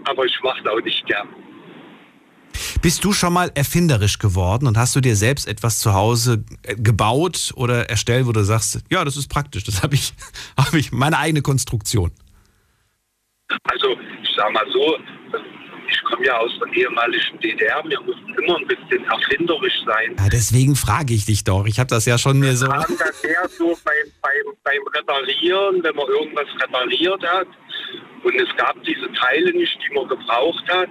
Aber 0.10 0.26
ich 0.26 0.38
mache 0.44 0.60
es 0.60 0.70
auch 0.70 0.82
nicht 0.82 1.06
gern. 1.06 1.30
Bist 2.82 3.06
du 3.06 3.14
schon 3.14 3.32
mal 3.32 3.50
erfinderisch 3.56 4.20
geworden 4.20 4.68
und 4.68 4.78
hast 4.78 4.98
du 4.98 5.00
dir 5.00 5.16
selbst 5.16 5.48
etwas 5.48 5.80
zu 5.80 5.94
Hause 5.94 6.44
äh, 6.64 6.76
gebaut 6.76 7.54
oder 7.56 7.90
erstellt, 7.90 8.28
wo 8.28 8.34
du 8.34 8.44
sagst, 8.44 8.84
ja, 8.92 9.06
das 9.06 9.16
ist 9.16 9.30
praktisch, 9.30 9.64
das 9.64 9.84
habe 9.84 9.96
ich, 9.96 10.14
hab 10.58 10.74
ich 10.74 10.92
meine 10.92 11.18
eigene 11.18 11.42
Konstruktion. 11.42 12.12
Also, 13.64 13.98
ich 14.22 14.30
sag 14.36 14.52
mal 14.52 14.66
so, 14.74 14.98
ich 16.08 16.14
komme 16.14 16.26
ja 16.26 16.38
aus 16.38 16.52
der 16.60 16.74
ehemaligen 16.74 17.40
DDR. 17.40 17.84
Wir 17.86 18.00
mussten 18.02 18.34
immer 18.34 18.58
ein 18.58 18.68
bisschen 18.68 19.04
erfinderisch 19.06 19.74
sein. 19.86 20.16
Ja, 20.18 20.30
deswegen 20.32 20.76
frage 20.76 21.14
ich 21.14 21.26
dich 21.26 21.44
doch. 21.44 21.66
Ich 21.66 21.80
habe 21.80 21.88
das 21.88 22.06
ja 22.06 22.18
schon 22.18 22.40
mir 22.40 22.56
so. 22.56 22.68
kam 22.68 22.82
dann 22.82 23.14
mehr 23.24 23.50
so 23.50 23.78
beim, 23.84 24.08
beim, 24.22 24.56
beim 24.64 24.88
Reparieren, 24.96 25.84
wenn 25.84 25.96
man 25.96 26.08
irgendwas 26.08 26.48
repariert 26.62 27.24
hat. 27.24 27.48
Und 28.24 28.36
es 28.36 28.48
gab 28.58 28.82
diese 28.84 29.12
Teile 29.14 29.52
nicht, 29.52 29.78
die 29.88 29.94
man 29.94 30.08
gebraucht 30.08 30.64
hat. 30.70 30.90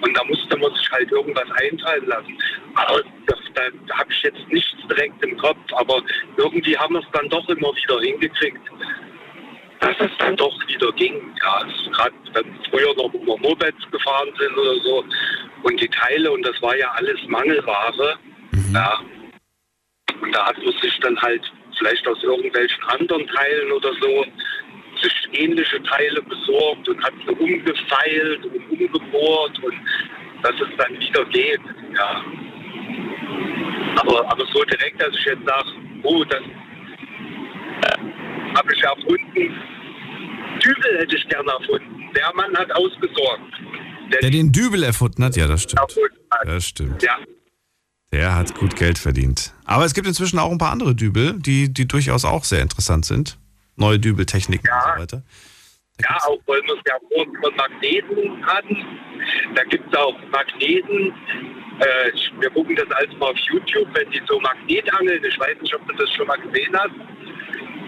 Und 0.00 0.16
da 0.16 0.22
musste 0.24 0.56
man 0.56 0.72
sich 0.74 0.90
halt 0.92 1.10
irgendwas 1.10 1.50
einfallen 1.60 2.06
lassen. 2.06 2.38
Aber 2.74 3.02
das, 3.26 3.38
da, 3.54 3.62
da 3.88 3.98
habe 3.98 4.12
ich 4.12 4.22
jetzt 4.22 4.48
nichts 4.48 4.76
direkt 4.88 5.24
im 5.24 5.36
Kopf. 5.38 5.58
Aber 5.72 6.00
irgendwie 6.36 6.78
haben 6.78 6.94
wir 6.94 7.00
es 7.00 7.10
dann 7.12 7.28
doch 7.28 7.48
immer 7.48 7.74
wieder 7.74 8.00
hingekriegt, 8.00 8.60
dass 9.80 9.96
es 10.00 10.10
dann 10.18 10.36
doch 10.36 10.54
wieder 10.66 10.92
ging. 10.92 11.34
Ja, 11.42 11.66
gerade 11.92 12.14
wenn 12.32 12.58
früher 12.70 12.94
noch 12.96 13.12
immer 13.14 13.36
Mopeds 13.38 13.90
gefahren 13.90 14.28
sind 14.38 14.56
oder 14.56 14.74
so. 14.80 15.04
Und 15.62 15.80
die 15.80 15.88
Teile, 15.88 16.30
und 16.30 16.42
das 16.42 16.60
war 16.62 16.76
ja 16.76 16.90
alles 16.92 17.18
Mangelware. 17.26 18.18
Ja, 18.72 19.00
und 20.20 20.34
da 20.34 20.46
hat 20.46 20.58
man 20.58 20.74
sich 20.82 20.98
dann 21.00 21.16
halt 21.20 21.42
vielleicht 21.78 22.06
aus 22.08 22.22
irgendwelchen 22.22 22.82
anderen 22.84 23.26
Teilen 23.28 23.72
oder 23.72 23.92
so 24.00 24.24
sich 25.00 25.28
ähnliche 25.32 25.80
Teile 25.84 26.20
besorgt 26.22 26.88
und 26.88 27.04
hat 27.04 27.12
sie 27.24 27.32
umgefeilt 27.34 28.44
und 28.44 28.70
umgebohrt 28.70 29.58
und 29.62 29.74
dass 30.42 30.54
es 30.54 30.76
dann 30.76 30.98
wieder 30.98 31.24
geht. 31.26 31.60
Ja. 31.96 32.24
Aber, 34.00 34.30
aber 34.30 34.44
so 34.52 34.64
direkt, 34.64 35.00
dass 35.00 35.14
ich 35.16 35.24
jetzt 35.24 35.46
sage, 35.46 35.68
oh, 36.02 36.24
das 36.24 36.42
habe 38.54 38.74
ich 38.74 38.82
erfunden. 38.82 39.52
Dübel 40.64 40.98
hätte 40.98 41.16
ich 41.16 41.28
gerne 41.28 41.50
erfunden. 41.50 42.10
Der 42.14 42.32
Mann 42.34 42.56
hat 42.56 42.70
ausgesorgt. 42.72 43.52
Der 44.22 44.30
den 44.30 44.52
Dübel 44.52 44.82
erfunden 44.82 45.24
hat, 45.24 45.36
ja, 45.36 45.46
das 45.46 45.62
stimmt. 45.62 45.96
Das 46.44 46.66
stimmt. 46.66 47.02
Ja. 47.02 47.18
Der 48.12 48.34
hat 48.34 48.54
gut 48.54 48.74
Geld 48.76 48.98
verdient. 48.98 49.52
Aber 49.64 49.84
es 49.84 49.92
gibt 49.92 50.06
inzwischen 50.06 50.38
auch 50.38 50.50
ein 50.50 50.58
paar 50.58 50.72
andere 50.72 50.94
Dübel, 50.94 51.34
die, 51.38 51.72
die 51.72 51.86
durchaus 51.86 52.24
auch 52.24 52.44
sehr 52.44 52.62
interessant 52.62 53.04
sind. 53.04 53.38
Neue 53.76 53.98
Dübeltechniken 53.98 54.68
und 54.70 54.94
so 54.94 55.00
weiter. 55.02 55.22
Ja, 56.00 56.16
auch 56.26 56.38
weil 56.46 56.62
wir 56.62 56.74
es 56.74 56.80
ja 56.86 56.96
von 57.12 57.54
Magneten 57.56 58.46
hatten. 58.46 58.76
Da 59.54 59.64
gibt 59.64 59.92
es 59.92 59.98
auch 59.98 60.14
Magneten. 60.30 61.12
Äh, 61.80 62.40
wir 62.40 62.50
gucken 62.50 62.74
das 62.76 62.90
alles 62.92 63.16
mal 63.18 63.30
auf 63.30 63.38
YouTube, 63.50 63.88
wenn 63.94 64.10
die 64.10 64.22
so 64.26 64.40
Magnetangeln, 64.40 65.22
ich 65.24 65.38
weiß 65.38 65.60
nicht, 65.60 65.74
ob 65.74 65.86
du 65.86 65.94
das 65.94 66.10
schon 66.14 66.26
mal 66.26 66.38
gesehen 66.38 66.76
hast, 66.76 66.90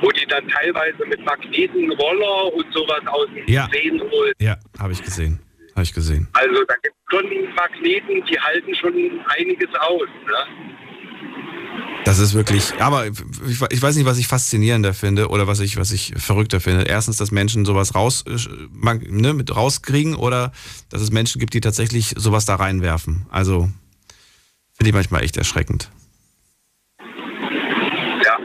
wo 0.00 0.10
die 0.10 0.26
dann 0.26 0.46
teilweise 0.48 1.04
mit 1.06 1.24
Magneten 1.24 1.92
Roller 1.92 2.52
und 2.54 2.66
sowas 2.72 3.02
aus 3.06 3.26
den 3.34 3.46
Ja. 3.52 3.68
Seen 3.72 4.00
holen. 4.00 4.32
Ja, 4.40 4.56
habe 4.78 4.92
ich 4.92 5.02
gesehen. 5.02 5.40
Habe 5.74 5.82
ich 5.82 5.92
gesehen. 5.92 6.28
Also 6.32 6.64
da 6.64 6.74
gibt 6.82 6.94
es 6.96 7.18
schon 7.18 7.54
Magneten, 7.54 8.24
die 8.26 8.38
halten 8.38 8.74
schon 8.74 8.94
einiges 9.38 9.68
aus. 9.80 10.08
Ne? 10.26 10.70
Das 12.04 12.18
ist 12.18 12.34
wirklich, 12.34 12.72
aber 12.80 13.06
ich, 13.06 13.14
ich 13.70 13.82
weiß 13.82 13.96
nicht, 13.96 14.06
was 14.06 14.18
ich 14.18 14.26
faszinierender 14.26 14.94
finde 14.94 15.28
oder 15.28 15.46
was 15.46 15.60
ich, 15.60 15.76
was 15.76 15.92
ich 15.92 16.14
verrückter 16.16 16.60
finde. 16.60 16.84
Erstens, 16.84 17.18
dass 17.18 17.30
Menschen 17.30 17.64
sowas 17.64 17.94
raus, 17.94 18.24
äh, 18.26 18.36
ne, 19.08 19.34
mit 19.34 19.54
rauskriegen 19.54 20.14
oder 20.14 20.52
dass 20.88 21.02
es 21.02 21.10
Menschen 21.10 21.38
gibt, 21.38 21.52
die 21.54 21.60
tatsächlich 21.60 22.14
sowas 22.16 22.46
da 22.46 22.56
reinwerfen. 22.56 23.26
Also 23.30 23.70
finde 24.72 24.88
ich 24.88 24.94
manchmal 24.94 25.22
echt 25.22 25.36
erschreckend. 25.36 25.90
Ja. 28.24 28.38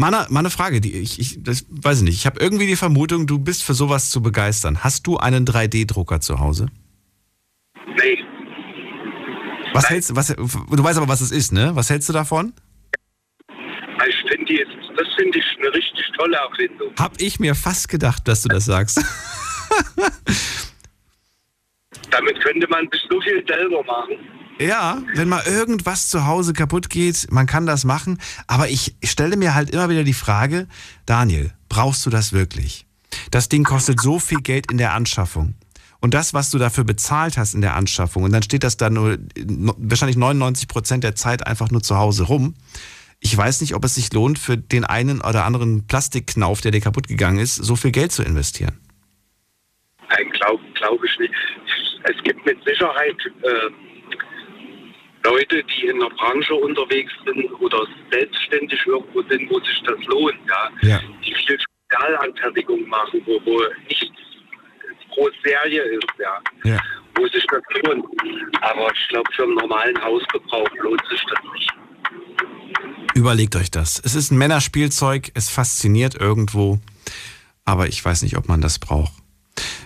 Meine, 0.00 0.26
meine 0.30 0.48
Frage, 0.48 0.80
die 0.80 0.96
ich, 0.96 1.20
ich 1.20 1.42
das 1.42 1.66
weiß 1.68 1.98
ich 1.98 2.04
nicht. 2.04 2.14
Ich 2.14 2.24
habe 2.24 2.40
irgendwie 2.40 2.66
die 2.66 2.76
Vermutung, 2.76 3.26
du 3.26 3.38
bist 3.38 3.62
für 3.62 3.74
sowas 3.74 4.08
zu 4.08 4.22
begeistern. 4.22 4.82
Hast 4.82 5.06
du 5.06 5.18
einen 5.18 5.44
3D-Drucker 5.44 6.22
zu 6.22 6.40
Hause? 6.40 6.68
Nee. 7.86 8.24
Was 9.74 9.90
hältst 9.90 10.16
was, 10.16 10.28
du 10.28 10.38
weißt 10.38 10.96
aber, 10.96 11.08
was 11.08 11.20
es 11.20 11.30
ist, 11.30 11.52
ne? 11.52 11.72
Was 11.74 11.90
hältst 11.90 12.08
du 12.08 12.14
davon? 12.14 12.54
Ich 14.08 14.16
finde 14.26 14.54
jetzt, 14.54 14.72
das 14.96 15.06
finde 15.18 15.38
ich 15.38 15.44
eine 15.58 15.74
richtig 15.74 16.06
tolle 16.16 16.38
Erfindung. 16.38 16.94
Hab 16.98 17.20
ich 17.20 17.38
mir 17.38 17.54
fast 17.54 17.90
gedacht, 17.90 18.26
dass 18.26 18.40
du 18.40 18.48
das 18.48 18.64
sagst. 18.64 18.96
Damit 22.10 22.40
könnte 22.42 22.66
man 22.70 22.88
bis 22.88 23.02
so 23.10 23.20
viel 23.20 23.44
selber 23.46 23.84
machen. 23.84 24.16
Ja, 24.60 25.02
wenn 25.14 25.30
mal 25.30 25.42
irgendwas 25.46 26.08
zu 26.08 26.26
Hause 26.26 26.52
kaputt 26.52 26.90
geht, 26.90 27.28
man 27.30 27.46
kann 27.46 27.64
das 27.64 27.84
machen. 27.84 28.18
Aber 28.46 28.68
ich 28.68 28.94
stelle 29.02 29.38
mir 29.38 29.54
halt 29.54 29.70
immer 29.70 29.88
wieder 29.88 30.04
die 30.04 30.12
Frage, 30.12 30.68
Daniel, 31.06 31.54
brauchst 31.70 32.04
du 32.04 32.10
das 32.10 32.34
wirklich? 32.34 32.84
Das 33.30 33.48
Ding 33.48 33.64
kostet 33.64 34.02
so 34.02 34.18
viel 34.18 34.42
Geld 34.42 34.70
in 34.70 34.76
der 34.76 34.92
Anschaffung. 34.92 35.54
Und 36.00 36.12
das, 36.12 36.34
was 36.34 36.50
du 36.50 36.58
dafür 36.58 36.84
bezahlt 36.84 37.38
hast 37.38 37.54
in 37.54 37.62
der 37.62 37.74
Anschaffung, 37.74 38.22
und 38.22 38.32
dann 38.32 38.42
steht 38.42 38.62
das 38.62 38.76
da 38.76 38.90
nur 38.90 39.16
wahrscheinlich 39.78 40.18
99 40.18 40.68
Prozent 40.68 41.04
der 41.04 41.14
Zeit 41.14 41.46
einfach 41.46 41.70
nur 41.70 41.82
zu 41.82 41.96
Hause 41.96 42.24
rum. 42.24 42.54
Ich 43.18 43.34
weiß 43.34 43.62
nicht, 43.62 43.74
ob 43.74 43.84
es 43.86 43.94
sich 43.94 44.12
lohnt, 44.12 44.38
für 44.38 44.58
den 44.58 44.84
einen 44.84 45.22
oder 45.22 45.46
anderen 45.46 45.86
Plastikknauf, 45.86 46.60
der 46.60 46.70
dir 46.70 46.80
kaputt 46.82 47.08
gegangen 47.08 47.38
ist, 47.38 47.54
so 47.54 47.76
viel 47.76 47.92
Geld 47.92 48.12
zu 48.12 48.22
investieren. 48.22 48.78
Nein, 50.10 50.30
glaube 50.32 50.62
glaub 50.74 51.02
ich 51.02 51.18
nicht. 51.18 51.34
Es 52.02 52.22
gibt 52.24 52.44
mit 52.44 52.58
Sicherheit 52.64 53.16
äh, 53.42 53.89
Leute, 55.24 55.62
die 55.64 55.86
in 55.86 56.00
der 56.00 56.08
Branche 56.10 56.54
unterwegs 56.54 57.12
sind 57.24 57.52
oder 57.60 57.86
selbstständig 58.10 58.80
irgendwo 58.86 59.22
sind, 59.22 59.50
wo 59.50 59.60
sich 59.60 59.82
das 59.86 59.98
lohnt, 60.06 60.38
ja. 60.48 60.88
ja. 60.88 61.00
Die 61.24 61.34
viel 61.34 61.58
Spezialanfertigung 61.60 62.88
machen, 62.88 63.20
wo, 63.26 63.40
wo 63.44 63.62
nichts 63.88 64.06
pro 65.12 65.28
Serie 65.44 65.82
ist, 65.82 66.06
ja. 66.18 66.70
ja. 66.70 66.80
Wo 67.16 67.26
sich 67.28 67.44
das 67.46 67.62
lohnt. 67.82 68.04
Aber 68.62 68.90
ich 68.92 69.08
glaube, 69.08 69.30
für 69.34 69.42
einen 69.42 69.54
normalen 69.54 70.02
Hausgebrauch 70.02 70.70
lohnt 70.82 71.02
sich 71.10 71.22
das 71.28 71.52
nicht. 71.52 71.70
Überlegt 73.14 73.56
euch 73.56 73.70
das. 73.70 74.00
Es 74.02 74.14
ist 74.14 74.30
ein 74.30 74.38
Männerspielzeug, 74.38 75.32
es 75.34 75.50
fasziniert 75.50 76.14
irgendwo, 76.14 76.78
aber 77.64 77.88
ich 77.88 78.02
weiß 78.02 78.22
nicht, 78.22 78.36
ob 78.36 78.48
man 78.48 78.60
das 78.60 78.78
braucht. 78.78 79.12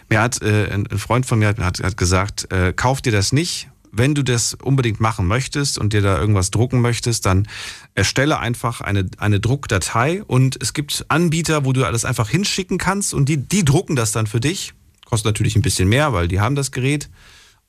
Mir 0.09 0.21
hat 0.21 0.43
äh, 0.43 0.71
ein 0.71 0.87
Freund 0.99 1.27
von 1.27 1.39
mir 1.39 1.49
hat, 1.49 1.59
hat 1.59 1.97
gesagt, 1.97 2.53
äh, 2.53 2.73
kauf 2.73 3.03
dir 3.03 3.13
das 3.13 3.33
nicht. 3.33 3.69
Wenn 3.97 4.15
du 4.15 4.25
das 4.25 4.55
unbedingt 4.55 4.99
machen 4.99 5.27
möchtest 5.27 5.79
und 5.79 5.93
dir 5.93 6.03
da 6.03 6.19
irgendwas 6.19 6.51
drucken 6.51 6.81
möchtest, 6.81 7.27
dann 7.27 7.47
erstelle 7.95 8.41
einfach 8.41 8.81
eine, 8.81 9.09
eine 9.19 9.39
Druckdatei 9.39 10.25
und 10.25 10.61
es 10.61 10.73
gibt 10.73 11.05
Anbieter, 11.09 11.65
wo 11.65 11.73
du 11.73 11.85
alles 11.85 12.05
einfach 12.05 12.29
hinschicken 12.29 12.79
kannst 12.79 13.15
und 13.15 13.29
die, 13.29 13.37
die 13.37 13.65
drucken 13.65 13.95
das 13.95 14.11
dann 14.11 14.27
für 14.27 14.41
dich. 14.41 14.75
Kostet 15.05 15.27
natürlich 15.27 15.55
ein 15.55 15.63
bisschen 15.63 15.89
mehr, 15.89 16.13
weil 16.13 16.27
die 16.27 16.41
haben 16.41 16.57
das 16.57 16.73
Gerät 16.73 17.09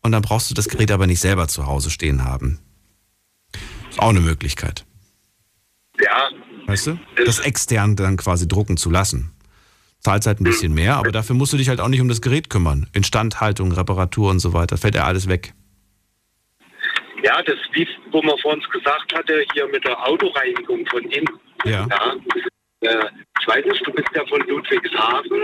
und 0.02 0.12
dann 0.12 0.24
brauchst 0.24 0.50
du 0.50 0.56
das 0.56 0.68
Gerät 0.68 0.92
aber 0.92 1.06
nicht 1.06 1.20
selber 1.20 1.48
zu 1.48 1.68
Hause 1.68 1.92
stehen 1.92 2.24
haben. 2.24 2.60
Ist 3.90 4.00
auch 4.00 4.10
eine 4.10 4.22
Möglichkeit. 4.22 4.86
Ja. 6.04 6.30
Weißt 6.66 6.88
du? 6.88 7.00
Das 7.26 7.40
extern 7.40 7.96
dann 7.96 8.18
quasi 8.18 8.48
drucken 8.48 8.78
zu 8.78 8.90
lassen. 8.90 9.32
Zahlst 10.00 10.28
halt 10.28 10.42
ein 10.42 10.44
bisschen 10.44 10.74
mehr, 10.74 10.98
aber 10.98 11.12
dafür 11.12 11.36
musst 11.36 11.54
du 11.54 11.58
dich 11.58 11.70
halt 11.70 11.80
auch 11.80 11.88
nicht 11.88 12.02
um 12.02 12.10
das 12.10 12.22
Gerät 12.22 12.50
kümmern. 12.50 12.88
Instandhaltung, 12.94 13.72
Reparatur 13.72 14.32
und 14.32 14.40
so 14.40 14.54
weiter. 14.54 14.78
Fällt 14.78 14.96
ja 14.96 15.06
alles 15.06 15.28
weg. 15.28 15.54
Ja, 17.26 17.42
das 17.42 17.58
wie, 17.72 17.88
wo 18.12 18.22
man 18.22 18.38
vor 18.38 18.54
uns 18.54 18.70
gesagt 18.70 19.16
hatte, 19.16 19.44
hier 19.54 19.68
mit 19.68 19.84
der 19.84 19.98
Autoreinigung 20.08 20.86
von 20.86 21.02
innen. 21.06 21.40
Ja. 21.64 21.88
ja 21.90 22.16
äh, 22.82 23.06
ich 23.42 23.48
weiß 23.48 23.66
nicht, 23.66 23.88
du 23.88 23.92
bist 23.94 24.10
ja 24.14 24.24
von 24.28 24.42
Ludwigshafen. 24.42 25.44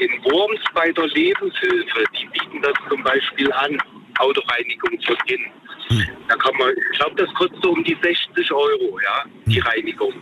In 0.00 0.24
Worms 0.24 0.60
bei 0.72 0.90
der 0.92 1.06
Lebenshilfe, 1.08 2.04
die 2.18 2.26
bieten 2.26 2.62
das 2.62 2.72
zum 2.88 3.02
Beispiel 3.02 3.52
an, 3.52 3.78
Autoreinigung 4.18 4.98
von 5.02 5.16
innen. 5.26 5.52
Hm. 5.88 6.06
Da 6.28 6.36
kann 6.36 6.56
man, 6.56 6.70
ich 6.70 6.98
glaube, 6.98 7.16
das 7.16 7.34
kostet 7.34 7.62
so 7.62 7.72
um 7.72 7.84
die 7.84 7.98
60 8.02 8.50
Euro, 8.50 8.98
ja, 9.00 9.24
die 9.44 9.58
Reinigung. 9.58 10.14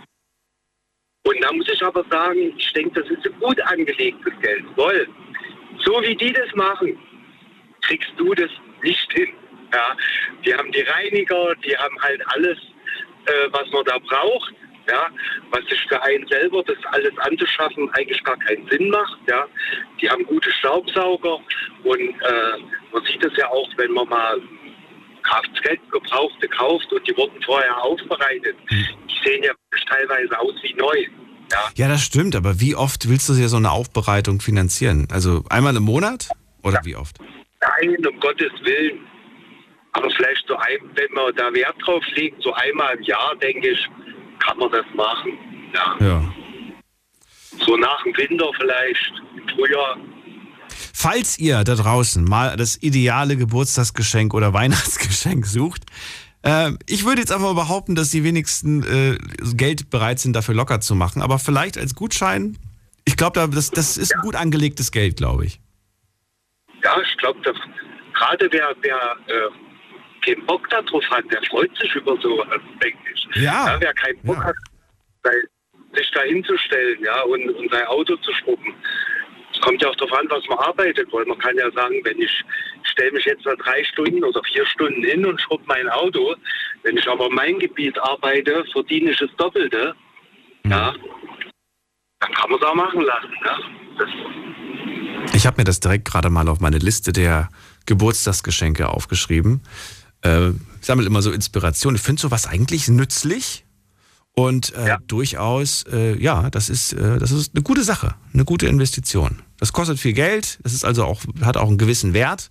Und 1.24 1.44
da 1.44 1.52
muss 1.52 1.68
ich 1.72 1.80
aber 1.80 2.04
sagen, 2.10 2.54
ich 2.56 2.72
denke, 2.72 3.00
das 3.00 3.08
ist 3.08 3.24
ein 3.24 3.38
gut 3.38 3.60
angelegtes 3.60 4.32
Geld, 4.40 4.64
weil 4.74 5.06
so 5.84 6.02
wie 6.02 6.16
die 6.16 6.32
das 6.32 6.52
machen, 6.56 6.98
kriegst 7.82 8.10
du 8.16 8.34
das 8.34 8.50
nicht 8.82 9.12
hin. 9.12 9.28
Ja, 9.72 9.96
die 10.44 10.54
haben 10.54 10.70
die 10.72 10.82
Reiniger, 10.82 11.54
die 11.64 11.76
haben 11.76 12.00
halt 12.00 12.22
alles, 12.28 12.58
äh, 13.26 13.48
was 13.50 13.70
man 13.70 13.84
da 13.84 13.98
braucht. 13.98 14.54
Ja, 14.88 15.06
was 15.52 15.64
sich 15.66 15.80
für 15.88 16.02
einen 16.02 16.26
selber 16.26 16.60
das 16.64 16.76
alles 16.90 17.16
anzuschaffen 17.18 17.88
eigentlich 17.90 18.22
gar 18.24 18.36
keinen 18.38 18.68
Sinn 18.68 18.88
macht. 18.90 19.16
Ja, 19.28 19.46
die 20.00 20.10
haben 20.10 20.24
gute 20.24 20.50
Staubsauger 20.50 21.38
und 21.84 22.00
äh, 22.00 22.58
man 22.92 23.04
sieht 23.04 23.24
es 23.24 23.36
ja 23.36 23.48
auch, 23.48 23.68
wenn 23.76 23.92
man 23.92 24.08
mal 24.08 24.40
Kfz 25.22 25.78
gebrauchte 25.90 26.48
kauft 26.48 26.92
und 26.92 27.06
die 27.06 27.16
wurden 27.16 27.40
vorher 27.42 27.80
aufbereitet. 27.82 28.56
Die 28.70 28.84
sehen 29.24 29.44
ja 29.44 29.52
teilweise 29.88 30.38
aus 30.38 30.54
wie 30.62 30.74
neu. 30.74 31.06
Ja. 31.52 31.58
ja, 31.76 31.88
das 31.88 32.02
stimmt, 32.02 32.34
aber 32.34 32.60
wie 32.60 32.74
oft 32.74 33.08
willst 33.08 33.28
du 33.28 33.34
dir 33.34 33.48
so 33.48 33.58
eine 33.58 33.70
Aufbereitung 33.70 34.40
finanzieren? 34.40 35.06
Also 35.12 35.44
einmal 35.50 35.76
im 35.76 35.82
Monat 35.82 36.28
oder 36.62 36.76
ja. 36.76 36.84
wie 36.84 36.96
oft? 36.96 37.18
Nein, 37.60 38.06
um 38.06 38.18
Gottes 38.20 38.52
Willen. 38.64 39.06
Aber 39.92 40.10
vielleicht 40.10 40.46
so 40.46 40.56
ein, 40.56 40.78
wenn 40.94 41.12
man 41.12 41.34
da 41.36 41.52
Wert 41.52 41.76
drauf 41.84 42.04
legt, 42.14 42.42
so 42.42 42.52
einmal 42.54 42.96
im 42.96 43.02
Jahr, 43.02 43.36
denke 43.36 43.68
ich, 43.68 43.88
kann 44.38 44.58
man 44.58 44.70
das 44.70 44.86
machen. 44.94 45.38
Ja. 45.74 45.96
ja. 46.00 46.34
So 47.64 47.76
nach 47.76 48.02
dem 48.04 48.16
Winter 48.16 48.50
vielleicht, 48.58 49.12
im 49.36 49.48
Frühjahr. 49.48 49.96
Falls 50.94 51.38
ihr 51.38 51.62
da 51.64 51.74
draußen 51.74 52.24
mal 52.24 52.56
das 52.56 52.82
ideale 52.82 53.36
Geburtstagsgeschenk 53.36 54.34
oder 54.34 54.52
Weihnachtsgeschenk 54.54 55.46
sucht, 55.46 55.82
äh, 56.42 56.72
ich 56.88 57.04
würde 57.04 57.20
jetzt 57.20 57.32
einfach 57.32 57.54
behaupten, 57.54 57.94
dass 57.94 58.10
die 58.10 58.24
wenigsten 58.24 58.82
äh, 58.82 59.18
Geld 59.54 59.90
bereit 59.90 60.18
sind, 60.18 60.34
dafür 60.34 60.54
locker 60.54 60.80
zu 60.80 60.94
machen. 60.94 61.22
Aber 61.22 61.38
vielleicht 61.38 61.78
als 61.78 61.94
Gutschein, 61.94 62.58
ich 63.04 63.16
glaube, 63.16 63.48
das, 63.48 63.70
das 63.70 63.96
ist 63.96 64.10
ja. 64.10 64.18
ein 64.18 64.22
gut 64.22 64.36
angelegtes 64.36 64.90
Geld, 64.90 65.16
glaube 65.16 65.44
ich. 65.44 65.60
Ja, 66.82 67.00
ich 67.00 67.16
glaube, 67.18 67.38
gerade 68.14 68.48
wer, 68.50 68.74
wer 68.80 69.16
äh, 69.28 69.50
keinen 70.22 70.46
Bock 70.46 70.68
darauf 70.70 71.04
hat, 71.10 71.24
der 71.30 71.42
freut 71.50 71.76
sich 71.76 71.94
über 71.94 72.16
so, 72.20 72.44
denke 72.82 72.98
ich. 73.14 73.42
Ja. 73.42 73.66
ja 73.66 73.76
wer 73.80 73.94
keinen 73.94 74.20
Bock 74.22 74.36
ja. 74.36 74.44
hat, 74.44 74.56
sich 75.94 76.10
da 76.12 76.22
hinzustellen 76.22 76.98
ja, 77.04 77.22
und, 77.22 77.50
und 77.50 77.70
sein 77.70 77.86
Auto 77.86 78.16
zu 78.16 78.32
schrubben, 78.34 78.74
kommt 79.62 79.80
ja 79.82 79.88
auch 79.88 79.96
darauf 79.96 80.18
an, 80.18 80.26
was 80.28 80.46
man 80.48 80.58
arbeitet, 80.58 81.10
weil 81.12 81.24
man 81.24 81.38
kann 81.38 81.56
ja 81.56 81.70
sagen, 81.72 82.00
wenn 82.04 82.20
ich 82.20 82.44
stelle 82.82 83.12
mich 83.12 83.24
jetzt 83.24 83.44
mal 83.44 83.56
drei 83.56 83.82
Stunden 83.84 84.22
oder 84.22 84.42
vier 84.44 84.66
Stunden 84.66 85.02
hin 85.02 85.24
und 85.24 85.40
schrubbe 85.40 85.64
mein 85.66 85.88
Auto, 85.88 86.34
wenn 86.82 86.96
ich 86.96 87.08
aber 87.08 87.30
mein 87.30 87.58
Gebiet 87.58 87.98
arbeite, 88.00 88.64
verdiene 88.72 89.12
ich 89.12 89.18
das 89.18 89.30
Doppelte, 89.36 89.94
mhm. 90.64 90.70
ja, 90.70 90.94
dann 92.20 92.32
kann 92.32 92.50
man 92.50 92.60
es 92.60 92.66
auch 92.66 92.74
machen 92.74 93.02
lassen. 93.02 93.34
Ja. 93.44 93.58
Das 93.98 94.08
ich 95.34 95.46
habe 95.46 95.60
mir 95.60 95.64
das 95.64 95.80
direkt 95.80 96.04
gerade 96.04 96.30
mal 96.30 96.48
auf 96.48 96.60
meine 96.60 96.78
Liste 96.78 97.12
der 97.12 97.48
Geburtstagsgeschenke 97.86 98.88
aufgeschrieben. 98.88 99.62
Äh, 100.22 100.50
ich 100.50 100.86
sammle 100.86 101.06
immer 101.06 101.22
so 101.22 101.30
Inspiration. 101.30 101.94
Ich 101.94 102.00
finde 102.02 102.22
sowas 102.22 102.46
eigentlich 102.46 102.88
nützlich. 102.88 103.64
Und 104.34 104.74
äh, 104.74 104.88
ja. 104.88 104.98
durchaus, 105.06 105.84
äh, 105.92 106.16
ja, 106.18 106.48
das 106.48 106.70
ist, 106.70 106.94
äh, 106.94 107.18
das 107.18 107.32
ist 107.32 107.54
eine 107.54 107.62
gute 107.62 107.84
Sache, 107.84 108.14
eine 108.32 108.46
gute 108.46 108.66
Investition. 108.66 109.42
Das 109.58 109.74
kostet 109.74 109.98
viel 109.98 110.14
Geld, 110.14 110.58
das 110.62 110.72
ist 110.72 110.86
also 110.86 111.04
auch, 111.04 111.20
hat 111.42 111.58
auch 111.58 111.68
einen 111.68 111.76
gewissen 111.76 112.14
Wert. 112.14 112.50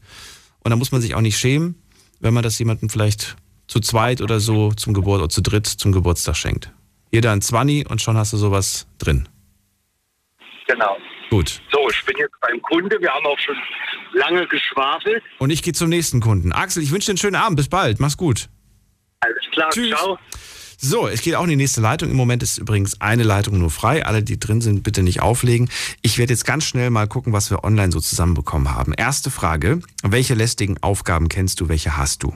Und 0.63 0.69
da 0.69 0.75
muss 0.75 0.91
man 0.91 1.01
sich 1.01 1.15
auch 1.15 1.21
nicht 1.21 1.39
schämen, 1.39 1.75
wenn 2.19 2.35
man 2.35 2.43
das 2.43 2.59
jemandem 2.59 2.89
vielleicht 2.89 3.35
zu 3.67 3.79
zweit 3.79 4.21
oder 4.21 4.39
so 4.39 4.71
zum 4.73 4.93
Geburt 4.93 5.21
oder 5.21 5.29
zu 5.29 5.41
dritt 5.41 5.65
zum 5.65 5.91
Geburtstag 5.91 6.35
schenkt. 6.37 6.71
Jeder 7.11 7.31
ein 7.31 7.41
Zwanni 7.41 7.85
und 7.87 7.99
schon 7.99 8.15
hast 8.15 8.31
du 8.31 8.37
sowas 8.37 8.85
drin. 8.99 9.27
Genau. 10.67 10.97
Gut. 11.31 11.61
So, 11.71 11.89
ich 11.89 12.05
bin 12.05 12.17
jetzt 12.17 12.35
beim 12.41 12.61
Kunde. 12.61 12.97
Wir 12.99 13.09
haben 13.09 13.25
auch 13.25 13.39
schon 13.39 13.55
lange 14.13 14.45
geschwafelt. 14.47 15.23
Und 15.39 15.49
ich 15.49 15.63
gehe 15.63 15.71
zum 15.71 15.87
nächsten 15.87 16.19
Kunden. 16.19 16.51
Axel, 16.51 16.83
ich 16.83 16.91
wünsche 16.91 17.05
dir 17.05 17.11
einen 17.11 17.17
schönen 17.19 17.37
Abend. 17.37 17.55
Bis 17.55 17.69
bald. 17.69 18.01
Mach's 18.01 18.17
gut. 18.17 18.49
Alles 19.21 19.41
klar. 19.53 19.69
Tschüss. 19.71 19.91
Ciao. 19.91 20.19
So, 20.77 21.07
es 21.07 21.21
geht 21.21 21.35
auch 21.35 21.43
in 21.43 21.51
die 21.51 21.55
nächste 21.55 21.79
Leitung. 21.79 22.09
Im 22.09 22.17
Moment 22.17 22.43
ist 22.43 22.57
übrigens 22.57 22.99
eine 22.99 23.23
Leitung 23.23 23.59
nur 23.59 23.69
frei. 23.69 24.05
Alle, 24.05 24.23
die 24.23 24.39
drin 24.39 24.59
sind, 24.59 24.83
bitte 24.83 25.03
nicht 25.03 25.21
auflegen. 25.21 25.69
Ich 26.01 26.17
werde 26.17 26.33
jetzt 26.33 26.43
ganz 26.43 26.65
schnell 26.65 26.89
mal 26.89 27.07
gucken, 27.07 27.31
was 27.31 27.49
wir 27.49 27.63
online 27.63 27.93
so 27.93 28.01
zusammenbekommen 28.01 28.73
haben. 28.75 28.91
Erste 28.93 29.31
Frage. 29.31 29.79
Welche 30.03 30.33
lästigen 30.33 30.79
Aufgaben 30.81 31.29
kennst 31.29 31.61
du? 31.61 31.69
Welche 31.69 31.95
hast 31.95 32.23
du? 32.23 32.35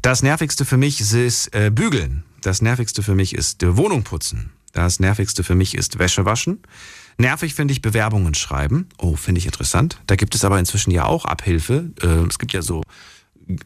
Das 0.00 0.22
nervigste 0.22 0.64
für 0.64 0.78
mich 0.78 1.00
ist 1.00 1.54
äh, 1.54 1.70
Bügeln. 1.70 2.24
Das 2.40 2.62
nervigste 2.62 3.02
für 3.02 3.14
mich 3.14 3.34
ist 3.34 3.62
äh, 3.62 3.76
Wohnung 3.76 4.02
putzen. 4.02 4.50
Das 4.72 5.00
nervigste 5.00 5.44
für 5.44 5.54
mich 5.54 5.74
ist 5.74 5.98
Wäsche 5.98 6.24
waschen. 6.24 6.62
Nervig 7.18 7.54
finde 7.54 7.72
ich 7.72 7.82
Bewerbungen 7.82 8.34
schreiben. 8.34 8.88
Oh, 8.98 9.16
finde 9.16 9.38
ich 9.38 9.46
interessant. 9.46 10.00
Da 10.06 10.16
gibt 10.16 10.34
es 10.34 10.44
aber 10.44 10.58
inzwischen 10.58 10.90
ja 10.90 11.04
auch 11.04 11.24
Abhilfe. 11.24 11.90
Äh, 12.02 12.26
es 12.28 12.38
gibt 12.38 12.52
ja 12.52 12.62
so 12.62 12.82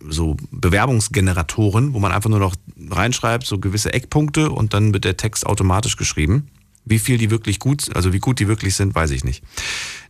so 0.08 0.36
Bewerbungsgeneratoren, 0.50 1.92
wo 1.94 1.98
man 1.98 2.12
einfach 2.12 2.30
nur 2.30 2.38
noch 2.38 2.54
reinschreibt, 2.90 3.46
so 3.46 3.58
gewisse 3.58 3.92
Eckpunkte 3.92 4.50
und 4.50 4.72
dann 4.74 4.92
wird 4.94 5.04
der 5.04 5.16
Text 5.16 5.46
automatisch 5.46 5.96
geschrieben. 5.96 6.48
Wie 6.86 6.98
viel 6.98 7.16
die 7.16 7.30
wirklich 7.30 7.58
gut, 7.58 7.94
also 7.96 8.12
wie 8.12 8.18
gut 8.18 8.40
die 8.40 8.48
wirklich 8.48 8.74
sind, 8.74 8.94
weiß 8.94 9.10
ich 9.10 9.24
nicht. 9.24 9.42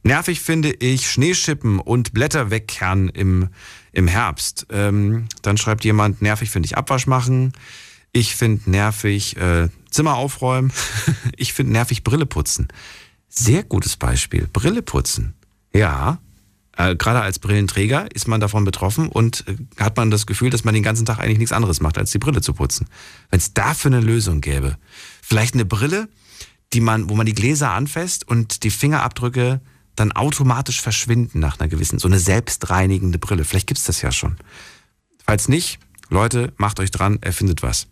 Nervig 0.02 0.40
finde 0.40 0.72
ich 0.72 1.08
Schneeschippen 1.08 1.78
und 1.78 2.12
Blätter 2.12 2.50
wegkehren 2.50 3.08
im, 3.08 3.48
im 3.92 4.08
Herbst. 4.08 4.66
Ähm, 4.70 5.26
dann 5.42 5.56
schreibt 5.56 5.84
jemand, 5.84 6.20
nervig 6.20 6.50
finde 6.50 6.66
ich 6.66 6.76
Abwasch 6.76 7.06
machen. 7.06 7.52
Ich 8.12 8.34
finde 8.34 8.68
nervig 8.70 9.36
äh, 9.36 9.68
Zimmer 9.88 10.16
aufräumen. 10.16 10.72
ich 11.36 11.52
finde 11.52 11.72
nervig 11.72 12.02
Brille 12.02 12.26
putzen. 12.26 12.68
Sehr 13.36 13.64
gutes 13.64 13.96
Beispiel. 13.96 14.48
Brille 14.52 14.82
putzen. 14.82 15.34
Ja, 15.72 16.18
äh, 16.76 16.94
gerade 16.96 17.20
als 17.20 17.38
Brillenträger 17.38 18.14
ist 18.14 18.28
man 18.28 18.40
davon 18.40 18.64
betroffen 18.64 19.08
und 19.08 19.44
äh, 19.48 19.56
hat 19.78 19.96
man 19.96 20.10
das 20.10 20.26
Gefühl, 20.26 20.50
dass 20.50 20.64
man 20.64 20.74
den 20.74 20.82
ganzen 20.82 21.04
Tag 21.04 21.18
eigentlich 21.18 21.38
nichts 21.38 21.52
anderes 21.52 21.80
macht, 21.80 21.98
als 21.98 22.12
die 22.12 22.18
Brille 22.18 22.40
zu 22.40 22.54
putzen. 22.54 22.86
Wenn 23.30 23.38
es 23.38 23.52
dafür 23.52 23.90
eine 23.90 24.00
Lösung 24.00 24.40
gäbe. 24.40 24.76
Vielleicht 25.22 25.54
eine 25.54 25.64
Brille, 25.64 26.08
die 26.72 26.80
man, 26.80 27.08
wo 27.08 27.14
man 27.14 27.26
die 27.26 27.34
Gläser 27.34 27.70
anfasst 27.72 28.26
und 28.26 28.62
die 28.62 28.70
Fingerabdrücke 28.70 29.60
dann 29.96 30.12
automatisch 30.12 30.80
verschwinden 30.80 31.38
nach 31.38 31.58
einer 31.58 31.68
gewissen, 31.68 31.98
so 31.98 32.08
eine 32.08 32.18
selbstreinigende 32.18 33.18
Brille. 33.18 33.44
Vielleicht 33.44 33.68
gibt's 33.68 33.84
das 33.84 34.02
ja 34.02 34.10
schon. 34.10 34.36
Falls 35.24 35.48
nicht, 35.48 35.78
Leute, 36.08 36.52
macht 36.56 36.80
euch 36.80 36.90
dran, 36.90 37.18
erfindet 37.20 37.62
was. 37.62 37.86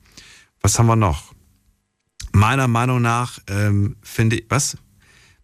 Was 0.60 0.78
haben 0.78 0.86
wir 0.86 0.96
noch? 0.96 1.32
Meiner 2.32 2.66
Meinung 2.66 3.02
nach 3.02 3.38
ähm, 3.48 3.96
finde 4.02 4.36
ich, 4.36 4.46
was? 4.48 4.76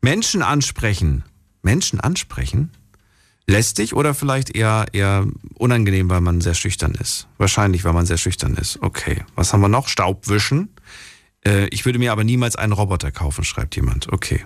Menschen 0.00 0.42
ansprechen. 0.42 1.24
Menschen 1.62 2.00
ansprechen? 2.00 2.70
lästig 3.48 3.94
oder 3.94 4.14
vielleicht 4.14 4.54
eher, 4.54 4.86
eher 4.92 5.26
unangenehm, 5.54 6.08
weil 6.08 6.20
man 6.20 6.40
sehr 6.40 6.54
schüchtern 6.54 6.92
ist? 6.92 7.26
Wahrscheinlich, 7.38 7.82
weil 7.82 7.94
man 7.94 8.06
sehr 8.06 8.18
schüchtern 8.18 8.54
ist. 8.54 8.80
Okay. 8.82 9.24
Was 9.34 9.52
haben 9.52 9.62
wir 9.62 9.68
noch? 9.68 9.88
Staubwischen. 9.88 10.68
Äh, 11.44 11.66
ich 11.68 11.84
würde 11.84 11.98
mir 11.98 12.12
aber 12.12 12.24
niemals 12.24 12.54
einen 12.54 12.72
Roboter 12.72 13.10
kaufen, 13.10 13.42
schreibt 13.44 13.74
jemand. 13.74 14.12
Okay. 14.12 14.44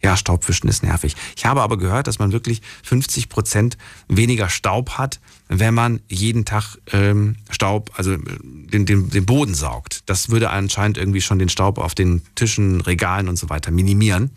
Ja, 0.00 0.16
Staubwischen 0.16 0.68
ist 0.68 0.82
nervig. 0.82 1.16
Ich 1.36 1.44
habe 1.44 1.60
aber 1.60 1.76
gehört, 1.76 2.06
dass 2.06 2.20
man 2.20 2.30
wirklich 2.30 2.62
50 2.84 3.28
Prozent 3.28 3.76
weniger 4.06 4.48
Staub 4.48 4.90
hat, 4.90 5.18
wenn 5.48 5.74
man 5.74 6.00
jeden 6.08 6.44
Tag 6.44 6.76
ähm, 6.92 7.36
Staub, 7.50 7.90
also 7.96 8.12
äh, 8.12 8.18
den, 8.42 8.86
den, 8.86 9.10
den 9.10 9.26
Boden 9.26 9.54
saugt. 9.54 10.02
Das 10.06 10.28
würde 10.28 10.50
anscheinend 10.50 10.98
irgendwie 10.98 11.20
schon 11.20 11.40
den 11.40 11.48
Staub 11.48 11.78
auf 11.78 11.94
den 11.94 12.22
Tischen, 12.36 12.80
Regalen 12.80 13.28
und 13.28 13.36
so 13.36 13.48
weiter 13.48 13.72
minimieren. 13.72 14.30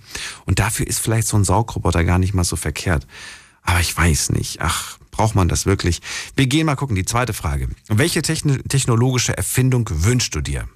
Und 0.45 0.57
dafür 0.57 0.87
ist 0.87 0.99
vielleicht 0.99 1.27
so 1.27 1.37
ein 1.37 1.43
Saugroboter 1.43 2.03
gar 2.03 2.17
nicht 2.17 2.33
mal 2.33 2.43
so 2.43 2.55
verkehrt. 2.55 3.05
Aber 3.61 3.79
ich 3.79 3.95
weiß 3.95 4.31
nicht. 4.31 4.61
Ach, 4.61 4.97
braucht 5.11 5.35
man 5.35 5.47
das 5.47 5.67
wirklich? 5.67 6.01
Wir 6.35 6.47
gehen 6.47 6.65
mal 6.65 6.75
gucken. 6.75 6.95
Die 6.95 7.05
zweite 7.05 7.33
Frage. 7.33 7.69
Welche 7.87 8.23
technologische 8.23 9.37
Erfindung 9.37 9.87
wünschst 9.91 10.33
du 10.33 10.41
dir? 10.41 10.67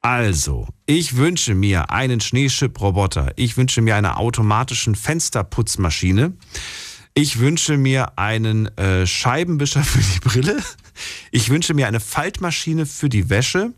Also, 0.00 0.68
ich 0.86 1.16
wünsche 1.16 1.54
mir 1.54 1.90
einen 1.90 2.20
Schneeschipp-Roboter. 2.20 3.32
Ich 3.36 3.56
wünsche 3.56 3.82
mir 3.82 3.96
eine 3.96 4.16
automatischen 4.16 4.94
Fensterputzmaschine. 4.94 6.34
Ich 7.14 7.40
wünsche 7.40 7.76
mir 7.76 8.16
einen 8.16 8.66
äh, 8.78 9.06
Scheibenwischer 9.06 9.82
für 9.84 9.98
die 9.98 10.20
Brille. 10.20 10.62
Ich 11.32 11.48
wünsche 11.48 11.74
mir 11.74 11.88
eine 11.88 12.00
Faltmaschine 12.00 12.86
für 12.86 13.08
die 13.08 13.28
Wäsche. 13.28 13.72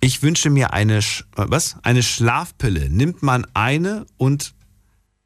Ich 0.00 0.22
wünsche 0.22 0.50
mir 0.50 0.72
eine, 0.72 1.02
Sch 1.02 1.24
was? 1.34 1.76
Eine 1.82 2.02
Schlafpille. 2.02 2.88
Nimmt 2.88 3.22
man 3.22 3.44
eine 3.54 4.06
und, 4.16 4.54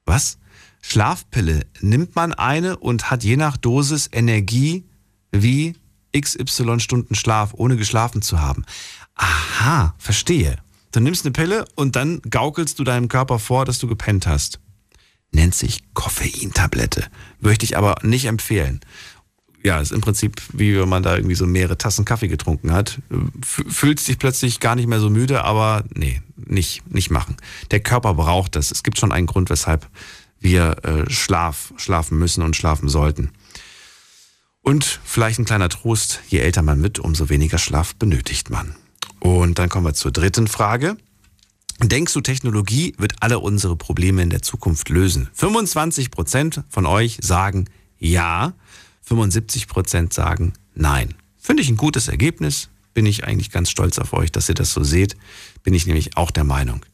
was? 0.07 0.39
Schlafpille. 0.81 1.67
Nimmt 1.81 2.17
man 2.17 2.33
eine 2.33 2.79
und 2.79 3.11
hat 3.11 3.25
je 3.25 3.37
nach 3.37 3.59
Dosis 3.59 4.09
Energie 4.11 4.85
wie 5.33 5.77
XY 6.19 6.81
Stunden 6.81 7.15
Schlaf, 7.15 7.55
ohne 7.55 7.77
geschlafen 7.77 8.23
zu 8.23 8.41
haben. 8.41 8.65
Aha, 9.21 9.95
verstehe. 9.99 10.57
Du 10.93 11.01
nimmst 11.01 11.25
eine 11.25 11.33
Pille 11.33 11.67
und 11.75 11.95
dann 11.95 12.23
gaukelst 12.23 12.79
du 12.79 12.85
deinem 12.85 13.09
Körper 13.09 13.39
vor, 13.39 13.67
dass 13.67 13.79
du 13.79 13.87
gepennt 13.87 14.27
hast. 14.27 14.61
Nennt 15.31 15.55
sich 15.55 15.85
Koffeintablette. 15.93 17.07
Möchte 17.39 17.65
ich 17.65 17.77
aber 17.77 17.97
nicht 18.03 18.25
empfehlen. 18.25 18.81
Ja, 19.63 19.79
ist 19.79 19.93
im 19.93 20.01
Prinzip 20.01 20.41
wie 20.55 20.81
wenn 20.81 20.89
man 20.89 21.03
da 21.03 21.15
irgendwie 21.15 21.35
so 21.35 21.47
mehrere 21.47 21.77
Tassen 21.77 22.07
Kaffee 22.07 22.29
getrunken 22.29 22.73
hat. 22.73 22.99
Fühlt 23.43 24.01
sich 24.01 24.19
plötzlich 24.19 24.59
gar 24.59 24.75
nicht 24.75 24.89
mehr 24.89 25.01
so 25.01 25.11
müde, 25.11 25.45
aber 25.45 25.85
nee, 25.95 26.23
nicht, 26.37 26.91
nicht 26.91 27.11
machen. 27.11 27.37
Der 27.71 27.81
Körper 27.81 28.15
braucht 28.15 28.57
das. 28.57 28.71
Es 28.71 28.83
gibt 28.83 28.99
schon 28.99 29.13
einen 29.13 29.27
Grund, 29.27 29.51
weshalb 29.51 29.87
wir 30.41 30.83
äh, 30.85 31.11
Schlaf, 31.11 31.75
schlafen 31.77 32.19
müssen 32.19 32.43
und 32.43 32.57
schlafen 32.57 32.89
sollten. 32.89 33.33
Und 34.63 35.01
vielleicht 35.05 35.39
ein 35.39 35.45
kleiner 35.45 35.69
Trost, 35.69 36.21
je 36.29 36.39
älter 36.39 36.63
man 36.63 36.83
wird, 36.83 36.99
umso 36.99 37.29
weniger 37.29 37.59
Schlaf 37.59 37.95
benötigt 37.97 38.49
man. 38.49 38.75
Und 39.21 39.59
dann 39.59 39.69
kommen 39.69 39.87
wir 39.87 39.95
zur 39.95 40.11
dritten 40.11 40.49
Frage. 40.49 40.97
Denkst 41.83 42.13
du, 42.13 42.21
Technologie 42.21 42.95
wird 42.99 43.15
alle 43.21 43.39
unsere 43.39 43.77
Probleme 43.77 44.23
in 44.23 44.31
der 44.31 44.43
Zukunft 44.43 44.89
lösen? 44.89 45.29
25 45.33 46.11
Prozent 46.11 46.63
von 46.69 46.85
euch 46.85 47.19
sagen 47.23 47.67
ja, 47.99 48.55
75 49.03 49.67
Prozent 49.67 50.13
sagen 50.13 50.53
nein. 50.75 51.15
Finde 51.39 51.63
ich 51.63 51.69
ein 51.69 51.77
gutes 51.77 52.09
Ergebnis. 52.09 52.69
Bin 52.93 53.07
ich 53.07 53.25
eigentlich 53.25 53.51
ganz 53.51 53.71
stolz 53.71 53.99
auf 53.99 54.13
euch, 54.13 54.33
dass 54.33 54.49
ihr 54.49 54.55
das 54.55 54.73
so 54.73 54.83
seht. 54.83 55.17
Bin 55.63 55.75
ich 55.75 55.87
nämlich 55.87 56.17
auch 56.17 56.31
der 56.31 56.45
Meinung. 56.45 56.85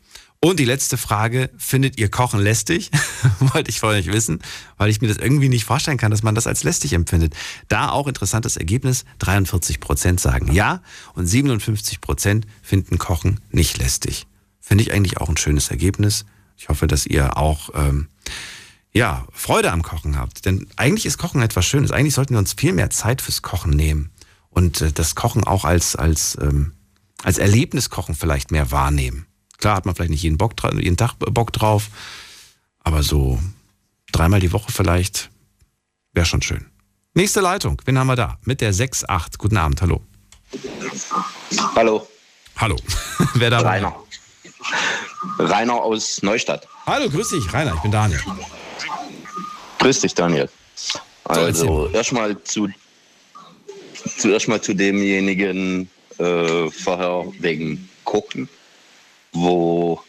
Und 0.40 0.60
die 0.60 0.64
letzte 0.64 0.96
Frage, 0.96 1.50
findet 1.56 1.98
ihr 1.98 2.10
Kochen 2.10 2.40
lästig? 2.40 2.90
Wollte 3.40 3.70
ich 3.70 3.80
von 3.80 3.90
euch 3.90 4.06
wissen, 4.06 4.40
weil 4.76 4.90
ich 4.90 5.00
mir 5.00 5.08
das 5.08 5.16
irgendwie 5.16 5.48
nicht 5.48 5.64
vorstellen 5.64 5.96
kann, 5.96 6.10
dass 6.10 6.22
man 6.22 6.34
das 6.34 6.46
als 6.46 6.62
lästig 6.62 6.92
empfindet. 6.92 7.34
Da 7.68 7.88
auch 7.90 8.06
interessantes 8.06 8.56
Ergebnis, 8.56 9.04
43 9.18 9.80
Prozent 9.80 10.20
sagen 10.20 10.52
ja 10.52 10.82
und 11.14 11.26
57 11.26 12.00
Prozent 12.00 12.46
finden 12.62 12.98
Kochen 12.98 13.40
nicht 13.50 13.78
lästig. 13.78 14.26
Finde 14.60 14.82
ich 14.82 14.92
eigentlich 14.92 15.18
auch 15.18 15.28
ein 15.28 15.36
schönes 15.36 15.70
Ergebnis. 15.70 16.26
Ich 16.56 16.68
hoffe, 16.68 16.86
dass 16.86 17.06
ihr 17.06 17.36
auch 17.36 17.70
ähm, 17.74 18.08
ja, 18.92 19.26
Freude 19.32 19.72
am 19.72 19.82
Kochen 19.82 20.18
habt. 20.18 20.44
Denn 20.44 20.66
eigentlich 20.76 21.06
ist 21.06 21.18
Kochen 21.18 21.42
etwas 21.42 21.66
Schönes. 21.66 21.92
Eigentlich 21.92 22.14
sollten 22.14 22.34
wir 22.34 22.38
uns 22.38 22.54
viel 22.54 22.72
mehr 22.72 22.90
Zeit 22.90 23.22
fürs 23.22 23.42
Kochen 23.42 23.70
nehmen 23.70 24.10
und 24.50 24.80
äh, 24.80 24.92
das 24.92 25.14
Kochen 25.14 25.44
auch 25.44 25.64
als, 25.64 25.96
als, 25.96 26.36
ähm, 26.40 26.72
als 27.22 27.38
Erlebniskochen 27.38 28.14
vielleicht 28.14 28.50
mehr 28.50 28.70
wahrnehmen. 28.70 29.26
Klar 29.66 29.78
hat 29.78 29.84
man 29.84 29.97
vielleicht 29.97 30.12
nicht 30.12 30.22
jeden, 30.22 30.38
Bock, 30.38 30.52
jeden 30.74 30.97
Tag 30.97 31.14
Bock 31.18 31.52
drauf, 31.52 31.88
aber 32.84 33.02
so 33.02 33.40
dreimal 34.12 34.38
die 34.38 34.52
Woche 34.52 34.70
vielleicht 34.70 35.28
wäre 36.12 36.24
schon 36.24 36.40
schön. 36.40 36.66
Nächste 37.14 37.40
Leitung, 37.40 37.82
wen 37.84 37.98
haben 37.98 38.06
wir 38.06 38.14
da? 38.14 38.38
Mit 38.44 38.60
der 38.60 38.72
6.8. 38.72 39.38
Guten 39.38 39.56
Abend, 39.56 39.82
hallo. 39.82 40.05
Hallo. 41.74 42.06
Hallo. 42.59 42.76
Wer 43.34 43.51
da? 43.51 43.59
Rainer. 43.59 43.97
Rainer 45.40 45.74
aus 45.74 46.22
Neustadt. 46.22 46.68
Hallo, 46.86 47.10
grüß 47.10 47.30
dich, 47.30 47.52
Rainer, 47.52 47.74
ich 47.74 47.80
bin 47.80 47.90
Daniel. 47.90 48.20
Grüß 49.80 50.01
dich, 50.01 50.14
Daniel. 50.14 50.48
Also, 51.24 51.88
erstmal 51.88 52.40
zu, 52.44 52.68
zuerst 54.16 54.47
mal 54.47 54.62
zu 54.62 54.74
demjenigen 54.74 55.90
äh, 56.18 56.70
vorher 56.70 57.26
wegen 57.40 57.90
Kochen 58.05 58.48
wo 59.36 60.02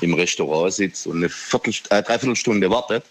im 0.00 0.14
Restaurant 0.14 0.72
sitzt 0.72 1.06
und 1.06 1.18
eine 1.18 1.28
Viertel, 1.28 1.74
äh, 1.90 2.02
Dreiviertelstunde 2.02 2.70
wartet, 2.70 3.04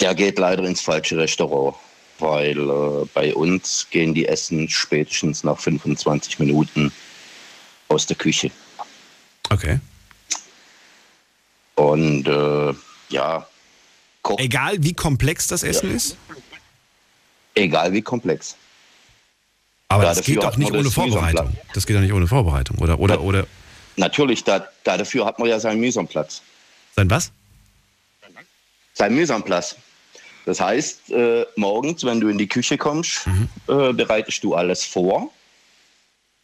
der 0.00 0.14
geht 0.14 0.38
leider 0.38 0.64
ins 0.64 0.80
falsche 0.80 1.16
Restaurant, 1.16 1.76
weil 2.18 2.58
äh, 2.58 3.06
bei 3.14 3.34
uns 3.34 3.86
gehen 3.90 4.14
die 4.14 4.26
Essen 4.26 4.68
spätestens 4.68 5.44
nach 5.44 5.58
25 5.58 6.38
Minuten 6.38 6.92
aus 7.88 8.06
der 8.06 8.16
Küche. 8.16 8.50
Okay. 9.50 9.78
Und 11.74 12.26
äh, 12.26 12.74
ja. 13.08 13.46
Koch 14.22 14.38
Egal 14.38 14.82
wie 14.82 14.92
komplex 14.92 15.48
das 15.48 15.62
Essen 15.62 15.90
ja. 15.90 15.96
ist? 15.96 16.16
Egal 17.54 17.92
wie 17.92 18.02
komplex. 18.02 18.56
Aber 19.88 20.04
ja, 20.04 20.14
das 20.14 20.24
geht 20.24 20.42
doch 20.42 20.56
nicht 20.56 20.72
ohne 20.72 20.90
Vorbereitung. 20.90 21.56
Das 21.74 21.84
geht 21.84 21.96
doch 21.96 22.00
nicht 22.00 22.12
ohne 22.12 22.28
Vorbereitung, 22.28 22.78
oder? 22.78 23.00
Oder, 23.00 23.20
oder 23.22 23.46
Natürlich, 23.96 24.44
da, 24.44 24.66
da 24.84 24.96
dafür 24.96 25.26
hat 25.26 25.38
man 25.38 25.48
ja 25.48 25.60
seinen 25.60 25.80
Mühsamplatz. 25.80 26.42
Sein 26.96 27.10
was? 27.10 27.30
Sein 28.94 29.14
Mühsamplatz. 29.14 29.76
Das 30.46 30.60
heißt, 30.60 31.10
äh, 31.10 31.46
morgens, 31.56 32.04
wenn 32.04 32.20
du 32.20 32.28
in 32.28 32.38
die 32.38 32.48
Küche 32.48 32.78
kommst, 32.78 33.26
mhm. 33.26 33.48
äh, 33.68 33.92
bereitest 33.92 34.42
du 34.42 34.54
alles 34.54 34.84
vor. 34.84 35.30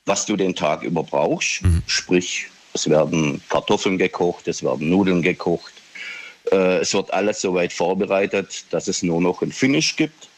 was 0.06 0.24
du 0.24 0.36
den 0.36 0.54
Tag 0.54 0.82
über 0.82 1.02
brauchst. 1.02 1.62
Sprich, 1.86 2.46
es 2.72 2.88
werden 2.88 3.42
Kartoffeln 3.48 3.98
gekocht, 3.98 4.48
es 4.48 4.62
werden 4.62 4.88
Nudeln 4.88 5.20
gekocht. 5.20 5.72
Äh, 6.52 6.78
es 6.78 6.94
wird 6.94 7.12
alles 7.12 7.40
so 7.40 7.54
weit 7.54 7.72
vorbereitet, 7.72 8.64
dass 8.70 8.86
es 8.88 9.02
nur 9.02 9.20
noch 9.20 9.42
ein 9.42 9.52
Finish 9.52 9.96
gibt. 9.96 10.28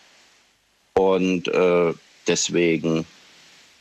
Und 0.94 1.46
äh, 1.48 1.92
deswegen 2.26 3.04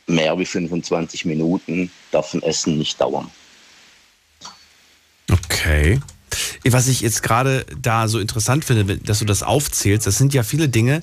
mehr 0.08 0.38
wie 0.38 0.46
25 0.46 1.24
Minuten 1.24 1.90
darf 2.10 2.34
ein 2.34 2.42
Essen 2.42 2.78
nicht 2.78 3.00
dauern. 3.00 3.30
Okay. 5.30 6.00
Was 6.66 6.88
ich 6.88 7.00
jetzt 7.00 7.22
gerade 7.22 7.64
da 7.80 8.08
so 8.08 8.18
interessant 8.18 8.64
finde, 8.64 8.98
dass 8.98 9.20
du 9.20 9.24
das 9.24 9.42
aufzählst, 9.42 10.06
das 10.06 10.18
sind 10.18 10.34
ja 10.34 10.42
viele 10.42 10.68
Dinge, 10.68 11.00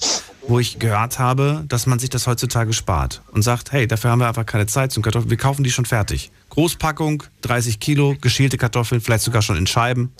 wo 0.47 0.59
ich 0.59 0.77
gehört 0.79 1.17
habe, 1.17 1.65
dass 1.67 1.87
man 1.87 1.97
sich 1.97 2.09
das 2.09 2.27
heutzutage 2.27 2.73
spart 2.73 3.21
und 3.31 3.41
sagt, 3.41 3.71
hey, 3.71 3.87
dafür 3.87 4.11
haben 4.11 4.19
wir 4.19 4.27
einfach 4.27 4.45
keine 4.45 4.67
Zeit 4.67 4.91
zum 4.91 5.01
Kartoffeln, 5.01 5.29
wir 5.29 5.37
kaufen 5.37 5.63
die 5.63 5.71
schon 5.71 5.85
fertig. 5.85 6.31
Großpackung, 6.49 7.23
30 7.41 7.79
Kilo, 7.79 8.15
geschälte 8.21 8.57
Kartoffeln, 8.57 9.01
vielleicht 9.01 9.23
sogar 9.23 9.41
schon 9.41 9.57
in 9.57 9.67
Scheiben. 9.67 10.13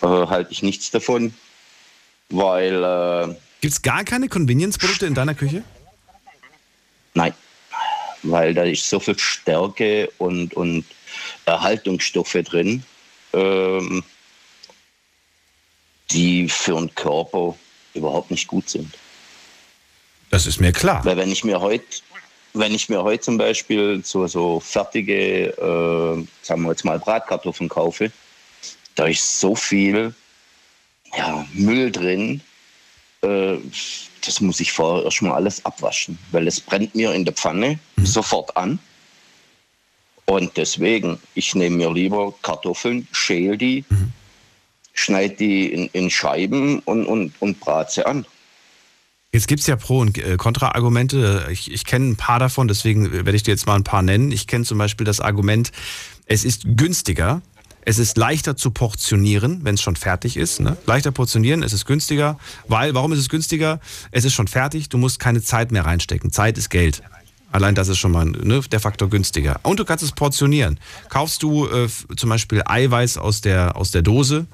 Äh, 0.00 0.06
halte 0.06 0.52
ich 0.52 0.62
nichts 0.62 0.90
davon, 0.90 1.34
weil... 2.30 2.84
Äh, 2.84 3.34
Gibt 3.62 3.74
es 3.74 3.82
gar 3.82 4.02
keine 4.02 4.28
Convenience-Produkte 4.28 5.06
in 5.06 5.14
deiner 5.14 5.36
Küche? 5.36 5.62
Nein, 7.14 7.32
weil 8.24 8.54
da 8.54 8.64
ist 8.64 8.88
so 8.88 8.98
viel 8.98 9.16
Stärke 9.16 10.10
und, 10.18 10.52
und 10.54 10.84
Erhaltungsstoffe 11.46 12.36
drin, 12.44 12.82
ähm, 13.32 14.02
die 16.10 16.48
für 16.48 16.74
den 16.74 16.92
Körper 16.96 17.56
überhaupt 17.94 18.32
nicht 18.32 18.48
gut 18.48 18.68
sind. 18.68 18.92
Das 20.30 20.46
ist 20.46 20.60
mir 20.60 20.72
klar. 20.72 21.04
Weil 21.04 21.16
wenn 21.16 21.30
ich 21.30 21.44
mir 21.44 21.60
heute 21.60 21.84
wenn 22.54 22.74
ich 22.74 22.88
mir 22.88 23.02
heute 23.02 23.22
zum 23.22 23.38
Beispiel 23.38 24.02
so, 24.04 24.26
so 24.26 24.60
fertige, 24.60 25.46
äh, 25.46 26.26
sagen 26.42 26.62
wir 26.62 26.70
jetzt 26.70 26.84
mal 26.84 26.98
Bratkartoffeln 26.98 27.68
kaufe, 27.68 28.10
da 28.96 29.06
ist 29.06 29.40
so 29.40 29.54
viel 29.54 30.14
ja, 31.16 31.46
Müll 31.54 31.90
drin, 31.90 32.42
äh, 33.22 33.56
das 34.24 34.40
muss 34.40 34.60
ich 34.60 34.72
vorher 34.72 35.04
erstmal 35.04 35.32
alles 35.32 35.64
abwaschen, 35.64 36.18
weil 36.30 36.46
es 36.46 36.60
brennt 36.60 36.94
mir 36.94 37.12
in 37.12 37.24
der 37.24 37.34
Pfanne 37.34 37.78
mhm. 37.96 38.06
sofort 38.06 38.56
an. 38.56 38.78
Und 40.24 40.56
deswegen, 40.56 41.18
ich 41.34 41.54
nehme 41.54 41.76
mir 41.76 41.92
lieber 41.92 42.32
Kartoffeln, 42.42 43.08
schäle 43.10 43.58
die, 43.58 43.84
mhm. 43.88 44.12
schneide 44.94 45.34
die 45.34 45.72
in, 45.72 45.86
in, 45.88 46.10
Scheiben 46.10 46.78
und, 46.80 47.06
und, 47.06 47.32
und 47.40 47.60
brate 47.60 47.92
sie 47.92 48.06
an. 48.06 48.24
Jetzt 49.32 49.48
gibt 49.48 49.60
es 49.60 49.66
ja 49.66 49.76
Pro- 49.76 50.00
und 50.00 50.16
äh, 50.18 50.36
Kontra-Argumente. 50.36 51.48
Ich, 51.50 51.72
ich 51.72 51.84
kenne 51.84 52.10
ein 52.10 52.16
paar 52.16 52.38
davon, 52.38 52.68
deswegen 52.68 53.10
werde 53.12 53.34
ich 53.34 53.42
dir 53.42 53.50
jetzt 53.50 53.66
mal 53.66 53.76
ein 53.76 53.84
paar 53.84 54.02
nennen. 54.02 54.30
Ich 54.30 54.46
kenne 54.46 54.64
zum 54.64 54.78
Beispiel 54.78 55.06
das 55.06 55.20
Argument, 55.20 55.72
es 56.26 56.44
ist 56.44 56.62
günstiger, 56.76 57.42
es 57.84 57.98
ist 57.98 58.16
leichter 58.16 58.56
zu 58.56 58.70
portionieren, 58.70 59.60
wenn 59.64 59.74
es 59.74 59.82
schon 59.82 59.96
fertig 59.96 60.36
ist. 60.36 60.60
Ne? 60.60 60.76
Leichter 60.86 61.10
portionieren, 61.10 61.62
es 61.62 61.72
ist 61.72 61.84
günstiger. 61.84 62.38
Weil, 62.68 62.94
warum 62.94 63.12
ist 63.12 63.18
es 63.18 63.28
günstiger? 63.28 63.80
Es 64.10 64.24
ist 64.24 64.34
schon 64.34 64.48
fertig, 64.48 64.88
du 64.88 64.98
musst 64.98 65.18
keine 65.18 65.42
Zeit 65.42 65.72
mehr 65.72 65.84
reinstecken. 65.84 66.30
Zeit 66.30 66.58
ist 66.58 66.70
Geld. 66.70 67.02
Allein 67.50 67.74
das 67.74 67.88
ist 67.88 67.98
schon 67.98 68.12
mal 68.12 68.24
ne, 68.24 68.60
der 68.70 68.80
Faktor 68.80 69.10
günstiger. 69.10 69.60
Und 69.62 69.78
du 69.78 69.84
kannst 69.84 70.02
es 70.02 70.12
portionieren. 70.12 70.80
Kaufst 71.10 71.42
du 71.42 71.66
äh, 71.66 71.88
zum 72.16 72.30
Beispiel 72.30 72.62
Eiweiß 72.64 73.18
aus 73.18 73.42
der, 73.42 73.76
aus 73.76 73.90
der 73.90 74.02
Dose, 74.02 74.46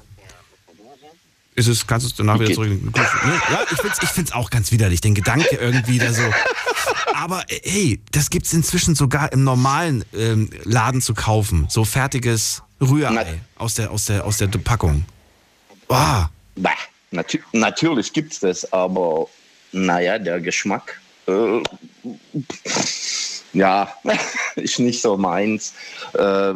ist 1.59 1.66
es, 1.66 1.86
kannst 1.86 2.06
du 2.06 2.10
es 2.10 2.16
danach 2.16 2.39
wieder 2.39 2.55
zurück. 2.55 2.70
Ne? 2.80 3.40
Ja, 3.51 3.62
ich 3.70 3.76
finde 3.78 3.94
es 3.97 4.02
ich 4.02 4.09
find's 4.09 4.32
auch 4.32 4.51
ganz 4.51 4.70
widerlich, 4.70 5.01
den 5.01 5.14
Gedanke 5.14 5.56
irgendwie 5.56 5.98
da 5.98 6.12
so. 6.12 6.22
Aber 7.14 7.44
hey, 7.62 8.01
das 8.12 8.30
gibt 8.30 8.47
es 8.47 8.52
inzwischen 8.52 8.94
sogar 8.94 9.32
im 9.32 9.44
normalen 9.44 10.05
ähm, 10.14 10.51
Laden 10.64 11.01
zu 11.01 11.14
kaufen. 11.14 11.66
So 11.68 11.85
fertiges 11.85 12.62
Rührei 12.80 13.40
aus 13.56 13.74
der, 13.74 13.90
aus 13.90 14.05
der, 14.06 14.24
aus 14.24 14.39
der 14.39 14.47
Packung. 14.47 15.05
Oh. 15.89 15.94
Bah, 16.56 16.76
natu 17.10 17.39
natürlich 17.52 18.12
gibt 18.12 18.32
es 18.35 18.40
das, 18.40 18.72
aber 18.72 19.28
naja, 19.72 20.18
der 20.18 20.40
Geschmack, 20.40 21.01
äh, 21.26 21.62
ja, 23.52 23.93
ist 24.56 24.78
nicht 24.78 25.02
so 25.02 25.16
meins. 25.16 25.74
Äh, 26.14 26.55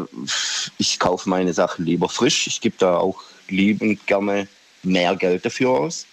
ich 0.79 0.99
kaufe 0.99 1.29
meine 1.29 1.53
Sachen 1.53 1.85
lieber 1.85 2.09
frisch. 2.09 2.47
Ich 2.47 2.61
gebe 2.61 2.77
da 2.79 2.97
auch 2.97 3.21
liebend 3.49 4.07
gerne 4.07 4.49
mehr 4.83 5.17
Geld 5.17 5.45
dafür 5.45 5.71
aus. 5.71 6.07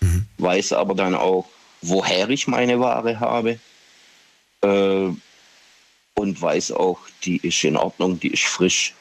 Mhm. 0.00 0.26
Weiß 0.38 0.72
aber 0.72 0.94
dann 0.94 1.14
auch, 1.14 1.48
woher 1.82 2.28
ich 2.30 2.46
meine 2.46 2.80
Ware 2.80 3.20
habe. 3.20 3.58
Äh, 4.62 5.08
und 6.16 6.40
weiß 6.40 6.72
auch, 6.72 6.98
die 7.24 7.38
ist 7.38 7.64
in 7.64 7.76
Ordnung, 7.76 8.20
die 8.20 8.28
ist 8.28 8.44
frisch 8.44 8.94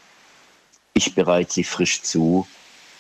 ich 0.94 1.16
bereite 1.16 1.54
sie 1.54 1.64
frisch 1.64 2.02
zu. 2.02 2.48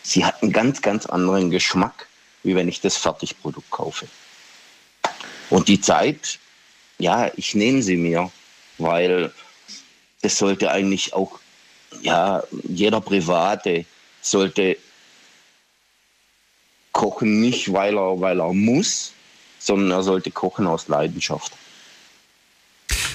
Sie 0.01 0.25
hat 0.25 0.41
einen 0.41 0.51
ganz, 0.51 0.81
ganz 0.81 1.05
anderen 1.05 1.49
Geschmack, 1.49 2.07
wie 2.43 2.55
wenn 2.55 2.67
ich 2.67 2.81
das 2.81 2.97
Fertigprodukt 2.97 3.69
kaufe. 3.69 4.07
Und 5.49 5.67
die 5.67 5.79
Zeit, 5.79 6.39
ja, 6.97 7.31
ich 7.35 7.55
nehme 7.55 7.81
sie 7.81 7.95
mir, 7.95 8.31
weil 8.77 9.31
das 10.21 10.37
sollte 10.37 10.71
eigentlich 10.71 11.13
auch, 11.13 11.39
ja, 12.01 12.43
jeder 12.63 13.01
Private 13.01 13.85
sollte 14.21 14.77
kochen 16.93 17.41
nicht, 17.41 17.73
weil 17.73 17.97
er, 17.97 18.21
weil 18.21 18.39
er 18.39 18.53
muss, 18.53 19.11
sondern 19.59 19.91
er 19.91 20.03
sollte 20.03 20.31
kochen 20.31 20.67
aus 20.67 20.87
Leidenschaft. 20.87 21.51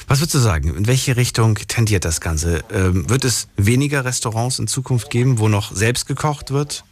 Was 0.07 0.21
würdest 0.21 0.35
du 0.35 0.39
sagen? 0.39 0.75
In 0.75 0.87
welche 0.87 1.17
Richtung 1.17 1.55
tendiert 1.55 2.05
das 2.05 2.21
Ganze? 2.21 2.65
Ähm, 2.73 3.09
wird 3.09 3.25
es 3.25 3.49
weniger 3.57 4.05
Restaurants 4.05 4.59
in 4.59 4.67
Zukunft 4.67 5.11
geben, 5.11 5.39
wo 5.39 5.49
noch 5.49 5.75
selbst 5.75 6.07
gekocht 6.07 6.51
wird? 6.51 6.85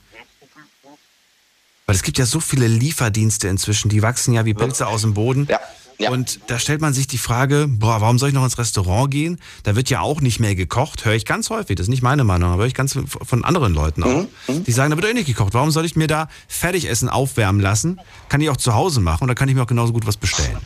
Weil 1.87 1.95
es 1.95 2.03
gibt 2.03 2.19
ja 2.19 2.27
so 2.27 2.41
viele 2.41 2.67
Lieferdienste 2.67 3.49
inzwischen, 3.49 3.89
die 3.89 4.03
wachsen 4.03 4.35
ja 4.35 4.45
wie 4.45 4.55
Pilze 4.55 4.87
aus 4.87 5.03
dem 5.03 5.15
Boden. 5.15 5.47
Ja. 5.49 5.61
Ja. 5.99 6.11
Und 6.11 6.41
da 6.49 6.59
stellt 6.59 6.83
man 6.83 6.93
sich 6.93 7.07
die 7.07 7.19
Frage, 7.19 7.67
boah, 7.69 8.01
warum 8.03 8.19
soll 8.19 8.29
ich 8.29 8.35
noch 8.35 8.45
ins 8.45 8.59
Restaurant 8.59 9.11
gehen? 9.11 9.39
Da 9.63 9.77
wird 9.77 9.89
ja 9.89 10.01
auch 10.01 10.21
nicht 10.21 10.41
mehr 10.41 10.55
gekocht. 10.55 11.05
Höre 11.05 11.15
ich 11.15 11.25
ganz 11.25 11.49
häufig. 11.49 11.77
Das 11.77 11.85
ist 11.85 11.91
nicht 11.91 12.03
meine 12.03 12.23
Meinung, 12.23 12.51
aber 12.51 12.63
höre 12.63 12.69
ich 12.69 12.75
ganz 12.75 12.99
von 13.07 13.45
anderen 13.45 13.73
Leuten 13.73 14.03
auch. 14.03 14.09
Mhm. 14.09 14.29
mhm. 14.49 14.65
Die 14.65 14.73
sagen, 14.73 14.91
da 14.91 14.97
wird 14.97 15.09
eh 15.09 15.15
nicht 15.15 15.27
gekocht. 15.27 15.55
Warum 15.55 15.71
soll 15.71 15.87
ich 15.87 15.97
mir 15.97 16.07
da 16.07 16.29
Fertigessen 16.49 17.09
aufwärmen 17.09 17.63
lassen? 17.63 17.99
Kann 18.29 18.41
ich 18.41 18.51
auch 18.51 18.59
zu 18.59 18.75
Hause 18.75 19.01
machen 19.01 19.25
oder 19.25 19.35
kann 19.35 19.49
ich 19.49 19.55
mir 19.55 19.63
auch 19.63 19.67
genauso 19.67 19.93
gut 19.93 20.07
was 20.07 20.19
bestellen? 20.19 20.59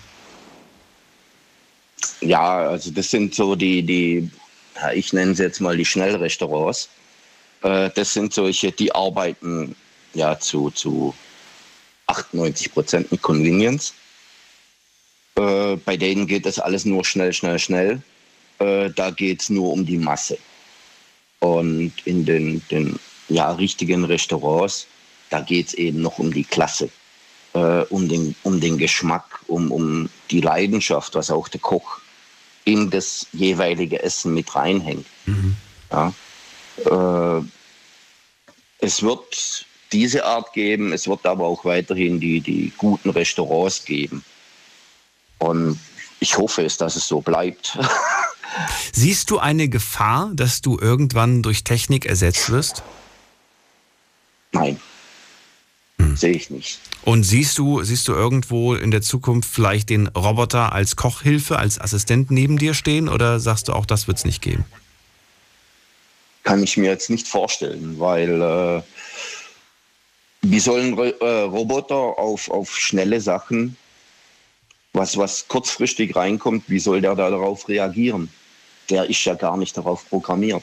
Ja, 2.21 2.69
also 2.69 2.91
das 2.91 3.11
sind 3.11 3.35
so 3.35 3.55
die, 3.55 3.83
die 3.83 4.31
ich 4.95 5.13
nenne 5.13 5.35
sie 5.35 5.43
jetzt 5.43 5.61
mal 5.61 5.77
die 5.77 5.85
Schnellrestaurants. 5.85 6.89
Äh, 7.63 7.91
das 7.95 8.13
sind 8.13 8.33
solche, 8.33 8.73
die 8.73 8.95
arbeiten 8.95 9.77
ja 10.15 10.39
zu, 10.39 10.71
zu 10.71 11.15
98 12.07 12.73
Prozent 12.73 13.13
mit 13.13 13.23
Convenience. 13.23 13.95
Äh, 15.41 15.77
bei 15.77 15.97
denen 15.97 16.27
geht 16.27 16.45
das 16.45 16.59
alles 16.59 16.85
nur 16.85 17.05
schnell, 17.05 17.33
schnell, 17.33 17.59
schnell. 17.59 18.03
Äh, 18.59 18.91
da 18.91 19.11
geht 19.11 19.43
es 19.43 19.51
nur 19.51 19.73
um 19.73 19.87
die 19.87 19.97
Masse. 19.97 20.39
Und 21.39 21.93
in 22.05 22.27
den, 22.27 22.63
den 22.71 22.99
ja, 23.29 23.51
richtigen 23.53 24.05
Restaurants, 24.05 24.87
da 25.31 25.41
geht 25.41 25.69
es 25.69 25.75
eben 25.75 26.03
noch 26.03 26.19
um 26.19 26.33
die 26.33 26.45
Klasse, 26.45 26.91
um, 27.53 28.09
den, 28.09 28.35
um 28.43 28.61
den 28.61 28.77
Geschmack, 28.77 29.41
um, 29.47 29.73
um 29.73 30.11
die 30.31 30.43
Leidenschaft, 30.43 31.15
was 31.15 31.31
auch 31.31 31.49
der 31.49 31.61
Koch 31.61 32.01
in 32.65 32.91
das 32.91 33.27
jeweilige 33.33 34.03
Essen 34.03 34.35
mit 34.35 34.55
reinhängt. 34.55 35.07
Mhm. 35.25 35.57
Ja. 35.91 36.13
Äh, 36.85 37.43
es 38.81 39.03
wird 39.03 39.67
diese 39.93 40.25
Art 40.25 40.53
geben, 40.53 40.93
es 40.93 41.09
wird 41.09 41.25
aber 41.27 41.47
auch 41.47 41.65
weiterhin 41.65 42.21
die, 42.21 42.41
die 42.41 42.73
guten 42.77 43.11
Restaurants 43.11 43.85
geben. 43.85 44.25
Und 45.41 45.81
ich 46.21 46.39
hoffe 46.39 46.63
es, 46.63 46.77
dass 46.77 46.95
es 46.97 47.09
so 47.09 47.21
bleibt. 47.21 47.77
Siehst 48.93 49.31
du 49.31 49.39
eine 49.39 49.69
Gefahr, 49.69 50.31
dass 50.35 50.61
du 50.61 50.79
irgendwann 50.79 51.43
durch 51.43 51.65
Technik 51.65 52.07
ersetzt 52.07 52.51
wirst? 52.51 52.83
Nein. 54.53 54.81
Hm. 55.99 56.17
Sehe 56.17 56.33
ich 56.33 56.51
nicht. 56.51 56.79
Und 57.03 57.25
siehst 57.25 57.57
du, 57.59 57.83
siehst 57.83 58.07
du 58.09 58.13
irgendwo 58.13 58.75
in 58.75 58.91
der 58.91 59.03
Zukunft 59.03 59.49
vielleicht 59.51 59.89
den 59.91 60.09
Roboter 60.09 60.73
als 60.73 60.97
Kochhilfe, 60.97 61.59
als 61.59 61.81
Assistent 61.81 62.31
neben 62.31 62.59
dir 62.59 62.75
stehen 62.75 63.09
oder 63.09 63.41
sagst 63.41 63.69
du 63.69 63.73
auch, 63.73 63.87
das 63.87 64.07
wird 64.07 64.19
es 64.19 64.25
nicht 64.25 64.43
geben? 64.43 64.65
Kann 66.43 66.63
ich 66.63 66.77
mir 66.77 66.91
jetzt 66.91 67.11
nicht 67.11 67.29
vorstellen, 67.29 67.99
weil 67.99 68.41
äh, 68.41 68.83
wie 70.43 70.61
sollen 70.61 70.99
äh, 70.99 71.25
Roboter 71.25 71.95
auf, 71.95 72.51
auf 72.51 72.77
schnelle 72.77 73.21
Sachen, 73.21 73.77
was, 74.93 75.17
was 75.17 75.47
kurzfristig 75.49 76.17
reinkommt, 76.17 76.65
wie 76.69 76.79
soll 76.79 77.01
der 77.01 77.15
darauf 77.15 77.69
reagieren? 77.69 78.29
Der 78.89 79.09
ist 79.09 79.25
ja 79.25 79.35
gar 79.35 79.57
nicht 79.57 79.77
darauf 79.77 80.09
programmiert. 80.09 80.63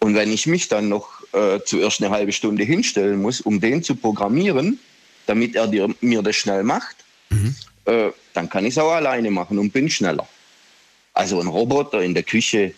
Und 0.00 0.14
wenn 0.14 0.32
ich 0.32 0.46
mich 0.46 0.68
dann 0.68 0.88
noch 0.88 1.20
äh, 1.32 1.60
zuerst 1.64 2.02
eine 2.02 2.10
halbe 2.10 2.32
Stunde 2.32 2.64
hinstellen 2.64 3.20
muss, 3.20 3.40
um 3.40 3.60
den 3.60 3.82
zu 3.82 3.94
programmieren, 3.94 4.80
damit 5.26 5.54
er 5.54 5.68
dir, 5.68 5.94
mir 6.00 6.22
das 6.22 6.36
schnell 6.36 6.64
macht, 6.64 6.96
mhm. 7.28 7.54
äh, 7.84 8.10
dann 8.32 8.48
kann 8.48 8.64
ich 8.64 8.74
es 8.74 8.78
auch 8.78 8.92
alleine 8.92 9.30
machen 9.30 9.58
und 9.58 9.72
bin 9.72 9.88
schneller. 9.90 10.26
Also 11.12 11.40
ein 11.40 11.46
Roboter 11.46 12.02
in 12.02 12.14
der 12.14 12.22
Küche, 12.22 12.74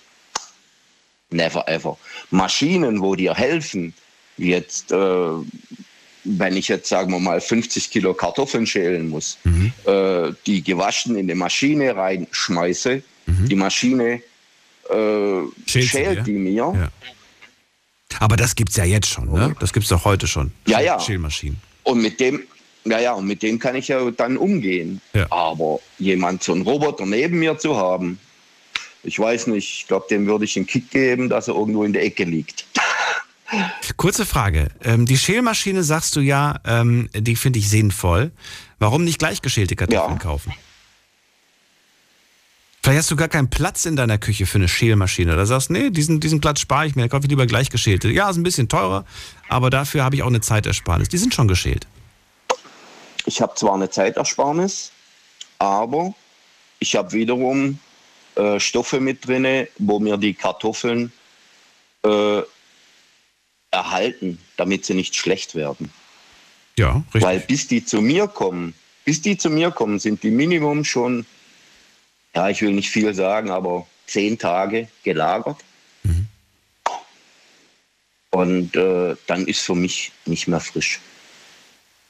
never 1.30 1.66
ever. 1.68 1.96
Maschinen, 2.30 3.00
wo 3.00 3.14
dir 3.14 3.34
helfen, 3.34 3.94
jetzt, 4.36 4.90
äh, 4.92 5.30
wenn 6.24 6.56
ich 6.56 6.68
jetzt, 6.68 6.88
sagen 6.88 7.10
wir 7.12 7.18
mal, 7.18 7.40
50 7.40 7.90
Kilo 7.90 8.14
Kartoffeln 8.14 8.66
schälen 8.66 9.08
muss, 9.08 9.38
Mhm. 9.44 9.72
äh, 9.86 10.32
die 10.46 10.62
gewaschen 10.62 11.16
in 11.16 11.26
die 11.28 11.34
Maschine 11.34 11.94
reinschmeiße, 11.96 13.02
Mhm. 13.26 13.48
die 13.48 13.56
Maschine 13.56 14.22
äh, 14.90 15.42
Schält 15.66 16.26
die 16.26 16.32
mir. 16.32 16.72
Ja. 16.74 16.88
Aber 18.18 18.36
das 18.36 18.54
gibt's 18.54 18.76
ja 18.76 18.84
jetzt 18.84 19.08
schon, 19.08 19.32
ne? 19.32 19.54
Das 19.60 19.72
gibt's 19.72 19.88
doch 19.88 20.04
heute 20.04 20.26
schon. 20.26 20.52
Ja, 20.66 20.80
ja. 20.80 20.98
Schälmaschinen. 21.00 21.56
Und 21.84 22.02
mit 22.02 22.20
dem, 22.20 22.42
ja, 22.84 22.98
ja, 23.00 23.12
und 23.14 23.26
mit 23.26 23.42
dem 23.42 23.58
kann 23.58 23.74
ich 23.76 23.88
ja 23.88 24.10
dann 24.10 24.36
umgehen. 24.36 25.00
Ja. 25.14 25.26
Aber 25.30 25.80
jemand, 25.98 26.42
so 26.42 26.52
einen 26.52 26.62
Roboter 26.62 27.06
neben 27.06 27.38
mir 27.38 27.56
zu 27.58 27.76
haben, 27.76 28.18
ich 29.04 29.18
weiß 29.18 29.46
nicht, 29.48 29.80
ich 29.80 29.86
glaube, 29.88 30.06
dem 30.10 30.26
würde 30.26 30.44
ich 30.44 30.56
einen 30.56 30.66
Kick 30.66 30.90
geben, 30.90 31.28
dass 31.28 31.48
er 31.48 31.54
irgendwo 31.54 31.84
in 31.84 31.92
der 31.92 32.04
Ecke 32.04 32.24
liegt. 32.24 32.66
Kurze 33.96 34.26
Frage. 34.26 34.68
Ähm, 34.82 35.06
die 35.06 35.18
Schälmaschine 35.18 35.82
sagst 35.82 36.16
du 36.16 36.20
ja, 36.20 36.60
ähm, 36.64 37.08
die 37.14 37.36
finde 37.36 37.58
ich 37.58 37.68
sinnvoll. 37.68 38.32
Warum 38.78 39.04
nicht 39.04 39.18
gleich 39.18 39.42
geschälte 39.42 39.76
Kartoffeln 39.76 40.18
kaufen? 40.18 40.52
Vielleicht 42.82 42.98
hast 42.98 43.10
du 43.12 43.16
gar 43.16 43.28
keinen 43.28 43.48
Platz 43.48 43.84
in 43.84 43.94
deiner 43.94 44.18
Küche 44.18 44.44
für 44.44 44.58
eine 44.58 44.66
Schälmaschine. 44.66 45.34
Oder 45.34 45.46
sagst, 45.46 45.70
nee, 45.70 45.90
diesen, 45.90 46.18
diesen 46.18 46.40
Platz 46.40 46.58
spare 46.60 46.86
ich 46.86 46.96
mir, 46.96 47.02
dann 47.02 47.10
kaufe 47.10 47.24
ich 47.24 47.30
lieber 47.30 47.46
gleich 47.46 47.70
geschälte. 47.70 48.08
Ja, 48.08 48.28
ist 48.28 48.36
ein 48.36 48.42
bisschen 48.42 48.68
teurer, 48.68 49.04
aber 49.48 49.70
dafür 49.70 50.02
habe 50.02 50.16
ich 50.16 50.22
auch 50.22 50.28
eine 50.28 50.40
Zeitersparnis. 50.40 51.08
Die 51.08 51.18
sind 51.18 51.32
schon 51.32 51.46
geschält. 51.46 51.86
Ich 53.24 53.40
habe 53.40 53.54
zwar 53.54 53.74
eine 53.74 53.88
Zeitersparnis, 53.88 54.90
aber 55.60 56.12
ich 56.80 56.96
habe 56.96 57.12
wiederum 57.12 57.78
äh, 58.34 58.58
Stoffe 58.58 58.98
mit 58.98 59.28
drinne, 59.28 59.68
wo 59.78 60.00
mir 60.00 60.16
die 60.16 60.34
Kartoffeln 60.34 61.12
erhalten, 64.02 64.38
damit 64.56 64.84
sie 64.84 64.94
nicht 64.94 65.14
schlecht 65.14 65.54
werden. 65.54 65.92
Ja, 66.78 67.04
richtig. 67.06 67.22
Weil 67.22 67.40
bis 67.40 67.68
die 67.68 67.84
zu 67.84 68.00
mir 68.00 68.28
kommen, 68.28 68.74
bis 69.04 69.22
die 69.22 69.36
zu 69.36 69.50
mir 69.50 69.70
kommen, 69.70 69.98
sind 69.98 70.22
die 70.22 70.30
Minimum 70.30 70.84
schon, 70.84 71.26
ja, 72.34 72.48
ich 72.48 72.62
will 72.62 72.72
nicht 72.72 72.90
viel 72.90 73.14
sagen, 73.14 73.50
aber 73.50 73.86
zehn 74.06 74.38
Tage 74.38 74.88
gelagert. 75.02 75.58
Und 78.30 78.74
äh, 78.76 79.14
dann 79.26 79.46
ist 79.46 79.60
für 79.60 79.74
mich 79.74 80.10
nicht 80.24 80.48
mehr 80.48 80.60
frisch. 80.60 81.00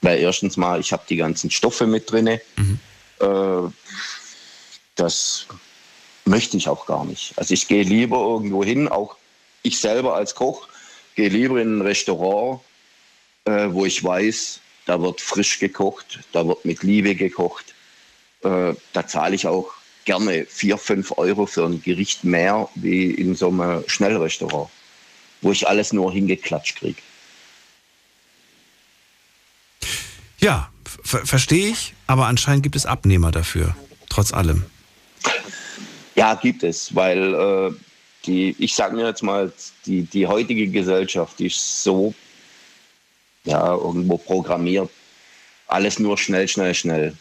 Weil 0.02 0.20
erstens 0.20 0.56
mal, 0.56 0.78
ich 0.78 0.92
habe 0.92 1.02
die 1.08 1.16
ganzen 1.16 1.50
Stoffe 1.50 1.84
mit 1.88 2.10
drinne. 2.10 2.40
Äh, 3.18 3.68
das 4.94 5.46
möchte 6.24 6.56
ich 6.56 6.68
auch 6.68 6.86
gar 6.86 7.04
nicht. 7.04 7.32
Also 7.36 7.54
ich 7.54 7.66
gehe 7.66 7.82
lieber 7.82 8.18
irgendwo 8.18 8.62
hin, 8.62 8.86
auch 8.86 9.16
ich 9.64 9.80
selber 9.80 10.14
als 10.14 10.36
Koch, 10.36 10.68
gehe 11.14 11.28
lieber 11.28 11.60
in 11.60 11.78
ein 11.78 11.82
Restaurant, 11.82 12.60
äh, 13.44 13.68
wo 13.70 13.84
ich 13.84 14.02
weiß, 14.02 14.60
da 14.86 15.00
wird 15.00 15.20
frisch 15.20 15.58
gekocht, 15.58 16.20
da 16.32 16.46
wird 16.46 16.64
mit 16.64 16.82
Liebe 16.82 17.14
gekocht. 17.14 17.74
Äh, 18.42 18.74
da 18.92 19.06
zahle 19.06 19.34
ich 19.34 19.46
auch 19.46 19.72
gerne 20.04 20.46
4, 20.46 20.78
5 20.78 21.12
Euro 21.16 21.46
für 21.46 21.64
ein 21.64 21.82
Gericht 21.82 22.24
mehr 22.24 22.68
wie 22.74 23.10
in 23.10 23.34
so 23.34 23.48
einem 23.48 23.84
Schnellrestaurant, 23.86 24.68
wo 25.40 25.52
ich 25.52 25.68
alles 25.68 25.92
nur 25.92 26.12
hingeklatscht 26.12 26.76
kriege. 26.76 27.00
Ja, 30.38 30.72
ver 31.04 31.24
verstehe 31.24 31.68
ich, 31.68 31.94
aber 32.08 32.26
anscheinend 32.26 32.64
gibt 32.64 32.74
es 32.74 32.84
Abnehmer 32.84 33.30
dafür, 33.30 33.76
trotz 34.08 34.32
allem. 34.32 34.64
Ja, 36.16 36.34
gibt 36.34 36.64
es, 36.64 36.94
weil 36.94 37.34
äh, 37.34 37.72
die, 38.26 38.54
ich 38.58 38.74
sage 38.74 38.96
mir 38.96 39.06
jetzt 39.06 39.22
mal, 39.22 39.52
die, 39.86 40.02
die 40.02 40.26
heutige 40.26 40.68
Gesellschaft 40.68 41.38
die 41.38 41.46
ist 41.46 41.82
so 41.82 42.14
ja, 43.44 43.74
irgendwo 43.74 44.16
programmiert. 44.16 44.90
Alles 45.66 45.98
nur 45.98 46.18
schnell, 46.18 46.46
schnell, 46.48 46.74
schnell. 46.74 47.16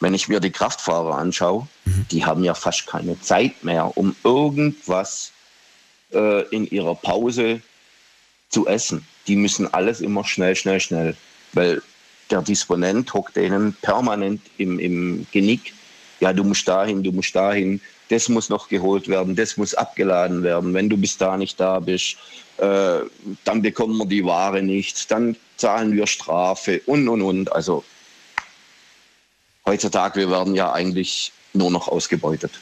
Wenn 0.00 0.14
ich 0.14 0.28
mir 0.28 0.40
die 0.40 0.52
Kraftfahrer 0.52 1.16
anschaue, 1.16 1.66
die 2.10 2.24
haben 2.24 2.44
ja 2.44 2.54
fast 2.54 2.86
keine 2.86 3.20
Zeit 3.20 3.64
mehr, 3.64 3.96
um 3.96 4.14
irgendwas 4.22 5.32
äh, 6.12 6.42
in 6.48 6.66
ihrer 6.68 6.94
Pause 6.94 7.60
zu 8.48 8.66
essen. 8.66 9.06
Die 9.26 9.36
müssen 9.36 9.72
alles 9.74 10.00
immer 10.00 10.24
schnell, 10.24 10.54
schnell, 10.54 10.80
schnell. 10.80 11.16
Weil 11.52 11.82
der 12.30 12.42
Disponent 12.42 13.12
hockt 13.12 13.36
denen 13.36 13.74
permanent 13.82 14.40
im, 14.58 14.78
im 14.78 15.26
Genick. 15.32 15.72
Ja, 16.20 16.32
du 16.32 16.44
musst 16.44 16.66
dahin, 16.68 17.02
du 17.02 17.12
musst 17.12 17.34
dahin. 17.34 17.80
Das 18.10 18.28
muss 18.28 18.48
noch 18.48 18.68
geholt 18.68 19.08
werden, 19.08 19.36
das 19.36 19.56
muss 19.56 19.74
abgeladen 19.74 20.42
werden. 20.42 20.74
Wenn 20.74 20.88
du 20.88 20.96
bis 20.96 21.18
da 21.18 21.36
nicht 21.36 21.60
da 21.60 21.80
bist, 21.80 22.16
äh, 22.56 23.00
dann 23.44 23.62
bekommen 23.62 23.98
wir 23.98 24.06
die 24.06 24.24
Ware 24.24 24.62
nicht, 24.62 25.10
dann 25.10 25.36
zahlen 25.56 25.92
wir 25.92 26.06
Strafe 26.06 26.80
und, 26.86 27.08
und, 27.08 27.22
und. 27.22 27.52
Also 27.52 27.84
heutzutage, 29.66 30.20
wir 30.20 30.30
werden 30.30 30.54
ja 30.54 30.72
eigentlich 30.72 31.32
nur 31.52 31.70
noch 31.70 31.88
ausgebeutet. 31.88 32.52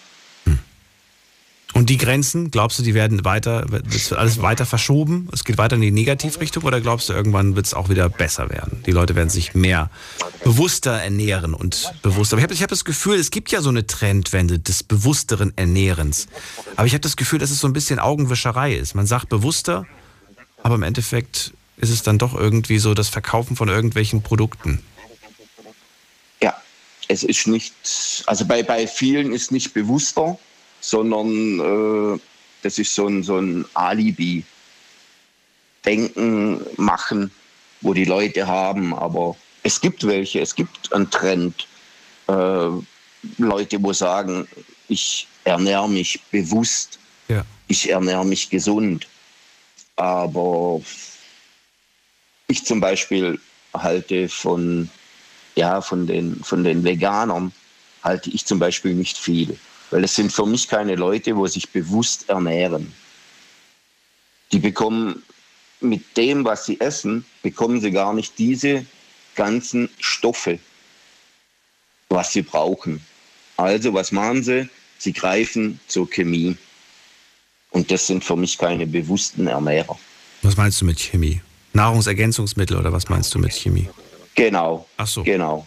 Und 1.77 1.91
die 1.91 1.99
Grenzen, 1.99 2.51
glaubst 2.51 2.79
du, 2.79 2.83
die 2.83 2.95
werden 2.95 3.27
weiter, 3.27 3.71
wird 3.71 3.85
alles 4.15 4.41
weiter 4.41 4.65
verschoben? 4.65 5.29
Es 5.35 5.45
geht 5.45 5.59
weiter 5.59 5.77
in 5.77 5.83
die 5.83 5.91
Negativrichtung 5.91 6.65
oder 6.65 6.81
glaubst 6.81 7.11
du, 7.11 7.13
irgendwann 7.13 7.55
wird 7.55 7.67
es 7.67 7.75
auch 7.75 7.91
wieder 7.91 8.09
besser 8.09 8.49
werden? 8.49 8.83
Die 8.87 8.93
Leute 8.93 9.15
werden 9.15 9.29
sich 9.29 9.55
mehr 9.55 9.91
bewusster 10.43 10.93
ernähren 10.93 11.53
und 11.53 11.93
bewusster. 12.01 12.37
Aber 12.37 12.41
ich 12.41 12.45
habe 12.45 12.55
ich 12.55 12.63
hab 12.63 12.71
das 12.71 12.87
Gefühl, 12.87 13.17
es 13.17 13.31
gibt 13.31 13.53
ja 13.53 13.61
so 13.61 13.69
eine 13.69 13.87
Trendwende 13.87 14.59
des 14.59 14.85
bewussteren 14.85 15.53
Ernährens. 15.57 16.29
Aber 16.77 16.87
ich 16.87 16.95
habe 16.95 17.03
das 17.03 17.15
Gefühl, 17.15 17.41
dass 17.41 17.51
es 17.51 17.61
so 17.61 17.67
ein 17.67 17.75
bisschen 17.75 17.99
Augenwischerei 17.99 18.75
ist. 18.75 18.95
Man 18.95 19.07
sagt 19.07 19.29
bewusster, 19.29 19.85
aber 20.63 20.77
im 20.77 20.83
Endeffekt 20.83 21.53
ist 21.77 21.91
es 21.91 22.03
dann 22.03 22.17
doch 22.17 22.35
irgendwie 22.35 22.79
so 22.79 22.95
das 22.95 23.11
Verkaufen 23.11 23.55
von 23.55 23.69
irgendwelchen 23.69 24.23
Produkten. 24.23 24.81
Ja, 26.43 26.57
es 27.09 27.23
ist 27.23 27.47
nicht, 27.49 27.75
also 28.25 28.47
bei, 28.47 28.63
bei 28.63 28.87
vielen 28.87 29.35
ist 29.35 29.53
nicht 29.53 29.75
bewusster, 29.75 30.39
sondern 30.81 32.15
äh, 32.17 32.21
das 32.63 32.79
ist 32.79 32.95
so 32.95 33.07
ein, 33.07 33.23
so 33.23 33.39
ein 33.39 33.65
Alibi. 33.75 34.45
Denken, 35.85 36.61
machen, 36.77 37.31
wo 37.81 37.95
die 37.95 38.05
Leute 38.05 38.47
haben. 38.47 38.93
Aber 38.95 39.37
es 39.63 39.81
gibt 39.81 40.05
welche, 40.07 40.41
es 40.41 40.55
gibt 40.55 40.93
einen 40.93 41.09
Trend. 41.11 41.67
Äh, 42.29 42.71
Leute, 43.39 43.83
wo 43.83 43.93
sagen, 43.93 44.49
ich 44.89 45.27
ernähre 45.45 45.89
mich 45.89 46.21
bewusst, 46.31 46.99
Ja. 47.29 47.45
ich 47.69 47.89
ernähre 47.91 48.25
mich 48.25 48.51
gesund. 48.51 49.07
Aber 49.97 50.81
ich 52.49 52.65
zum 52.65 52.81
Beispiel 52.81 53.41
halte 53.73 54.29
von, 54.29 54.91
ja, 55.55 55.81
von, 55.81 56.07
den, 56.07 56.43
von 56.43 56.65
den 56.65 56.85
Veganern, 56.85 57.53
halte 58.03 58.31
ich 58.31 58.45
zum 58.45 58.59
Beispiel 58.59 58.95
nicht 58.95 59.17
viel. 59.19 59.59
Weil 59.91 60.05
es 60.05 60.15
sind 60.15 60.33
für 60.33 60.47
mich 60.47 60.69
keine 60.69 60.97
Leute, 60.97 61.37
wo 61.37 61.47
sich 61.47 61.69
bewusst 61.71 62.29
ernähren. 62.29 62.93
Die 64.53 64.59
bekommen 64.59 65.23
mit 65.81 66.17
dem, 66.17 66.45
was 66.45 66.67
sie 66.67 66.81
essen, 66.81 67.25
bekommen 67.43 67.81
sie 67.81 67.91
gar 67.91 68.13
nicht 68.13 68.39
diese 68.39 68.87
ganzen 69.35 69.89
Stoffe, 69.99 70.59
was 72.09 72.33
sie 72.33 72.43
brauchen. 72.43 73.05
Also 73.57 73.93
was 73.95 74.13
machen 74.13 74.43
sie? 74.43 74.69
Sie 74.99 75.13
greifen 75.13 75.81
zur 75.87 76.09
Chemie. 76.09 76.57
Und 77.71 77.91
das 77.91 78.07
sind 78.07 78.25
für 78.25 78.37
mich 78.37 78.57
keine 78.57 78.87
bewussten 78.87 79.47
Ernährer. 79.47 79.99
Was 80.43 80.57
meinst 80.57 80.81
du 80.81 80.85
mit 80.85 80.99
Chemie? 80.99 81.41
Nahrungsergänzungsmittel 81.75 82.79
oder 82.79 82.93
was 82.93 83.09
meinst 83.09 83.35
du 83.35 83.39
mit 83.39 83.53
Chemie? 83.53 83.89
Genau. 84.35 84.87
Ach 84.97 85.07
so. 85.07 85.23
Genau. 85.23 85.67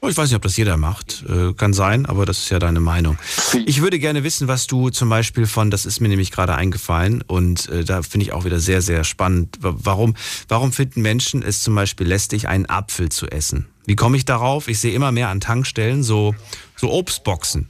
Oh, 0.00 0.06
ich 0.08 0.16
weiß 0.16 0.28
nicht, 0.28 0.36
ob 0.36 0.42
das 0.42 0.56
jeder 0.56 0.76
macht. 0.76 1.24
Äh, 1.28 1.54
kann 1.54 1.72
sein, 1.74 2.06
aber 2.06 2.24
das 2.24 2.38
ist 2.38 2.50
ja 2.50 2.60
deine 2.60 2.78
Meinung. 2.78 3.18
Ich 3.66 3.80
würde 3.82 3.98
gerne 3.98 4.22
wissen, 4.22 4.46
was 4.46 4.68
du 4.68 4.90
zum 4.90 5.08
Beispiel 5.08 5.46
von, 5.46 5.72
das 5.72 5.86
ist 5.86 6.00
mir 6.00 6.08
nämlich 6.08 6.30
gerade 6.30 6.54
eingefallen 6.54 7.22
und 7.26 7.68
äh, 7.68 7.82
da 7.84 8.02
finde 8.02 8.24
ich 8.26 8.32
auch 8.32 8.44
wieder 8.44 8.60
sehr, 8.60 8.80
sehr 8.80 9.02
spannend. 9.02 9.56
Wa- 9.60 9.74
Warum, 9.76 10.14
warum 10.46 10.72
finden 10.72 11.02
Menschen 11.02 11.42
es 11.42 11.62
zum 11.62 11.74
Beispiel 11.74 12.06
lästig, 12.06 12.46
einen 12.46 12.66
Apfel 12.66 13.08
zu 13.08 13.26
essen? 13.26 13.66
Wie 13.86 13.96
komme 13.96 14.16
ich 14.16 14.24
darauf? 14.24 14.68
Ich 14.68 14.78
sehe 14.78 14.92
immer 14.94 15.10
mehr 15.10 15.30
an 15.30 15.40
Tankstellen 15.40 16.04
so, 16.04 16.34
so 16.76 16.92
Obstboxen. 16.92 17.66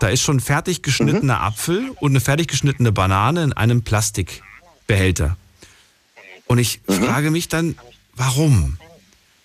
Da 0.00 0.08
ist 0.08 0.22
schon 0.22 0.40
fertig 0.40 0.82
geschnittener 0.82 1.42
Apfel 1.42 1.90
und 2.00 2.12
eine 2.12 2.20
fertig 2.20 2.48
geschnittene 2.48 2.90
Banane 2.92 3.42
in 3.44 3.52
einem 3.52 3.82
Plastikbehälter. 3.82 5.36
Und 6.46 6.58
ich 6.58 6.80
frage 6.88 7.30
mich 7.30 7.48
dann, 7.48 7.76
warum? 8.14 8.78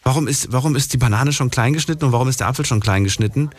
Warum 0.03 0.27
ist, 0.27 0.51
warum 0.51 0.75
ist 0.75 0.93
die 0.93 0.97
Banane 0.97 1.31
schon 1.31 1.51
klein 1.51 1.73
geschnitten 1.73 2.05
und 2.05 2.11
warum 2.11 2.27
ist 2.27 2.39
der 2.39 2.47
Apfel 2.47 2.65
schon 2.65 2.79
klein 2.79 3.03
geschnitten? 3.03 3.51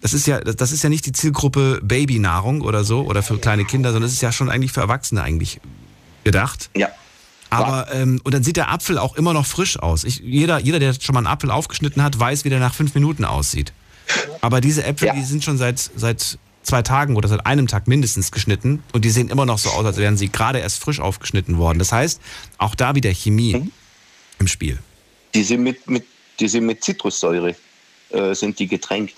Das 0.00 0.14
ist 0.14 0.26
ja, 0.28 0.40
das 0.40 0.70
ist 0.70 0.82
ja 0.84 0.88
nicht 0.88 1.06
die 1.06 1.12
Zielgruppe 1.12 1.80
Babynahrung 1.82 2.60
oder 2.60 2.84
so 2.84 3.02
oder 3.02 3.22
für 3.22 3.36
kleine 3.38 3.64
Kinder, 3.64 3.90
sondern 3.90 4.06
es 4.06 4.12
ist 4.14 4.22
ja 4.22 4.30
schon 4.30 4.48
eigentlich 4.48 4.70
für 4.72 4.80
Erwachsene 4.80 5.22
eigentlich 5.22 5.60
gedacht. 6.22 6.70
Ja. 6.76 6.88
Aber 7.50 7.92
ähm, 7.92 8.20
und 8.22 8.32
dann 8.34 8.44
sieht 8.44 8.56
der 8.58 8.70
Apfel 8.70 8.98
auch 8.98 9.16
immer 9.16 9.32
noch 9.32 9.46
frisch 9.46 9.78
aus. 9.78 10.04
Ich, 10.04 10.18
jeder, 10.18 10.60
jeder, 10.60 10.78
der 10.78 10.94
schon 11.00 11.14
mal 11.14 11.20
einen 11.20 11.26
Apfel 11.26 11.50
aufgeschnitten 11.50 12.02
hat, 12.02 12.18
weiß, 12.18 12.44
wie 12.44 12.50
der 12.50 12.60
nach 12.60 12.74
fünf 12.74 12.94
Minuten 12.94 13.24
aussieht. 13.24 13.72
Aber 14.40 14.60
diese 14.60 14.84
Äpfel, 14.84 15.12
die 15.16 15.24
sind 15.24 15.42
schon 15.42 15.58
seit, 15.58 15.78
seit 15.96 16.38
zwei 16.62 16.82
Tagen 16.82 17.16
oder 17.16 17.28
seit 17.28 17.46
einem 17.46 17.66
Tag 17.66 17.88
mindestens 17.88 18.30
geschnitten 18.30 18.82
und 18.92 19.04
die 19.04 19.10
sehen 19.10 19.30
immer 19.30 19.46
noch 19.46 19.58
so 19.58 19.70
aus, 19.70 19.84
als 19.84 19.96
wären 19.96 20.16
sie 20.16 20.28
gerade 20.28 20.58
erst 20.58 20.80
frisch 20.82 21.00
aufgeschnitten 21.00 21.58
worden. 21.58 21.78
Das 21.78 21.90
heißt, 21.92 22.20
auch 22.58 22.74
da 22.74 22.94
wieder 22.94 23.10
Chemie 23.12 23.54
Mhm. 23.56 23.72
im 24.38 24.46
Spiel. 24.46 24.78
Die 25.34 25.42
sind 25.42 25.62
mit, 25.62 25.88
mit, 25.88 26.04
die 26.40 26.48
sind 26.48 26.66
mit 26.66 26.82
Zitrussäure 26.82 27.54
äh, 28.10 28.34
sind 28.34 28.58
die 28.58 28.66
getränkt. 28.66 29.14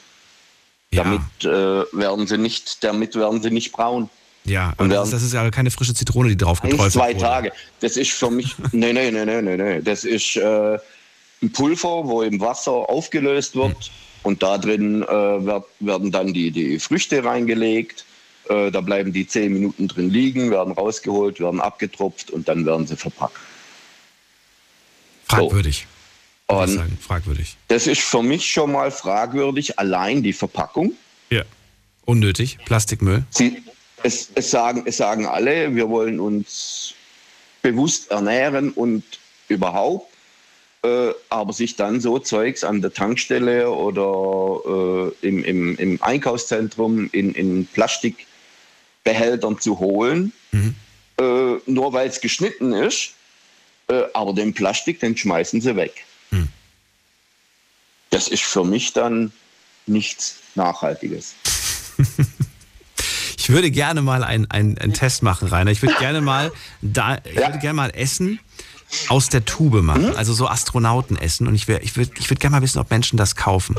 Damit 0.93 1.21
äh, 1.43 1.47
werden 1.47 2.27
sie 2.27 2.37
nicht, 2.37 2.83
damit 2.83 3.15
werden 3.15 3.41
sie 3.41 3.51
nicht 3.51 3.71
braun. 3.71 4.11
Ja, 4.45 4.73
aber 4.77 4.89
das 4.89 5.09
ist, 5.09 5.15
das 5.15 5.23
ist 5.23 5.35
ja 5.35 5.49
keine 5.51 5.71
frische 5.71 5.95
Zitrone, 5.95 6.31
die 6.31 6.37
drauf 6.37 6.61
geträufelt 6.61 6.93
zwei 6.93 7.15
wurde. 7.15 7.21
Tage. 7.21 7.53
Das 7.81 7.97
ist 7.97 8.11
für 8.11 8.31
mich, 8.31 8.57
nee, 8.73 8.93
nee, 8.93 9.11
nee, 9.11 9.25
nee, 9.25 9.43
nee, 9.43 9.57
nee. 9.57 9.81
Das 9.81 10.05
ist 10.05 10.37
äh, 10.37 10.79
ein 11.43 11.53
Pulver, 11.53 12.07
wo 12.07 12.23
im 12.23 12.41
Wasser 12.41 12.73
aufgelöst 12.73 13.55
wird 13.55 13.91
und 14.23 14.43
da 14.43 14.59
drin 14.59 15.03
äh, 15.03 15.07
wird, 15.07 15.65
werden 15.79 16.11
dann 16.11 16.33
die, 16.33 16.51
die 16.51 16.79
Früchte 16.81 17.23
reingelegt. 17.23 18.05
Äh, 18.49 18.71
da 18.73 18.81
bleiben 18.81 19.13
die 19.13 19.27
zehn 19.27 19.53
Minuten 19.53 19.87
drin 19.87 20.11
liegen, 20.11 20.51
werden 20.51 20.73
rausgeholt, 20.73 21.39
werden 21.39 21.61
abgetropft 21.61 22.31
und 22.31 22.49
dann 22.49 22.67
werden 22.67 22.87
sie 22.87 22.97
verpackt. 22.97 23.37
Fragwürdig. 25.29 25.87
Ich 26.51 26.71
Und 26.71 26.77
sagen, 26.77 26.99
fragwürdig. 27.01 27.57
das 27.69 27.87
ist 27.87 28.01
für 28.01 28.23
mich 28.23 28.51
schon 28.51 28.73
mal 28.73 28.91
fragwürdig, 28.91 29.79
allein 29.79 30.23
die 30.23 30.33
Verpackung. 30.33 30.93
Ja. 31.31 31.43
Unnötig. 32.05 32.59
Plastikmüll. 32.65 33.25
Sie, 33.31 33.63
es, 34.03 34.31
es, 34.35 34.51
sagen, 34.51 34.83
es 34.87 34.97
sagen 34.97 35.27
alle, 35.27 35.75
wir 35.75 35.89
wollen 35.89 36.19
uns 36.19 36.95
bewusst 37.63 38.11
ernähren 38.11 38.71
und 38.71 39.05
überhaupt, 39.49 40.13
äh, 40.83 41.11
aber 41.29 41.53
sich 41.53 41.77
dann 41.77 42.01
so 42.01 42.19
Zeugs 42.19 42.65
an 42.65 42.81
der 42.81 42.93
Tankstelle 42.93 43.71
oder 43.71 45.13
äh, 45.23 45.27
im, 45.27 45.45
im, 45.45 45.77
im 45.77 46.03
Einkaufszentrum 46.03 47.11
in, 47.13 47.35
in 47.35 47.67
Plastikbehältern 47.67 49.59
zu 49.61 49.79
holen, 49.79 50.33
äh, 50.53 51.23
nur 51.67 51.93
weil 51.93 52.09
es 52.09 52.21
geschnitten 52.21 52.73
ist, 52.73 53.13
äh, 53.89 54.05
aber 54.15 54.33
den 54.33 54.55
Plastik, 54.55 55.01
den 55.01 55.17
schmeißen 55.17 55.61
sie 55.61 55.77
weg. 55.77 56.05
Das 58.11 58.29
ist 58.29 58.43
für 58.43 58.65
mich 58.65 58.93
dann 58.93 59.33
nichts 59.87 60.37
Nachhaltiges. 60.55 61.35
Ich 63.39 63.49
würde 63.49 63.71
gerne 63.71 64.03
mal 64.03 64.23
einen 64.23 64.49
einen 64.51 64.93
Test 64.93 65.23
machen, 65.23 65.49
Rainer. 65.49 65.71
Ich 65.71 65.81
würde 65.81 65.95
gerne 65.99 66.21
mal 66.21 66.53
da, 66.83 67.17
ich 67.25 67.37
würde 67.37 67.59
gerne 67.59 67.73
mal 67.73 67.91
Essen 67.91 68.39
aus 69.09 69.29
der 69.29 69.47
Tube 69.47 69.83
machen, 69.83 70.15
also 70.15 70.35
so 70.35 70.47
Astronautenessen. 70.47 71.49
Und 71.49 71.55
ich, 71.55 71.67
wär, 71.67 71.83
ich 71.83 71.97
würde 71.97 72.13
ich 72.19 72.29
würd 72.31 72.39
gerne 72.39 72.57
mal 72.57 72.63
wissen, 72.63 72.79
ob 72.79 72.91
Menschen 72.91 73.17
das 73.17 73.37
kaufen. 73.37 73.77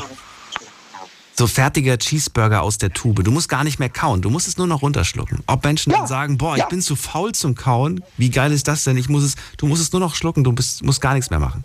So 1.37 1.47
fertiger 1.47 1.97
Cheeseburger 1.97 2.63
aus 2.63 2.79
der 2.79 2.91
Tube. 2.91 3.23
Du 3.23 3.31
musst 3.31 3.49
gar 3.49 3.63
nicht 3.63 3.79
mehr 3.79 3.89
kauen, 3.89 4.21
du 4.21 4.29
musst 4.29 4.47
es 4.47 4.57
nur 4.57 4.67
noch 4.67 4.81
runterschlucken. 4.81 5.43
Ob 5.45 5.63
Menschen 5.63 5.93
dann 5.93 6.07
sagen, 6.07 6.37
boah, 6.37 6.57
ich 6.57 6.65
bin 6.65 6.81
zu 6.81 6.95
faul 6.95 7.31
zum 7.31 7.55
Kauen. 7.55 8.03
Wie 8.17 8.31
geil 8.31 8.51
ist 8.51 8.67
das 8.67 8.83
denn? 8.83 8.97
Ich 8.97 9.09
muss 9.09 9.23
es, 9.23 9.35
du 9.57 9.67
musst 9.67 9.81
es 9.81 9.91
nur 9.91 9.99
noch 9.99 10.15
schlucken, 10.15 10.43
du 10.43 10.51
bist, 10.51 10.83
musst 10.83 11.01
gar 11.01 11.13
nichts 11.13 11.29
mehr 11.29 11.39
machen. 11.39 11.63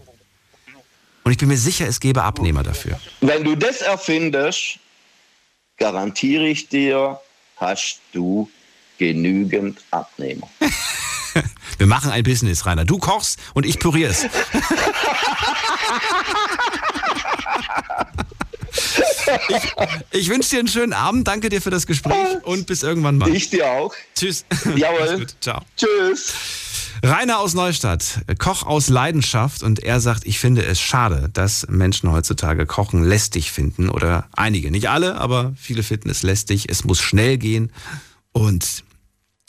Und 1.27 1.32
ich 1.32 1.39
bin 1.39 1.48
mir 1.48 1.57
sicher, 1.57 1.89
es 1.89 1.98
gäbe 1.98 2.23
Abnehmer 2.23 2.62
dafür. 2.62 3.01
Wenn 3.20 3.43
du 3.43 3.57
das 3.57 3.81
erfindest, 3.81 4.78
garantiere 5.77 6.47
ich 6.47 6.69
dir, 6.69 7.20
hast 7.57 7.98
du 8.12 8.48
genügend 8.97 9.81
Abnehmer. 9.90 10.48
Wir 11.78 11.89
machen 11.89 12.12
ein 12.12 12.23
Business, 12.23 12.65
Rainer. 12.65 12.85
Du 12.85 12.98
kochst 12.98 13.40
und 13.55 13.66
ich 13.66 13.81
pürier's. 13.81 14.27
Ich, 19.48 19.74
ich 20.12 20.28
wünsche 20.28 20.51
dir 20.51 20.59
einen 20.61 20.69
schönen 20.69 20.93
Abend. 20.93 21.27
Danke 21.27 21.48
dir 21.48 21.61
für 21.61 21.70
das 21.70 21.89
Gespräch 21.89 22.44
und 22.44 22.69
bis 22.69 22.85
irgendwann 22.85 23.19
mal. 23.19 23.35
Ich 23.35 23.51
dir 23.51 23.69
auch. 23.69 23.93
Tschüss. 24.15 24.44
Jawohl. 24.77 25.27
Ciao. 25.40 25.61
Tschüss. 25.77 26.32
Rainer 27.02 27.40
aus 27.40 27.55
Neustadt, 27.55 28.20
Koch 28.39 28.62
aus 28.64 28.89
Leidenschaft 28.89 29.62
und 29.62 29.81
er 29.81 30.01
sagt, 30.01 30.27
ich 30.27 30.39
finde 30.39 30.64
es 30.64 30.81
schade, 30.81 31.28
dass 31.32 31.66
Menschen 31.68 32.10
heutzutage 32.10 32.66
Kochen 32.66 33.05
lästig 33.05 33.52
finden 33.52 33.89
oder 33.89 34.28
einige, 34.32 34.70
nicht 34.70 34.89
alle, 34.89 35.16
aber 35.16 35.52
viele 35.56 35.82
finden 35.82 36.09
es 36.09 36.23
lästig. 36.23 36.68
Es 36.68 36.85
muss 36.85 37.01
schnell 37.01 37.39
gehen 37.39 37.73
und 38.32 38.85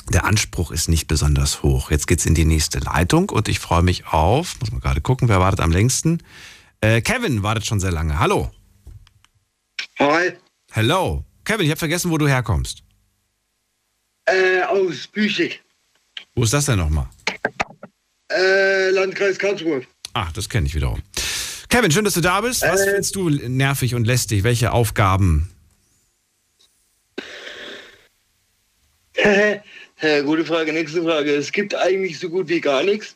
der 0.10 0.26
Anspruch 0.26 0.72
ist 0.72 0.90
nicht 0.90 1.08
besonders 1.08 1.64
hoch. 1.64 1.92
Jetzt 1.92 2.08
geht's 2.08 2.26
in 2.26 2.36
die 2.36 2.46
nächste 2.46 2.80
Leitung 2.80 3.30
und 3.30 3.48
ich 3.48 3.60
freue 3.60 3.84
mich 3.84 4.08
auf, 4.08 4.60
muss 4.60 4.72
mal 4.72 4.82
gerade 4.82 5.02
gucken, 5.02 5.28
wer 5.30 5.40
wartet 5.40 5.62
am 5.62 5.72
längsten. 5.72 6.24
Äh, 6.82 7.02
Kevin 7.02 7.44
wartet 7.44 7.66
schon 7.66 7.80
sehr 7.80 7.92
lange. 7.92 8.20
Hallo. 8.20 8.52
Hi. 10.00 10.34
Hello. 10.72 11.26
Kevin, 11.44 11.66
ich 11.66 11.72
habe 11.72 11.80
vergessen, 11.80 12.12
wo 12.12 12.18
du 12.18 12.28
herkommst. 12.28 12.84
Äh, 14.26 14.62
aus 14.64 15.08
Büchig. 15.08 15.62
Wo 16.36 16.44
ist 16.44 16.54
das 16.54 16.66
denn 16.66 16.78
nochmal? 16.78 17.08
Äh, 18.30 18.90
Landkreis 18.92 19.38
Karlsruhe. 19.38 19.84
Ach, 20.14 20.32
das 20.32 20.50
kenne 20.50 20.68
ich 20.68 20.76
wiederum. 20.76 21.02
Kevin, 21.70 21.92
schön, 21.92 22.06
dass 22.06 22.14
du 22.14 22.22
da 22.22 22.42
bist. 22.42 22.62
Was 22.62 22.84
findest 22.84 23.16
du 23.16 23.30
nervig 23.30 23.94
und 23.94 24.06
lästig? 24.06 24.44
Welche 24.44 24.72
Aufgaben? 24.72 25.50
gute 30.24 30.46
Frage. 30.46 30.74
Nächste 30.74 31.04
Frage. 31.04 31.36
Es 31.36 31.52
gibt 31.52 31.76
eigentlich 31.76 32.20
so 32.20 32.30
gut 32.30 32.48
wie 32.48 32.62
gar 32.62 32.84
nichts, 32.84 33.16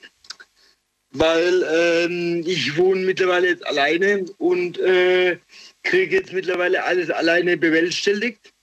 weil 1.11 1.63
ähm, 1.71 2.43
ich 2.45 2.77
wohne 2.77 3.01
mittlerweile 3.01 3.49
jetzt 3.49 3.65
alleine 3.65 4.25
und 4.37 4.79
äh, 4.79 5.37
kriege 5.83 6.17
jetzt 6.17 6.33
mittlerweile 6.33 6.83
alles 6.83 7.09
alleine 7.09 7.57
bewältigt. 7.57 8.53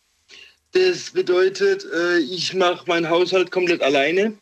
Das 0.72 1.10
bedeutet, 1.10 1.86
äh, 1.94 2.18
ich 2.18 2.54
mache 2.54 2.84
meinen 2.86 3.08
Haushalt 3.08 3.50
komplett 3.50 3.82
alleine. 3.82 4.34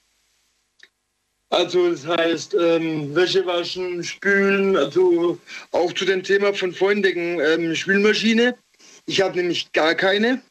Also 1.57 1.91
das 1.91 2.07
heißt, 2.07 2.55
ähm, 2.61 3.15
Wäsche 3.15 3.47
waschen, 3.47 4.05
spülen, 4.05 4.77
also 4.77 5.39
auch 5.73 5.91
zu 5.95 6.05
dem 6.05 6.23
Thema 6.23 6.53
von 6.53 6.71
vorhin 6.75 7.03
wegen 7.03 7.41
ähm, 7.41 7.75
Spülmaschine. 7.75 8.59
Ich 9.07 9.23
habe 9.23 9.39
nämlich 9.39 9.73
gar 9.73 9.95
keine 9.95 10.43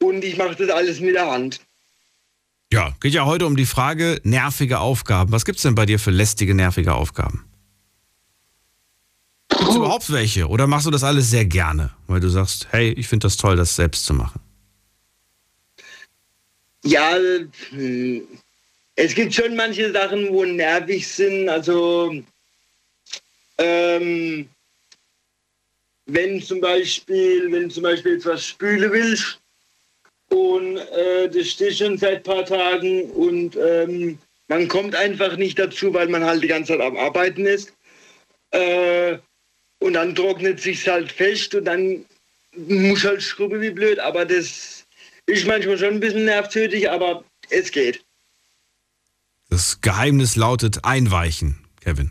und 0.00 0.22
ich 0.22 0.36
mache 0.36 0.54
das 0.54 0.70
alles 0.70 1.00
mit 1.00 1.16
der 1.16 1.28
Hand. 1.28 1.60
Ja, 2.72 2.94
geht 3.00 3.12
ja 3.12 3.26
heute 3.26 3.44
um 3.44 3.56
die 3.56 3.66
Frage 3.66 4.20
nervige 4.22 4.78
Aufgaben. 4.78 5.32
Was 5.32 5.44
gibt's 5.44 5.62
denn 5.62 5.74
bei 5.74 5.84
dir 5.84 5.98
für 5.98 6.12
lästige, 6.12 6.54
nervige 6.54 6.94
Aufgaben? 6.94 7.44
Gibt's 9.48 9.74
überhaupt 9.74 10.12
welche? 10.12 10.46
Oder 10.46 10.68
machst 10.68 10.86
du 10.86 10.92
das 10.92 11.02
alles 11.02 11.28
sehr 11.28 11.44
gerne? 11.44 11.90
Weil 12.06 12.20
du 12.20 12.28
sagst, 12.28 12.68
hey, 12.70 12.92
ich 12.92 13.08
finde 13.08 13.26
das 13.26 13.36
toll, 13.36 13.56
das 13.56 13.74
selbst 13.74 14.04
zu 14.04 14.14
machen. 14.14 14.40
Ja, 16.84 17.16
hm, 17.70 18.22
es 18.96 19.14
gibt 19.14 19.34
schon 19.34 19.56
manche 19.56 19.92
Sachen, 19.92 20.28
wo 20.32 20.44
nervig 20.44 21.06
sind. 21.06 21.48
Also 21.48 22.22
ähm, 23.58 24.48
wenn 26.06 26.42
zum 26.42 26.60
Beispiel, 26.60 27.50
wenn 27.50 27.70
zum 27.70 27.84
Beispiel 27.84 28.16
etwas 28.16 28.46
spülen 28.46 28.92
willst 28.92 29.40
und 30.28 30.78
äh, 30.78 31.28
das 31.28 31.48
steht 31.48 31.76
schon 31.78 31.98
seit 31.98 32.16
ein 32.18 32.22
paar 32.22 32.44
Tagen 32.44 33.10
und 33.12 33.56
ähm, 33.56 34.18
man 34.48 34.68
kommt 34.68 34.94
einfach 34.94 35.36
nicht 35.36 35.58
dazu, 35.58 35.94
weil 35.94 36.08
man 36.08 36.24
halt 36.24 36.42
die 36.42 36.48
ganze 36.48 36.72
Zeit 36.72 36.80
am 36.80 36.96
Arbeiten 36.96 37.46
ist. 37.46 37.72
Äh, 38.50 39.18
und 39.78 39.94
dann 39.94 40.14
trocknet 40.14 40.60
sich 40.60 40.86
halt 40.86 41.10
fest 41.10 41.54
und 41.54 41.64
dann 41.64 42.04
muss 42.54 43.04
halt 43.04 43.22
schrubben 43.22 43.60
wie 43.60 43.70
blöd. 43.70 43.98
Aber 43.98 44.24
das 44.24 44.84
ist 45.26 45.46
manchmal 45.46 45.78
schon 45.78 45.94
ein 45.94 46.00
bisschen 46.00 46.26
nervtötig, 46.26 46.88
aber 46.90 47.24
es 47.50 47.70
geht. 47.70 48.04
Das 49.52 49.82
Geheimnis 49.82 50.34
lautet 50.34 50.86
Einweichen, 50.86 51.58
Kevin. 51.82 52.10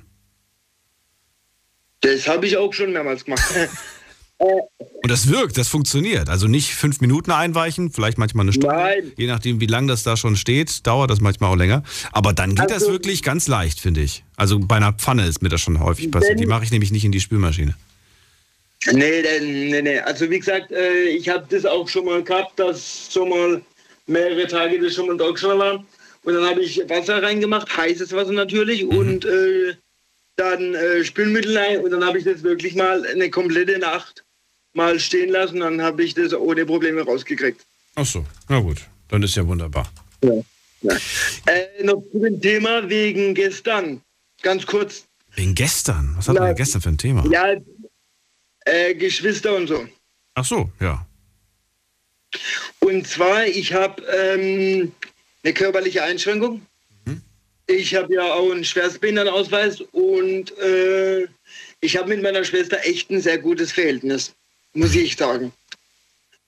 Das 2.01 2.27
habe 2.27 2.45
ich 2.45 2.55
auch 2.55 2.72
schon 2.72 2.93
mehrmals 2.93 3.26
gemacht. 3.26 3.43
Und 4.38 5.09
das 5.09 5.27
wirkt, 5.27 5.57
das 5.57 5.68
funktioniert. 5.68 6.30
Also 6.30 6.47
nicht 6.47 6.69
fünf 6.76 7.01
Minuten 7.01 7.31
einweichen, 7.31 7.91
vielleicht 7.91 8.19
manchmal 8.19 8.45
eine 8.45 8.53
Stunde. 8.53 8.76
Nein. 8.76 9.11
Je 9.18 9.26
nachdem, 9.26 9.59
wie 9.59 9.65
lang 9.65 9.88
das 9.88 10.03
da 10.03 10.18
schon 10.18 10.35
steht, 10.35 10.85
dauert 10.85 11.09
das 11.09 11.19
manchmal 11.19 11.49
auch 11.51 11.55
länger. 11.55 11.81
Aber 12.11 12.31
dann 12.31 12.53
geht 12.53 12.65
das 12.69 12.84
Also- 12.84 12.91
wirklich 12.91 13.23
ganz 13.23 13.47
leicht, 13.47 13.80
finde 13.80 14.01
ich. 14.01 14.23
Also 14.35 14.59
bei 14.59 14.76
einer 14.76 14.93
Pfanne 14.93 15.26
ist 15.26 15.41
mir 15.41 15.49
das 15.49 15.61
schon 15.61 15.80
häufig 15.80 16.11
passiert. 16.11 16.39
Die 16.39 16.45
mache 16.45 16.63
ich 16.63 16.69
nämlich 16.72 16.91
nicht 16.91 17.05
in 17.05 17.11
die 17.11 17.22
Spülmaschine. 17.22 17.73
Nee, 18.91 19.23
nee, 19.41 19.81
nee. 19.81 19.99
Also 19.99 20.30
wie 20.30 20.38
gesagt, 20.38 20.72
äh, 20.72 21.05
ich 21.05 21.27
habe 21.27 21.47
das 21.49 21.65
auch 21.65 21.89
schon 21.89 22.05
mal 22.05 22.23
gehabt, 22.23 22.59
dass 22.59 23.09
schon 23.11 23.30
mal 23.30 23.61
mehrere 24.05 24.45
Tage 24.45 24.80
das 24.80 24.93
schon 24.93 25.07
mal 25.07 25.18
da 25.18 25.35
schon 25.35 25.57
waren. 25.57 25.88
Und 26.23 26.34
dann 26.35 26.45
habe 26.45 26.61
ich 26.61 26.77
Wasser 26.88 27.22
reingemacht, 27.23 27.76
heißes 27.76 28.14
Wasser 28.14 28.31
natürlich, 28.31 28.85
und 28.85 29.26
äh, 29.26 29.76
dann 30.35 30.76
äh, 30.76 31.03
Spülmittel 31.03 31.57
rein. 31.57 31.80
Und 31.80 31.91
dann 31.91 32.06
habe 32.06 32.19
ich 32.19 32.26
das 32.26 32.43
wirklich 32.43 32.76
mal 32.76 33.06
eine 33.06 33.30
komplette 33.30 33.80
Nacht 33.80 34.23
mal 34.73 34.99
stehen 34.99 35.30
lassen. 35.30 35.60
Dann 35.60 35.81
habe 35.81 36.03
ich 36.03 36.14
das 36.14 36.34
ohne 36.34 36.65
Probleme 36.65 37.02
rausgekriegt. 37.02 37.65
Ach 37.95 38.06
so, 38.06 38.26
na 38.48 38.60
gut. 38.60 38.77
Dann 39.10 39.23
ist 39.23 39.35
ja 39.35 39.45
wunderbar. 39.45 39.91
Äh, 40.22 41.84
noch 41.84 42.02
zu 42.11 42.19
dem 42.19 42.41
Thema 42.41 42.88
wegen 42.89 43.35
gestern. 43.35 44.02
Ganz 44.41 44.65
kurz. 44.65 45.06
Wegen 45.35 45.53
gestern? 45.53 46.14
Was 46.18 46.27
hatten 46.27 46.39
wir 46.39 46.48
denn 46.48 46.56
gestern 46.56 46.81
für 46.81 46.89
ein 46.89 46.98
Thema? 46.98 47.26
Ja, 47.30 47.56
äh, 48.65 48.95
Geschwister 48.95 49.56
und 49.56 49.68
so. 49.68 49.85
Ach 50.34 50.45
so, 50.45 50.72
ja. 50.80 51.06
Und 52.80 53.06
zwar, 53.07 53.45
ich 53.45 53.73
habe 53.73 54.02
ähm, 54.03 54.93
eine 55.43 55.53
körperliche 55.53 56.03
Einschränkung. 56.03 56.65
Ich 57.68 57.95
habe 57.95 58.13
ja 58.13 58.34
auch 58.34 58.51
einen 58.51 58.65
Schwerstbehindertenausweis 58.65 59.81
und 59.91 60.57
äh, 60.57 61.27
ich 61.80 61.95
habe 61.97 62.09
mit 62.09 62.22
meiner 62.22 62.43
Schwester 62.43 62.80
echt 62.84 63.09
ein 63.09 63.22
sehr 63.22 63.38
gutes 63.38 63.72
Verhältnis, 63.72 64.34
muss 64.73 64.93
ich 64.93 65.15
sagen. 65.15 65.53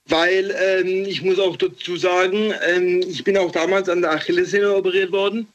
Weil 0.06 0.54
ähm, 0.60 1.06
ich 1.06 1.22
muss 1.22 1.40
auch 1.40 1.56
dazu 1.56 1.96
sagen, 1.96 2.54
ähm, 2.68 3.02
ich 3.08 3.24
bin 3.24 3.38
auch 3.38 3.52
damals 3.52 3.88
an 3.88 4.02
der 4.02 4.12
Achillessehne 4.12 4.76
operiert 4.76 5.12
worden, 5.14 5.48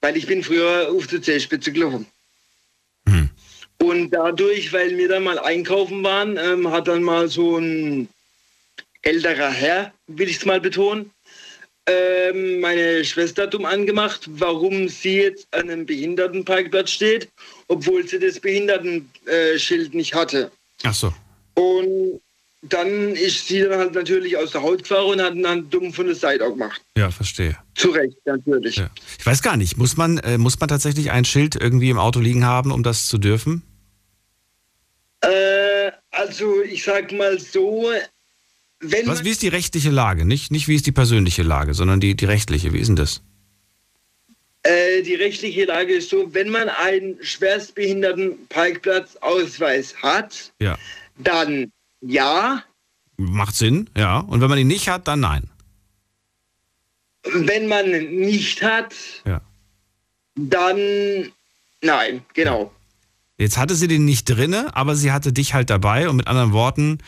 weil 0.00 0.16
ich 0.16 0.26
bin 0.26 0.42
früher 0.42 0.90
auf 0.90 1.06
der 1.06 1.22
Zehspitze 1.22 1.70
gelaufen. 1.70 2.06
Und 3.84 4.10
dadurch, 4.10 4.72
weil 4.72 4.96
wir 4.96 5.08
dann 5.08 5.24
mal 5.24 5.38
einkaufen 5.38 6.02
waren, 6.02 6.36
ähm, 6.38 6.70
hat 6.70 6.88
dann 6.88 7.02
mal 7.02 7.28
so 7.28 7.58
ein 7.58 8.08
älterer 9.02 9.50
Herr, 9.50 9.92
will 10.06 10.28
ich 10.28 10.38
es 10.38 10.46
mal 10.46 10.60
betonen, 10.60 11.10
ähm, 11.86 12.60
meine 12.60 13.04
Schwester 13.04 13.46
dumm 13.46 13.64
angemacht, 13.64 14.28
warum 14.32 14.88
sie 14.88 15.22
jetzt 15.22 15.46
an 15.52 15.70
einem 15.70 15.86
Behindertenparkplatz 15.86 16.90
steht, 16.90 17.28
obwohl 17.68 18.06
sie 18.06 18.18
das 18.18 18.40
Behindertenschild 18.40 19.94
nicht 19.94 20.14
hatte. 20.14 20.50
Ach 20.82 20.94
so. 20.94 21.12
Und 21.54 22.20
dann 22.62 23.14
ist 23.14 23.46
sie 23.46 23.60
dann 23.60 23.78
halt 23.78 23.94
natürlich 23.94 24.36
aus 24.36 24.52
der 24.52 24.62
Haut 24.62 24.82
gefahren 24.82 25.06
und 25.06 25.22
hat 25.22 25.34
dann 25.36 25.68
dumm 25.68 25.92
von 25.92 26.06
der 26.06 26.14
Seite 26.14 26.46
auch 26.46 26.50
gemacht. 26.50 26.80
Ja, 26.96 27.10
verstehe. 27.10 27.56
Zu 27.74 27.90
Recht, 27.90 28.16
natürlich. 28.24 28.76
Ja. 28.76 28.90
Ich 29.18 29.26
weiß 29.26 29.42
gar 29.42 29.56
nicht, 29.56 29.76
muss 29.76 29.96
man, 29.96 30.18
äh, 30.18 30.38
muss 30.38 30.58
man 30.58 30.68
tatsächlich 30.68 31.10
ein 31.10 31.24
Schild 31.24 31.56
irgendwie 31.60 31.90
im 31.90 31.98
Auto 31.98 32.20
liegen 32.20 32.44
haben, 32.44 32.72
um 32.72 32.82
das 32.82 33.06
zu 33.06 33.18
dürfen? 33.18 33.62
Äh, 35.20 35.92
also 36.10 36.62
ich 36.62 36.82
sag 36.84 37.12
mal 37.12 37.38
so, 37.38 37.90
wenn 38.90 39.06
Was, 39.06 39.24
wie 39.24 39.30
ist 39.30 39.42
die 39.42 39.48
rechtliche 39.48 39.90
Lage? 39.90 40.24
Nicht, 40.24 40.50
nicht 40.50 40.68
wie 40.68 40.76
ist 40.76 40.86
die 40.86 40.92
persönliche 40.92 41.42
Lage, 41.42 41.74
sondern 41.74 42.00
die, 42.00 42.14
die 42.14 42.24
rechtliche. 42.24 42.72
Wie 42.72 42.78
ist 42.78 42.88
denn 42.88 42.96
das? 42.96 43.20
Äh, 44.62 45.02
die 45.02 45.14
rechtliche 45.14 45.64
Lage 45.66 45.94
ist 45.94 46.08
so, 46.10 46.32
wenn 46.32 46.48
man 46.50 46.68
einen 46.68 47.16
Schwerstbehindertenparkplatzausweis 47.22 49.96
hat, 50.02 50.52
Ja. 50.60 50.78
dann 51.18 51.72
ja. 52.00 52.62
Macht 53.16 53.54
Sinn, 53.56 53.88
ja. 53.96 54.18
Und 54.18 54.40
wenn 54.40 54.48
man 54.48 54.58
ihn 54.58 54.66
nicht 54.66 54.88
hat, 54.88 55.06
dann 55.06 55.20
nein. 55.20 55.48
Wenn 57.32 57.68
man 57.68 57.90
nicht 57.90 58.62
hat, 58.62 58.94
Ja. 59.26 59.40
dann 60.34 61.30
nein, 61.82 62.22
genau. 62.34 62.72
Jetzt 63.38 63.56
hatte 63.58 63.74
sie 63.74 63.88
den 63.88 64.04
nicht 64.04 64.24
drinne, 64.26 64.74
aber 64.76 64.94
sie 64.94 65.10
hatte 65.12 65.32
dich 65.32 65.54
halt 65.54 65.68
dabei 65.70 66.08
und 66.08 66.16
mit 66.16 66.26
anderen 66.28 66.52
Worten, 66.52 66.98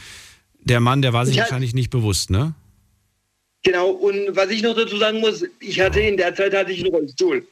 der 0.66 0.80
Mann, 0.80 1.00
der 1.02 1.12
war 1.12 1.24
sich 1.24 1.34
Ich 1.36 1.40
hatte- 1.40 1.50
wahrscheinlich 1.50 1.74
nicht 1.74 1.90
bewusst, 1.90 2.30
ne? 2.30 2.54
Genau, 3.62 3.90
und 3.90 4.36
was 4.36 4.50
ich 4.50 4.62
noch 4.62 4.76
dazu 4.76 4.96
sagen 4.96 5.18
muss, 5.20 5.44
ich 5.60 5.80
hatte 5.80 6.00
in 6.00 6.16
der 6.16 6.34
Zeit 6.34 6.54
hatte 6.54 6.70
ich 6.72 6.80
einen 6.84 6.92
Rollstuhl. 6.94 7.46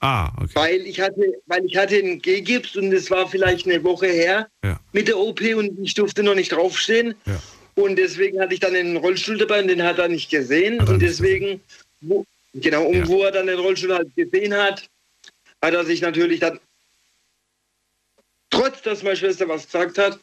Ah, 0.00 0.30
okay. 0.40 0.52
Weil 0.54 0.80
ich 0.86 1.00
hatte, 1.00 1.20
weil 1.46 1.64
ich 1.66 1.76
hatte 1.76 1.96
einen 1.96 2.22
G-Gips 2.22 2.76
und 2.76 2.92
es 2.92 3.10
war 3.10 3.28
vielleicht 3.28 3.66
eine 3.66 3.82
Woche 3.84 4.06
her 4.06 4.48
Ja. 4.64 4.78
mit 4.92 5.08
der 5.08 5.18
OP 5.18 5.40
und 5.54 5.78
ich 5.80 5.92
durfte 5.94 6.22
noch 6.22 6.34
nicht 6.36 6.52
draufstehen. 6.52 7.14
Ja. 7.26 7.42
Und 7.74 7.96
deswegen 7.96 8.40
hatte 8.40 8.54
ich 8.54 8.60
dann 8.60 8.74
einen 8.74 8.96
Rollstuhl 8.96 9.36
dabei 9.38 9.60
und 9.60 9.68
den 9.68 9.82
hat 9.82 9.98
er 9.98 10.08
nicht 10.08 10.30
gesehen. 10.30 10.80
und 10.80 11.00
deswegen, 11.00 11.60
wo, 12.00 12.24
genau, 12.54 12.84
und 12.86 13.06
wo 13.08 13.22
er 13.24 13.32
dann 13.32 13.46
den 13.48 13.58
Rollstuhl 13.58 13.92
halt 13.94 14.14
gesehen 14.16 14.54
hat, 14.54 14.88
hat 15.60 15.74
er 15.74 15.84
sich 15.84 16.00
natürlich 16.00 16.40
dann, 16.40 16.60
trotz 18.50 18.80
dass 18.82 19.02
meine 19.02 19.16
Schwester 19.16 19.48
was 19.48 19.66
gesagt 19.66 19.98
hat, 19.98 20.18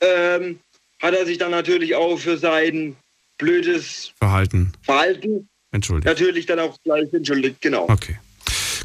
ähm, 0.00 0.60
hat 1.00 1.14
er 1.14 1.26
sich 1.26 1.38
dann 1.38 1.50
natürlich 1.50 1.94
auch 1.94 2.18
für 2.18 2.38
sein 2.38 2.96
blödes 3.38 4.12
Verhalten. 4.18 4.72
Verhalten 4.82 5.48
Entschuldigt. 5.70 6.06
natürlich 6.06 6.46
dann 6.46 6.60
auch 6.60 6.76
gleich 6.84 7.12
entschuldigt, 7.12 7.60
genau. 7.60 7.88
Okay. 7.88 8.18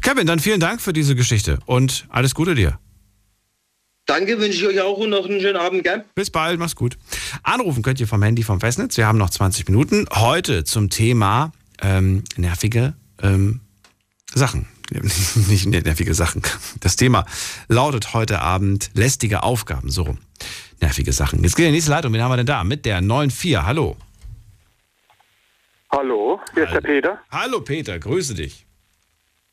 Kevin, 0.02 0.26
dann 0.26 0.38
vielen 0.38 0.60
Dank 0.60 0.80
für 0.80 0.92
diese 0.92 1.14
Geschichte 1.14 1.58
und 1.66 2.06
alles 2.08 2.34
Gute 2.34 2.54
dir. 2.54 2.78
Danke, 4.06 4.40
wünsche 4.40 4.58
ich 4.58 4.66
euch 4.66 4.80
auch 4.80 4.98
und 4.98 5.10
noch 5.10 5.26
einen 5.26 5.40
schönen 5.40 5.56
Abend, 5.56 5.84
gell? 5.84 6.04
Bis 6.14 6.30
bald, 6.30 6.58
mach's 6.58 6.74
gut. 6.74 6.98
Anrufen 7.44 7.82
könnt 7.82 8.00
ihr 8.00 8.08
vom 8.08 8.22
Handy 8.22 8.42
vom 8.42 8.58
Festnetz. 8.58 8.96
Wir 8.96 9.06
haben 9.06 9.18
noch 9.18 9.30
20 9.30 9.68
Minuten. 9.68 10.06
Heute 10.12 10.64
zum 10.64 10.90
Thema 10.90 11.52
ähm, 11.80 12.24
nervige 12.36 12.94
ähm, 13.22 13.60
Sachen. 14.34 14.66
Nicht 15.48 15.66
nervige 15.66 16.14
Sachen. 16.14 16.42
Das 16.80 16.96
Thema 16.96 17.24
lautet 17.68 18.12
heute 18.12 18.40
Abend 18.40 18.90
lästige 18.94 19.44
Aufgaben. 19.44 19.90
So 19.90 20.02
rum. 20.02 20.18
Nervige 20.80 21.12
Sachen. 21.12 21.42
Jetzt 21.42 21.56
geht 21.56 21.66
die 21.66 21.72
nächste 21.72 21.90
Leitung. 21.90 22.12
Wen 22.12 22.22
haben 22.22 22.32
wir 22.32 22.36
denn 22.38 22.46
da? 22.46 22.64
Mit 22.64 22.84
der 22.86 23.00
9.4. 23.00 23.64
Hallo. 23.64 23.96
Hallo, 25.92 26.40
hier 26.54 26.64
ist 26.64 26.72
der 26.72 26.80
Peter. 26.80 27.20
Hallo 27.32 27.60
Peter, 27.60 27.98
grüße 27.98 28.34
dich. 28.34 28.64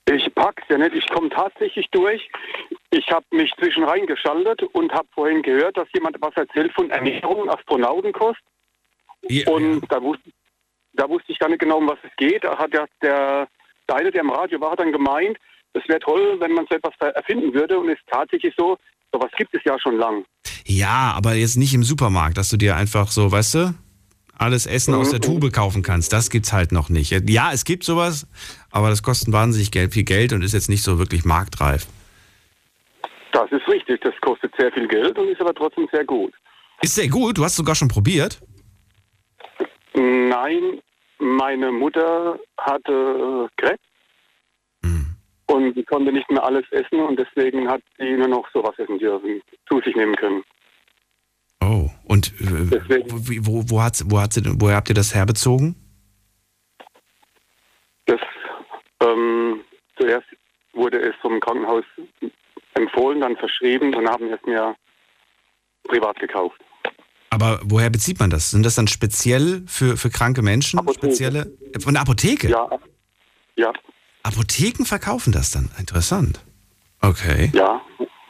Ich 0.10 0.34
pack's 0.36 0.64
ja 0.70 0.78
nicht, 0.78 0.94
ich 0.95 1.08
komme 1.10 1.30
tatsächlich 1.30 1.88
durch. 1.91 2.30
Ich 2.91 3.10
habe 3.10 3.26
mich 3.32 3.52
zwischen 3.60 3.84
reingeschaltet 3.84 4.62
und 4.74 4.94
habe 4.94 5.08
vorhin 5.14 5.41
gehört, 5.41 5.76
dass 5.78 5.88
jemand 5.94 6.16
was 6.22 6.34
erzählt 6.36 6.72
von 6.74 6.90
Ernährung, 6.91 7.49
Astronautenkost. 7.49 8.40
und 9.48 9.82
Da, 9.90 10.02
wusste, 10.02 10.30
da 10.94 11.10
wusste 11.10 11.32
ich 11.32 11.40
gar 11.40 11.49
nicht 11.49 11.60
genau, 11.60 11.80
um 11.80 11.90
was 11.90 11.99
es 12.04 12.16
geht. 12.18 12.44
Da 12.44 12.58
hat 12.58 12.74
ja 12.74 12.86
der, 13.02 13.48
der 13.90 13.95
eine, 13.95 14.12
der 14.12 14.22
im 14.22 14.30
Radio 14.30 14.62
war, 14.62 14.72
hat 14.72 14.80
dann 14.80 14.94
gemeint, 14.94 15.38
es 15.74 15.88
wäre 15.90 15.99
toll, 15.99 16.38
wenn 16.40 16.54
man 16.54 16.68
so 16.70 16.76
etwas 16.76 16.94
erfinden 17.16 17.54
würde. 17.54 17.78
Und 17.78 17.90
es 17.90 17.99
ist 17.99 18.08
tatsächlich 18.08 18.54
so, 18.58 18.78
sowas 19.12 19.32
gibt 19.38 19.54
es 19.54 19.62
ja 19.66 19.78
schon 19.80 19.98
lang. 19.98 20.26
Ja, 20.66 21.14
aber 21.16 21.34
jetzt 21.34 21.58
nicht 21.58 21.74
im 21.74 21.84
Supermarkt, 21.84 22.38
dass 22.38 22.50
du 22.50 22.58
dir 22.58 22.76
einfach 22.76 23.10
so, 23.10 23.32
weißt 23.32 23.56
du, 23.56 23.74
alles 24.38 24.66
Essen 24.66 24.94
aus 24.94 25.12
der 25.12 25.22
Tube 25.22 25.52
kaufen 25.52 25.82
kannst. 25.82 26.14
Das 26.14 26.30
gibt's 26.30 26.54
halt 26.54 26.72
noch 26.72 26.90
nicht. 26.90 27.12
Ja, 27.30 27.52
es 27.52 27.66
gibt 27.66 27.84
sowas, 27.84 28.28
aber 28.72 28.90
das 28.90 29.02
kostet 29.02 29.34
wahnsinnig 29.34 29.72
viel 29.92 30.04
Geld 30.04 30.34
und 30.34 30.44
ist 30.44 30.54
jetzt 30.54 30.70
nicht 30.70 30.84
so 30.84 31.00
wirklich 31.00 31.26
marktreif. 31.26 31.88
Das 33.32 33.52
ist 33.52 33.68
richtig, 33.68 34.02
das 34.02 34.14
kostet 34.22 34.54
sehr 34.58 34.72
viel 34.72 34.88
Geld 34.88 35.18
und 35.18 35.30
ist 35.30 35.42
aber 35.42 35.54
trotzdem 35.54 35.88
sehr 35.92 36.06
gut. 36.06 36.34
Ist 36.82 36.96
sehr 36.96 37.08
gut, 37.08 37.38
du 37.38 37.44
hast 37.44 37.56
sogar 37.56 37.76
schon 37.76 37.88
probiert. 37.88 38.40
Nein, 39.96 40.80
meine 41.18 41.72
Mutter 41.72 42.40
hatte 42.58 43.50
Krebs 43.58 43.82
und 45.48 45.74
sie 45.76 45.84
konnte 45.84 46.11
nicht 46.11 46.30
mehr 46.30 46.44
alles 46.44 46.65
essen 46.72 46.99
und 46.99 47.18
deswegen 47.18 47.68
hat 47.69 47.82
sie 47.98 48.11
nur 48.11 48.28
noch 48.28 48.48
sowas 48.53 48.78
essen 48.78 48.99
dürfen, 48.99 49.41
zu 49.68 49.82
sich 49.82 49.95
nehmen 49.95 50.15
können. 50.15 50.44
Oh, 51.61 51.90
und 52.06 52.34
äh, 52.40 52.72
wo, 53.10 53.18
wo, 53.45 53.64
wo, 53.69 53.82
hat, 53.82 54.02
wo 54.06 54.19
hat 54.22 54.34
sie, 54.34 54.41
denn- 54.41 54.60
woher 54.61 54.76
habt 54.76 54.90
ihr 54.90 54.95
das 54.95 55.15
herbezogen? 55.15 55.76
Das, 58.06 58.19
ähm, 59.02 59.61
zuerst 59.98 60.28
wurde 60.74 60.99
es 61.02 61.15
vom 61.22 61.40
Krankenhaus 61.40 61.84
empfohlen, 62.76 63.22
dann 63.22 63.36
verschrieben 63.38 63.94
und 63.95 64.07
haben 64.07 64.32
es 64.32 64.40
mir 64.45 64.76
privat 65.84 66.19
gekauft. 66.19 66.61
Aber 67.30 67.60
woher 67.64 67.90
bezieht 67.90 68.19
man 68.19 68.30
das? 68.30 68.52
Sind 68.52 68.65
das 68.65 68.76
dann 68.76 68.88
speziell 68.88 69.64
für, 69.68 69.98
für 69.98 70.10
kranke 70.10 70.41
Menschen? 70.41 70.80
Spezielle? 70.94 71.52
Von 71.80 71.94
der 71.95 72.02
Apotheke? 72.03 72.49
Ja. 72.49 72.69
Ja. 73.57 73.74
Apotheken 74.28 74.86
verkaufen 74.86 75.32
das 75.32 75.52
dann? 75.52 75.70
Interessant. 75.80 76.44
Okay. 77.02 77.52
Ja, 77.54 77.82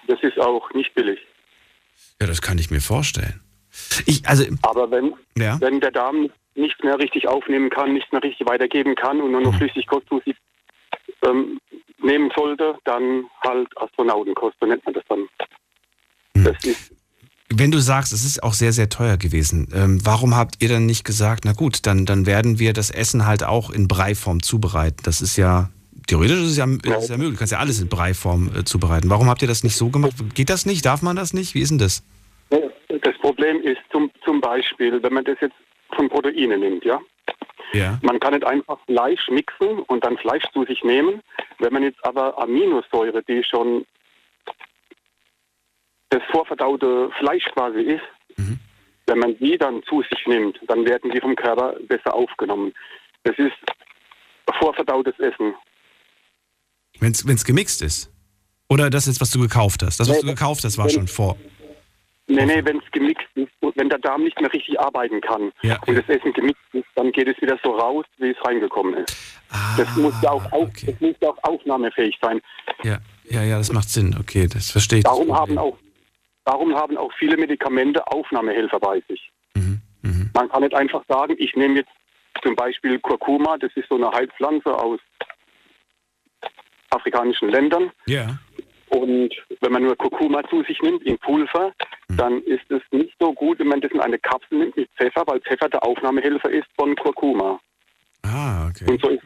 das 0.08 0.20
ist 0.22 0.40
auch 0.40 0.72
nicht 0.74 0.94
billig. 0.94 1.20
Ja, 2.22 2.28
das 2.28 2.42
kann 2.42 2.58
ich 2.58 2.70
mir 2.72 2.82
vorstellen. 2.82 3.40
Ich, 4.06 4.28
also, 4.28 4.46
Aber 4.62 4.90
wenn, 4.92 5.14
Ja. 5.38 5.60
wenn 5.62 5.80
der 5.80 5.92
Darm 5.92 6.30
nicht 6.56 6.84
mehr 6.84 6.98
richtig 6.98 7.28
aufnehmen 7.28 7.70
kann, 7.70 7.94
nicht 7.94 8.12
mehr 8.12 8.24
richtig 8.24 8.48
weitergeben 8.48 8.96
kann 8.96 9.22
und 9.22 9.32
nur 9.32 9.42
noch 9.42 9.56
Flüssigkost 9.56 10.08
zu 10.10 10.22
sich 10.26 10.36
ähm, 11.24 11.60
nehmen 12.02 12.32
sollte, 12.36 12.76
dann 12.86 13.26
halt 13.46 13.68
Astronautenkost, 13.78 14.56
so 14.60 14.66
nennt 14.66 14.84
man 14.86 14.94
das 14.94 15.04
dann. 15.08 15.28
Das 16.44 16.64
ist 16.64 16.92
wenn 17.50 17.72
du 17.72 17.80
sagst, 17.80 18.12
es 18.12 18.26
ist 18.26 18.44
auch 18.44 18.54
sehr, 18.54 18.74
sehr 18.74 18.90
teuer 18.90 19.16
gewesen, 19.18 19.70
ähm, 19.74 20.06
warum 20.06 20.36
habt 20.36 20.62
ihr 20.62 20.68
dann 20.70 20.86
nicht 20.86 21.06
gesagt, 21.06 21.46
na 21.46 21.54
gut, 21.54 21.86
dann, 21.86 22.06
dann 22.06 22.26
werden 22.26 22.60
wir 22.60 22.74
das 22.74 22.90
Essen 22.90 23.26
halt 23.26 23.44
auch 23.44 23.70
in 23.70 23.88
Breiform 23.88 24.42
zubereiten? 24.44 24.98
Das 25.04 25.22
ist 25.22 25.38
ja, 25.38 25.70
theoretisch 26.08 26.38
ist 26.38 26.52
es 26.52 26.58
ja, 26.58 26.66
ist 26.66 27.04
es 27.04 27.10
ja 27.10 27.18
möglich, 27.18 27.34
du 27.34 27.40
kannst 27.40 27.54
ja 27.54 27.60
alles 27.60 27.82
in 27.82 27.90
Breiform 27.90 28.50
äh, 28.56 28.64
zubereiten. 28.64 29.10
Warum 29.10 29.30
habt 29.30 29.42
ihr 29.42 29.48
das 29.48 29.64
nicht 29.64 29.76
so 29.76 29.90
gemacht? 29.90 30.14
Geht 30.34 30.50
das 30.50 30.66
nicht? 30.66 30.86
Darf 30.86 31.02
man 31.02 31.16
das 31.16 31.34
nicht? 31.34 31.54
Wie 31.54 31.62
ist 31.62 31.70
denn 31.70 31.78
das? 31.78 32.04
Das 32.50 33.18
Problem 33.20 33.62
ist 33.62 33.80
zum, 33.92 34.10
zum 34.24 34.42
Beispiel, 34.42 35.02
wenn 35.04 35.14
man 35.14 35.26
das 35.26 35.38
jetzt 35.42 35.56
von 35.96 36.10
Proteine 36.10 36.58
nimmt, 36.58 36.84
ja. 36.86 37.00
Ja. 37.74 38.00
Man 38.02 38.20
kann 38.20 38.34
nicht 38.34 38.46
einfach 38.46 38.80
Fleisch 38.86 39.28
mixen 39.30 39.80
und 39.88 40.04
dann 40.04 40.18
Fleisch 40.18 40.46
zu 40.54 40.64
sich 40.64 40.84
nehmen. 40.84 41.22
Wenn 41.60 41.74
man 41.74 41.84
jetzt 41.84 42.04
aber 42.06 42.42
Aminosäure, 42.42 43.22
die 43.24 43.44
schon 43.44 43.86
das 46.10 46.22
vorverdaute 46.32 47.10
Fleisch 47.20 47.44
quasi 47.54 47.82
ist, 47.82 48.04
wenn 49.08 49.20
man 49.20 49.38
die 49.40 49.58
dann 49.58 49.82
zu 49.84 50.04
sich 50.04 50.28
nimmt, 50.28 50.60
dann 50.68 50.86
werden 50.86 51.12
die 51.12 51.20
vom 51.20 51.36
Körper 51.36 51.76
besser 51.88 52.14
aufgenommen. 52.14 52.74
Das 53.24 53.38
ist 53.38 53.56
vorverdautes 54.60 55.18
Essen. 55.20 55.56
Wenn 57.00 57.12
es 57.12 57.46
gemixt 57.46 57.82
ist? 57.82 58.12
Oder 58.70 58.90
das 58.90 59.08
ist, 59.08 59.22
was 59.22 59.32
du 59.32 59.40
gekauft 59.40 59.84
hast? 59.84 60.00
Das, 60.00 60.10
was 60.10 60.20
du 60.20 60.28
gekauft 60.28 60.64
hast, 60.64 60.78
war 60.78 60.90
schon 60.90 61.08
vor. 61.08 61.38
Nee, 62.30 62.46
nee, 62.46 62.66
wenn 62.66 62.78
es 62.80 62.92
gemixt 62.92 63.26
ist, 63.36 63.48
wenn 63.76 63.88
der 63.88 64.00
Darm 64.00 64.24
nicht 64.24 64.40
mehr 64.42 64.52
richtig 64.52 64.78
arbeiten 64.80 65.22
kann 65.22 65.54
Ja, 65.62 65.80
und 65.88 65.96
das 65.96 66.10
Essen 66.10 66.34
gemixt 66.34 66.62
ist, 66.74 66.86
dann 66.96 67.14
geht 67.14 67.30
es 67.30 67.42
wieder 67.42 67.58
so 67.64 67.72
raus, 67.72 68.06
wie 68.18 68.32
es 68.32 68.46
reingekommen 68.46 68.96
ist. 68.96 69.16
das 69.78 69.96
muss 69.96 70.14
ja 70.22 70.32
auch, 70.32 70.52
auf, 70.52 70.70
das 70.86 71.00
muss 71.00 71.16
ja 71.22 71.30
auch 71.30 71.44
aufnahmefähig 71.44 72.18
sein. 72.22 72.42
Ja, 72.84 72.98
ja, 73.30 73.44
ja, 73.44 73.58
das 73.58 73.72
macht 73.72 73.90
Sinn. 73.90 74.14
Okay, 74.20 74.48
das 74.48 74.72
verstehe 74.72 75.00
ich. 75.00 75.06
Darum 75.06 75.34
haben, 75.34 75.58
auch, 75.58 75.78
darum 76.44 76.76
haben 76.76 76.98
auch 76.98 77.14
viele 77.18 77.38
Medikamente 77.38 78.06
Aufnahmehelfer 78.08 78.80
bei 78.80 79.02
sich. 79.08 79.32
Man 80.38 80.50
kann 80.50 80.62
nicht 80.62 80.76
einfach 80.76 81.04
sagen, 81.08 81.36
ich 81.40 81.56
nehme 81.56 81.78
jetzt 81.80 81.90
zum 82.44 82.56
Beispiel 82.56 83.00
Kurkuma, 83.00 83.58
das 83.58 83.72
ist 83.76 83.90
so 83.90 83.96
eine 83.96 84.12
Heilpflanze 84.12 84.72
aus 84.72 85.00
afrikanischen 86.90 87.50
Ländern. 87.50 87.92
Ja. 88.06 88.38
Und 88.90 89.34
wenn 89.62 89.72
man 89.72 89.84
nur 89.84 89.98
Kurkuma 89.98 90.48
zu 90.50 90.64
sich 90.64 90.82
nimmt 90.82 91.04
in 91.04 91.18
Pulver, 91.18 91.74
dann 92.10 92.42
ist 92.44 92.70
es 92.72 92.82
nicht 92.92 93.14
so 93.20 93.34
gut, 93.34 93.60
wenn 93.60 93.68
man 93.68 93.82
das 93.82 93.92
in 93.92 94.00
eine 94.00 94.18
Kapsel 94.18 94.60
nimmt 94.60 94.78
mit 94.78 94.90
Pfeffer, 94.98 95.24
weil 95.26 95.42
Pfeffer 95.42 95.68
der 95.70 95.84
Aufnahmehelfer 95.84 96.50
ist 96.50 96.68
von 96.78 96.96
Kurkuma. 96.96 97.60
Ah, 98.24 98.68
okay. 98.70 98.86
Und 98.90 99.02
so 99.02 99.10
ist, 99.10 99.24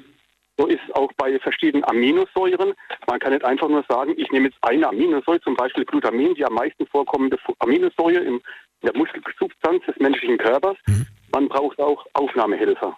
so 0.58 0.68
ist 0.68 0.80
es 0.88 0.96
auch 0.96 1.12
bei 1.18 1.38
verschiedenen 1.40 1.84
Aminosäuren. 1.86 2.74
Man 3.08 3.20
kann 3.20 3.34
nicht 3.34 3.46
einfach 3.46 3.70
nur 3.70 3.86
sagen, 3.88 4.14
ich 4.18 4.32
nehme 4.32 4.48
jetzt 4.48 4.58
eine 4.62 4.88
Aminosäure, 4.88 5.42
zum 5.42 5.56
Beispiel 5.56 5.86
Glutamin, 5.86 6.34
die 6.34 6.46
am 6.46 6.56
meisten 6.56 6.88
vorkommende 6.88 7.38
Aminosäure 7.60 8.24
in 8.24 8.42
der 8.84 8.96
Muskelsubstanz 8.98 9.86
des 9.86 9.96
menschlichen 9.98 10.38
Körpers. 10.38 10.78
Man 11.32 11.48
braucht 11.48 11.80
auch 11.80 12.06
Aufnahmehelfer. 12.14 12.98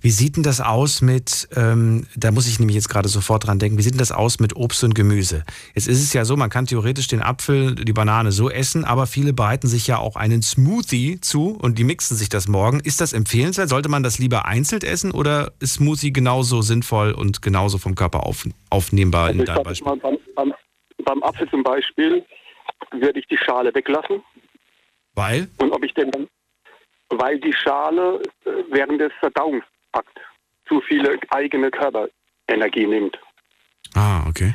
Wie 0.00 0.10
sieht 0.10 0.36
denn 0.36 0.42
das 0.42 0.60
aus 0.60 1.02
mit, 1.02 1.48
ähm, 1.56 2.06
da 2.16 2.30
muss 2.30 2.48
ich 2.48 2.58
nämlich 2.58 2.74
jetzt 2.74 2.88
gerade 2.88 3.08
sofort 3.08 3.46
dran 3.46 3.58
denken, 3.58 3.78
wie 3.78 3.82
sieht 3.82 3.94
denn 3.94 3.98
das 3.98 4.12
aus 4.12 4.40
mit 4.40 4.56
Obst 4.56 4.84
und 4.84 4.94
Gemüse? 4.94 5.44
Jetzt 5.74 5.88
ist 5.88 6.02
es 6.02 6.12
ja 6.12 6.24
so, 6.24 6.36
man 6.36 6.50
kann 6.50 6.66
theoretisch 6.66 7.08
den 7.08 7.22
Apfel, 7.22 7.74
die 7.74 7.92
Banane 7.92 8.32
so 8.32 8.50
essen, 8.50 8.84
aber 8.84 9.06
viele 9.06 9.32
bereiten 9.32 9.66
sich 9.66 9.86
ja 9.86 9.98
auch 9.98 10.16
einen 10.16 10.42
Smoothie 10.42 11.20
zu 11.20 11.56
und 11.60 11.78
die 11.78 11.84
mixen 11.84 12.16
sich 12.16 12.28
das 12.28 12.48
morgen. 12.48 12.80
Ist 12.80 13.00
das 13.00 13.12
empfehlenswert? 13.12 13.68
Sollte 13.68 13.88
man 13.88 14.02
das 14.02 14.18
lieber 14.18 14.46
einzeln 14.46 14.82
essen 14.82 15.10
oder 15.10 15.52
ist 15.60 15.74
Smoothie 15.74 16.12
genauso 16.12 16.62
sinnvoll 16.62 17.12
und 17.12 17.42
genauso 17.42 17.78
vom 17.78 17.94
Körper 17.94 18.24
auf, 18.24 18.46
aufnehmbar 18.70 19.30
in 19.30 19.40
Also 19.40 19.42
ich 19.42 19.46
deinem 19.46 19.64
Beispiel? 19.64 19.86
mal, 19.86 19.96
beim, 19.98 20.18
beim, 20.34 20.52
beim 21.04 21.22
Apfel 21.22 21.48
zum 21.50 21.62
Beispiel 21.62 22.24
würde 22.92 23.18
ich 23.18 23.26
die 23.26 23.38
Schale 23.38 23.74
weglassen. 23.74 24.22
Weil? 25.14 25.48
Und 25.58 25.72
ob 25.72 25.82
ich 25.84 25.94
denn 25.94 26.10
dann, 26.10 26.28
weil 27.10 27.38
die 27.40 27.52
Schale 27.52 28.20
äh, 28.44 28.50
während 28.70 29.00
des 29.00 29.12
Verdauungsakts 29.20 30.20
zu 30.68 30.80
viele 30.82 31.18
eigene 31.30 31.70
Körperenergie 31.70 32.86
nimmt. 32.86 33.16
Ah, 33.94 34.26
okay. 34.28 34.54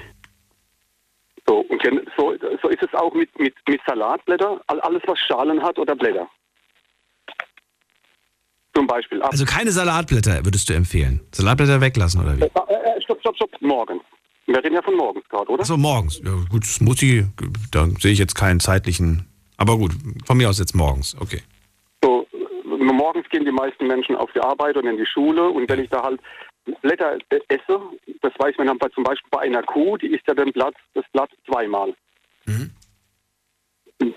So, 1.47 1.59
und 1.61 1.81
so, 2.17 2.35
so 2.61 2.69
ist 2.69 2.83
es 2.83 2.93
auch 2.93 3.13
mit, 3.13 3.37
mit, 3.39 3.55
mit 3.67 3.81
Salatblätter, 3.85 4.61
all- 4.67 4.81
alles 4.81 5.01
was 5.07 5.19
Schalen 5.19 5.61
hat 5.63 5.79
oder 5.79 5.95
Blätter. 5.95 6.29
Zum 8.75 8.87
Beispiel. 8.87 9.21
Also 9.21 9.45
keine 9.45 9.71
Salatblätter 9.71 10.45
würdest 10.45 10.69
du 10.69 10.73
empfehlen. 10.73 11.19
Salatblätter 11.33 11.81
weglassen 11.81 12.21
oder 12.21 12.37
wie? 12.37 12.43
Äh, 12.43 12.45
äh, 12.47 13.01
stopp, 13.01 13.19
stopp, 13.19 13.35
stopp, 13.35 13.61
morgen. 13.61 13.99
Wir 14.45 14.57
reden 14.63 14.75
ja 14.75 14.81
von 14.81 14.95
morgens 14.95 15.27
gerade, 15.29 15.49
oder? 15.49 15.61
Achso, 15.61 15.77
morgens. 15.77 16.21
Ja, 16.23 16.31
gut, 16.49 16.65
Smoothie, 16.65 17.25
da 17.71 17.87
sehe 17.99 18.11
ich 18.13 18.19
jetzt 18.19 18.35
keinen 18.35 18.59
zeitlichen. 18.59 19.27
Aber 19.57 19.77
gut, 19.77 19.91
von 20.25 20.37
mir 20.37 20.49
aus 20.49 20.59
jetzt 20.59 20.73
morgens. 20.75 21.15
Okay. 21.19 21.41
Morgens 23.01 23.27
gehen 23.29 23.45
die 23.45 23.51
meisten 23.51 23.87
Menschen 23.87 24.15
auf 24.15 24.31
die 24.33 24.41
Arbeit 24.41 24.77
und 24.77 24.85
in 24.85 24.95
die 24.95 25.07
Schule 25.07 25.49
und 25.49 25.67
wenn 25.67 25.83
ich 25.83 25.89
da 25.89 26.03
halt 26.03 26.21
Blätter 26.83 27.17
esse, 27.47 27.79
das 28.21 28.31
weiß 28.37 28.55
man 28.59 28.67
dann 28.67 28.77
bei, 28.77 28.89
zum 28.89 29.03
Beispiel 29.03 29.27
bei 29.31 29.39
einer 29.39 29.63
Kuh, 29.63 29.97
die 29.97 30.13
isst 30.13 30.27
ja 30.27 30.35
den 30.35 30.51
Blatt, 30.51 30.75
das 30.93 31.03
Blatt 31.11 31.31
zweimal. 31.47 31.95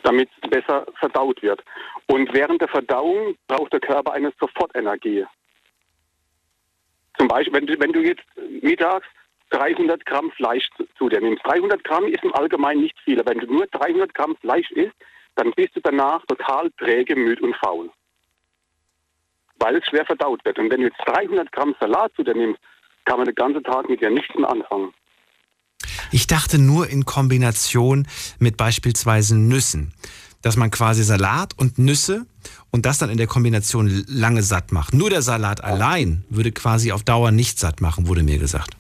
Damit 0.03 0.29
es 0.43 0.51
besser 0.51 0.85
verdaut 1.01 1.43
wird. 1.43 1.65
Und 2.09 2.31
während 2.35 2.61
der 2.61 2.69
Verdauung 2.69 3.37
braucht 3.47 3.73
der 3.73 3.81
Körper 3.81 4.13
eine 4.13 4.35
Sofortenergie. 4.39 5.25
Zum 7.17 7.27
Beispiel, 7.29 7.55
wenn 7.55 7.67
du, 7.67 7.81
wenn 7.81 7.93
du 7.93 8.01
jetzt 8.01 8.27
mittags 8.61 9.07
300 9.49 10.05
Gramm 10.05 10.31
Fleisch 10.33 10.69
zu, 10.77 10.85
zu 10.99 11.09
dir 11.09 11.23
nimmst. 11.23 11.47
300 11.47 11.83
Gramm 11.85 12.05
ist 12.05 12.23
im 12.23 12.35
Allgemeinen 12.35 12.83
nicht 12.83 12.99
viel, 13.01 13.19
aber 13.19 13.31
wenn 13.31 13.41
du 13.41 13.47
nur 13.47 13.67
300 13.67 14.13
Gramm 14.13 14.37
Fleisch 14.43 14.71
isst, 14.73 14.97
dann 15.37 15.53
bist 15.53 15.75
du 15.75 15.81
danach 15.81 16.23
total 16.27 16.71
träge, 16.73 17.17
müde 17.17 17.43
und 17.43 17.57
faul. 17.57 17.89
Weil 19.59 19.77
es 19.77 19.87
schwer 19.87 20.05
verdaut 20.05 20.45
wird. 20.45 20.59
Und 20.59 20.71
wenn 20.71 20.81
du 20.81 20.87
jetzt 20.87 20.99
300 21.07 21.51
Gramm 21.53 21.75
Salat 21.81 22.13
zu 22.17 22.23
dir 22.23 22.35
nimmst, 22.35 22.61
kann 23.05 23.19
man 23.19 23.27
den 23.27 23.35
ganzen 23.35 23.63
Tag 23.63 23.89
mit 23.89 24.01
dir 24.01 24.11
nichts 24.11 24.35
mehr 24.35 24.49
anfangen. 24.49 24.93
Ich 26.11 26.27
dachte 26.27 26.59
nur 26.59 26.89
in 26.89 27.05
Kombination 27.05 28.07
mit 28.39 28.57
beispielsweise 28.57 29.37
Nüssen, 29.37 29.93
dass 30.43 30.57
man 30.57 30.71
quasi 30.71 31.03
Salat 31.03 31.53
und 31.57 31.79
Nüsse 31.79 32.27
und 32.71 32.87
das 32.87 32.99
dann 32.99 33.11
in 33.11 33.19
der 33.19 33.27
Kombination 33.27 34.05
lange 34.09 34.43
satt 34.43 34.73
macht. 34.73 34.95
Nur 34.95 35.11
der 35.11 35.23
Salat 35.23 35.63
allein 35.63 36.25
würde 36.29 36.53
quasi 36.53 36.93
auf 36.93 37.03
Dauer 37.03 37.31
nicht 37.31 37.59
satt 37.59 37.81
machen, 37.81 38.09
wurde 38.09 38.23
mir 38.23 38.39
gesagt. 38.39 38.71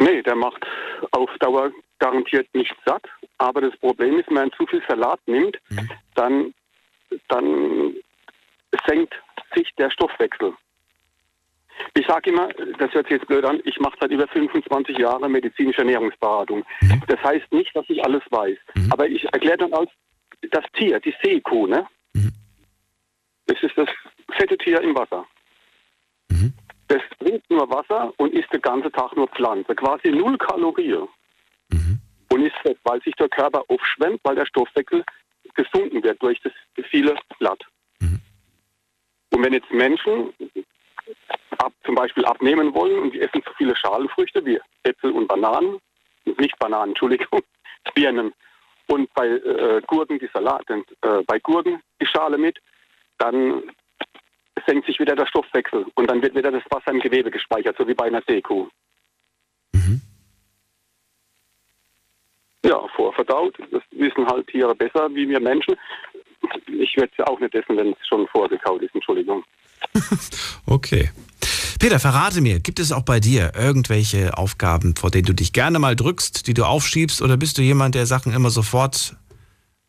Nee, 0.00 0.22
der 0.22 0.36
macht 0.36 0.64
auf 1.12 1.30
Dauer 1.40 1.70
garantiert 1.98 2.52
nicht 2.54 2.74
satt. 2.84 3.04
Aber 3.38 3.60
das 3.60 3.76
Problem 3.78 4.18
ist, 4.18 4.28
wenn 4.28 4.34
man 4.34 4.52
zu 4.52 4.66
viel 4.66 4.82
Salat 4.88 5.20
nimmt, 5.26 5.56
dann, 6.14 6.52
dann 7.28 7.94
senkt 8.86 9.14
sich 9.54 9.72
der 9.76 9.90
Stoffwechsel. 9.90 10.54
Ich 11.94 12.06
sage 12.06 12.30
immer, 12.30 12.48
das 12.78 12.92
hört 12.92 13.06
sich 13.06 13.18
jetzt 13.18 13.26
blöd 13.26 13.44
an, 13.44 13.60
ich 13.64 13.78
mache 13.80 13.96
seit 14.00 14.10
über 14.10 14.28
25 14.28 14.96
Jahren 14.98 15.30
medizinische 15.30 15.78
Ernährungsberatung. 15.78 16.64
Das 17.08 17.22
heißt 17.22 17.52
nicht, 17.52 17.74
dass 17.74 17.84
ich 17.88 18.04
alles 18.04 18.22
weiß. 18.30 18.56
Aber 18.90 19.08
ich 19.08 19.24
erkläre 19.32 19.58
dann 19.58 19.72
als 19.72 19.90
das 20.50 20.64
Tier, 20.74 21.00
die 21.00 21.14
Seekuh, 21.22 21.66
ne? 21.66 21.86
Das 23.46 23.62
ist 23.62 23.76
das 23.76 23.88
fette 24.32 24.56
Tier 24.56 24.80
im 24.80 24.94
Wasser. 24.96 25.26
Das 26.88 27.00
trinkt 27.18 27.48
nur 27.50 27.68
Wasser 27.70 28.12
und 28.18 28.34
isst 28.34 28.52
den 28.52 28.60
ganzen 28.60 28.92
Tag 28.92 29.16
nur 29.16 29.28
Pflanze. 29.28 29.74
Quasi 29.74 30.10
null 30.10 30.36
Kalorien. 30.38 31.08
Und 32.30 32.42
ist 32.42 32.56
fett, 32.62 32.78
weil 32.84 33.00
sich 33.02 33.14
der 33.14 33.28
Körper 33.28 33.64
aufschwemmt, 33.68 34.20
weil 34.22 34.34
der 34.34 34.46
Stoffwechsel 34.46 35.04
gesunken 35.54 36.02
wird 36.02 36.22
durch 36.22 36.40
das 36.40 36.52
viele 36.90 37.16
Blatt. 37.38 37.60
Und 38.00 39.42
wenn 39.42 39.52
jetzt 39.52 39.70
Menschen 39.70 40.32
ab, 41.58 41.72
zum 41.84 41.94
Beispiel 41.94 42.24
abnehmen 42.24 42.74
wollen 42.74 43.00
und 43.00 43.14
die 43.14 43.20
essen 43.20 43.42
zu 43.42 43.52
viele 43.56 43.74
Schalenfrüchte 43.76 44.44
wie 44.44 44.60
Äpfel 44.84 45.10
und 45.10 45.26
Bananen, 45.26 45.78
nicht 46.38 46.58
Bananen, 46.58 46.90
Entschuldigung, 46.90 47.42
Birnen 47.94 48.32
und 48.86 49.12
bei 49.14 49.26
äh, 49.28 49.80
Gurken 49.86 50.18
die 50.18 50.30
Salat, 50.32 50.68
äh, 50.70 51.22
bei 51.26 51.38
Gurken 51.40 51.80
die 52.00 52.06
Schale 52.06 52.38
mit, 52.38 52.58
dann 53.18 53.62
senkt 54.66 54.86
sich 54.86 54.98
wieder 55.00 55.16
der 55.16 55.26
Stoffwechsel 55.26 55.86
und 55.94 56.08
dann 56.08 56.22
wird 56.22 56.34
wieder 56.34 56.50
das 56.50 56.62
Wasser 56.70 56.90
im 56.92 57.00
Gewebe 57.00 57.30
gespeichert, 57.30 57.76
so 57.78 57.86
wie 57.88 57.94
bei 57.94 58.06
einer 58.06 58.22
Seekuh. 58.26 58.68
Ja, 62.64 62.80
vorverdaut. 62.96 63.56
Das 63.70 63.82
wissen 63.92 64.26
halt 64.26 64.46
Tiere 64.48 64.74
besser 64.74 65.08
wie 65.14 65.28
wir 65.28 65.38
Menschen. 65.38 65.76
Ich 66.66 66.96
werde 66.96 67.10
es 67.12 67.18
ja 67.18 67.26
auch 67.26 67.38
nicht 67.38 67.54
essen, 67.54 67.76
wenn 67.76 67.92
es 67.92 68.08
schon 68.08 68.26
vorgekaut 68.28 68.82
ist. 68.82 68.94
Entschuldigung. 68.94 69.44
Okay. 70.66 71.10
Peter, 71.78 72.00
verrate 72.00 72.40
mir, 72.40 72.58
gibt 72.58 72.78
es 72.78 72.90
auch 72.90 73.04
bei 73.04 73.20
dir 73.20 73.52
irgendwelche 73.54 74.38
Aufgaben, 74.38 74.96
vor 74.96 75.10
denen 75.10 75.26
du 75.26 75.34
dich 75.34 75.52
gerne 75.52 75.78
mal 75.78 75.94
drückst, 75.94 76.46
die 76.46 76.54
du 76.54 76.64
aufschiebst, 76.64 77.20
oder 77.20 77.36
bist 77.36 77.58
du 77.58 77.62
jemand, 77.62 77.94
der 77.94 78.06
Sachen 78.06 78.32
immer 78.32 78.48
sofort 78.48 79.14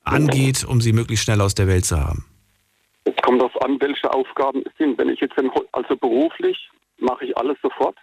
angeht, 0.04 0.66
um 0.66 0.82
sie 0.82 0.92
möglichst 0.92 1.24
schnell 1.24 1.40
aus 1.40 1.56
der 1.56 1.68
Welt 1.68 1.86
zu 1.86 1.98
haben? 1.98 2.26
Es 3.06 3.16
kommt 3.24 3.42
darauf 3.42 3.56
an, 3.64 3.80
welche 3.80 4.14
Aufgaben 4.14 4.64
es 4.66 4.74
sind. 4.78 4.98
Wenn 4.98 5.08
ich 5.08 5.22
jetzt, 5.22 5.36
also 5.72 5.96
beruflich, 5.96 6.70
mache 7.00 7.24
ich 7.24 7.38
alles 7.38 7.58
sofort. 7.62 7.96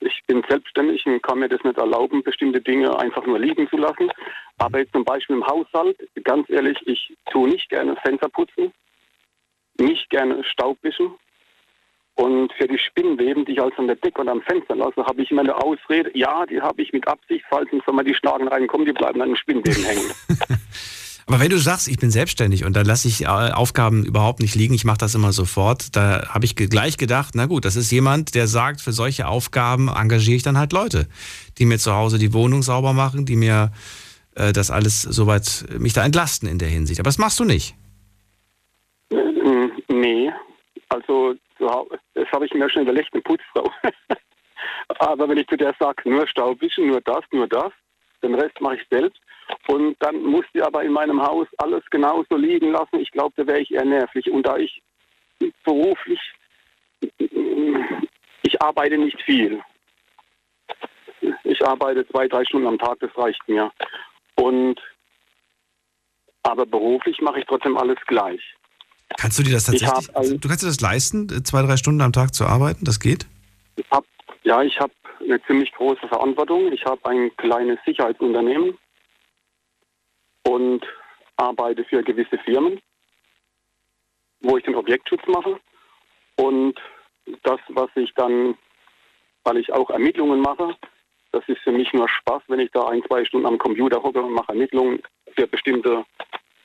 Ich 0.00 0.22
bin 0.26 0.42
selbstständig 0.48 1.04
und 1.06 1.22
kann 1.22 1.40
mir 1.40 1.48
das 1.48 1.62
nicht 1.64 1.78
erlauben, 1.78 2.22
bestimmte 2.22 2.60
Dinge 2.60 2.96
einfach 2.98 3.26
nur 3.26 3.38
liegen 3.38 3.68
zu 3.68 3.76
lassen. 3.76 4.10
Aber 4.58 4.78
jetzt 4.78 4.92
zum 4.92 5.04
Beispiel 5.04 5.36
im 5.36 5.46
Haushalt, 5.46 5.96
ganz 6.24 6.48
ehrlich, 6.50 6.78
ich 6.86 7.16
tue 7.30 7.48
nicht 7.48 7.68
gerne 7.68 7.96
Fenster 7.96 8.28
putzen, 8.28 8.72
nicht 9.78 10.08
gerne 10.10 10.44
Staub 10.44 10.78
wischen. 10.82 11.14
Und 12.14 12.52
für 12.52 12.68
die 12.68 12.78
Spinnweben, 12.78 13.44
die 13.44 13.52
ich 13.52 13.62
also 13.62 13.76
an 13.78 13.86
der 13.86 13.96
Decke 13.96 14.20
und 14.20 14.28
am 14.28 14.42
Fenster 14.42 14.76
lasse, 14.76 15.04
habe 15.04 15.22
ich 15.22 15.30
immer 15.30 15.40
eine 15.42 15.56
Ausrede. 15.56 16.10
Ja, 16.14 16.44
die 16.44 16.60
habe 16.60 16.82
ich 16.82 16.92
mit 16.92 17.08
Absicht, 17.08 17.44
falls 17.48 17.72
im 17.72 17.82
Sommer 17.86 18.04
die 18.04 18.14
Schnagen 18.14 18.48
reinkommen, 18.48 18.86
die 18.86 18.92
bleiben 18.92 19.20
an 19.22 19.30
den 19.30 19.36
Spinnweben 19.36 19.82
hängen. 19.82 20.12
Aber 21.26 21.40
wenn 21.40 21.50
du 21.50 21.58
sagst, 21.58 21.88
ich 21.88 21.98
bin 21.98 22.10
selbstständig 22.10 22.64
und 22.64 22.74
da 22.74 22.82
lasse 22.82 23.08
ich 23.08 23.22
äh, 23.22 23.26
Aufgaben 23.26 24.04
überhaupt 24.04 24.40
nicht 24.40 24.54
liegen, 24.54 24.74
ich 24.74 24.84
mache 24.84 24.98
das 24.98 25.14
immer 25.14 25.32
sofort, 25.32 25.94
da 25.96 26.28
habe 26.28 26.44
ich 26.44 26.56
gleich 26.56 26.96
gedacht, 26.96 27.34
na 27.34 27.46
gut, 27.46 27.64
das 27.64 27.76
ist 27.76 27.90
jemand, 27.90 28.34
der 28.34 28.46
sagt, 28.46 28.80
für 28.80 28.92
solche 28.92 29.28
Aufgaben 29.28 29.88
engagiere 29.88 30.36
ich 30.36 30.42
dann 30.42 30.58
halt 30.58 30.72
Leute, 30.72 31.06
die 31.58 31.64
mir 31.64 31.78
zu 31.78 31.94
Hause 31.94 32.18
die 32.18 32.32
Wohnung 32.32 32.62
sauber 32.62 32.92
machen, 32.92 33.24
die 33.26 33.36
mir 33.36 33.72
äh, 34.34 34.52
das 34.52 34.70
alles 34.70 35.02
soweit 35.02 35.64
äh, 35.70 35.78
mich 35.78 35.92
da 35.92 36.04
entlasten 36.04 36.48
in 36.48 36.58
der 36.58 36.68
Hinsicht. 36.68 37.00
Aber 37.00 37.08
das 37.08 37.18
machst 37.18 37.38
du 37.40 37.44
nicht. 37.44 37.74
Nee, 39.88 40.32
also 40.88 41.34
das 42.14 42.26
habe 42.32 42.46
ich 42.46 42.54
mir 42.54 42.68
schon 42.70 42.82
überlegt, 42.82 43.12
eine 43.12 43.22
Putzfrau. 43.22 43.70
Aber 44.98 45.28
wenn 45.28 45.38
ich 45.38 45.46
zu 45.46 45.56
der 45.56 45.74
sage, 45.78 46.08
nur 46.08 46.26
Staubwischen, 46.26 46.88
nur 46.88 47.00
das, 47.00 47.22
nur 47.30 47.46
das, 47.46 47.72
Den 48.22 48.34
Rest 48.34 48.60
mache 48.60 48.76
ich 48.76 48.86
selbst. 48.90 49.20
Und 49.68 49.96
dann 50.00 50.22
musste 50.22 50.50
ich 50.54 50.64
aber 50.64 50.82
in 50.82 50.92
meinem 50.92 51.22
Haus 51.22 51.46
alles 51.58 51.82
genauso 51.90 52.36
liegen 52.36 52.72
lassen. 52.72 52.98
Ich 52.98 53.10
glaube, 53.10 53.34
da 53.36 53.46
wäre 53.46 53.60
ich 53.60 53.72
eher 53.72 53.84
nervlich. 53.84 54.30
Und 54.30 54.46
da 54.46 54.56
ich 54.56 54.82
beruflich, 55.64 56.20
ich 58.42 58.62
arbeite 58.62 58.98
nicht 58.98 59.20
viel. 59.22 59.60
Ich 61.44 61.64
arbeite 61.64 62.06
zwei, 62.08 62.26
drei 62.26 62.44
Stunden 62.44 62.66
am 62.66 62.78
Tag, 62.78 62.98
das 63.00 63.16
reicht 63.16 63.40
mir. 63.48 63.70
Und 64.34 64.80
aber 66.42 66.66
beruflich 66.66 67.20
mache 67.20 67.38
ich 67.38 67.46
trotzdem 67.46 67.76
alles 67.76 67.98
gleich. 68.06 68.40
Kannst 69.16 69.38
du 69.38 69.44
dir 69.44 69.52
das 69.52 69.68
Ich 69.68 69.80
tatsächlich, 69.80 70.16
also- 70.16 70.36
du 70.36 70.48
kannst 70.48 70.64
dir 70.64 70.68
das 70.68 70.80
leisten, 70.80 71.44
zwei, 71.44 71.62
drei 71.62 71.76
Stunden 71.76 72.00
am 72.00 72.12
Tag 72.12 72.34
zu 72.34 72.44
arbeiten? 72.46 72.84
Das 72.84 72.98
geht? 72.98 73.26
Ich 73.76 73.84
hab, 73.90 74.04
ja, 74.42 74.62
ich 74.62 74.78
habe 74.80 74.92
eine 75.20 75.40
ziemlich 75.44 75.70
große 75.72 76.08
Verantwortung. 76.08 76.72
Ich 76.72 76.84
habe 76.84 77.04
ein 77.08 77.30
kleines 77.36 77.78
Sicherheitsunternehmen 77.84 78.76
und 80.44 80.84
arbeite 81.36 81.84
für 81.84 82.02
gewisse 82.02 82.38
Firmen, 82.38 82.80
wo 84.40 84.56
ich 84.56 84.64
den 84.64 84.74
Objektschutz 84.74 85.22
mache. 85.26 85.58
Und 86.36 86.78
das, 87.42 87.60
was 87.68 87.90
ich 87.96 88.12
dann, 88.14 88.56
weil 89.44 89.58
ich 89.58 89.72
auch 89.72 89.90
Ermittlungen 89.90 90.40
mache, 90.40 90.76
das 91.32 91.42
ist 91.48 91.62
für 91.62 91.72
mich 91.72 91.92
nur 91.92 92.08
Spaß, 92.08 92.42
wenn 92.48 92.60
ich 92.60 92.70
da 92.72 92.88
ein, 92.88 93.02
zwei 93.08 93.24
Stunden 93.24 93.46
am 93.46 93.58
Computer 93.58 94.02
hocke 94.02 94.22
und 94.22 94.34
mache 94.34 94.50
Ermittlungen 94.50 95.02
für 95.34 95.46
bestimmte 95.46 96.04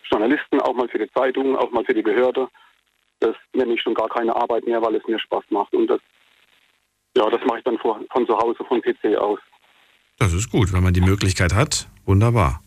Journalisten, 0.09 0.59
auch 0.61 0.73
mal 0.73 0.89
für 0.89 0.99
die 0.99 1.11
Zeitungen, 1.11 1.55
auch 1.55 1.71
mal 1.71 1.85
für 1.85 1.93
die 1.93 2.01
Behörde. 2.01 2.49
Das 3.19 3.35
nenne 3.53 3.73
ich 3.73 3.81
schon 3.81 3.93
gar 3.93 4.09
keine 4.09 4.35
Arbeit 4.35 4.65
mehr, 4.65 4.81
weil 4.81 4.95
es 4.95 5.07
mir 5.07 5.19
Spaß 5.19 5.45
macht. 5.49 5.73
Und 5.73 5.87
das, 5.87 6.01
ja, 7.15 7.29
das 7.29 7.41
mache 7.45 7.59
ich 7.59 7.63
dann 7.63 7.77
vor, 7.79 7.99
von 8.11 8.27
zu 8.27 8.37
Hause, 8.37 8.63
vom 8.67 8.81
PC 8.81 9.17
aus. 9.17 9.39
Das 10.19 10.33
ist 10.33 10.49
gut, 10.49 10.73
wenn 10.73 10.83
man 10.83 10.93
die 10.93 11.01
Möglichkeit 11.01 11.53
hat. 11.53 11.87
Wunderbar. 12.05 12.61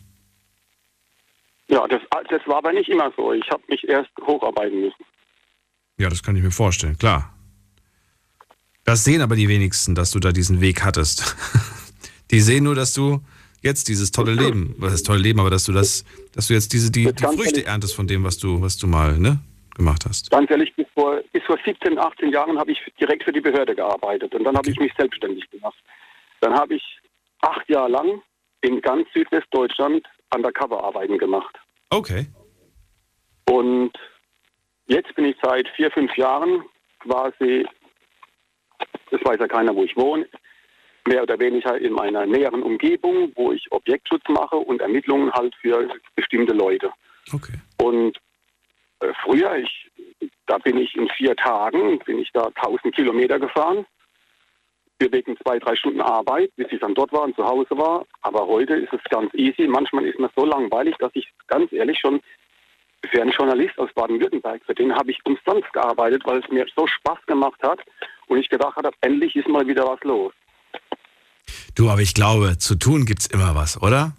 Ja, 1.71 1.87
das, 1.87 2.01
das 2.29 2.45
war 2.47 2.57
aber 2.57 2.73
nicht 2.73 2.89
immer 2.89 3.11
so. 3.15 3.31
Ich 3.31 3.49
habe 3.49 3.63
mich 3.67 3.87
erst 3.87 4.11
hocharbeiten 4.21 4.81
müssen. 4.81 5.05
Ja, 5.97 6.09
das 6.09 6.21
kann 6.21 6.35
ich 6.35 6.43
mir 6.43 6.51
vorstellen, 6.51 6.97
klar. 6.97 7.33
Das 8.83 9.03
sehen 9.03 9.21
aber 9.21 9.35
die 9.35 9.47
wenigsten, 9.47 9.95
dass 9.95 10.11
du 10.11 10.19
da 10.19 10.31
diesen 10.31 10.59
Weg 10.59 10.83
hattest. 10.83 11.35
Die 12.31 12.39
sehen 12.39 12.63
nur, 12.63 12.75
dass 12.75 12.93
du 12.93 13.19
jetzt 13.61 13.89
dieses 13.89 14.11
tolle 14.11 14.33
Leben, 14.33 14.73
was 14.77 14.93
ist 14.93 15.05
tolle 15.05 15.19
Leben, 15.19 15.41
aber 15.41 15.49
dass 15.49 15.65
du 15.65 15.73
das, 15.73 16.05
dass 16.33 16.47
du 16.47 16.53
jetzt 16.53 16.71
diese 16.71 16.89
die, 16.89 17.11
die 17.13 17.23
Früchte 17.23 17.65
erntest 17.65 17.93
von 17.93 18.07
dem, 18.07 18.23
was 18.23 18.37
du, 18.37 18.61
was 18.61 18.77
du 18.77 18.87
mal 18.87 19.19
ne, 19.19 19.39
gemacht 19.75 20.05
hast. 20.07 20.31
Ganz 20.31 20.49
ehrlich, 20.49 20.73
bis 20.75 20.87
vor, 20.93 21.21
bis 21.33 21.43
vor 21.43 21.57
17, 21.63 21.99
18 21.99 22.31
Jahren 22.31 22.57
habe 22.57 22.71
ich 22.71 22.79
direkt 22.99 23.25
für 23.25 23.33
die 23.33 23.41
Behörde 23.41 23.75
gearbeitet 23.75 24.33
und 24.33 24.45
dann 24.45 24.55
habe 24.55 24.69
ich 24.71 24.79
mich 24.79 24.93
selbstständig 24.97 25.49
gemacht. 25.51 25.77
Dann 26.39 26.53
habe 26.53 26.75
ich 26.75 26.83
acht 27.41 27.69
Jahre 27.69 27.89
lang 27.89 28.21
in 28.61 28.81
ganz 28.81 29.07
Südwestdeutschland 29.13 30.07
Undercover-Arbeiten 30.33 31.17
gemacht. 31.17 31.55
Okay. 31.89 32.27
Und 33.49 33.91
jetzt 34.87 35.13
bin 35.15 35.25
ich 35.25 35.35
seit 35.41 35.67
vier, 35.69 35.91
fünf 35.91 36.15
Jahren 36.15 36.63
quasi, 36.99 37.65
das 39.09 39.21
weiß 39.23 39.39
ja 39.39 39.47
keiner, 39.47 39.75
wo 39.75 39.83
ich 39.83 39.95
wohne, 39.95 40.27
mehr 41.07 41.23
oder 41.23 41.39
weniger 41.39 41.77
in 41.77 41.93
meiner 41.93 42.25
näheren 42.25 42.63
Umgebung, 42.63 43.31
wo 43.35 43.51
ich 43.51 43.71
Objektschutz 43.71 44.23
mache 44.29 44.57
und 44.57 44.81
Ermittlungen 44.81 45.31
halt 45.31 45.55
für 45.55 45.89
bestimmte 46.15 46.53
Leute. 46.53 46.91
Okay. 47.33 47.53
Und 47.77 48.17
äh, 48.99 49.11
früher, 49.23 49.57
ich, 49.57 49.91
da 50.45 50.57
bin 50.59 50.77
ich 50.77 50.95
in 50.95 51.09
vier 51.09 51.35
Tagen, 51.35 51.99
bin 51.99 52.19
ich 52.19 52.31
da 52.33 52.51
1000 52.55 52.93
Kilometer 52.95 53.39
gefahren, 53.39 53.85
für 55.01 55.11
wegen 55.11 55.35
zwei, 55.43 55.57
drei 55.57 55.75
Stunden 55.75 56.01
Arbeit, 56.01 56.51
bis 56.57 56.67
ich 56.71 56.79
dann 56.79 56.93
dort 56.93 57.11
war 57.11 57.23
und 57.23 57.35
zu 57.35 57.43
Hause 57.43 57.71
war. 57.71 58.05
Aber 58.21 58.45
heute 58.45 58.75
ist 58.75 58.93
es 58.93 58.99
ganz 59.09 59.33
easy. 59.33 59.65
Manchmal 59.67 60.05
ist 60.05 60.19
mir 60.19 60.29
so 60.35 60.45
langweilig, 60.45 60.95
dass 60.99 61.11
ich 61.15 61.27
ganz 61.47 61.71
ehrlich 61.73 61.97
schon 61.99 62.21
für 63.11 63.19
einen 63.19 63.31
Journalist 63.31 63.79
aus 63.79 63.89
Baden-Württemberg, 63.95 64.61
für 64.63 64.75
den 64.75 64.93
habe 64.93 65.09
ich 65.09 65.17
umsonst 65.25 65.73
gearbeitet, 65.73 66.21
weil 66.25 66.37
es 66.37 66.51
mir 66.51 66.67
so 66.75 66.85
Spaß 66.85 67.17
gemacht 67.25 67.59
hat 67.63 67.79
und 68.27 68.37
ich 68.37 68.47
gedacht 68.47 68.75
habe, 68.75 68.91
endlich 69.01 69.35
ist 69.35 69.47
mal 69.47 69.67
wieder 69.67 69.87
was 69.87 69.99
los. 70.03 70.33
Du, 71.73 71.89
aber 71.89 72.01
ich 72.01 72.13
glaube, 72.13 72.59
zu 72.59 72.75
tun 72.75 73.05
gibt's 73.05 73.25
immer 73.25 73.55
was, 73.55 73.81
oder? 73.81 74.15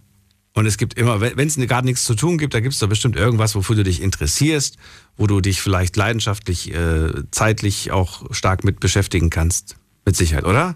Und 0.54 0.66
es 0.66 0.78
gibt 0.78 0.98
immer, 0.98 1.20
wenn 1.20 1.46
es 1.46 1.56
gerade 1.56 1.86
nichts 1.86 2.04
zu 2.04 2.16
tun 2.16 2.38
gibt, 2.38 2.54
da 2.54 2.60
gibt's 2.60 2.80
da 2.80 2.86
bestimmt 2.86 3.14
irgendwas, 3.14 3.54
wofür 3.54 3.76
du 3.76 3.84
dich 3.84 4.02
interessierst, 4.02 4.78
wo 5.16 5.28
du 5.28 5.40
dich 5.40 5.62
vielleicht 5.62 5.96
leidenschaftlich, 5.96 6.74
äh, 6.74 7.22
zeitlich 7.30 7.92
auch 7.92 8.34
stark 8.34 8.64
mit 8.64 8.80
beschäftigen 8.80 9.30
kannst. 9.30 9.76
Mit 10.04 10.16
Sicherheit, 10.16 10.44
oder? 10.44 10.74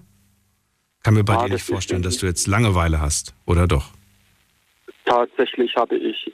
Kann 1.03 1.15
mir 1.15 1.25
bei 1.25 1.35
Ja, 1.35 1.45
dir 1.47 1.53
nicht 1.55 1.65
vorstellen, 1.65 2.03
dass 2.03 2.19
du 2.19 2.27
jetzt 2.27 2.47
Langeweile 2.47 3.01
hast, 3.01 3.35
oder 3.47 3.67
doch? 3.67 3.91
Tatsächlich 5.05 5.75
habe 5.77 5.97
ich 5.97 6.33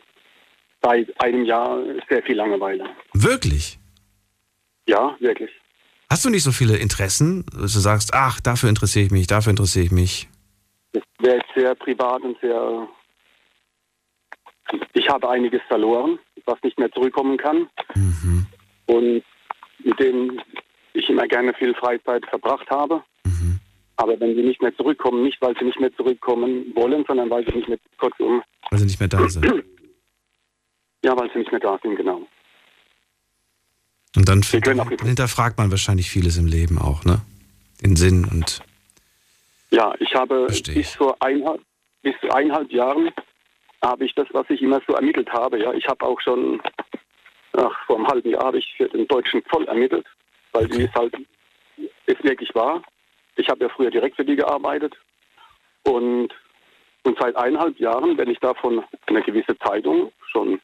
seit 0.82 1.09
einem 1.23 1.44
Jahr 1.44 1.78
sehr 2.09 2.23
viel 2.23 2.36
Langeweile. 2.36 2.85
Wirklich? 3.12 3.78
Ja, 4.86 5.16
wirklich. 5.20 5.51
Hast 6.10 6.24
du 6.24 6.31
nicht 6.31 6.43
so 6.43 6.52
viele 6.52 6.77
Interessen, 6.77 7.44
dass 7.52 7.73
du 7.73 7.78
sagst, 7.78 8.12
ach, 8.12 8.40
dafür 8.40 8.69
interessiere 8.69 9.06
ich 9.06 9.10
mich, 9.10 9.27
dafür 9.27 9.51
interessiere 9.51 9.85
ich 9.85 9.93
mich? 9.93 10.28
Das 10.93 11.02
wäre 11.20 11.36
jetzt 11.36 11.55
sehr 11.55 11.74
privat 11.74 12.23
und 12.23 12.39
sehr. 12.40 12.89
Ich 14.93 15.09
habe 15.09 15.28
einiges 15.31 15.60
verloren, 15.69 16.19
was 16.44 16.59
nicht 16.62 16.78
mehr 16.78 16.90
zurückkommen 16.93 17.36
kann. 17.39 17.69
Und 18.86 19.23
mit 19.85 20.01
dem 20.01 20.40
ich 20.94 21.09
immer 21.09 21.27
gerne 21.27 21.55
viel 21.55 21.74
Freizeit 21.74 22.24
verbracht 22.27 22.69
habe. 22.70 23.02
Aber 23.97 24.19
wenn 24.19 24.35
sie 24.35 24.43
nicht 24.43 24.60
mehr 24.60 24.74
zurückkommen, 24.77 25.23
nicht 25.23 25.40
weil 25.40 25.55
sie 25.59 25.64
nicht 25.64 25.78
mehr 25.78 25.94
zurückkommen 25.94 26.73
wollen, 26.74 27.05
sondern 27.06 27.31
weil 27.31 27.44
sie 27.47 27.52
nicht 27.52 27.69
mehr 27.69 27.78
kurzum, 27.98 28.43
Weil 28.70 28.78
sie 28.81 28.86
nicht 28.86 28.98
mehr 28.98 29.09
da 29.09 29.28
sind. 29.28 29.44
ja, 31.05 31.16
weil 31.16 31.31
sie 31.32 31.39
nicht 31.40 31.52
mehr 31.52 31.60
da 31.60 31.78
sind, 31.82 31.97
genau. 31.97 32.27
Und 34.16 34.28
dann 34.28 34.43
hinter, 34.43 34.89
hinterfragt 35.05 35.59
man 35.59 35.70
wahrscheinlich 35.70 36.10
vieles 36.10 36.36
im 36.36 36.47
Leben 36.47 36.78
auch, 36.78 37.05
ne? 37.05 37.20
Den 37.82 37.97
Sinn 37.97 38.24
und 38.24 38.60
Ja, 39.70 39.94
ich 39.98 40.14
habe 40.14 40.47
bis 40.47 40.90
vor 40.90 41.16
eineinhalb, 41.20 41.60
bis 42.02 42.14
zu 42.20 42.31
eineinhalb 42.31 42.70
Jahren 42.73 43.10
habe 43.82 44.05
ich 44.05 44.14
das, 44.14 44.28
was 44.32 44.48
ich 44.51 44.62
immer 44.62 44.81
so 44.86 44.94
ermittelt 44.94 45.31
habe. 45.32 45.60
Ja, 45.60 45.73
ich 45.73 45.86
habe 45.86 46.05
auch 46.05 46.20
schon 46.20 46.60
ach, 47.52 47.86
vor 47.86 47.97
einem 47.97 48.06
halben 48.06 48.31
Jahr 48.31 48.44
habe 48.44 48.59
ich 48.59 48.74
für 48.77 48.89
den 48.89 49.06
deutschen 49.09 49.43
Zoll 49.51 49.66
ermittelt, 49.66 50.06
weil 50.52 50.68
die 50.68 50.84
es 50.84 50.94
halt 50.94 51.14
es 52.06 52.22
wirklich 52.22 52.54
war. 52.54 52.82
Ich 53.36 53.48
habe 53.48 53.64
ja 53.64 53.68
früher 53.70 53.90
direkt 53.90 54.16
für 54.16 54.24
die 54.24 54.36
gearbeitet. 54.36 54.94
Und 55.84 56.30
und 57.04 57.18
seit 57.18 57.34
eineinhalb 57.34 57.78
Jahren, 57.80 58.16
wenn 58.16 58.30
ich 58.30 58.38
da 58.38 58.54
von 58.54 58.84
einer 59.06 59.22
gewissen 59.22 59.58
Zeitung 59.66 60.12
schon 60.30 60.60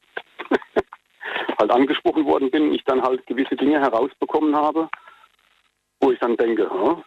halt 1.59 1.71
angesprochen 1.71 2.25
worden 2.25 2.49
bin, 2.49 2.73
ich 2.73 2.83
dann 2.85 3.01
halt 3.01 3.25
gewisse 3.27 3.57
Dinge 3.57 3.79
herausbekommen 3.81 4.55
habe, 4.55 4.89
wo 5.99 6.11
ich 6.11 6.19
dann 6.19 6.37
denke, 6.37 6.69
"Hä? 6.71 7.03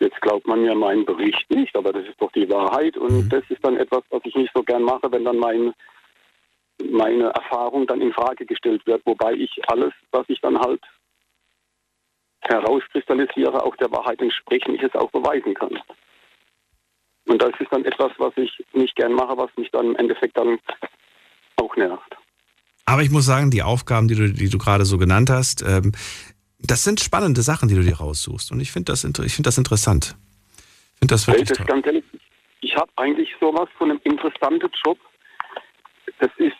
jetzt 0.00 0.20
glaubt 0.22 0.46
man 0.46 0.62
mir 0.62 0.74
meinen 0.74 1.04
Bericht 1.04 1.48
nicht, 1.50 1.76
aber 1.76 1.92
das 1.92 2.06
ist 2.06 2.20
doch 2.20 2.32
die 2.32 2.50
Wahrheit. 2.50 2.96
Und 2.96 3.28
das 3.28 3.44
ist 3.48 3.64
dann 3.64 3.76
etwas, 3.76 4.02
was 4.10 4.22
ich 4.24 4.34
nicht 4.34 4.50
so 4.54 4.62
gern 4.62 4.82
mache, 4.82 5.12
wenn 5.12 5.24
dann 5.24 5.38
mein, 5.38 5.72
meine 6.90 7.28
Erfahrung 7.28 7.86
dann 7.86 8.00
in 8.00 8.12
Frage 8.12 8.46
gestellt 8.46 8.84
wird, 8.86 9.02
wobei 9.04 9.34
ich 9.34 9.50
alles, 9.68 9.92
was 10.10 10.24
ich 10.28 10.40
dann 10.40 10.58
halt 10.58 10.80
herauskristallisiere, 12.42 13.62
auch 13.62 13.76
der 13.76 13.90
Wahrheit 13.90 14.20
entspricht 14.20 14.66
und 14.68 14.74
ich 14.76 14.82
es 14.82 14.94
auch 14.94 15.10
beweisen 15.10 15.54
kann. 15.54 15.78
Und 17.26 17.40
das 17.40 17.52
ist 17.60 17.70
dann 17.70 17.84
etwas, 17.84 18.12
was 18.18 18.32
ich 18.36 18.50
nicht 18.72 18.96
gern 18.96 19.12
mache, 19.12 19.36
was 19.36 19.50
mich 19.56 19.70
dann 19.70 19.86
im 19.86 19.96
Endeffekt 19.96 20.36
dann 20.36 20.58
auch 21.56 21.76
nervt. 21.76 22.16
Aber 22.86 23.02
ich 23.02 23.10
muss 23.10 23.26
sagen, 23.26 23.50
die 23.50 23.62
Aufgaben, 23.62 24.08
die 24.08 24.16
du, 24.16 24.32
die 24.32 24.48
du 24.48 24.58
gerade 24.58 24.84
so 24.84 24.98
genannt 24.98 25.30
hast, 25.30 25.62
ähm, 25.62 25.92
das 26.58 26.82
sind 26.84 27.00
spannende 27.00 27.42
Sachen, 27.42 27.68
die 27.68 27.74
du 27.74 27.82
dir 27.82 27.98
raussuchst. 27.98 28.50
Und 28.52 28.60
ich 28.60 28.72
finde 28.72 28.92
das, 28.92 29.04
ich 29.04 29.34
find 29.34 29.46
das 29.46 29.58
interessant. 29.58 30.16
Ich 30.56 30.98
finde 30.98 31.14
das 31.14 31.26
Hey, 31.26 31.34
wirklich 31.34 31.56
das 31.56 31.66
toll. 31.66 31.82
ehrlich, 31.84 32.04
ich 32.60 32.74
habe 32.76 32.90
eigentlich 32.96 33.28
sowas 33.40 33.68
von 33.78 33.90
einem 33.90 34.00
interessanten 34.04 34.70
Job. 34.84 34.98
Das 36.18 36.30
ist, 36.36 36.56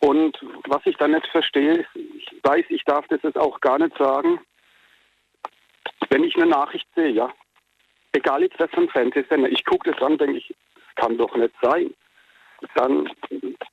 und 0.00 0.36
was 0.68 0.82
ich 0.84 0.96
da 0.96 1.08
nicht 1.08 1.26
verstehe, 1.28 1.86
ich 1.94 2.26
weiß, 2.42 2.64
ich 2.68 2.82
darf 2.84 3.06
das 3.08 3.20
jetzt 3.22 3.38
auch 3.38 3.60
gar 3.60 3.78
nicht 3.78 3.96
sagen, 3.96 4.40
wenn 6.10 6.24
ich 6.24 6.36
eine 6.36 6.46
Nachricht 6.46 6.86
sehe, 6.94 7.10
ja, 7.10 7.32
egal 8.12 8.42
jetzt 8.42 8.58
was 8.58 8.70
für 8.70 8.82
ein 8.82 8.88
Fernsehsender, 8.88 9.48
ich 9.48 9.64
gucke 9.64 9.90
das 9.90 10.02
an, 10.02 10.18
denke 10.18 10.38
ich, 10.38 10.54
das 10.74 10.94
kann 10.96 11.16
doch 11.18 11.34
nicht 11.36 11.54
sein. 11.62 11.92
Dann 12.76 13.10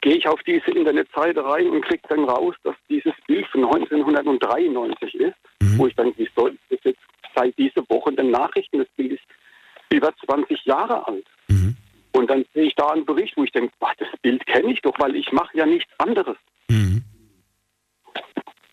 gehe 0.01 0.15
ich 0.15 0.27
auf 0.27 0.41
diese 0.43 0.71
Internetseite 0.71 1.45
rein 1.45 1.69
und 1.69 1.85
kriege 1.85 2.01
dann 2.09 2.25
raus, 2.25 2.55
dass 2.63 2.75
dieses 2.89 3.13
Bild 3.27 3.47
von 3.47 3.63
1993 3.63 5.15
ist, 5.15 5.35
wo 5.77 5.87
ich 5.87 5.95
dann, 5.95 6.13
wie 6.17 6.29
soll 6.35 6.57
das 6.69 6.79
jetzt 6.83 6.99
seit 7.35 7.57
dieser 7.57 7.87
Woche 7.89 8.09
in 8.09 8.15
den 8.17 8.31
Nachrichten, 8.31 8.79
das 8.79 8.89
Bild 8.97 9.13
ist 9.13 9.23
über 9.91 10.13
20 10.25 10.65
Jahre 10.65 11.07
alt. 11.07 11.25
Und 12.13 12.29
dann 12.29 12.45
sehe 12.53 12.65
ich 12.65 12.75
da 12.75 12.87
einen 12.87 13.05
Bericht, 13.05 13.37
wo 13.37 13.43
ich 13.43 13.51
denke, 13.51 13.73
ach, 13.79 13.95
das 13.97 14.09
Bild 14.21 14.45
kenne 14.45 14.73
ich 14.73 14.81
doch, 14.81 14.97
weil 14.99 15.15
ich 15.15 15.31
mache 15.31 15.57
ja 15.57 15.65
nichts 15.65 15.91
anderes. 15.97 16.37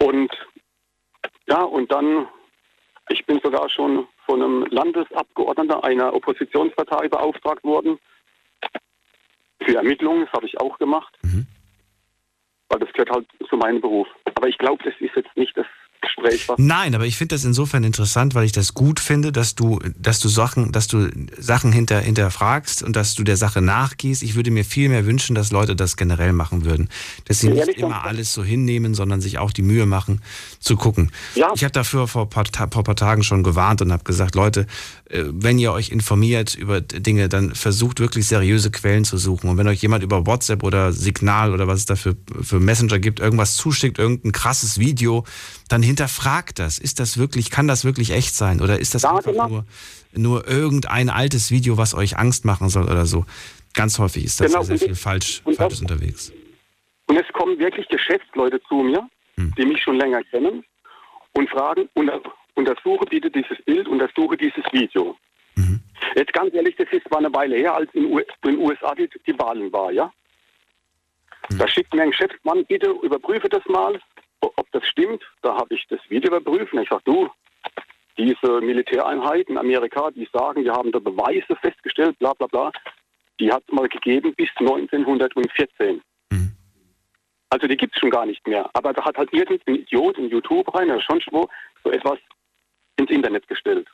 Und 0.00 0.30
ja, 1.48 1.62
und 1.62 1.90
dann, 1.92 2.28
ich 3.08 3.24
bin 3.26 3.40
sogar 3.42 3.68
schon 3.70 4.06
von 4.26 4.42
einem 4.42 4.66
Landesabgeordneten 4.70 5.82
einer 5.82 6.14
Oppositionspartei 6.14 7.08
beauftragt 7.08 7.64
worden, 7.64 7.98
für 9.64 9.76
Ermittlungen, 9.76 10.24
das 10.24 10.32
habe 10.32 10.46
ich 10.46 10.60
auch 10.60 10.78
gemacht. 10.78 11.18
Weil 12.68 12.80
das 12.80 12.92
gehört 12.92 13.10
halt 13.10 13.26
zu 13.48 13.56
meinem 13.56 13.80
Beruf. 13.80 14.08
Aber 14.34 14.48
ich 14.48 14.58
glaube, 14.58 14.82
das 14.84 14.94
ist 15.00 15.16
jetzt 15.16 15.36
nicht 15.36 15.56
das 15.56 15.66
Gespräch, 16.00 16.48
was. 16.48 16.58
Nein, 16.58 16.94
aber 16.94 17.06
ich 17.06 17.16
finde 17.16 17.34
das 17.34 17.44
insofern 17.44 17.84
interessant, 17.84 18.34
weil 18.34 18.44
ich 18.44 18.52
das 18.52 18.74
gut 18.74 19.00
finde, 19.00 19.32
dass 19.32 19.54
du, 19.54 19.80
dass 19.98 20.20
du 20.20 20.28
Sachen, 20.28 20.72
dass 20.72 20.86
du 20.86 21.08
Sachen 21.38 21.72
hinter, 21.72 22.00
hinterfragst 22.00 22.82
und 22.82 22.96
dass 22.96 23.14
du 23.14 23.24
der 23.24 23.36
Sache 23.36 23.60
nachgehst. 23.60 24.22
Ich 24.22 24.34
würde 24.34 24.50
mir 24.50 24.64
viel 24.64 24.88
mehr 24.88 25.06
wünschen, 25.06 25.34
dass 25.34 25.50
Leute 25.50 25.76
das 25.76 25.96
generell 25.96 26.32
machen 26.32 26.64
würden. 26.64 26.88
Dass 27.26 27.40
sie 27.40 27.48
Ja, 27.48 27.66
nicht 27.66 27.78
immer 27.78 28.04
alles 28.04 28.32
so 28.32 28.44
hinnehmen, 28.44 28.94
sondern 28.94 29.20
sich 29.20 29.38
auch 29.38 29.52
die 29.52 29.62
Mühe 29.62 29.86
machen, 29.86 30.20
zu 30.60 30.76
gucken. 30.76 31.10
Ja. 31.34 31.52
Ich 31.54 31.64
habe 31.64 31.72
dafür 31.72 32.06
vor 32.06 32.22
ein 32.22 32.28
paar, 32.28 32.44
vor 32.70 32.84
paar 32.84 32.96
Tagen 32.96 33.22
schon 33.22 33.42
gewarnt 33.42 33.82
und 33.82 33.92
habe 33.92 34.04
gesagt, 34.04 34.34
Leute, 34.34 34.66
äh, 35.10 35.24
wenn 35.26 35.58
ihr 35.58 35.72
euch 35.72 35.90
informiert 35.90 36.54
über 36.54 36.80
Dinge, 36.80 37.28
dann 37.28 37.54
versucht 37.54 38.00
wirklich 38.00 38.26
seriöse 38.26 38.70
Quellen 38.70 39.04
zu 39.04 39.18
suchen. 39.18 39.50
Und 39.50 39.56
wenn 39.56 39.68
euch 39.68 39.82
jemand 39.82 40.02
über 40.04 40.26
WhatsApp 40.26 40.62
oder 40.62 40.92
Signal 40.92 41.52
oder 41.52 41.66
was 41.66 41.80
es 41.80 41.86
da 41.86 41.96
für, 41.96 42.16
für 42.42 42.60
Messenger 42.60 42.98
gibt, 42.98 43.20
irgendwas 43.20 43.56
zuschickt, 43.56 43.98
irgendein 43.98 44.32
krasses 44.32 44.78
Video, 44.78 45.24
dann 45.68 45.82
hinterfragt 45.88 46.58
das. 46.60 46.78
Ist 46.78 47.00
das 47.00 47.18
wirklich, 47.18 47.50
kann 47.50 47.66
das 47.66 47.84
wirklich 47.84 48.10
echt 48.12 48.34
sein? 48.34 48.60
Oder 48.60 48.78
ist 48.78 48.94
das 48.94 49.04
einfach 49.04 49.32
nur, 49.48 49.64
nur 50.12 50.46
irgendein 50.46 51.10
altes 51.10 51.50
Video, 51.50 51.76
was 51.76 51.94
euch 51.94 52.16
Angst 52.16 52.44
machen 52.44 52.68
soll 52.68 52.84
oder 52.84 53.06
so? 53.06 53.24
Ganz 53.74 53.98
häufig 53.98 54.24
ist 54.24 54.40
das 54.40 54.46
Genau, 54.48 54.60
ja 54.60 54.64
sehr 54.64 54.74
und 54.74 54.78
viel 54.80 54.88
das- 54.90 55.00
falsch, 55.00 55.42
und 55.44 55.52
das- 55.52 55.56
Falsches 55.58 55.80
unterwegs. 55.80 56.32
Und 57.06 57.16
es 57.16 57.26
kommen 57.32 57.58
wirklich 57.58 57.88
Geschäftsleute 57.88 58.60
zu 58.68 58.76
mir, 58.76 59.08
die 59.36 59.64
mich 59.64 59.82
schon 59.82 59.96
länger 59.96 60.22
kennen 60.24 60.64
und 61.32 61.48
fragen, 61.50 61.88
unter, 61.94 62.20
untersuche 62.54 63.04
bitte 63.06 63.30
dieses 63.30 63.56
Bild, 63.64 63.86
untersuche 63.88 64.36
dieses 64.36 64.64
Video. 64.72 65.16
Jetzt 66.16 66.32
ganz 66.32 66.52
ehrlich, 66.54 66.74
das 66.76 66.88
ist 66.90 67.06
zwar 67.08 67.18
eine 67.18 67.32
Weile 67.32 67.56
her, 67.56 67.74
als 67.74 67.88
in 67.94 68.02
den 68.44 68.58
USA 68.58 68.94
die, 68.94 69.08
die 69.26 69.38
Wahlen 69.38 69.72
war, 69.72 69.90
ja? 69.92 70.10
Da 71.50 71.66
schickt 71.68 71.94
mir 71.94 72.02
ein 72.02 72.10
Geschäftsmann, 72.10 72.64
bitte 72.66 72.90
überprüfe 73.02 73.48
das 73.48 73.62
mal, 73.66 73.98
ob 74.40 74.70
das 74.72 74.86
stimmt. 74.86 75.22
Da 75.42 75.56
habe 75.56 75.74
ich 75.74 75.86
das 75.88 76.00
Video 76.08 76.34
überprüft 76.34 76.72
und 76.72 76.82
ich 76.82 76.88
sage, 76.88 77.02
du, 77.04 77.28
diese 78.16 78.60
Militäreinheiten 78.60 79.54
in 79.54 79.58
Amerika, 79.58 80.10
die 80.10 80.28
sagen, 80.32 80.64
wir 80.64 80.72
haben 80.72 80.92
da 80.92 80.98
Beweise 80.98 81.56
festgestellt, 81.56 82.18
bla 82.18 82.32
bla 82.34 82.46
bla, 82.46 82.72
die 83.40 83.52
hat 83.52 83.62
es 83.66 83.72
mal 83.72 83.88
gegeben 83.88 84.34
bis 84.34 84.48
1914. 84.58 86.02
Also 87.50 87.66
die 87.66 87.76
gibt 87.76 87.94
es 87.94 88.00
schon 88.00 88.10
gar 88.10 88.26
nicht 88.26 88.46
mehr. 88.46 88.68
Aber 88.74 88.92
da 88.92 89.04
hat 89.04 89.16
halt 89.16 89.32
irgendein 89.32 89.76
Idiot 89.76 90.18
in 90.18 90.28
YouTube 90.28 90.72
rein, 90.74 90.90
oder 90.90 91.00
schon 91.00 91.20
wo, 91.30 91.48
so 91.82 91.90
etwas 91.90 92.18
ins 92.96 93.10
Internet 93.10 93.46
gestellt. 93.48 93.88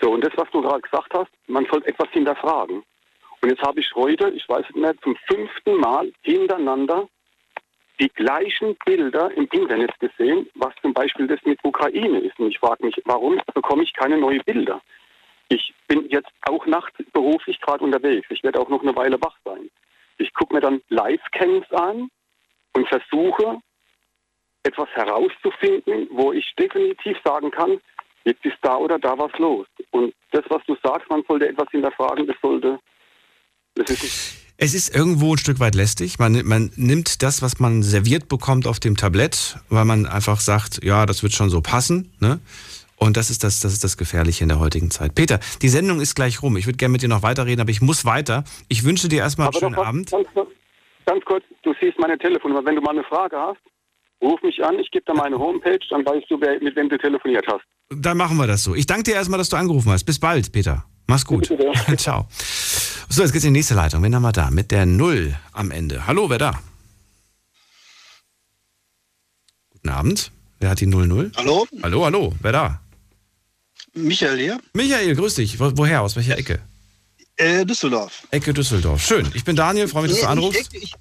So, 0.00 0.12
und 0.12 0.22
das, 0.22 0.32
was 0.36 0.50
du 0.50 0.62
gerade 0.62 0.80
gesagt 0.80 1.12
hast, 1.14 1.30
man 1.46 1.66
sollte 1.66 1.88
etwas 1.88 2.08
hinterfragen. 2.10 2.82
Und 3.40 3.50
jetzt 3.50 3.62
habe 3.62 3.80
ich 3.80 3.94
heute, 3.94 4.30
ich 4.30 4.48
weiß 4.48 4.62
nicht 4.62 4.76
mehr, 4.76 4.96
zum 5.02 5.16
fünften 5.26 5.76
Mal 5.78 6.12
hintereinander 6.22 7.08
die 8.00 8.08
gleichen 8.08 8.76
Bilder 8.84 9.30
im 9.36 9.48
Internet 9.52 9.98
gesehen, 10.00 10.48
was 10.54 10.74
zum 10.82 10.92
Beispiel 10.92 11.26
das 11.26 11.40
mit 11.44 11.58
Ukraine 11.62 12.18
ist. 12.18 12.38
Und 12.38 12.48
ich 12.48 12.58
frage 12.58 12.84
mich, 12.84 12.94
warum 13.04 13.40
bekomme 13.54 13.84
ich 13.84 13.92
keine 13.92 14.18
neuen 14.18 14.42
Bilder? 14.44 14.80
Ich 15.48 15.74
bin 15.86 16.08
jetzt 16.08 16.30
auch 16.42 16.66
nachts 16.66 16.96
beruflich 17.12 17.60
gerade 17.60 17.84
unterwegs. 17.84 18.26
Ich 18.30 18.42
werde 18.42 18.60
auch 18.60 18.68
noch 18.68 18.82
eine 18.82 18.96
Weile 18.96 19.20
wach 19.22 19.36
sein. 19.44 19.70
Ich 20.18 20.32
gucke 20.34 20.54
mir 20.54 20.60
dann 20.60 20.80
Live-Cams 20.88 21.70
an 21.72 22.08
und 22.74 22.88
versuche, 22.88 23.60
etwas 24.64 24.88
herauszufinden, 24.90 26.08
wo 26.10 26.32
ich 26.32 26.52
definitiv 26.58 27.18
sagen 27.24 27.50
kann, 27.50 27.80
jetzt 28.24 28.44
ist 28.44 28.56
da 28.62 28.76
oder 28.76 28.98
da 28.98 29.16
was 29.18 29.32
los. 29.38 29.66
Und 29.90 30.14
das, 30.30 30.44
was 30.48 30.64
du 30.66 30.76
sagst, 30.82 31.08
man 31.10 31.22
sollte 31.28 31.48
etwas 31.48 31.70
hinterfragen, 31.70 32.26
das 32.26 32.36
sollte, 32.40 32.78
das 33.74 33.90
ist 33.90 34.43
Es 34.56 34.72
ist 34.74 34.94
irgendwo 34.94 35.34
ein 35.34 35.38
Stück 35.38 35.58
weit 35.58 35.74
lästig. 35.74 36.18
Man, 36.18 36.44
man 36.46 36.70
nimmt 36.76 37.22
das, 37.22 37.42
was 37.42 37.58
man 37.58 37.82
serviert 37.82 38.28
bekommt 38.28 38.66
auf 38.66 38.78
dem 38.78 38.96
Tablett, 38.96 39.56
weil 39.68 39.84
man 39.84 40.06
einfach 40.06 40.38
sagt, 40.40 40.84
ja, 40.84 41.06
das 41.06 41.22
wird 41.22 41.32
schon 41.32 41.50
so 41.50 41.60
passen. 41.60 42.12
Ne? 42.20 42.40
Und 42.96 43.16
das 43.16 43.30
ist 43.30 43.42
das, 43.42 43.58
das 43.60 43.72
ist 43.72 43.82
das 43.82 43.96
Gefährliche 43.96 44.44
in 44.44 44.48
der 44.48 44.60
heutigen 44.60 44.90
Zeit. 44.92 45.14
Peter, 45.16 45.40
die 45.60 45.68
Sendung 45.68 46.00
ist 46.00 46.14
gleich 46.14 46.40
rum. 46.42 46.56
Ich 46.56 46.66
würde 46.66 46.76
gerne 46.76 46.92
mit 46.92 47.02
dir 47.02 47.08
noch 47.08 47.22
weiterreden, 47.22 47.60
aber 47.60 47.70
ich 47.70 47.80
muss 47.82 48.04
weiter. 48.04 48.44
Ich 48.68 48.84
wünsche 48.84 49.08
dir 49.08 49.18
erstmal 49.18 49.48
einen 49.48 49.56
Aber 49.56 49.60
schönen 49.66 49.76
was- 49.76 49.86
Abend. 49.86 50.10
Ganz, 50.12 50.28
ganz 51.04 51.24
kurz, 51.24 51.44
du 51.64 51.74
siehst 51.80 51.98
meine 51.98 52.16
Telefonnummer. 52.16 52.64
Wenn 52.64 52.76
du 52.76 52.80
mal 52.80 52.92
eine 52.92 53.02
Frage 53.04 53.36
hast, 53.36 53.58
ruf 54.22 54.40
mich 54.42 54.64
an, 54.64 54.78
ich 54.78 54.88
gebe 54.92 55.04
dir 55.04 55.14
meine 55.14 55.36
Homepage, 55.36 55.80
dann 55.90 56.06
weißt 56.06 56.26
du, 56.30 56.40
wer, 56.40 56.62
mit 56.62 56.76
wem 56.76 56.88
du 56.88 56.96
telefoniert 56.96 57.44
hast. 57.48 57.64
Dann 57.90 58.16
machen 58.16 58.36
wir 58.36 58.46
das 58.46 58.62
so. 58.62 58.76
Ich 58.76 58.86
danke 58.86 59.02
dir 59.02 59.14
erstmal, 59.14 59.38
dass 59.38 59.48
du 59.48 59.56
angerufen 59.56 59.90
hast. 59.90 60.04
Bis 60.04 60.20
bald, 60.20 60.52
Peter. 60.52 60.84
Mach's 61.08 61.26
gut. 61.26 61.52
Ciao. 61.96 62.28
So, 63.14 63.22
jetzt 63.22 63.30
geht's 63.30 63.44
in 63.44 63.54
die 63.54 63.60
nächste 63.60 63.74
Leitung. 63.74 64.02
Wen 64.02 64.12
haben 64.12 64.22
wir 64.22 64.32
da? 64.32 64.50
Mit 64.50 64.72
der 64.72 64.86
Null 64.86 65.36
am 65.52 65.70
Ende. 65.70 66.08
Hallo, 66.08 66.30
wer 66.30 66.38
da? 66.38 66.60
Guten 69.70 69.88
Abend. 69.88 70.32
Wer 70.58 70.70
hat 70.70 70.80
die 70.80 70.86
00? 70.86 71.30
Hallo? 71.36 71.64
Hallo, 71.80 72.04
hallo. 72.04 72.34
Wer 72.40 72.50
da? 72.50 72.80
Michael 73.94 74.36
hier. 74.36 74.60
Michael, 74.72 75.14
grüß 75.14 75.36
dich. 75.36 75.60
Wo, 75.60 75.70
woher? 75.76 76.02
Aus 76.02 76.16
welcher 76.16 76.36
Ecke? 76.36 76.58
Äh, 77.36 77.64
Düsseldorf. 77.64 78.26
Ecke 78.32 78.52
Düsseldorf. 78.52 79.06
Schön. 79.06 79.30
Ich 79.34 79.44
bin 79.44 79.54
Daniel, 79.54 79.86
freue 79.86 80.02
mich, 80.02 80.10
dass 80.10 80.22
du 80.22 80.26
anrufst. 80.26 80.70
Ich, 80.72 80.82
ich, 80.82 80.94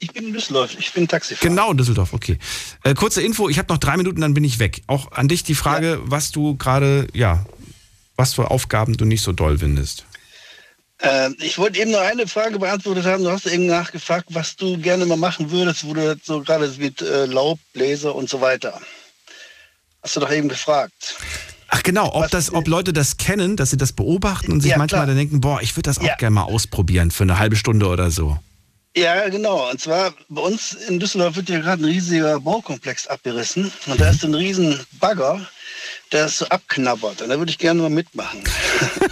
ich 0.00 0.12
bin 0.12 0.26
in 0.26 0.32
Düsseldorf, 0.34 0.76
ich 0.78 0.92
bin 0.92 1.08
Taxifahrer. 1.08 1.48
Genau, 1.48 1.72
Düsseldorf, 1.72 2.12
okay. 2.12 2.38
Äh, 2.82 2.92
kurze 2.92 3.22
Info, 3.22 3.48
ich 3.48 3.58
habe 3.58 3.72
noch 3.72 3.78
drei 3.78 3.96
Minuten, 3.96 4.20
dann 4.20 4.34
bin 4.34 4.44
ich 4.44 4.58
weg. 4.58 4.82
Auch 4.86 5.12
an 5.12 5.28
dich 5.28 5.44
die 5.44 5.54
Frage, 5.54 5.98
was 6.04 6.30
du 6.30 6.58
gerade, 6.58 7.06
ja, 7.14 7.46
was 8.16 8.34
für 8.34 8.50
Aufgaben 8.50 8.98
du 8.98 9.06
nicht 9.06 9.22
so 9.22 9.32
doll 9.32 9.56
findest. 9.56 10.04
Äh, 11.02 11.30
ich 11.40 11.58
wollte 11.58 11.80
eben 11.80 11.90
noch 11.90 12.00
eine 12.00 12.26
Frage 12.26 12.58
beantwortet 12.58 13.04
haben. 13.04 13.24
Du 13.24 13.30
hast 13.30 13.46
eben 13.46 13.66
nachgefragt, 13.66 14.26
was 14.30 14.56
du 14.56 14.78
gerne 14.78 15.06
mal 15.06 15.16
machen 15.16 15.50
würdest, 15.50 15.84
wo 15.86 15.94
du 15.94 16.16
so 16.22 16.40
gerade 16.42 16.68
mit 16.78 17.02
äh, 17.02 17.26
Laubbläser 17.26 18.14
und 18.14 18.28
so 18.28 18.40
weiter. 18.40 18.80
Hast 20.02 20.16
du 20.16 20.20
doch 20.20 20.30
eben 20.30 20.48
gefragt. 20.48 21.16
Ach 21.68 21.82
genau, 21.82 22.12
ob, 22.14 22.30
das, 22.30 22.52
ob 22.52 22.68
Leute 22.68 22.92
das 22.92 23.16
kennen, 23.16 23.56
dass 23.56 23.70
sie 23.70 23.76
das 23.76 23.92
beobachten 23.92 24.52
und 24.52 24.60
sich 24.60 24.70
Ja, 24.72 24.78
manchmal 24.78 25.00
klar. 25.00 25.06
dann 25.06 25.16
denken, 25.16 25.40
boah, 25.40 25.60
ich 25.60 25.74
würde 25.76 25.88
das 25.88 25.98
auch 25.98 26.04
Ja. 26.04 26.14
gerne 26.14 26.34
mal 26.34 26.42
ausprobieren 26.42 27.10
für 27.10 27.24
eine 27.24 27.38
halbe 27.38 27.56
Stunde 27.56 27.88
oder 27.88 28.10
so. 28.10 28.38
Ja, 28.96 29.28
genau. 29.28 29.70
Und 29.70 29.80
zwar 29.80 30.14
bei 30.28 30.42
uns 30.42 30.72
in 30.72 31.00
Düsseldorf 31.00 31.36
wird 31.36 31.48
ja 31.48 31.60
gerade 31.60 31.82
ein 31.82 31.86
riesiger 31.86 32.38
Baukomplex 32.38 33.08
abgerissen. 33.08 33.72
Und 33.86 34.00
da 34.00 34.10
ist 34.10 34.24
ein 34.24 34.34
riesen 34.34 34.78
Bagger, 35.00 35.40
der 36.12 36.26
ist 36.26 36.38
so 36.38 36.46
abknabbert. 36.46 37.22
Und 37.22 37.28
da 37.28 37.38
würde 37.38 37.50
ich 37.50 37.58
gerne 37.58 37.82
mal 37.82 37.90
mitmachen. 37.90 38.44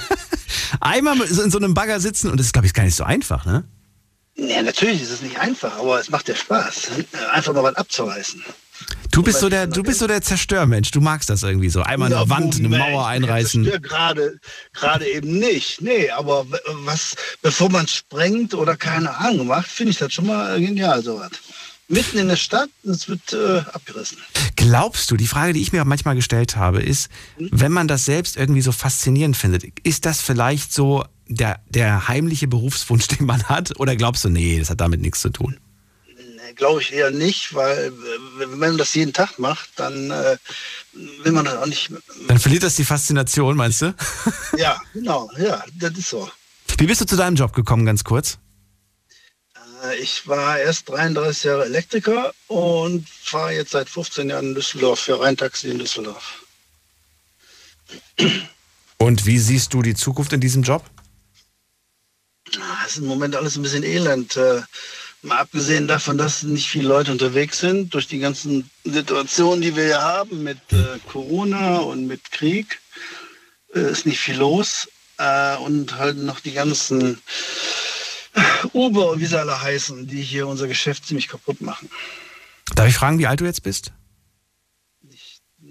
Einmal 0.80 1.20
in 1.20 1.50
so 1.50 1.58
einem 1.58 1.74
Bagger 1.74 2.00
sitzen 2.00 2.30
und 2.30 2.38
das 2.38 2.46
ist, 2.46 2.52
glaube 2.52 2.66
ich, 2.66 2.74
gar 2.74 2.84
nicht 2.84 2.96
so 2.96 3.04
einfach, 3.04 3.44
ne? 3.44 3.64
Ja, 4.34 4.62
natürlich 4.62 5.02
ist 5.02 5.10
es 5.10 5.22
nicht 5.22 5.38
einfach, 5.38 5.78
aber 5.78 6.00
es 6.00 6.08
macht 6.08 6.28
ja 6.28 6.34
Spaß, 6.34 6.88
einfach 7.32 7.52
mal 7.52 7.62
was 7.62 7.76
abzureißen. 7.76 8.42
Du 9.10 9.22
bist 9.22 9.40
so 9.40 9.48
der, 9.48 9.66
du 9.66 9.82
bist 9.82 9.98
so 9.98 10.06
der 10.06 10.22
Zerstörmensch. 10.22 10.90
Du 10.90 11.00
magst 11.00 11.28
das 11.28 11.42
irgendwie 11.42 11.68
so. 11.68 11.82
Einmal 11.82 12.12
eine 12.12 12.28
Wand, 12.30 12.56
eine 12.56 12.68
Mauer 12.68 13.06
einreißen. 13.06 13.64
Gerade, 13.82 14.38
gerade 14.72 15.06
eben 15.06 15.38
nicht. 15.38 15.82
Nee, 15.82 16.10
aber 16.10 16.46
was, 16.84 17.14
bevor 17.42 17.70
man 17.70 17.86
sprengt 17.86 18.54
oder 18.54 18.76
keine 18.76 19.14
Ahnung 19.16 19.48
macht, 19.48 19.68
finde 19.68 19.90
ich 19.92 19.98
das 19.98 20.12
schon 20.12 20.26
mal 20.26 20.58
genial, 20.58 21.02
sowas. 21.02 21.30
Mitten 21.88 22.16
in 22.16 22.28
der 22.28 22.36
Stadt, 22.36 22.70
und 22.84 22.92
es 22.92 23.06
wird 23.08 23.34
äh, 23.34 23.58
abgerissen. 23.58 24.16
Glaubst 24.56 25.10
du, 25.10 25.16
die 25.16 25.26
Frage, 25.26 25.52
die 25.52 25.60
ich 25.60 25.72
mir 25.72 25.84
manchmal 25.84 26.14
gestellt 26.14 26.56
habe, 26.56 26.80
ist, 26.80 27.10
wenn 27.36 27.72
man 27.72 27.86
das 27.88 28.06
selbst 28.06 28.38
irgendwie 28.38 28.62
so 28.62 28.72
faszinierend 28.72 29.36
findet, 29.36 29.64
ist 29.80 30.06
das 30.06 30.22
vielleicht 30.22 30.72
so 30.72 31.04
der, 31.28 31.60
der 31.68 32.08
heimliche 32.08 32.48
Berufswunsch, 32.48 33.08
den 33.18 33.26
man 33.26 33.42
hat? 33.44 33.78
Oder 33.78 33.96
glaubst 33.96 34.24
du, 34.24 34.30
nee, 34.30 34.58
das 34.58 34.70
hat 34.70 34.80
damit 34.80 35.02
nichts 35.02 35.20
zu 35.20 35.28
tun? 35.28 35.58
Glaube 36.56 36.80
ich 36.82 36.92
eher 36.92 37.10
nicht, 37.10 37.54
weil 37.54 37.88
äh, 37.88 37.92
wenn 38.38 38.58
man 38.58 38.78
das 38.78 38.94
jeden 38.94 39.12
Tag 39.12 39.38
macht, 39.38 39.70
dann 39.76 40.10
äh, 40.10 40.36
will 40.92 41.32
man 41.32 41.44
das 41.44 41.54
auch 41.56 41.66
nicht. 41.66 41.90
Dann 42.28 42.38
verliert 42.38 42.62
das 42.62 42.76
die 42.76 42.84
Faszination, 42.84 43.56
meinst 43.56 43.82
du? 43.82 43.94
Ja, 44.56 44.80
genau, 44.92 45.30
ja, 45.38 45.64
das 45.74 45.96
ist 45.98 46.10
so. 46.10 46.30
Wie 46.78 46.86
bist 46.86 47.00
du 47.00 47.06
zu 47.06 47.16
deinem 47.16 47.36
Job 47.36 47.52
gekommen, 47.52 47.86
ganz 47.86 48.04
kurz? 48.04 48.38
Äh, 49.84 49.96
Ich 49.96 50.26
war 50.26 50.58
erst 50.58 50.88
33 50.88 51.44
Jahre 51.44 51.64
Elektriker 51.66 52.32
und 52.48 53.08
fahre 53.08 53.52
jetzt 53.54 53.72
seit 53.72 53.88
15 53.88 54.30
Jahren 54.30 54.48
in 54.48 54.54
Düsseldorf 54.54 55.00
für 55.00 55.20
Rheintaxi 55.20 55.68
in 55.70 55.78
Düsseldorf. 55.78 56.42
Und 58.98 59.26
wie 59.26 59.38
siehst 59.38 59.74
du 59.74 59.82
die 59.82 59.94
Zukunft 59.94 60.32
in 60.32 60.40
diesem 60.40 60.62
Job? 60.62 60.84
Ah, 62.58 62.82
Es 62.86 62.92
ist 62.92 62.98
im 62.98 63.06
Moment 63.06 63.34
alles 63.36 63.56
ein 63.56 63.62
bisschen 63.62 63.82
elend. 63.84 64.36
Äh, 65.22 65.26
Mal 65.26 65.38
abgesehen 65.38 65.86
davon, 65.88 66.18
dass 66.18 66.42
nicht 66.42 66.68
viele 66.68 66.88
Leute 66.88 67.12
unterwegs 67.12 67.60
sind, 67.60 67.94
durch 67.94 68.06
die 68.06 68.18
ganzen 68.18 68.70
Situationen, 68.84 69.62
die 69.62 69.76
wir 69.76 69.84
hier 69.84 70.02
haben 70.02 70.42
mit 70.42 70.58
äh, 70.72 70.98
Corona 71.08 71.78
und 71.78 72.06
mit 72.06 72.30
Krieg, 72.32 72.80
äh, 73.74 73.90
ist 73.90 74.06
nicht 74.06 74.20
viel 74.20 74.36
los. 74.36 74.88
Äh, 75.18 75.56
und 75.56 75.96
halt 75.96 76.16
noch 76.18 76.40
die 76.40 76.52
ganzen 76.52 77.20
Uber, 78.72 79.18
wie 79.20 79.26
sie 79.26 79.38
alle 79.38 79.60
heißen, 79.60 80.06
die 80.06 80.22
hier 80.22 80.46
unser 80.46 80.66
Geschäft 80.66 81.06
ziemlich 81.06 81.28
kaputt 81.28 81.60
machen. 81.60 81.90
Darf 82.74 82.88
ich 82.88 82.94
fragen, 82.94 83.18
wie 83.18 83.26
alt 83.26 83.40
du 83.40 83.44
jetzt 83.44 83.62
bist? 83.62 83.92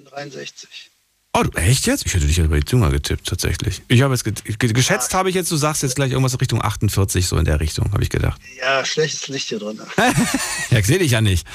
63. 0.06 0.90
Oh, 1.34 1.44
du- 1.44 1.58
echt 1.58 1.86
jetzt? 1.88 2.06
Ich 2.06 2.14
hätte 2.14 2.28
dich 2.28 2.36
ja 2.38 2.48
bei 2.48 2.60
jünger 2.60 2.90
getippt, 2.90 3.26
tatsächlich. 3.26 3.82
Ich 3.88 4.02
habe 4.02 4.14
jetzt 4.14 4.26
ge 4.26 4.34
ge 4.58 4.74
geschätzt, 4.74 5.14
habe 5.14 5.30
ich 5.30 5.36
jetzt, 5.36 5.49
du 5.49 5.56
sagst 5.56 5.82
jetzt 5.82 5.95
gleich 5.95 6.12
irgendwas 6.12 6.40
Richtung 6.41 6.62
48, 6.62 7.26
so 7.26 7.38
in 7.38 7.45
der 7.45 7.62
Richtung, 7.62 7.90
habe 7.94 8.03
ich 8.03 8.10
gedacht. 8.10 8.41
Ja, 8.60 8.84
schlechtes 8.84 9.30
Licht 9.30 9.48
hier 9.48 9.60
drin. 9.60 9.80
Ja, 10.72 10.84
sehe 10.84 10.99
dich 10.99 11.12
ja 11.12 11.22
nicht. 11.22 11.48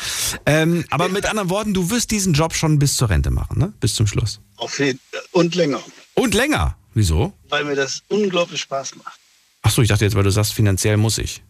Ähm, 0.46 0.84
aber 0.90 1.08
mit 1.10 1.26
anderen 1.26 1.50
Worten, 1.50 1.74
du 1.74 1.90
wirst 1.90 2.10
diesen 2.10 2.32
Job 2.32 2.54
schon 2.54 2.78
bis 2.78 2.96
zur 2.96 3.10
Rente 3.10 3.30
machen, 3.30 3.58
ne? 3.58 3.72
Bis 3.80 3.94
zum 3.94 4.06
Schluss. 4.06 4.40
Auf 4.56 4.78
jeden 4.78 4.98
Und 5.32 5.54
länger. 5.54 5.82
Und 6.14 6.32
länger? 6.32 6.76
Wieso? 6.94 7.34
Weil 7.50 7.64
mir 7.64 7.76
das 7.76 8.02
unglaublich 8.08 8.62
Spaß 8.62 8.96
macht. 8.96 9.18
Achso, 9.60 9.82
ich 9.82 9.88
dachte 9.88 10.04
jetzt, 10.06 10.14
weil 10.14 10.22
du 10.24 10.30
sagst, 10.30 10.54
finanziell 10.54 10.96
muss 10.96 11.18
ich. 11.18 11.42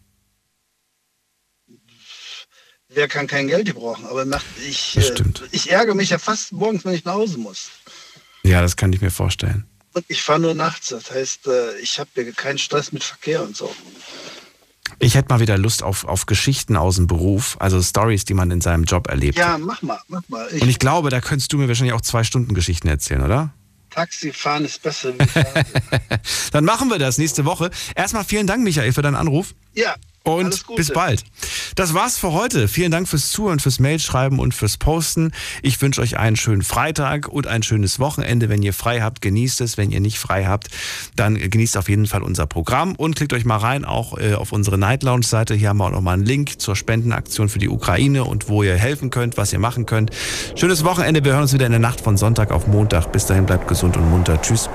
Wer 2.89 3.07
kann 3.09 3.27
kein 3.29 3.47
Geld 3.47 3.67
gebrauchen? 3.67 4.07
Aber 4.07 4.25
macht, 4.25 4.45
ich, 4.69 4.97
äh, 4.97 5.13
ich 5.53 5.71
ärgere 5.71 5.95
mich 5.95 6.11
ja 6.11 6.19
fast 6.19 6.53
morgens, 6.53 6.85
wenn 6.85 6.95
ich 6.95 7.05
nach 7.05 7.15
Hause 7.15 7.39
muss. 7.39 7.71
Ja, 8.47 8.61
das 8.63 8.77
kann 8.77 8.93
ich 8.93 9.01
mir 9.01 9.11
vorstellen. 9.11 9.65
Und 9.93 10.05
ich 10.09 10.23
fahre 10.23 10.41
nur 10.41 10.55
nachts. 10.55 10.89
Das 10.89 11.11
heißt, 11.11 11.47
äh, 11.47 11.79
ich 11.79 11.99
habe 11.99 12.33
keinen 12.33 12.59
Stress 12.59 12.93
mit 12.93 13.03
Verkehr 13.03 13.43
und 13.43 13.57
so. 13.57 13.75
Ich 14.99 15.15
hätte 15.15 15.29
mal 15.31 15.41
wieder 15.41 15.59
Lust 15.59 15.83
auf, 15.83 16.05
auf 16.05 16.27
Geschichten 16.27 16.77
aus 16.77 16.97
dem 16.97 17.07
Beruf, 17.07 17.57
also 17.59 17.83
Stories, 17.83 18.25
die 18.25 18.35
man 18.35 18.51
in 18.51 18.61
seinem 18.61 18.85
Job 18.85 19.09
erlebt. 19.09 19.37
Ja, 19.37 19.59
mach 19.59 19.83
mal, 19.83 19.99
mach 20.09 20.23
mal. 20.29 20.49
Ich, 20.53 20.63
Und 20.63 20.69
ich 20.69 20.79
glaube, 20.79 21.11
da 21.11 21.21
könntest 21.21 21.53
du 21.53 21.59
mir 21.59 21.67
wahrscheinlich 21.67 21.93
auch 21.93 22.01
zwei 22.03 22.25
Stunden 22.25 22.55
Geschichten 22.55 22.89
erzählen, 22.89 23.23
oder? 23.23 23.53
Taxifahren 23.91 24.65
ist 24.65 24.83
besser 24.83 25.13
wie. 25.19 25.27
Dann 26.53 26.65
machen 26.65 26.89
wir 26.89 26.99
das 26.99 27.19
nächste 27.19 27.45
Woche. 27.45 27.71
Erstmal 27.95 28.25
vielen 28.25 28.47
Dank, 28.47 28.63
Michael, 28.63 28.93
für 28.93 29.03
deinen 29.03 29.17
Anruf. 29.17 29.55
ja. 29.75 29.95
Und 30.27 30.65
bis 30.75 30.93
bald. 30.93 31.25
Das 31.77 31.95
war's 31.95 32.19
für 32.19 32.33
heute. 32.33 32.69
Vielen 32.69 32.91
Dank 32.91 33.09
fürs 33.09 33.31
Zuhören, 33.31 33.61
fürs 33.61 33.79
Mailschreiben 33.79 34.39
und 34.39 34.55
fürs 34.55 34.77
Posten. 34.77 35.31
Ich 35.63 35.81
wünsche 35.81 36.01
euch 36.01 36.19
einen 36.19 36.37
schönen 36.37 36.63
Freitag 36.63 37.29
und 37.29 37.47
ein 37.47 37.63
schönes 37.63 38.01
Wochenende. 38.01 38.49
Wenn 38.49 38.63
ihr 38.63 38.73
frei 38.73 39.03
habt, 39.03 39.21
genießt 39.21 39.61
es. 39.61 39.77
Wenn 39.77 39.91
ihr 39.91 40.01
nicht 40.01 40.19
frei 40.19 40.47
habt, 40.47 40.69
dann 41.15 41.37
genießt 41.37 41.77
auf 41.77 41.89
jeden 41.89 42.07
Fall 42.07 42.23
unser 42.23 42.47
Programm 42.47 42.95
und 42.97 43.15
klickt 43.15 43.33
euch 43.33 43.45
mal 43.45 43.59
rein, 43.59 43.85
auch 43.85 44.19
äh, 44.19 44.35
auf 44.35 44.53
unsere 44.53 44.79
Night 44.79 45.03
Lounge 45.03 45.25
Seite. 45.25 45.55
Hier 45.55 45.69
haben 45.69 45.79
wir 45.79 45.85
auch 45.85 45.91
nochmal 45.91 46.15
einen 46.15 46.25
Link 46.25 46.61
zur 46.61 46.77
Spendenaktion 46.77 47.49
für 47.49 47.59
die 47.59 47.69
Ukraine 47.69 48.25
und 48.25 48.49
wo 48.49 48.63
ihr 48.63 48.77
helfen 48.77 49.11
könnt, 49.11 49.37
was 49.37 49.53
ihr 49.53 49.59
machen 49.59 49.87
könnt. 49.87 50.11
Schönes 50.57 50.85
Wochenende. 50.85 51.25
Wir 51.25 51.33
hören 51.33 51.43
uns 51.43 51.53
wieder 51.53 51.67
in 51.67 51.73
der 51.73 51.81
Nacht 51.81 52.01
von 52.01 52.17
Sonntag 52.17 52.51
auf 52.51 52.67
Montag. 52.67 53.13
Bis 53.13 53.27
dahin 53.27 53.47
bleibt 53.47 53.69
gesund 53.69 53.97
und 53.97 54.11
munter. 54.11 54.41
Tschüss. 54.43 54.69